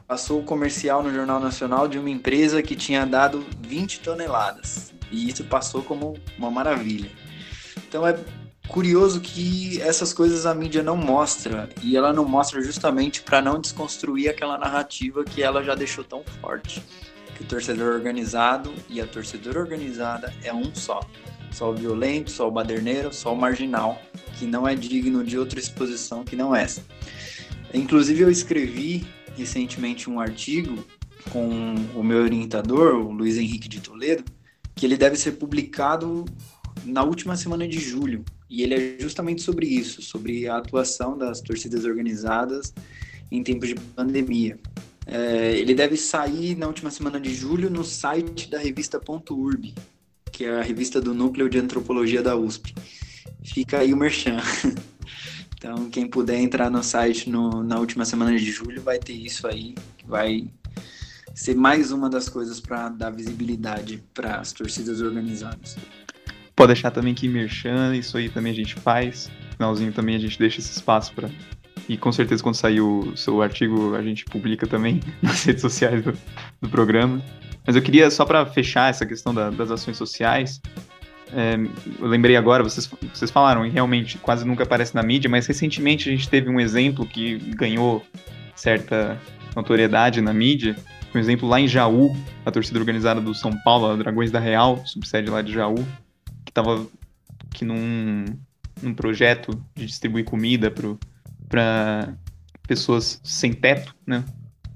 passou 0.09 0.41
o 0.41 0.45
comercial 0.45 1.01
no 1.01 1.15
Jornal 1.15 1.39
Nacional 1.39 1.87
de 1.87 1.97
uma 1.97 2.11
empresa 2.11 2.61
que 2.61 2.75
tinha 2.75 3.07
dado 3.07 3.47
20 3.61 4.01
toneladas. 4.01 4.93
E 5.13 5.29
isso 5.29 5.45
passou 5.45 5.81
como 5.81 6.19
uma 6.37 6.51
maravilha. 6.51 7.13
Então 7.89 8.05
é 8.05 8.19
curioso 8.67 9.21
que 9.21 9.81
essas 9.81 10.13
coisas 10.13 10.45
a 10.45 10.53
mídia 10.53 10.83
não 10.83 10.97
mostra 10.97 11.69
e 11.85 11.97
ela 11.97 12.13
não 12.13 12.25
mostra 12.25 12.61
justamente 12.61 13.23
para 13.23 13.41
não 13.41 13.61
desconstruir 13.61 14.29
aquela 14.29 14.59
narrativa 14.59 15.23
que 15.23 15.41
ela 15.41 15.63
já 15.63 15.77
deixou 15.77 16.03
tão 16.03 16.25
forte 16.41 16.83
que 17.37 17.43
o 17.43 17.47
torcedor 17.47 17.95
organizado 17.95 18.73
e 18.89 19.01
a 19.01 19.07
torcedora 19.07 19.61
organizada 19.61 20.33
é 20.43 20.53
um 20.53 20.75
só. 20.75 21.01
Só 21.51 21.71
o 21.71 21.75
violento 21.75 22.31
só 22.31 22.49
o 22.49 22.51
baderneiro 22.51 23.13
só 23.13 23.35
o 23.35 23.37
marginal 23.37 24.01
que 24.39 24.47
não 24.47 24.67
é 24.67 24.75
digno 24.75 25.23
de 25.23 25.39
outra 25.39 25.59
exposição 25.59 26.25
que 26.25 26.35
não 26.35 26.55
essa. 26.55 26.83
Inclusive 27.75 28.23
eu 28.23 28.31
escrevi 28.31 29.07
recentemente 29.37 30.09
um 30.09 30.19
artigo 30.19 30.85
com 31.31 31.75
o 31.95 32.03
meu 32.03 32.23
orientador 32.23 32.95
o 32.95 33.11
Luiz 33.11 33.37
Henrique 33.37 33.69
de 33.69 33.81
Toledo 33.81 34.25
que 34.75 34.87
ele 34.87 34.97
deve 34.97 35.17
ser 35.17 35.33
publicado 35.33 36.25
na 36.85 37.03
última 37.03 37.37
semana 37.37 37.67
de 37.69 37.79
julho. 37.79 38.25
E 38.49 38.63
ele 38.63 38.75
é 38.75 38.97
justamente 39.01 39.43
sobre 39.43 39.67
isso, 39.67 40.03
sobre 40.03 40.47
a 40.49 40.57
atuação 40.57 41.17
das 41.17 41.41
torcidas 41.41 41.85
organizadas 41.85 42.75
em 43.31 43.43
tempos 43.43 43.69
de 43.69 43.75
pandemia. 43.75 44.59
É, 45.07 45.53
ele 45.59 45.75
deve 45.75 45.97
sair 45.97 46.57
na 46.57 46.67
última 46.67 46.91
semana 46.91 47.21
de 47.21 47.35
julho 47.35 47.69
no 47.69 47.85
site 47.85 48.49
da 48.49 48.59
revista 48.59 49.01
.urb, 49.07 49.75
que 50.31 50.45
é 50.45 50.61
a 50.61 50.63
revista 50.63 51.01
do 51.01 51.15
Núcleo 51.15 51.49
de 51.49 51.59
Antropologia 51.59 52.23
da 52.23 52.37
USP. 52.37 52.75
Fica 53.45 53.79
aí 53.79 53.93
o 53.93 53.97
merchan. 53.97 54.39
Então, 55.63 55.89
quem 55.91 56.09
puder 56.09 56.41
entrar 56.41 56.69
no 56.69 56.83
site 56.83 57.31
no, 57.31 57.63
na 57.63 57.79
última 57.79 58.05
semana 58.05 58.37
de 58.37 58.51
julho 58.51 58.83
vai 58.83 58.99
ter 58.99 59.13
isso 59.13 59.47
aí, 59.47 59.77
que 59.97 60.05
vai 60.05 60.51
ser 61.37 61.55
mais 61.55 61.93
uma 61.93 62.11
das 62.11 62.29
coisas 62.29 62.59
para 62.59 62.89
dar 62.89 63.11
visibilidade 63.11 64.03
para 64.13 64.41
as 64.41 64.53
torcidas 64.53 65.01
organizadas. 65.01 65.77
Pode 66.57 66.73
deixar 66.73 66.91
também 66.91 67.15
que 67.15 67.29
merchan, 67.29 67.95
isso 67.95 68.17
aí 68.17 68.29
também 68.29 68.51
a 68.51 68.57
gente 68.57 68.75
faz. 68.75 69.31
Finalzinho 69.53 69.93
também 69.93 70.17
a 70.17 70.19
gente 70.19 70.37
deixa 70.37 70.59
esse 70.59 70.73
espaço 70.73 71.15
para 71.15 71.31
e 71.89 71.97
com 71.97 72.13
certeza 72.13 72.43
quando 72.43 72.55
sair 72.55 72.81
o 72.81 73.17
seu 73.17 73.43
artigo 73.43 73.95
a 73.95 74.03
gente 74.03 74.25
publica 74.25 74.67
também 74.67 75.01
nas 75.23 75.45
redes 75.45 75.61
sociais 75.61 76.03
do, 76.03 76.13
do 76.61 76.69
programa. 76.69 77.23
Mas 77.67 77.77
eu 77.77 77.83
queria, 77.83 78.11
só 78.11 78.25
para 78.25 78.45
fechar 78.47 78.91
essa 78.91 79.07
questão 79.07 79.33
da, 79.33 79.51
das 79.51 79.71
ações 79.71 79.97
sociais, 79.97 80.61
é, 81.33 81.55
eu 81.99 82.07
lembrei 82.07 82.37
agora, 82.37 82.63
vocês, 82.63 82.91
vocês 83.13 83.31
falaram, 83.31 83.65
e 83.65 83.71
realmente 83.71 84.19
quase 84.19 84.45
nunca 84.45 84.65
aparece 84.65 84.95
na 84.95 85.03
mídia, 85.03 85.31
mas 85.31 85.47
recentemente 85.47 86.09
a 86.09 86.13
gente 86.13 86.29
teve 86.29 86.51
um 86.51 86.61
exemplo 86.61 87.07
que 87.07 87.37
ganhou 87.55 88.05
certa 88.55 89.19
notoriedade 89.57 90.21
na 90.21 90.33
mídia. 90.33 90.77
Um 91.15 91.19
exemplo 91.19 91.49
lá 91.49 91.61
em 91.61 91.69
Jaú, 91.69 92.17
a 92.45 92.51
torcida 92.51 92.79
organizada 92.79 93.21
do 93.21 93.35
São 93.35 93.53
Paulo, 93.63 93.87
a 93.87 93.97
Dragões 93.97 94.31
da 94.31 94.41
Real, 94.41 94.83
subsede 94.87 95.31
lá 95.31 95.43
de 95.43 95.53
Jaú, 95.53 95.77
que 96.45 96.51
estava 96.51 96.87
que 97.53 97.65
num, 97.65 98.25
num 98.83 98.95
projeto 98.95 99.63
de 99.75 99.87
distribuir 99.87 100.25
comida 100.25 100.71
para 100.71 100.89
pessoas 102.67 103.21
sem 103.23 103.53
teto, 103.53 103.95
né? 104.07 104.25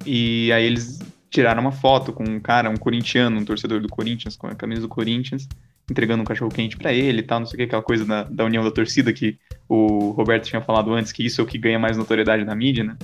E 0.05 0.53
aí 0.53 0.65
eles 0.65 1.01
tiraram 1.31 1.61
uma 1.61 1.73
foto 1.73 2.13
com 2.13 2.25
um 2.25 2.41
cara, 2.41 2.71
um 2.71 2.77
corintiano, 2.77 3.39
um 3.39 3.45
torcedor 3.45 3.81
do 3.81 3.89
Corinthians, 3.89 4.37
com 4.37 4.47
a 4.47 4.55
camisa 4.55 4.83
do 4.83 4.89
Corinthians, 4.89 5.49
entregando 5.91 6.23
um 6.23 6.25
cachorro 6.25 6.51
quente 6.51 6.77
para 6.77 6.93
ele 6.93 7.21
e 7.21 7.23
tal, 7.23 7.41
não 7.41 7.47
sei 7.47 7.55
o 7.55 7.59
que, 7.59 7.65
aquela 7.65 7.83
coisa 7.83 8.05
da, 8.05 8.25
da 8.25 8.45
união 8.45 8.65
da 8.65 8.71
torcida 8.71 9.13
que 9.13 9.39
o 9.69 10.11
Roberto 10.11 10.47
tinha 10.47 10.61
falado 10.61 10.93
antes, 10.93 11.13
que 11.13 11.25
isso 11.25 11.41
é 11.41 11.45
o 11.45 11.47
que 11.47 11.59
ganha 11.59 11.79
mais 11.79 11.97
notoriedade 11.97 12.45
na 12.45 12.55
mídia, 12.55 12.85
né? 12.85 12.97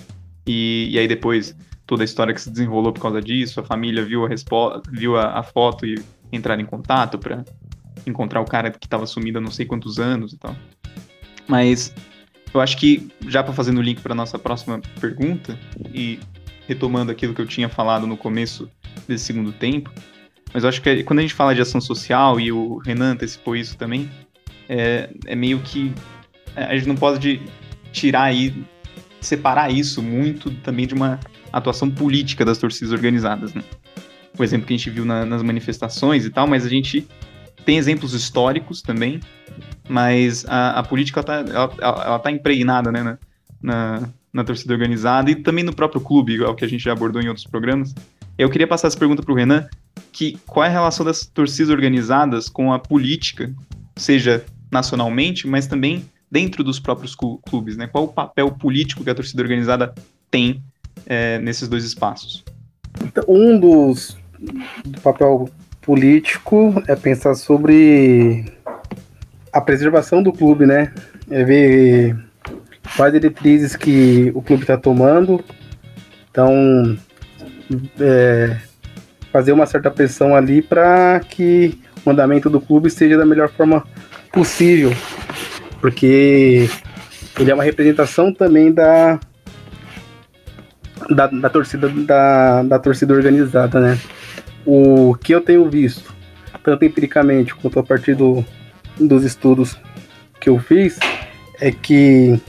E, 0.46 0.88
e 0.90 0.98
aí 0.98 1.06
depois 1.06 1.56
toda 1.86 2.02
a 2.02 2.04
história 2.04 2.32
que 2.32 2.40
se 2.40 2.50
desenrolou 2.50 2.92
por 2.92 3.00
causa 3.00 3.20
disso, 3.20 3.60
a 3.60 3.62
família 3.62 4.04
viu 4.04 4.24
a 4.24 4.28
viu 4.90 5.16
a, 5.16 5.38
a 5.38 5.42
foto 5.42 5.86
e 5.86 6.02
entraram 6.32 6.62
em 6.62 6.66
contato 6.66 7.18
para 7.18 7.44
encontrar 8.06 8.40
o 8.40 8.44
cara 8.44 8.70
que 8.70 8.86
estava 8.86 9.06
sumido 9.06 9.38
há 9.38 9.40
não 9.40 9.50
sei 9.50 9.66
quantos 9.66 9.98
anos 9.98 10.32
e 10.32 10.38
tal. 10.38 10.56
Mas 11.46 11.94
eu 12.54 12.60
acho 12.60 12.76
que, 12.76 13.08
já 13.28 13.42
para 13.42 13.52
fazer 13.52 13.72
o 13.72 13.80
link 13.80 14.00
para 14.00 14.14
nossa 14.14 14.38
próxima 14.38 14.80
pergunta, 15.00 15.58
e 15.92 16.18
retomando 16.68 17.10
aquilo 17.10 17.34
que 17.34 17.40
eu 17.40 17.46
tinha 17.46 17.68
falado 17.68 18.06
no 18.06 18.16
começo 18.16 18.70
desse 19.08 19.24
segundo 19.24 19.52
tempo, 19.52 19.90
mas 20.52 20.64
eu 20.64 20.68
acho 20.68 20.82
que 20.82 21.02
quando 21.02 21.20
a 21.20 21.22
gente 21.22 21.34
fala 21.34 21.54
de 21.54 21.62
ação 21.62 21.80
social, 21.80 22.38
e 22.38 22.52
o 22.52 22.76
Renan 22.78 23.12
antecipou 23.12 23.56
isso 23.56 23.76
também, 23.76 24.10
é, 24.68 25.08
é 25.26 25.34
meio 25.34 25.60
que 25.60 25.92
é, 26.54 26.64
a 26.64 26.76
gente 26.76 26.88
não 26.88 26.94
pode 26.94 27.40
tirar 27.92 28.24
aí, 28.24 28.54
separar 29.20 29.72
isso 29.72 30.02
muito 30.02 30.50
também 30.62 30.86
de 30.86 30.94
uma 30.94 31.18
atuação 31.52 31.90
política 31.90 32.44
das 32.44 32.58
torcidas 32.58 32.92
organizadas, 32.92 33.54
né? 33.54 33.62
O 34.38 34.42
exemplo 34.42 34.66
que 34.66 34.74
a 34.74 34.76
gente 34.76 34.90
viu 34.90 35.04
na, 35.04 35.24
nas 35.24 35.42
manifestações 35.42 36.24
e 36.24 36.30
tal, 36.30 36.46
mas 36.46 36.64
a 36.64 36.68
gente 36.68 37.06
tem 37.64 37.76
exemplos 37.76 38.14
históricos 38.14 38.82
também, 38.82 39.20
mas 39.88 40.44
a, 40.48 40.78
a 40.78 40.82
política 40.82 41.20
está 41.20 41.34
ela, 41.34 41.74
ela, 41.78 42.04
ela 42.04 42.18
tá 42.18 42.30
impregnada 42.30 42.92
né, 42.92 43.02
na, 43.02 43.18
na, 43.62 44.08
na, 44.32 44.44
torcida 44.44 44.72
organizada 44.72 45.30
e 45.30 45.36
também 45.36 45.64
no 45.64 45.74
próprio 45.74 46.00
clube, 46.00 46.34
igual 46.34 46.54
que 46.54 46.64
a 46.64 46.68
gente 46.68 46.84
já 46.84 46.92
abordou 46.92 47.20
em 47.20 47.28
outros 47.28 47.46
programas. 47.46 47.94
Eu 48.38 48.48
queria 48.48 48.66
passar 48.66 48.88
essa 48.88 48.98
pergunta 48.98 49.22
para 49.22 49.32
o 49.32 49.36
Renan, 49.36 49.66
que 50.10 50.38
qual 50.46 50.64
é 50.64 50.68
a 50.68 50.72
relação 50.72 51.04
das 51.04 51.26
torcidas 51.26 51.70
organizadas 51.70 52.48
com 52.48 52.72
a 52.72 52.78
política, 52.78 53.52
seja 53.96 54.44
nacionalmente, 54.70 55.46
mas 55.46 55.66
também 55.66 56.04
dentro 56.30 56.64
dos 56.64 56.80
próprios 56.80 57.14
clubes, 57.14 57.76
né? 57.76 57.86
Qual 57.86 58.04
o 58.04 58.08
papel 58.08 58.50
político 58.52 59.04
que 59.04 59.10
a 59.10 59.14
torcida 59.14 59.42
organizada 59.42 59.94
tem 60.30 60.62
é, 61.04 61.38
nesses 61.40 61.68
dois 61.68 61.84
espaços? 61.84 62.42
Então, 63.04 63.24
um 63.28 63.58
dos 63.60 64.16
do 64.84 65.00
papel 65.00 65.50
político 65.82 66.82
é 66.88 66.96
pensar 66.96 67.34
sobre 67.34 68.46
a 69.52 69.60
preservação 69.60 70.22
do 70.22 70.32
clube, 70.32 70.66
né? 70.66 70.92
É 71.30 71.44
ver 71.44 72.16
quais 72.96 73.12
diretrizes 73.12 73.76
que 73.76 74.32
o 74.34 74.42
clube 74.42 74.62
está 74.62 74.76
tomando. 74.76 75.44
Então, 76.30 76.96
é, 78.00 78.56
fazer 79.30 79.52
uma 79.52 79.66
certa 79.66 79.90
pressão 79.90 80.34
ali 80.34 80.62
para 80.62 81.20
que 81.20 81.78
o 82.04 82.10
andamento 82.10 82.48
do 82.48 82.60
clube 82.60 82.90
seja 82.90 83.16
da 83.16 83.26
melhor 83.26 83.48
forma 83.50 83.84
possível, 84.32 84.92
porque 85.80 86.68
ele 87.38 87.50
é 87.50 87.54
uma 87.54 87.62
representação 87.62 88.32
também 88.32 88.72
da 88.72 89.20
da, 91.10 91.26
da 91.26 91.50
torcida 91.50 91.88
da, 91.88 92.62
da 92.62 92.78
torcida 92.78 93.12
organizada, 93.12 93.80
né? 93.80 93.98
O 94.64 95.14
que 95.16 95.32
eu 95.32 95.40
tenho 95.40 95.68
visto, 95.68 96.14
tanto 96.62 96.84
empiricamente 96.84 97.54
quanto 97.54 97.78
a 97.78 97.82
partir 97.82 98.14
do, 98.14 98.44
dos 99.06 99.24
estudos 99.24 99.78
que 100.40 100.48
eu 100.48 100.58
fiz, 100.58 100.98
é 101.60 101.70
que 101.70 102.40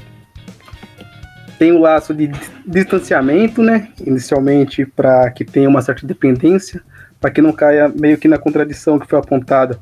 tem 1.60 1.72
o 1.72 1.78
um 1.78 1.82
laço 1.82 2.14
de 2.14 2.32
distanciamento, 2.66 3.62
né? 3.62 3.90
Inicialmente, 4.06 4.86
para 4.86 5.30
que 5.32 5.46
tenha 5.46 5.70
uma 5.70 5.82
certa 5.82 6.06
dependência, 6.06 6.82
para 7.20 7.32
que 7.32 7.42
não 7.42 7.54
caia 7.54 7.88
meio 7.88 8.18
que 8.18 8.28
na 8.28 8.38
contradição 8.38 9.00
que 9.00 9.08
foi 9.08 9.20
apontada 9.20 9.80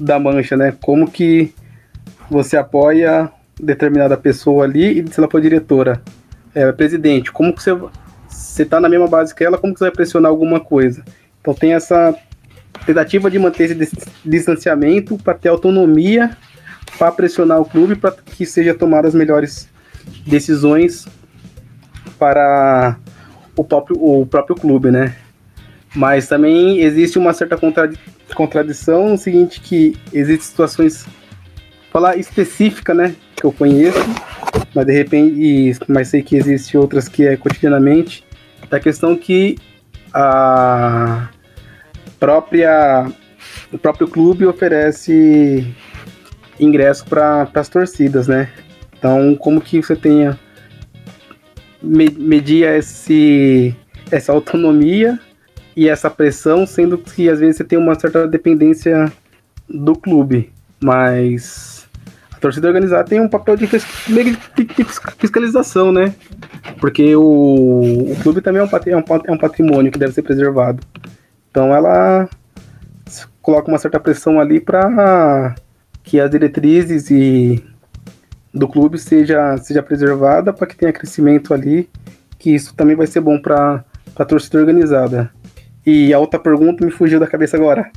da 0.00 0.18
mancha, 0.18 0.56
né? 0.56 0.74
Como 0.80 1.10
que 1.10 1.54
você 2.30 2.56
apoia 2.56 3.30
determinada 3.60 4.16
pessoa 4.16 4.64
ali 4.64 5.00
e 5.00 5.12
se 5.12 5.20
ela 5.20 5.30
for 5.30 5.40
diretora, 5.40 6.00
é, 6.54 6.70
presidente, 6.72 7.30
como 7.30 7.52
que 7.52 7.62
você 7.62 7.76
você 8.28 8.64
tá 8.64 8.80
na 8.80 8.88
mesma 8.88 9.06
base 9.06 9.34
que 9.34 9.44
ela, 9.44 9.58
como 9.58 9.72
que 9.72 9.78
você 9.78 9.84
vai 9.84 9.92
pressionar 9.92 10.30
alguma 10.30 10.58
coisa? 10.58 11.04
Então 11.40 11.54
tem 11.54 11.74
essa 11.74 12.14
tentativa 12.86 13.30
de 13.30 13.38
manter 13.38 13.70
esse 13.70 13.96
distanciamento 14.24 15.16
para 15.18 15.34
ter 15.34 15.48
autonomia 15.48 16.36
para 16.98 17.12
pressionar 17.12 17.60
o 17.60 17.64
clube 17.64 17.96
para 17.96 18.12
que 18.12 18.44
seja 18.44 18.74
tomar 18.74 19.06
as 19.06 19.14
melhores 19.14 19.68
decisões 20.26 21.06
para 22.18 22.96
o 23.56 23.64
próprio, 23.64 23.96
o 24.00 24.26
próprio 24.26 24.56
clube, 24.56 24.90
né? 24.90 25.14
Mas 25.94 26.26
também 26.26 26.80
existe 26.80 27.18
uma 27.18 27.32
certa 27.32 27.56
contradi 27.56 27.98
contradição 28.34 29.10
no 29.10 29.18
seguinte 29.18 29.60
que 29.60 29.94
existem 30.12 30.48
situações 30.48 31.06
falar 31.92 32.16
específica, 32.16 32.94
né, 32.94 33.14
que 33.36 33.44
eu 33.44 33.52
conheço, 33.52 33.98
mas 34.74 34.86
de 34.86 34.92
repente, 34.92 35.78
mas 35.86 36.08
sei 36.08 36.22
que 36.22 36.34
existe 36.34 36.78
outras 36.78 37.08
que 37.08 37.26
é 37.26 37.36
cotidianamente, 37.36 38.24
da 38.70 38.80
questão 38.80 39.14
que 39.14 39.58
a 40.14 41.28
própria 42.22 43.10
o 43.72 43.76
próprio 43.76 44.06
clube 44.06 44.46
oferece 44.46 45.66
ingresso 46.60 47.04
para 47.04 47.48
as 47.52 47.68
torcidas, 47.68 48.28
né? 48.28 48.48
Então, 48.96 49.34
como 49.34 49.60
que 49.60 49.82
você 49.82 49.96
tenha 49.96 50.38
media 51.82 52.76
esse 52.76 53.74
essa 54.08 54.30
autonomia 54.30 55.18
e 55.76 55.88
essa 55.88 56.08
pressão, 56.08 56.64
sendo 56.64 56.96
que 56.96 57.28
às 57.28 57.40
vezes 57.40 57.56
você 57.56 57.64
tem 57.64 57.76
uma 57.76 57.98
certa 57.98 58.28
dependência 58.28 59.12
do 59.68 59.96
clube, 59.96 60.52
mas 60.80 61.88
a 62.30 62.38
torcida 62.38 62.68
organizada 62.68 63.08
tem 63.08 63.20
um 63.20 63.28
papel 63.28 63.56
de, 63.56 63.66
fiscalização, 65.18 65.90
né? 65.90 66.14
Porque 66.78 67.16
o, 67.16 68.12
o 68.12 68.16
clube 68.22 68.40
também 68.40 68.62
é 68.62 68.64
um, 68.64 68.68
é, 68.68 69.02
é 69.26 69.32
um 69.32 69.38
patrimônio 69.38 69.90
que 69.90 69.98
deve 69.98 70.12
ser 70.12 70.22
preservado. 70.22 70.86
Então 71.52 71.74
ela 71.74 72.30
coloca 73.42 73.68
uma 73.68 73.78
certa 73.78 74.00
pressão 74.00 74.40
ali 74.40 74.58
para 74.58 75.54
que 76.02 76.18
as 76.18 76.30
diretrizes 76.30 77.10
e 77.10 77.62
do 78.54 78.66
clube 78.66 78.98
seja, 78.98 79.58
seja 79.58 79.82
preservada 79.82 80.50
para 80.50 80.66
que 80.66 80.74
tenha 80.74 80.92
crescimento 80.92 81.52
ali, 81.52 81.90
que 82.38 82.54
isso 82.54 82.74
também 82.74 82.96
vai 82.96 83.06
ser 83.06 83.20
bom 83.20 83.38
para 83.38 83.84
a 84.16 84.24
torcida 84.24 84.58
organizada. 84.58 85.30
E 85.84 86.14
a 86.14 86.18
outra 86.18 86.40
pergunta 86.40 86.86
me 86.86 86.90
fugiu 86.90 87.20
da 87.20 87.26
cabeça 87.26 87.58
agora. 87.58 87.90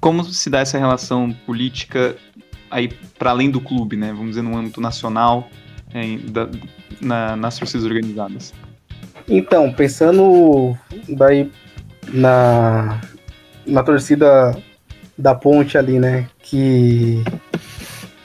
Como 0.00 0.24
se 0.24 0.48
dá 0.48 0.60
essa 0.60 0.78
relação 0.78 1.30
política 1.44 2.16
aí 2.70 2.88
para 3.18 3.30
além 3.30 3.50
do 3.50 3.60
clube, 3.60 3.94
né? 3.94 4.08
Vamos 4.08 4.30
dizer, 4.30 4.42
no 4.42 4.56
âmbito 4.56 4.80
nacional, 4.80 5.50
é, 5.92 6.16
da, 6.30 6.48
na, 6.98 7.36
nas 7.36 7.58
torcidas 7.58 7.84
organizadas? 7.84 8.54
Então, 9.28 9.70
pensando 9.70 10.74
daí 11.08 11.50
na, 12.12 13.00
na 13.66 13.82
torcida 13.82 14.56
da 15.16 15.34
ponte 15.34 15.76
ali, 15.76 15.98
né? 15.98 16.28
Que 16.40 17.22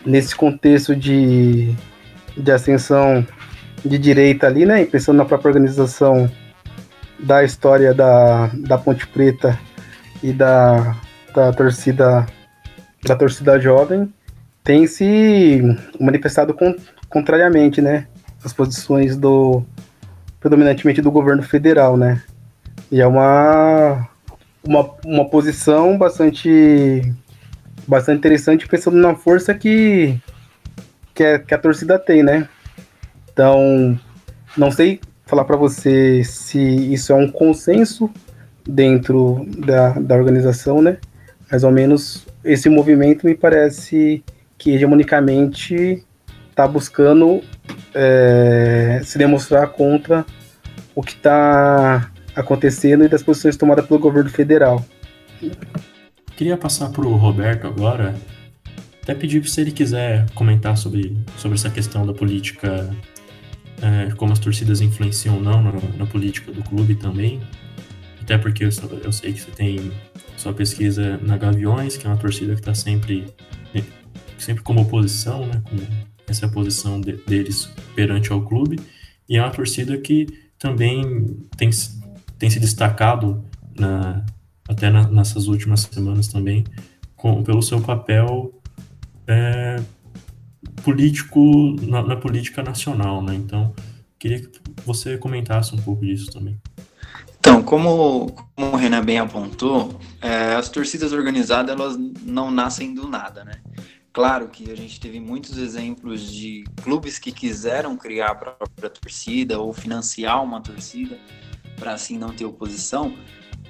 nesse 0.05 0.35
contexto 0.35 0.95
de, 0.95 1.73
de 2.37 2.51
ascensão 2.51 3.25
de 3.83 3.97
direita 3.97 4.47
ali, 4.47 4.65
né? 4.65 4.81
E 4.81 4.85
pensando 4.85 5.17
na 5.17 5.25
própria 5.25 5.49
organização 5.49 6.29
da 7.19 7.43
história 7.43 7.93
da, 7.93 8.47
da 8.53 8.77
Ponte 8.77 9.07
Preta 9.07 9.57
e 10.21 10.31
da, 10.31 10.95
da 11.33 11.51
torcida 11.51 12.25
da 13.05 13.15
torcida 13.15 13.59
jovem 13.59 14.13
tem 14.63 14.87
se 14.87 15.61
manifestado 15.99 16.53
con, 16.53 16.73
contrariamente, 17.09 17.81
né? 17.81 18.07
As 18.43 18.53
posições 18.53 19.17
do 19.17 19.63
predominantemente 20.39 21.01
do 21.01 21.11
governo 21.11 21.43
federal, 21.43 21.97
né? 21.97 22.21
E 22.91 23.01
é 23.01 23.07
uma 23.07 24.07
uma, 24.63 24.89
uma 25.05 25.29
posição 25.29 25.97
bastante 25.97 27.13
bastante 27.87 28.19
interessante 28.19 28.67
pensando 28.67 28.97
na 28.97 29.15
força 29.15 29.53
que 29.53 30.19
que, 31.13 31.23
é, 31.23 31.37
que 31.37 31.53
a 31.53 31.57
torcida 31.57 31.99
tem, 31.99 32.23
né? 32.23 32.47
Então, 33.31 33.99
não 34.57 34.71
sei 34.71 34.99
falar 35.25 35.45
para 35.45 35.55
você 35.55 36.23
se 36.23 36.59
isso 36.59 37.11
é 37.11 37.15
um 37.15 37.29
consenso 37.29 38.09
dentro 38.67 39.45
da, 39.57 39.91
da 39.91 40.15
organização, 40.15 40.81
né? 40.81 40.97
Mais 41.51 41.63
ou 41.63 41.71
menos 41.71 42.25
esse 42.43 42.69
movimento 42.69 43.25
me 43.25 43.35
parece 43.35 44.23
que 44.57 44.71
hegemonicamente 44.71 46.03
está 46.49 46.67
buscando 46.67 47.41
é, 47.93 49.01
se 49.03 49.17
demonstrar 49.17 49.67
contra 49.69 50.25
o 50.95 51.01
que 51.01 51.13
está 51.13 52.11
acontecendo 52.35 53.03
e 53.03 53.07
das 53.07 53.23
posições 53.23 53.57
tomadas 53.57 53.85
pelo 53.85 53.99
governo 53.99 54.29
federal. 54.29 54.83
Queria 56.35 56.57
passar 56.57 56.89
para 56.89 57.05
o 57.05 57.15
Roberto 57.15 57.67
agora, 57.67 58.15
até 59.01 59.13
pedir 59.13 59.47
se 59.47 59.61
ele 59.61 59.71
quiser 59.71 60.29
comentar 60.31 60.77
sobre, 60.77 61.15
sobre 61.37 61.57
essa 61.57 61.69
questão 61.69 62.05
da 62.05 62.13
política 62.13 62.89
é, 63.81 64.11
como 64.15 64.31
as 64.31 64.39
torcidas 64.39 64.79
influenciam 64.79 65.35
ou 65.35 65.41
não 65.41 65.61
na, 65.61 65.71
na, 65.97 66.05
política 66.05 66.51
do 66.51 66.63
clube 66.63 66.95
também. 66.95 67.41
Até 68.21 68.37
porque 68.37 68.63
eu, 68.63 68.69
eu, 69.03 69.11
sei 69.11 69.33
que 69.33 69.41
você 69.41 69.51
tem 69.51 69.91
sua 70.37 70.53
pesquisa 70.53 71.19
na 71.21 71.37
Gaviões, 71.37 71.97
que 71.97 72.07
é 72.07 72.09
uma 72.09 72.17
torcida 72.17 72.53
que 72.53 72.61
está 72.61 72.73
sempre, 72.73 73.25
sempre 74.37 74.63
como 74.63 74.81
oposição, 74.81 75.45
né, 75.45 75.61
com 75.69 75.77
essa 76.25 76.47
posição 76.47 77.01
de, 77.01 77.17
deles 77.27 77.69
perante 77.93 78.31
ao 78.31 78.41
clube, 78.41 78.79
e 79.27 79.37
é 79.37 79.41
uma 79.41 79.51
torcida 79.51 79.97
que 79.97 80.27
também 80.57 81.37
tem, 81.57 81.69
tem 82.43 82.49
se 82.49 82.59
destacado 82.59 83.41
na, 83.73 84.25
até 84.67 84.89
na, 84.89 85.07
nessas 85.07 85.47
últimas 85.47 85.83
semanas 85.89 86.27
também 86.27 86.65
com, 87.15 87.41
pelo 87.41 87.61
seu 87.61 87.79
papel 87.79 88.61
é, 89.25 89.81
político 90.83 91.73
na, 91.83 92.03
na, 92.03 92.17
política 92.17 92.61
nacional, 92.61 93.23
né? 93.23 93.33
Então, 93.33 93.73
queria 94.19 94.41
que 94.41 94.49
você 94.85 95.17
comentasse 95.17 95.73
um 95.73 95.77
pouco 95.77 96.05
disso 96.05 96.29
também. 96.33 96.59
Então, 97.39 97.63
como, 97.63 98.29
como 98.55 98.73
o 98.73 98.75
Renan 98.75 99.05
bem 99.05 99.19
apontou, 99.19 99.97
é, 100.19 100.53
as 100.53 100.67
torcidas 100.67 101.13
organizadas 101.13 101.73
elas 101.73 101.97
não 102.25 102.51
nascem 102.51 102.93
do 102.93 103.07
nada, 103.07 103.45
né? 103.45 103.53
Claro 104.11 104.49
que 104.49 104.69
a 104.69 104.75
gente 104.75 104.99
teve 104.99 105.17
muitos 105.17 105.57
exemplos 105.57 106.29
de 106.29 106.65
clubes 106.83 107.17
que 107.17 107.31
quiseram 107.31 107.95
criar 107.95 108.31
a 108.31 108.35
própria 108.35 108.89
torcida 108.89 109.61
ou 109.61 109.71
financiar 109.71 110.43
uma 110.43 110.59
torcida 110.59 111.17
para 111.77 111.93
assim 111.93 112.17
não 112.17 112.29
ter 112.29 112.45
oposição, 112.45 113.15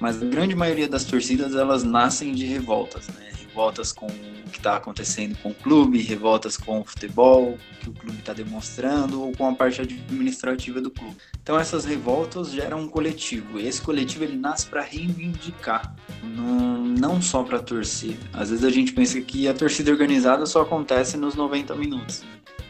mas 0.00 0.22
a 0.22 0.26
grande 0.26 0.54
maioria 0.54 0.88
das 0.88 1.04
torcidas 1.04 1.54
elas 1.54 1.84
nascem 1.84 2.32
de 2.34 2.44
revoltas, 2.44 3.08
né? 3.08 3.34
revoltas 3.54 3.92
com 3.92 4.06
o 4.06 4.50
que 4.50 4.58
está 4.58 4.76
acontecendo 4.76 5.36
com 5.40 5.50
o 5.50 5.54
clube, 5.54 6.02
revoltas 6.02 6.56
com 6.56 6.80
o 6.80 6.84
futebol 6.84 7.56
que 7.80 7.88
o 7.88 7.92
clube 7.92 8.18
está 8.18 8.32
demonstrando 8.32 9.22
ou 9.22 9.30
com 9.32 9.48
a 9.48 9.54
parte 9.54 9.80
administrativa 9.80 10.80
do 10.80 10.90
clube. 10.90 11.16
Então 11.40 11.58
essas 11.58 11.84
revoltas 11.84 12.50
geram 12.50 12.80
um 12.80 12.88
coletivo. 12.88 13.60
E 13.60 13.68
esse 13.68 13.80
coletivo 13.80 14.24
ele 14.24 14.36
nasce 14.36 14.66
para 14.66 14.82
reivindicar, 14.82 15.94
não, 16.22 16.82
não 16.82 17.22
só 17.22 17.44
para 17.44 17.60
torcer. 17.60 18.16
Às 18.32 18.50
vezes 18.50 18.64
a 18.64 18.70
gente 18.70 18.92
pensa 18.92 19.20
que 19.20 19.46
a 19.46 19.54
torcida 19.54 19.92
organizada 19.92 20.44
só 20.46 20.62
acontece 20.62 21.16
nos 21.16 21.36
90 21.36 21.76
minutos. 21.76 22.24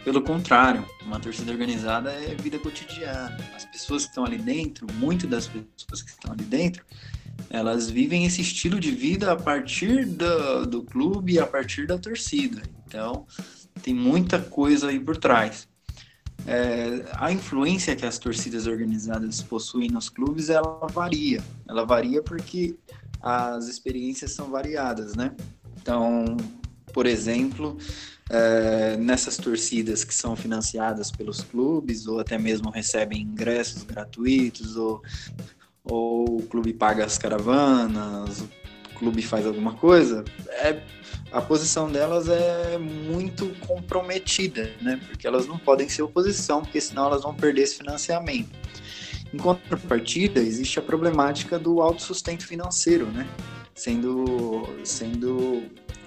Pelo 0.04 0.20
contrário, 0.20 0.86
uma 1.00 1.18
torcida 1.18 1.50
organizada 1.50 2.12
é 2.12 2.34
vida 2.34 2.58
cotidiana. 2.58 3.38
As 3.56 3.64
pessoas 3.64 4.04
que 4.04 4.10
estão 4.10 4.26
ali 4.26 4.36
dentro, 4.36 4.86
muitas 4.98 5.30
das 5.30 5.46
pessoas 5.46 6.02
que 6.02 6.10
estão 6.10 6.32
ali 6.32 6.44
dentro, 6.44 6.84
elas 7.48 7.88
vivem 7.88 8.26
esse 8.26 8.42
estilo 8.42 8.78
de 8.78 8.90
vida 8.90 9.32
a 9.32 9.36
partir 9.36 10.04
do, 10.04 10.66
do 10.66 10.82
clube, 10.82 11.38
a 11.38 11.46
partir 11.46 11.86
da 11.86 11.96
torcida. 11.96 12.60
Então, 12.86 13.26
tem 13.82 13.94
muita 13.94 14.38
coisa 14.38 14.88
aí 14.88 15.00
por 15.00 15.16
trás. 15.16 15.66
É, 16.46 17.06
a 17.14 17.32
influência 17.32 17.96
que 17.96 18.04
as 18.04 18.18
torcidas 18.18 18.66
organizadas 18.66 19.40
possuem 19.42 19.88
nos 19.88 20.10
clubes, 20.10 20.50
ela 20.50 20.86
varia. 20.92 21.42
Ela 21.66 21.86
varia 21.86 22.22
porque 22.22 22.76
as 23.22 23.68
experiências 23.68 24.32
são 24.32 24.50
variadas, 24.50 25.14
né? 25.14 25.34
Então, 25.80 26.36
por 26.94 27.06
exemplo, 27.06 27.76
é, 28.30 28.96
nessas 28.96 29.36
torcidas 29.36 30.04
que 30.04 30.14
são 30.14 30.36
financiadas 30.36 31.10
pelos 31.10 31.42
clubes 31.42 32.06
ou 32.06 32.20
até 32.20 32.38
mesmo 32.38 32.70
recebem 32.70 33.20
ingressos 33.20 33.82
gratuitos 33.82 34.76
ou, 34.76 35.02
ou 35.84 36.38
o 36.38 36.42
clube 36.44 36.72
paga 36.72 37.04
as 37.04 37.18
caravanas, 37.18 38.40
o 38.40 38.48
clube 38.96 39.20
faz 39.22 39.44
alguma 39.44 39.74
coisa, 39.74 40.24
é, 40.48 40.80
a 41.32 41.42
posição 41.42 41.90
delas 41.90 42.28
é 42.28 42.78
muito 42.78 43.48
comprometida, 43.66 44.72
né? 44.80 45.00
Porque 45.08 45.26
elas 45.26 45.48
não 45.48 45.58
podem 45.58 45.88
ser 45.88 46.02
oposição, 46.02 46.62
porque 46.62 46.80
senão 46.80 47.06
elas 47.06 47.22
vão 47.22 47.34
perder 47.34 47.62
esse 47.62 47.76
financiamento. 47.76 48.56
Em 49.32 49.36
contrapartida, 49.36 50.38
existe 50.38 50.78
a 50.78 50.82
problemática 50.82 51.58
do 51.58 51.80
autossustento 51.82 52.46
financeiro, 52.46 53.06
né? 53.06 53.26
Sendo, 53.74 54.64
sendo 54.84 55.64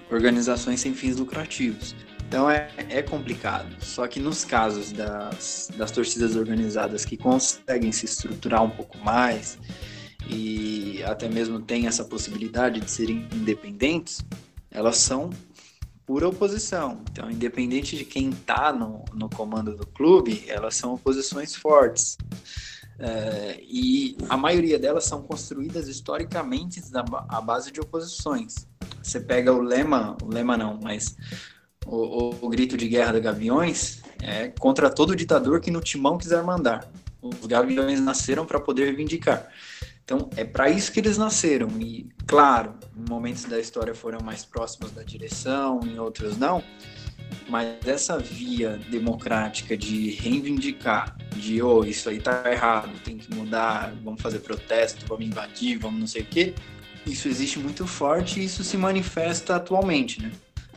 organizações 0.10 0.80
sem 0.80 0.94
fins 0.94 1.18
lucrativos. 1.18 1.96
Então 2.28 2.50
é, 2.50 2.70
é 2.90 3.02
complicado. 3.02 3.74
Só 3.80 4.06
que 4.08 4.20
nos 4.20 4.44
casos 4.44 4.92
das, 4.92 5.72
das 5.78 5.92
torcidas 5.92 6.36
organizadas 6.36 7.06
que 7.06 7.16
conseguem 7.16 7.92
se 7.92 8.06
estruturar 8.06 8.64
um 8.64 8.70
pouco 8.70 8.98
mais 8.98 9.58
e 10.30 11.02
até 11.04 11.30
mesmo 11.30 11.60
têm 11.62 11.88
essa 11.88 12.04
possibilidade 12.04 12.82
de 12.82 12.92
serem 12.92 13.28
independentes, 13.34 14.26
elas 14.70 14.98
são 14.98 15.30
pura 16.06 16.28
oposição. 16.28 17.02
Então, 17.12 17.32
independente 17.32 17.98
de 17.98 18.04
quem 18.04 18.30
está 18.30 18.74
no, 18.74 19.04
no 19.14 19.30
comando 19.30 19.76
do 19.76 19.86
clube, 19.88 20.44
elas 20.48 20.76
são 20.76 20.94
oposições 20.94 21.56
fortes. 21.56 22.18
É, 23.00 23.60
e 23.62 24.18
a 24.28 24.36
maioria 24.36 24.80
delas 24.80 25.06
são 25.06 25.22
construídas 25.22 25.88
historicamente 25.88 26.82
à 27.30 27.42
base 27.42 27.72
de 27.72 27.80
oposições. 27.80 28.68
Você 29.04 29.20
pega 29.20 29.54
o 29.54 29.62
lema, 29.62 30.18
o 30.24 30.28
lema 30.28 30.58
não, 30.58 30.80
mas 30.82 31.16
o, 31.86 31.96
o, 31.96 32.38
o, 32.42 32.50
grito 32.50 32.76
de 32.76 32.88
guerra 32.88 33.14
da 33.14 33.20
Gaviões 33.20 34.02
é 34.22 34.48
contra 34.48 34.90
todo 34.90 35.16
ditador 35.16 35.62
que 35.62 35.70
no 35.70 35.80
timão 35.80 36.18
quiser 36.18 36.44
mandar. 36.44 36.90
Os 37.22 37.46
Gaviões 37.46 38.00
nasceram 38.00 38.46
para 38.46 38.60
poder 38.60 38.86
reivindicar. 38.86 39.48
Então, 40.04 40.30
é 40.38 40.46
para 40.46 40.70
isso 40.70 40.92
que 40.92 41.00
eles 41.00 41.18
nasceram. 41.18 41.68
E, 41.80 42.10
claro, 42.26 42.74
momentos 43.10 43.44
da 43.44 43.60
história 43.60 43.94
foram 43.94 44.20
mais 44.24 44.46
próximos 44.46 44.92
da 44.92 45.04
direção, 45.04 45.82
em 45.84 46.00
outros 46.00 46.38
não. 46.38 46.64
Mas 47.50 47.78
essa 47.86 48.18
via 48.20 48.80
democrática 48.90 49.78
de 49.78 50.12
reivindicar, 50.12 51.18
de, 51.36 51.62
oh, 51.62 51.84
isso 51.86 52.10
aí 52.10 52.20
tá 52.20 52.44
errado, 52.52 52.90
tem 53.04 53.18
que 53.18 53.34
mudar, 53.34 53.94
vamos 54.04 54.22
fazer 54.22 54.40
protesto, 54.40 55.06
vamos 55.08 55.26
invadir, 55.26 55.78
vamos 55.78 56.00
não 56.00 56.08
sei 56.08 56.24
o 56.24 56.26
quê, 56.26 56.54
isso 57.06 57.28
existe 57.28 57.58
muito 57.58 57.88
forte 57.88 58.40
e 58.40 58.46
isso 58.46 58.64
se 58.64 58.76
manifesta 58.76 59.56
atualmente, 59.56 60.22
né? 60.22 60.32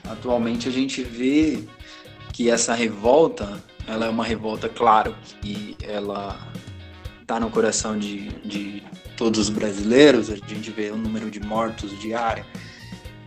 Atualmente 0.04 0.68
a 0.68 0.72
gente 0.72 1.02
vê 1.02 1.64
que 2.32 2.48
essa 2.48 2.74
revolta, 2.74 3.62
ela 3.86 4.06
é 4.06 4.08
uma 4.08 4.24
revolta, 4.24 4.68
claro, 4.68 5.16
que 5.42 5.76
ela 5.82 6.38
está 7.20 7.38
no 7.40 7.50
coração 7.50 7.98
de, 7.98 8.28
de 8.44 8.82
todos 9.16 9.40
os 9.40 9.50
brasileiros, 9.50 10.30
a 10.30 10.36
gente 10.36 10.70
vê 10.70 10.90
o 10.90 10.96
número 10.96 11.30
de 11.30 11.40
mortos 11.40 11.98
diário 12.00 12.44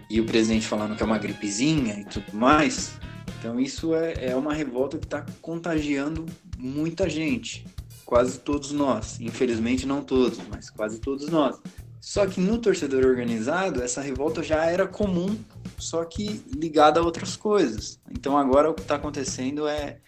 e 0.10 0.20
o 0.20 0.26
presidente 0.26 0.66
falando 0.66 0.95
que 0.95 1.04
é 1.04 1.06
uma 1.06 1.18
gripezinha 1.18 2.00
e 2.00 2.06
tudo 2.06 2.34
mais. 2.34 2.98
Então 3.40 3.60
isso 3.60 3.94
é, 3.94 4.30
é 4.32 4.36
uma 4.36 4.54
revolta 4.54 4.98
que 4.98 5.06
está 5.06 5.26
contagiando 5.41 6.26
muita 6.58 7.10
gente, 7.10 7.66
quase 8.06 8.40
todos 8.40 8.72
nós. 8.72 9.20
Infelizmente 9.20 9.86
não 9.86 10.04
todos, 10.04 10.40
mas 10.50 10.70
quase 10.70 11.00
todos 11.00 11.28
nós. 11.30 11.60
Só 12.00 12.28
que 12.28 12.41
no 12.41 12.58
torcedor 12.58 13.06
organizado, 13.06 13.82
essa 13.82 14.02
revolta 14.02 14.44
já 14.44 14.66
era 14.66 14.86
comum, 14.86 15.38
só 15.78 16.04
que 16.04 16.44
ligada 16.54 17.00
a 17.00 17.04
outras 17.04 17.36
coisas. 17.36 17.98
Então 18.12 18.38
agora 18.38 18.70
o 18.70 18.74
que 18.74 18.82
está 18.82 18.95
acontecendo 18.95 19.68
é, 19.68 20.00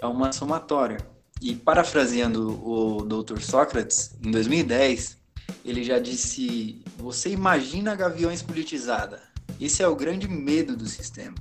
é 0.00 0.06
uma 0.06 0.32
somatória. 0.32 0.98
E 1.40 1.54
parafraseando 1.54 2.62
o 2.66 3.02
doutor 3.04 3.40
Sócrates, 3.40 4.14
em 4.22 4.30
2010, 4.30 5.18
ele 5.64 5.82
já 5.82 5.98
disse: 5.98 6.82
Você 6.98 7.30
imagina 7.30 7.94
gaviões 7.94 8.42
politizada. 8.42 9.22
Esse 9.60 9.82
é 9.82 9.88
o 9.88 9.96
grande 9.96 10.28
medo 10.28 10.76
do 10.76 10.86
sistema. 10.86 11.34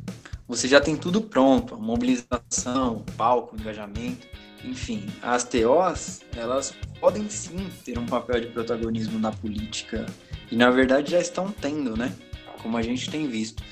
Você 0.47 0.67
já 0.67 0.81
tem 0.81 0.95
tudo 0.95 1.21
pronto, 1.21 1.77
mobilização, 1.77 3.03
palco, 3.17 3.55
engajamento. 3.55 4.27
Enfim, 4.63 5.05
as 5.21 5.43
TOs, 5.43 6.21
elas 6.35 6.73
podem 6.99 7.29
sim 7.29 7.69
ter 7.83 7.97
um 7.97 8.05
papel 8.05 8.41
de 8.41 8.47
protagonismo 8.47 9.19
na 9.19 9.31
política 9.31 10.05
e 10.51 10.55
na 10.55 10.69
verdade 10.69 11.11
já 11.11 11.19
estão 11.19 11.51
tendo, 11.51 11.97
né? 11.97 12.13
Como 12.61 12.77
a 12.77 12.81
gente 12.81 13.09
tem 13.09 13.27
visto. 13.27 13.63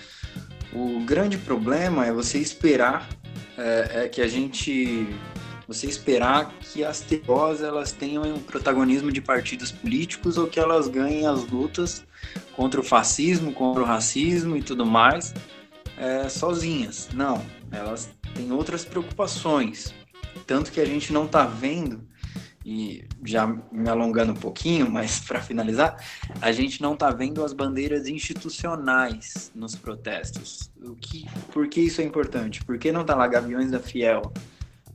O 0.73 1.01
grande 1.01 1.37
problema 1.37 2.05
é 2.05 2.11
você 2.11 2.39
esperar 2.39 3.07
é, 3.57 4.03
é 4.03 4.09
que 4.09 4.21
a 4.21 4.27
gente 4.27 5.07
você 5.67 5.87
esperar 5.87 6.51
que 6.59 6.83
as 6.83 6.99
TOs 6.99 7.61
elas 7.61 7.93
tenham 7.93 8.23
um 8.23 8.39
protagonismo 8.39 9.09
de 9.11 9.21
partidos 9.21 9.71
políticos 9.71 10.37
ou 10.37 10.47
que 10.47 10.59
elas 10.59 10.89
ganhem 10.89 11.25
as 11.25 11.47
lutas 11.47 12.03
contra 12.53 12.81
o 12.81 12.83
fascismo, 12.83 13.53
contra 13.53 13.81
o 13.81 13.85
racismo 13.85 14.57
e 14.57 14.61
tudo 14.61 14.85
mais 14.85 15.33
é, 16.01 16.27
sozinhas. 16.27 17.09
Não, 17.13 17.45
elas 17.71 18.09
têm 18.33 18.51
outras 18.51 18.83
preocupações. 18.83 19.93
Tanto 20.47 20.71
que 20.71 20.81
a 20.81 20.85
gente 20.85 21.13
não 21.13 21.25
está 21.25 21.45
vendo, 21.45 22.01
e 22.65 23.07
já 23.23 23.47
me 23.47 23.87
alongando 23.87 24.31
um 24.31 24.35
pouquinho, 24.35 24.89
mas 24.91 25.19
para 25.19 25.39
finalizar, 25.41 25.95
a 26.41 26.51
gente 26.51 26.81
não 26.81 26.95
está 26.95 27.11
vendo 27.11 27.45
as 27.45 27.53
bandeiras 27.53 28.07
institucionais 28.07 29.51
nos 29.53 29.75
protestos. 29.75 30.71
O 30.83 30.95
que, 30.95 31.25
por 31.53 31.67
que 31.67 31.81
isso 31.81 32.01
é 32.01 32.03
importante? 32.03 32.65
Por 32.65 32.79
que 32.79 32.91
não 32.91 33.01
está 33.01 33.15
lá 33.15 33.27
Gaviões 33.27 33.69
da 33.69 33.79
Fiel 33.79 34.23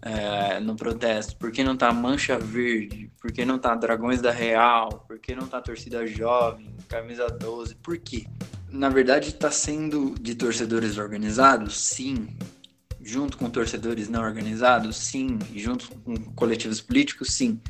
é, 0.03 0.59
no 0.59 0.75
protesto? 0.75 1.37
Por 1.37 1.53
que 1.53 1.63
não 1.63 1.75
está 1.75 1.93
Mancha 1.93 2.37
Verde? 2.37 3.13
Por 3.21 3.31
que 3.31 3.45
não 3.45 3.57
está 3.57 3.77
Dragões 3.77 4.21
da 4.21 4.33
Real? 4.33 5.05
Por 5.07 5.21
que 5.21 5.37
não 5.37 5.45
está 5.45 5.61
Torcida 5.61 6.05
Jovem, 6.05 6.75
Camisa 6.89 7.29
12? 7.29 7.77
Por 7.77 7.97
quê? 7.99 8.27
Na 8.71 8.89
verdade, 8.89 9.29
está 9.29 9.51
sendo 9.51 10.15
de 10.21 10.35
torcedores 10.35 10.99
organizados? 10.99 11.79
Sim, 11.79 12.37
junto 13.07 13.39
com 13.39 13.49
torcedores 13.49 14.09
não 14.09 14.23
organizados? 14.23 14.97
Sim. 14.97 15.39
Junto 15.55 15.89
com 16.01 16.17
coletivos 16.35 16.81
políticos? 16.81 17.33
Sim. 17.33 17.61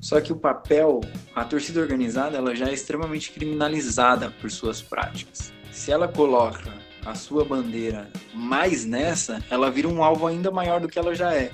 Só 0.00 0.18
que 0.20 0.32
o 0.32 0.36
papel, 0.36 1.02
a 1.34 1.44
torcida 1.44 1.80
organizada, 1.80 2.38
ela 2.38 2.54
já 2.56 2.68
é 2.68 2.72
extremamente 2.72 3.30
criminalizada 3.32 4.30
por 4.30 4.50
suas 4.50 4.80
práticas. 4.80 5.52
Se 5.70 5.92
ela 5.92 6.08
coloca 6.08 6.72
a 7.04 7.14
sua 7.14 7.44
bandeira 7.44 8.08
mais 8.34 8.86
nessa, 8.86 9.44
ela 9.50 9.70
vira 9.70 9.88
um 9.88 10.02
alvo 10.02 10.26
ainda 10.26 10.50
maior 10.50 10.80
do 10.80 10.88
que 10.88 10.98
ela 10.98 11.14
já 11.14 11.34
é. 11.34 11.52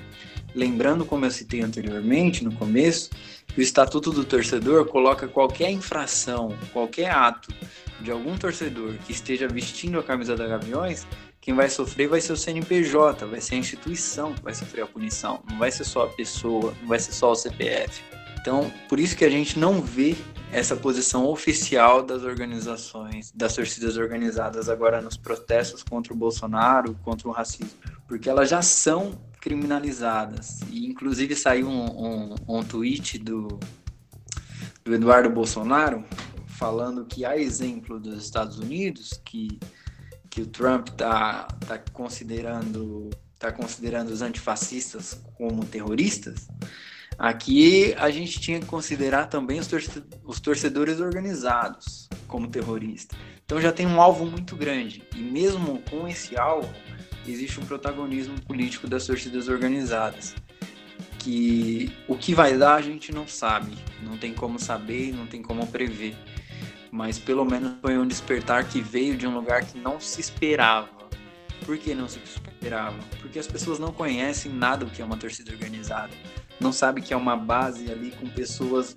Lembrando, 0.55 1.05
como 1.05 1.25
eu 1.25 1.31
citei 1.31 1.61
anteriormente, 1.61 2.43
no 2.43 2.53
começo, 2.53 3.09
o 3.57 3.61
Estatuto 3.61 4.11
do 4.11 4.23
Torcedor 4.23 4.85
coloca 4.85 5.27
qualquer 5.27 5.71
infração, 5.71 6.55
qualquer 6.71 7.11
ato 7.11 7.53
de 7.99 8.11
algum 8.11 8.37
torcedor 8.37 8.93
que 9.05 9.11
esteja 9.11 9.47
vestindo 9.47 9.99
a 9.99 10.03
camisa 10.03 10.35
da 10.35 10.45
Gaviões 10.45 11.07
quem 11.47 11.53
vai 11.53 11.69
sofrer 11.69 12.09
vai 12.09 12.19
ser 12.19 12.33
o 12.33 12.35
CNPJ, 12.35 13.25
vai 13.25 13.39
ser 13.39 13.55
a 13.55 13.57
instituição 13.59 14.33
que 14.33 14.43
vai 14.43 14.53
sofrer 14.53 14.81
a 14.81 14.85
punição, 14.85 15.41
não 15.49 15.57
vai 15.57 15.71
ser 15.71 15.85
só 15.85 16.03
a 16.03 16.09
pessoa, 16.09 16.73
não 16.81 16.89
vai 16.89 16.99
ser 16.99 17.13
só 17.13 17.31
o 17.31 17.35
CPF. 17.35 18.03
Então, 18.41 18.69
por 18.89 18.99
isso 18.99 19.15
que 19.15 19.23
a 19.23 19.29
gente 19.29 19.57
não 19.57 19.81
vê 19.81 20.13
essa 20.51 20.75
posição 20.75 21.25
oficial 21.25 22.03
das 22.03 22.23
organizações, 22.23 23.31
das 23.31 23.55
torcidas 23.55 23.95
organizadas 23.95 24.67
agora 24.67 25.01
nos 25.01 25.15
protestos 25.15 25.83
contra 25.83 26.11
o 26.11 26.17
Bolsonaro, 26.17 26.97
contra 27.01 27.29
o 27.29 27.31
racismo, 27.31 27.71
porque 28.09 28.29
elas 28.29 28.49
já 28.49 28.61
são 28.61 29.17
criminalizadas. 29.47 30.59
E 30.69 30.87
inclusive 30.87 31.33
saiu 31.33 31.69
um, 31.69 31.85
um, 31.85 32.35
um 32.49 32.63
tweet 32.63 33.17
do, 33.17 33.57
do 34.83 34.93
Eduardo 34.93 35.29
Bolsonaro 35.29 36.03
falando 36.47 37.05
que 37.05 37.23
há 37.23 37.37
exemplo 37.37 37.97
dos 37.97 38.21
Estados 38.21 38.59
Unidos 38.59 39.13
que 39.23 39.57
que 40.29 40.41
o 40.41 40.45
Trump 40.45 40.89
está 40.89 41.47
tá 41.65 41.79
considerando 41.93 43.09
tá 43.39 43.51
considerando 43.51 44.09
os 44.09 44.21
antifascistas 44.21 45.19
como 45.35 45.65
terroristas, 45.65 46.47
aqui 47.17 47.95
a 47.97 48.09
gente 48.11 48.39
tinha 48.39 48.59
que 48.59 48.65
considerar 48.65 49.27
também 49.27 49.59
os, 49.59 49.67
os 50.25 50.39
torcedores 50.39 50.99
organizados 50.99 52.09
como 52.27 52.47
terroristas. 52.47 53.17
Então 53.45 53.61
já 53.61 53.71
tem 53.71 53.87
um 53.87 54.01
alvo 54.01 54.25
muito 54.25 54.55
grande 54.55 55.03
e 55.15 55.19
mesmo 55.19 55.81
com 55.89 56.07
esse 56.07 56.37
alvo 56.37 56.71
existe 57.31 57.59
um 57.59 57.65
protagonismo 57.65 58.39
político 58.41 58.87
das 58.87 59.05
torcidas 59.05 59.47
organizadas 59.47 60.35
que 61.27 61.91
o 62.07 62.15
que 62.15 62.33
vai 62.33 62.57
dar 62.57 62.75
a 62.75 62.81
gente 62.81 63.11
não 63.11 63.27
sabe, 63.27 63.77
não 64.01 64.17
tem 64.17 64.33
como 64.33 64.57
saber, 64.57 65.13
não 65.13 65.27
tem 65.27 65.41
como 65.41 65.67
prever. 65.67 66.15
mas 66.89 67.19
pelo 67.19 67.43
menos 67.43 67.73
foi 67.81 67.97
um 67.97 68.07
despertar 68.07 68.63
que 68.63 68.79
veio 68.79 69.17
de 69.17 69.27
um 69.27 69.33
lugar 69.33 69.65
que 69.65 69.77
não 69.77 69.99
se 69.99 70.21
esperava. 70.21 70.87
Por 71.65 71.77
que 71.77 71.93
não 71.93 72.07
se 72.07 72.19
esperava? 72.19 72.97
Porque 73.19 73.37
as 73.37 73.45
pessoas 73.45 73.77
não 73.77 73.91
conhecem 73.91 74.51
nada 74.51 74.85
do 74.85 74.91
que 74.91 75.01
é 75.01 75.05
uma 75.05 75.17
torcida 75.17 75.51
organizada. 75.51 76.13
Não 76.61 76.71
sabem 76.71 77.03
que 77.03 77.13
é 77.13 77.17
uma 77.17 77.35
base 77.35 77.91
ali 77.91 78.11
com 78.11 78.27
pessoas 78.27 78.95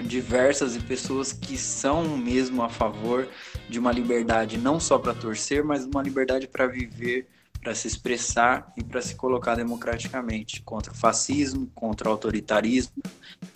diversas 0.00 0.74
e 0.74 0.80
pessoas 0.80 1.32
que 1.32 1.56
são 1.56 2.16
mesmo 2.16 2.62
a 2.62 2.68
favor 2.68 3.28
de 3.68 3.78
uma 3.78 3.92
liberdade 3.92 4.58
não 4.58 4.80
só 4.80 4.98
para 4.98 5.14
torcer, 5.14 5.62
mas 5.62 5.84
uma 5.84 6.02
liberdade 6.02 6.48
para 6.48 6.66
viver, 6.66 7.28
para 7.60 7.74
se 7.74 7.86
expressar 7.86 8.72
e 8.76 8.82
para 8.82 9.02
se 9.02 9.14
colocar 9.14 9.54
democraticamente 9.54 10.62
contra 10.62 10.92
o 10.92 10.96
fascismo, 10.96 11.66
contra 11.74 12.08
o 12.08 12.12
autoritarismo, 12.12 13.02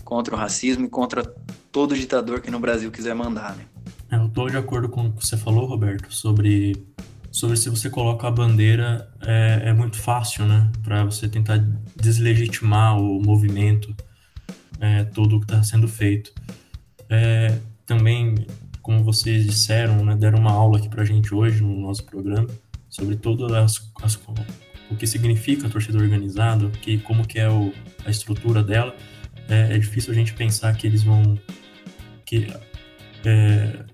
contra 0.05 0.35
o 0.35 0.39
racismo 0.39 0.85
e 0.85 0.89
contra 0.89 1.25
todo 1.73 1.97
ditador 1.97 2.41
que 2.41 2.51
no 2.51 2.61
Brasil 2.61 2.91
quiser 2.91 3.15
mandar, 3.15 3.57
né? 3.57 3.65
É, 4.11 4.17
eu 4.17 4.27
estou 4.27 4.49
de 4.51 4.57
acordo 4.57 4.89
com 4.89 5.07
o 5.07 5.13
que 5.13 5.27
você 5.27 5.37
falou, 5.37 5.65
Roberto, 5.65 6.13
sobre, 6.13 6.87
sobre 7.33 7.57
se 7.57 7.71
você 7.71 7.89
coloca 7.89 8.29
a 8.29 8.31
bandeira, 8.31 9.11
é, 9.23 9.71
é 9.71 9.73
muito 9.73 9.97
fácil, 9.97 10.45
né? 10.45 10.71
Para 10.83 11.05
você 11.05 11.27
tentar 11.27 11.59
deslegitimar 11.97 12.99
o 12.99 13.23
movimento, 13.23 13.95
é, 14.79 15.05
tudo 15.05 15.41
que 15.41 15.47
está 15.47 15.63
sendo 15.63 15.89
feito. 15.89 16.31
É, 17.09 17.59
também, 17.87 18.47
como 18.83 19.03
vocês 19.03 19.47
disseram, 19.47 20.05
né, 20.05 20.15
deram 20.15 20.39
uma 20.39 20.53
aula 20.53 20.79
aqui 20.79 20.89
para 20.89 21.05
gente 21.05 21.35
hoje 21.35 21.63
no 21.63 21.81
nosso 21.81 22.05
programa 22.05 22.49
sobre 22.95 23.16
todas 23.16 23.51
as, 23.53 23.91
as 24.03 24.19
o 24.89 24.97
que 24.97 25.07
significa 25.07 25.66
a 25.66 25.71
torcida 25.71 25.99
organizada, 25.99 26.69
que, 26.81 26.99
como 26.99 27.27
que 27.27 27.41
é 27.41 27.49
o, 27.49 27.73
a 28.07 28.11
estrutura 28.11 28.62
dela. 28.62 28.95
É, 29.49 29.75
é 29.75 29.79
difícil 29.79 30.12
a 30.12 30.15
gente 30.15 30.33
pensar 30.33 30.75
que 30.77 30.87
eles 30.87 31.03
vão 31.03 31.37
que 32.25 32.47
é, 33.25 33.85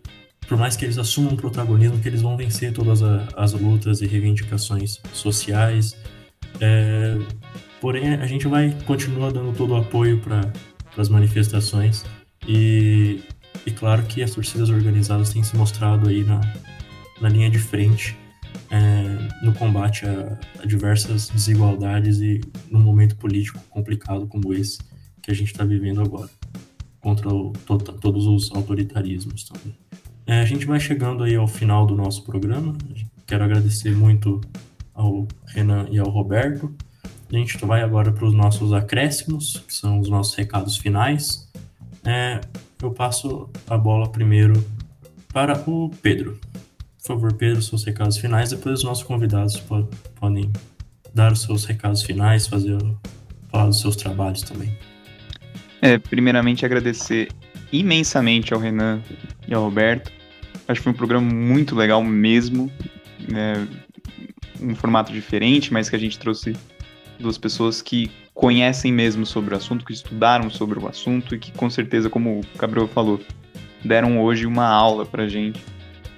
por 0.46 0.58
mais 0.58 0.76
que 0.76 0.84
eles 0.84 0.98
assumam 0.98 1.34
protagonismo, 1.34 1.98
que 1.98 2.08
eles 2.08 2.20
vão 2.20 2.36
vencer 2.36 2.72
todas 2.72 3.02
a, 3.02 3.26
as 3.36 3.52
lutas 3.54 4.02
e 4.02 4.06
reivindicações 4.06 5.00
sociais. 5.14 5.96
É, 6.60 7.16
porém, 7.80 8.14
a 8.14 8.26
gente 8.26 8.46
vai 8.46 8.76
continuar 8.84 9.32
dando 9.32 9.56
todo 9.56 9.72
o 9.72 9.76
apoio 9.76 10.20
para 10.20 10.52
as 10.98 11.08
manifestações 11.08 12.04
e, 12.46 13.22
e 13.64 13.70
claro 13.70 14.02
que 14.02 14.22
as 14.22 14.32
torcidas 14.32 14.68
organizadas 14.68 15.32
têm 15.32 15.42
se 15.42 15.56
mostrado 15.56 16.10
aí 16.10 16.22
na, 16.22 16.40
na 17.18 17.30
linha 17.30 17.48
de 17.48 17.58
frente 17.58 18.19
é, 18.70 19.44
no 19.44 19.52
combate 19.52 20.06
a, 20.06 20.38
a, 20.62 20.66
diversas 20.66 21.28
desigualdades 21.28 22.20
e 22.20 22.40
num 22.70 22.80
momento 22.80 23.16
político 23.16 23.58
complicado 23.68 24.26
como 24.26 24.54
esse 24.54 24.78
que 25.22 25.30
a 25.30 25.34
gente 25.34 25.50
está 25.50 25.64
vivendo 25.64 26.00
agora, 26.00 26.30
contra 27.00 27.28
o, 27.28 27.52
to, 27.66 27.78
todos 27.78 28.26
os 28.26 28.50
autoritarismos 28.52 29.44
também. 29.44 29.76
É, 30.26 30.40
a 30.40 30.44
gente 30.44 30.66
vai 30.66 30.78
chegando 30.78 31.24
aí 31.24 31.34
ao 31.34 31.48
final 31.48 31.84
do 31.84 31.94
nosso 31.94 32.24
programa. 32.24 32.76
Quero 33.26 33.44
agradecer 33.44 33.94
muito 33.94 34.40
ao 34.94 35.26
Renan 35.46 35.88
e 35.90 35.98
ao 35.98 36.08
Roberto. 36.08 36.72
A 37.32 37.36
gente 37.36 37.64
vai 37.64 37.82
agora 37.82 38.12
para 38.12 38.24
os 38.24 38.32
nossos 38.32 38.72
acréscimos, 38.72 39.62
que 39.66 39.74
são 39.74 39.98
os 40.00 40.08
nossos 40.08 40.34
recados 40.34 40.76
finais. 40.76 41.48
É, 42.04 42.40
eu 42.82 42.90
passo 42.92 43.48
a 43.68 43.76
bola 43.76 44.08
primeiro 44.08 44.64
para 45.32 45.58
o 45.68 45.90
Pedro. 46.02 46.38
Por 47.02 47.14
favor, 47.14 47.32
Pedro, 47.32 47.62
seus 47.62 47.84
recados 47.84 48.16
finais. 48.16 48.50
Depois 48.50 48.80
os 48.80 48.84
nossos 48.84 49.04
convidados 49.04 49.62
podem 50.16 50.50
dar 51.14 51.32
os 51.32 51.42
seus 51.42 51.64
recados 51.64 52.02
finais, 52.02 52.46
fazer 52.46 52.78
falar 53.50 53.66
dos 53.66 53.80
seus 53.80 53.96
trabalhos 53.96 54.42
também. 54.42 54.76
É, 55.82 55.98
primeiramente 55.98 56.64
agradecer 56.64 57.28
imensamente 57.72 58.52
ao 58.52 58.60
Renan 58.60 59.00
e 59.48 59.54
ao 59.54 59.64
Roberto 59.64 60.12
Acho 60.70 60.80
que 60.80 60.84
foi 60.84 60.92
um 60.92 60.96
programa 60.96 61.28
muito 61.28 61.74
legal 61.74 62.00
mesmo. 62.04 62.70
Né? 63.28 63.66
Um 64.60 64.76
formato 64.76 65.12
diferente, 65.12 65.72
mas 65.72 65.90
que 65.90 65.96
a 65.96 65.98
gente 65.98 66.16
trouxe 66.16 66.54
duas 67.18 67.36
pessoas 67.36 67.82
que 67.82 68.08
conhecem 68.32 68.92
mesmo 68.92 69.26
sobre 69.26 69.52
o 69.52 69.56
assunto, 69.56 69.84
que 69.84 69.92
estudaram 69.92 70.48
sobre 70.48 70.78
o 70.78 70.86
assunto 70.86 71.34
e 71.34 71.38
que, 71.40 71.50
com 71.50 71.68
certeza, 71.68 72.08
como 72.08 72.38
o 72.38 72.58
Gabriel 72.58 72.86
falou, 72.86 73.20
deram 73.84 74.22
hoje 74.22 74.46
uma 74.46 74.66
aula 74.66 75.04
pra 75.04 75.26
gente 75.26 75.60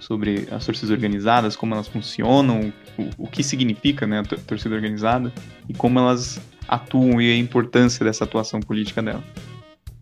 sobre 0.02 0.48
as 0.50 0.66
torcidas 0.66 0.90
organizadas, 0.90 1.54
como 1.54 1.74
elas 1.74 1.86
funcionam, 1.86 2.72
o, 2.98 3.24
o 3.24 3.26
que 3.28 3.42
significa 3.42 4.04
né, 4.04 4.18
a 4.18 4.22
torcida 4.22 4.74
organizada 4.74 5.32
e 5.68 5.72
como 5.72 5.98
elas 5.98 6.40
atuam 6.66 7.22
e 7.22 7.30
a 7.30 7.36
importância 7.36 8.04
dessa 8.04 8.24
atuação 8.24 8.58
política 8.58 9.00
dela. 9.00 9.22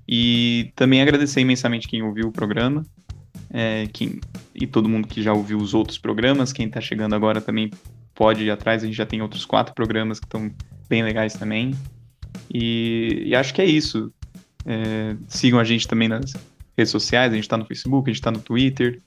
E 0.08 0.72
também 0.74 1.02
agradecer 1.02 1.40
imensamente 1.40 1.86
quem 1.86 2.02
ouviu 2.02 2.28
o 2.28 2.32
programa, 2.32 2.82
é, 3.52 3.86
quem, 3.92 4.20
e 4.54 4.66
todo 4.66 4.88
mundo 4.88 5.06
que 5.06 5.22
já 5.22 5.34
ouviu 5.34 5.58
os 5.58 5.74
outros 5.74 5.98
programas. 5.98 6.50
Quem 6.50 6.66
está 6.66 6.80
chegando 6.80 7.14
agora 7.14 7.40
também 7.40 7.70
pode 8.14 8.42
ir 8.42 8.50
atrás, 8.50 8.82
a 8.82 8.86
gente 8.86 8.96
já 8.96 9.06
tem 9.06 9.20
outros 9.20 9.44
quatro 9.44 9.74
programas 9.74 10.18
que 10.18 10.26
estão 10.26 10.50
bem 10.88 11.02
legais 11.02 11.34
também. 11.34 11.74
E, 12.52 13.24
e, 13.26 13.34
acho 13.34 13.52
que 13.52 13.60
é 13.60 13.66
isso. 13.66 14.10
É, 14.64 15.14
sigam 15.28 15.60
a 15.60 15.64
gente 15.64 15.86
também 15.86 16.08
nas 16.08 16.32
redes 16.76 16.90
sociais, 16.90 17.32
a 17.32 17.34
gente 17.34 17.44
está 17.44 17.56
no 17.56 17.66
Facebook, 17.66 18.08
a 18.08 18.12
gente 18.12 18.20
está 18.20 18.30
no 18.30 18.40
Twitter. 18.40 19.00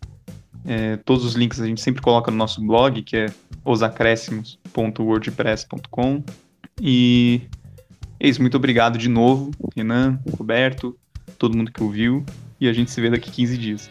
É, 0.66 0.98
todos 0.98 1.26
os 1.26 1.34
links 1.34 1.60
a 1.60 1.66
gente 1.66 1.82
sempre 1.82 2.02
coloca 2.02 2.32
no 2.32 2.38
nosso 2.38 2.66
blog, 2.66 3.04
que 3.04 3.18
é 3.18 3.26
osacrescimos.wordpress.com. 3.66 6.24
E 6.82 7.42
é 8.20 8.28
isso, 8.28 8.42
muito 8.42 8.58
obrigado 8.58 8.98
de 8.98 9.08
novo, 9.10 9.52
Renan, 9.76 10.20
Roberto, 10.38 10.96
todo 11.38 11.58
mundo 11.58 11.72
que 11.72 11.84
ouviu. 11.84 12.26
E 12.60 12.68
a 12.70 12.74
gente 12.74 12.92
se 12.92 13.02
vê 13.02 13.10
daqui 13.10 13.30
15 13.30 13.58
dias. 13.58 13.90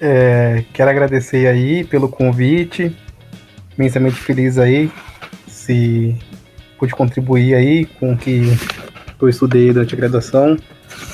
É, 0.00 0.64
quero 0.72 0.90
agradecer 0.90 1.46
aí 1.46 1.84
pelo 1.84 2.08
convite. 2.08 2.96
Imensamente 3.76 4.16
feliz 4.16 4.58
aí 4.58 4.90
se 5.46 6.16
pude 6.78 6.94
contribuir 6.94 7.54
aí 7.54 7.84
com 7.84 8.12
o 8.12 8.16
que 8.16 8.44
eu 9.20 9.28
estudei 9.28 9.72
durante 9.72 9.94
a 9.94 9.98
graduação. 9.98 10.56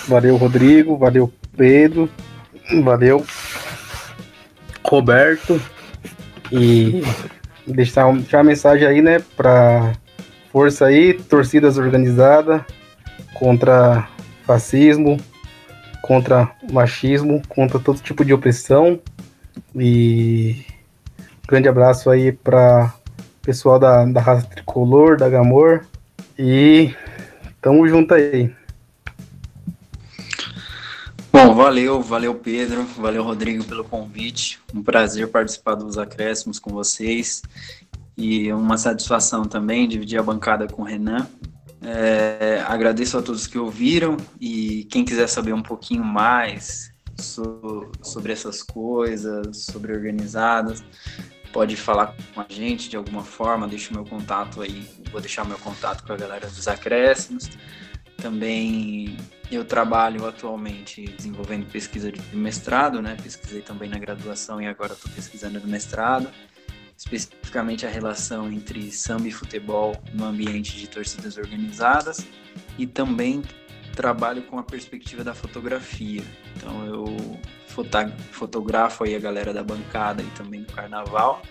Valeu, 0.07 0.37
Rodrigo. 0.37 0.97
Valeu, 0.97 1.33
Pedro. 1.57 2.09
Valeu, 2.83 3.25
Roberto. 4.85 5.61
E 6.53 7.03
deixar, 7.67 8.13
deixar 8.13 8.39
uma 8.39 8.45
mensagem 8.45 8.87
aí, 8.87 9.03
né, 9.03 9.19
para 9.37 9.93
força 10.53 10.87
aí, 10.87 11.15
torcidas 11.15 11.79
organizadas 11.79 12.63
contra 13.35 14.09
fascismo, 14.47 15.19
contra 16.03 16.51
machismo, 16.71 17.43
contra 17.49 17.79
todo 17.79 18.01
tipo 18.01 18.25
de 18.25 18.33
opressão. 18.33 19.01
E 19.75 20.65
grande 21.49 21.69
abraço 21.69 22.11
aí 22.11 22.31
para 22.31 22.93
pessoal 23.43 23.79
da, 23.79 24.05
da 24.05 24.21
raça 24.21 24.47
tricolor, 24.47 25.17
da 25.17 25.29
Gamor. 25.29 25.85
E 26.39 26.95
tamo 27.61 27.87
junto 27.89 28.15
aí. 28.15 28.53
Bom, 31.35 31.53
valeu, 31.53 32.01
valeu 32.01 32.33
Pedro, 32.33 32.85
valeu 32.97 33.25
Rodrigo 33.25 33.65
pelo 33.65 33.83
convite. 33.83 34.61
Um 34.73 34.85
prazer 34.85 35.27
participar 35.27 35.75
dos 35.75 35.99
acréscimos 35.99 36.61
com 36.61 36.71
vocês 36.71 37.43
e 38.17 38.53
uma 38.53 38.79
satisfação 38.79 39.43
também 39.43 39.89
dividir 39.89 40.17
a 40.17 40.23
bancada 40.23 40.69
com 40.69 40.83
o 40.83 40.85
Renan. 40.85 41.27
É, 41.83 42.63
agradeço 42.69 43.19
a 43.19 43.23
todos 43.23 43.49
que 43.49 43.59
ouviram 43.59 44.17
e 44.41 44.85
quem 44.85 45.05
quiser 45.05 45.27
saber 45.27 45.53
um 45.53 45.61
pouquinho 45.61 46.05
mais 46.05 46.93
so, 47.19 47.91
sobre 48.01 48.33
essas 48.33 48.63
coisas, 48.63 49.65
sobre 49.65 49.93
organizadas, 49.93 50.85
pode 51.53 51.75
falar 51.75 52.15
com 52.33 52.43
a 52.43 52.47
gente 52.49 52.89
de 52.89 52.97
alguma 52.97 53.25
forma, 53.25 53.67
deixa 53.67 53.91
o 53.91 53.95
meu 53.95 54.05
contato 54.05 54.63
aí, 54.63 54.89
vou 55.11 55.21
deixar 55.21 55.45
meu 55.45 55.59
contato 55.59 56.07
com 56.07 56.13
a 56.13 56.17
galera 56.17 56.47
dos 56.47 56.69
acréscimos. 56.69 57.51
Também 58.17 59.17
eu 59.51 59.65
trabalho 59.65 60.27
atualmente 60.27 61.05
desenvolvendo 61.05 61.67
pesquisa 61.67 62.11
de 62.11 62.21
mestrado, 62.37 63.03
né? 63.03 63.17
Pesquisei 63.23 63.61
também 63.61 63.89
na 63.89 63.99
graduação 63.99 64.61
e 64.61 64.67
agora 64.67 64.95
estou 64.95 65.11
pesquisando 65.13 65.61
no 65.61 65.67
mestrado 65.67 66.29
especificamente 66.97 67.85
a 67.85 67.91
relação 67.91 68.51
entre 68.53 68.91
samba 68.91 69.29
e 69.29 69.33
futebol 69.33 70.01
no 70.13 70.25
ambiente 70.25 70.77
de 70.77 70.89
torcidas 70.89 71.37
organizadas 71.37 72.27
e 72.79 72.87
também 72.87 73.43
trabalho 73.95 74.43
com 74.43 74.59
a 74.59 74.63
perspectiva 74.63 75.23
da 75.23 75.35
fotografia. 75.35 76.23
Então 76.57 76.87
eu 76.87 77.41
fotografo 78.31 79.05
aí 79.05 79.15
a 79.17 79.19
galera 79.19 79.53
da 79.53 79.63
bancada 79.63 80.23
e 80.23 80.27
também 80.31 80.63
do 80.63 80.73
carnaval, 80.73 81.43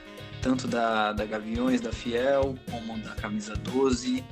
tanto 0.42 0.68
da, 0.68 1.12
da 1.12 1.26
Gaviões, 1.26 1.82
da 1.82 1.92
Fiel, 1.92 2.56
como 2.72 2.98
da 3.00 3.12
Camisa 3.12 3.56
12 3.56 4.24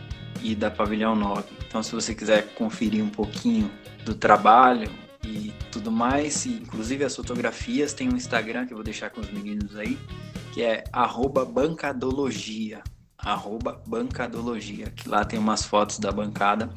e 0.42 0.56
da 0.56 0.72
Pavilhão 0.72 1.16
9. 1.16 1.61
Então 1.72 1.82
se 1.82 1.94
você 1.94 2.14
quiser 2.14 2.54
conferir 2.56 3.02
um 3.02 3.08
pouquinho 3.08 3.72
do 4.04 4.14
trabalho 4.14 4.92
e 5.24 5.54
tudo 5.72 5.90
mais, 5.90 6.46
e 6.46 6.50
inclusive 6.50 7.06
as 7.06 7.16
fotografias, 7.16 7.94
tem 7.94 8.10
um 8.12 8.18
Instagram 8.18 8.66
que 8.66 8.74
eu 8.74 8.78
vou 8.78 8.84
deixar 8.84 9.10
com 9.10 9.22
os 9.22 9.32
meninos 9.32 9.78
aí, 9.78 9.98
que 10.54 10.62
é 10.62 10.84
bancadologia. 11.54 12.84
Bancadologia, 13.88 14.88
que 14.88 15.08
lá 15.08 15.24
tem 15.24 15.40
umas 15.40 15.64
fotos 15.64 15.98
da 15.98 16.12
bancada 16.12 16.70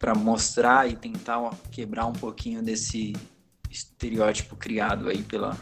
para 0.00 0.16
mostrar 0.16 0.90
e 0.90 0.96
tentar 0.96 1.48
quebrar 1.70 2.06
um 2.06 2.12
pouquinho 2.12 2.60
desse, 2.60 3.12
estereótipo 3.70 4.56
criado 4.56 5.08
aí 5.08 5.22
pela, 5.22 5.56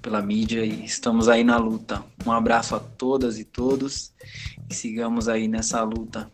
pela 0.00 0.22
mídia 0.22 0.64
e 0.64 0.84
estamos 0.84 1.28
aí 1.28 1.42
na 1.42 1.56
luta. 1.56 2.04
Um 2.24 2.30
abraço 2.30 2.76
a 2.76 2.78
todas 2.78 3.36
e 3.36 3.44
todos 3.44 4.14
e 4.70 4.74
sigamos 4.74 5.28
aí 5.28 5.48
nessa 5.48 5.82
luta. 5.82 6.30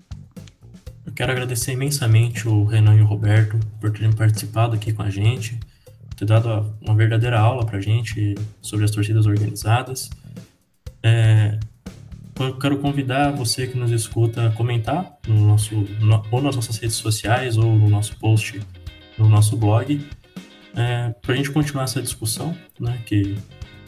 Eu 1.05 1.13
quero 1.13 1.33
agradecer 1.33 1.73
imensamente 1.73 2.49
o 2.49 2.65
Renan 2.65 2.97
e 2.97 3.03
o 3.03 3.07
Roberto 3.07 3.59
por 3.81 3.91
terem 3.91 4.13
participado 4.13 4.75
aqui 4.75 4.93
com 4.93 5.03
a 5.03 5.11
gente, 5.11 5.59
ter 6.17 6.25
dado 6.25 6.75
uma 6.81 6.95
verdadeira 6.95 7.39
aula 7.39 7.67
para 7.67 7.79
a 7.79 7.81
gente 7.81 8.35
sobre 8.61 8.85
as 8.85 8.91
torcidas 8.91 9.27
organizadas. 9.27 10.11
É, 11.03 11.59
eu 12.39 12.57
quero 12.57 12.79
convidar 12.79 13.33
você 13.33 13.67
que 13.67 13.77
nos 13.77 13.91
escuta 13.91 14.47
a 14.47 14.51
comentar 14.51 15.19
no 15.27 15.47
nosso, 15.47 15.75
no, 16.01 16.25
ou 16.31 16.41
nas 16.41 16.57
nossas 16.57 16.79
redes 16.79 16.97
sociais 16.97 17.57
ou 17.57 17.75
no 17.75 17.89
nosso 17.89 18.17
post 18.17 18.61
no 19.19 19.29
nosso 19.29 19.57
blog 19.57 20.01
é, 20.75 21.15
para 21.21 21.35
a 21.35 21.37
gente 21.37 21.51
continuar 21.51 21.85
essa 21.85 22.01
discussão, 22.01 22.57
né? 22.81 22.99
Que 23.05 23.37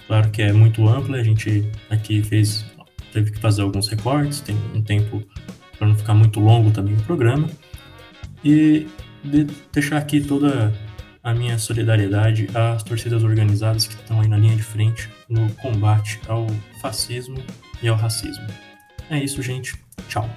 claro 0.06 0.30
que 0.30 0.42
é 0.42 0.52
muito 0.52 0.86
ampla, 0.86 1.16
a 1.16 1.22
gente 1.22 1.64
aqui 1.88 2.22
fez 2.22 2.64
teve 3.12 3.30
que 3.30 3.38
fazer 3.38 3.62
alguns 3.62 3.88
recortes, 3.88 4.40
tem 4.40 4.56
um 4.74 4.82
tempo 4.82 5.22
para 5.84 5.88
não 5.88 5.96
ficar 5.96 6.14
muito 6.14 6.40
longo 6.40 6.70
também 6.70 6.94
o 6.94 7.02
programa 7.02 7.48
e 8.42 8.86
de 9.22 9.46
deixar 9.72 9.98
aqui 9.98 10.20
toda 10.20 10.72
a 11.22 11.34
minha 11.34 11.58
solidariedade 11.58 12.48
às 12.54 12.82
torcidas 12.82 13.22
organizadas 13.22 13.86
que 13.86 13.94
estão 13.94 14.20
aí 14.20 14.28
na 14.28 14.36
linha 14.36 14.56
de 14.56 14.62
frente 14.62 15.08
no 15.28 15.50
combate 15.56 16.20
ao 16.26 16.46
fascismo 16.80 17.42
e 17.82 17.88
ao 17.88 17.96
racismo. 17.96 18.46
É 19.10 19.18
isso, 19.22 19.42
gente. 19.42 19.74
Tchau. 20.08 20.28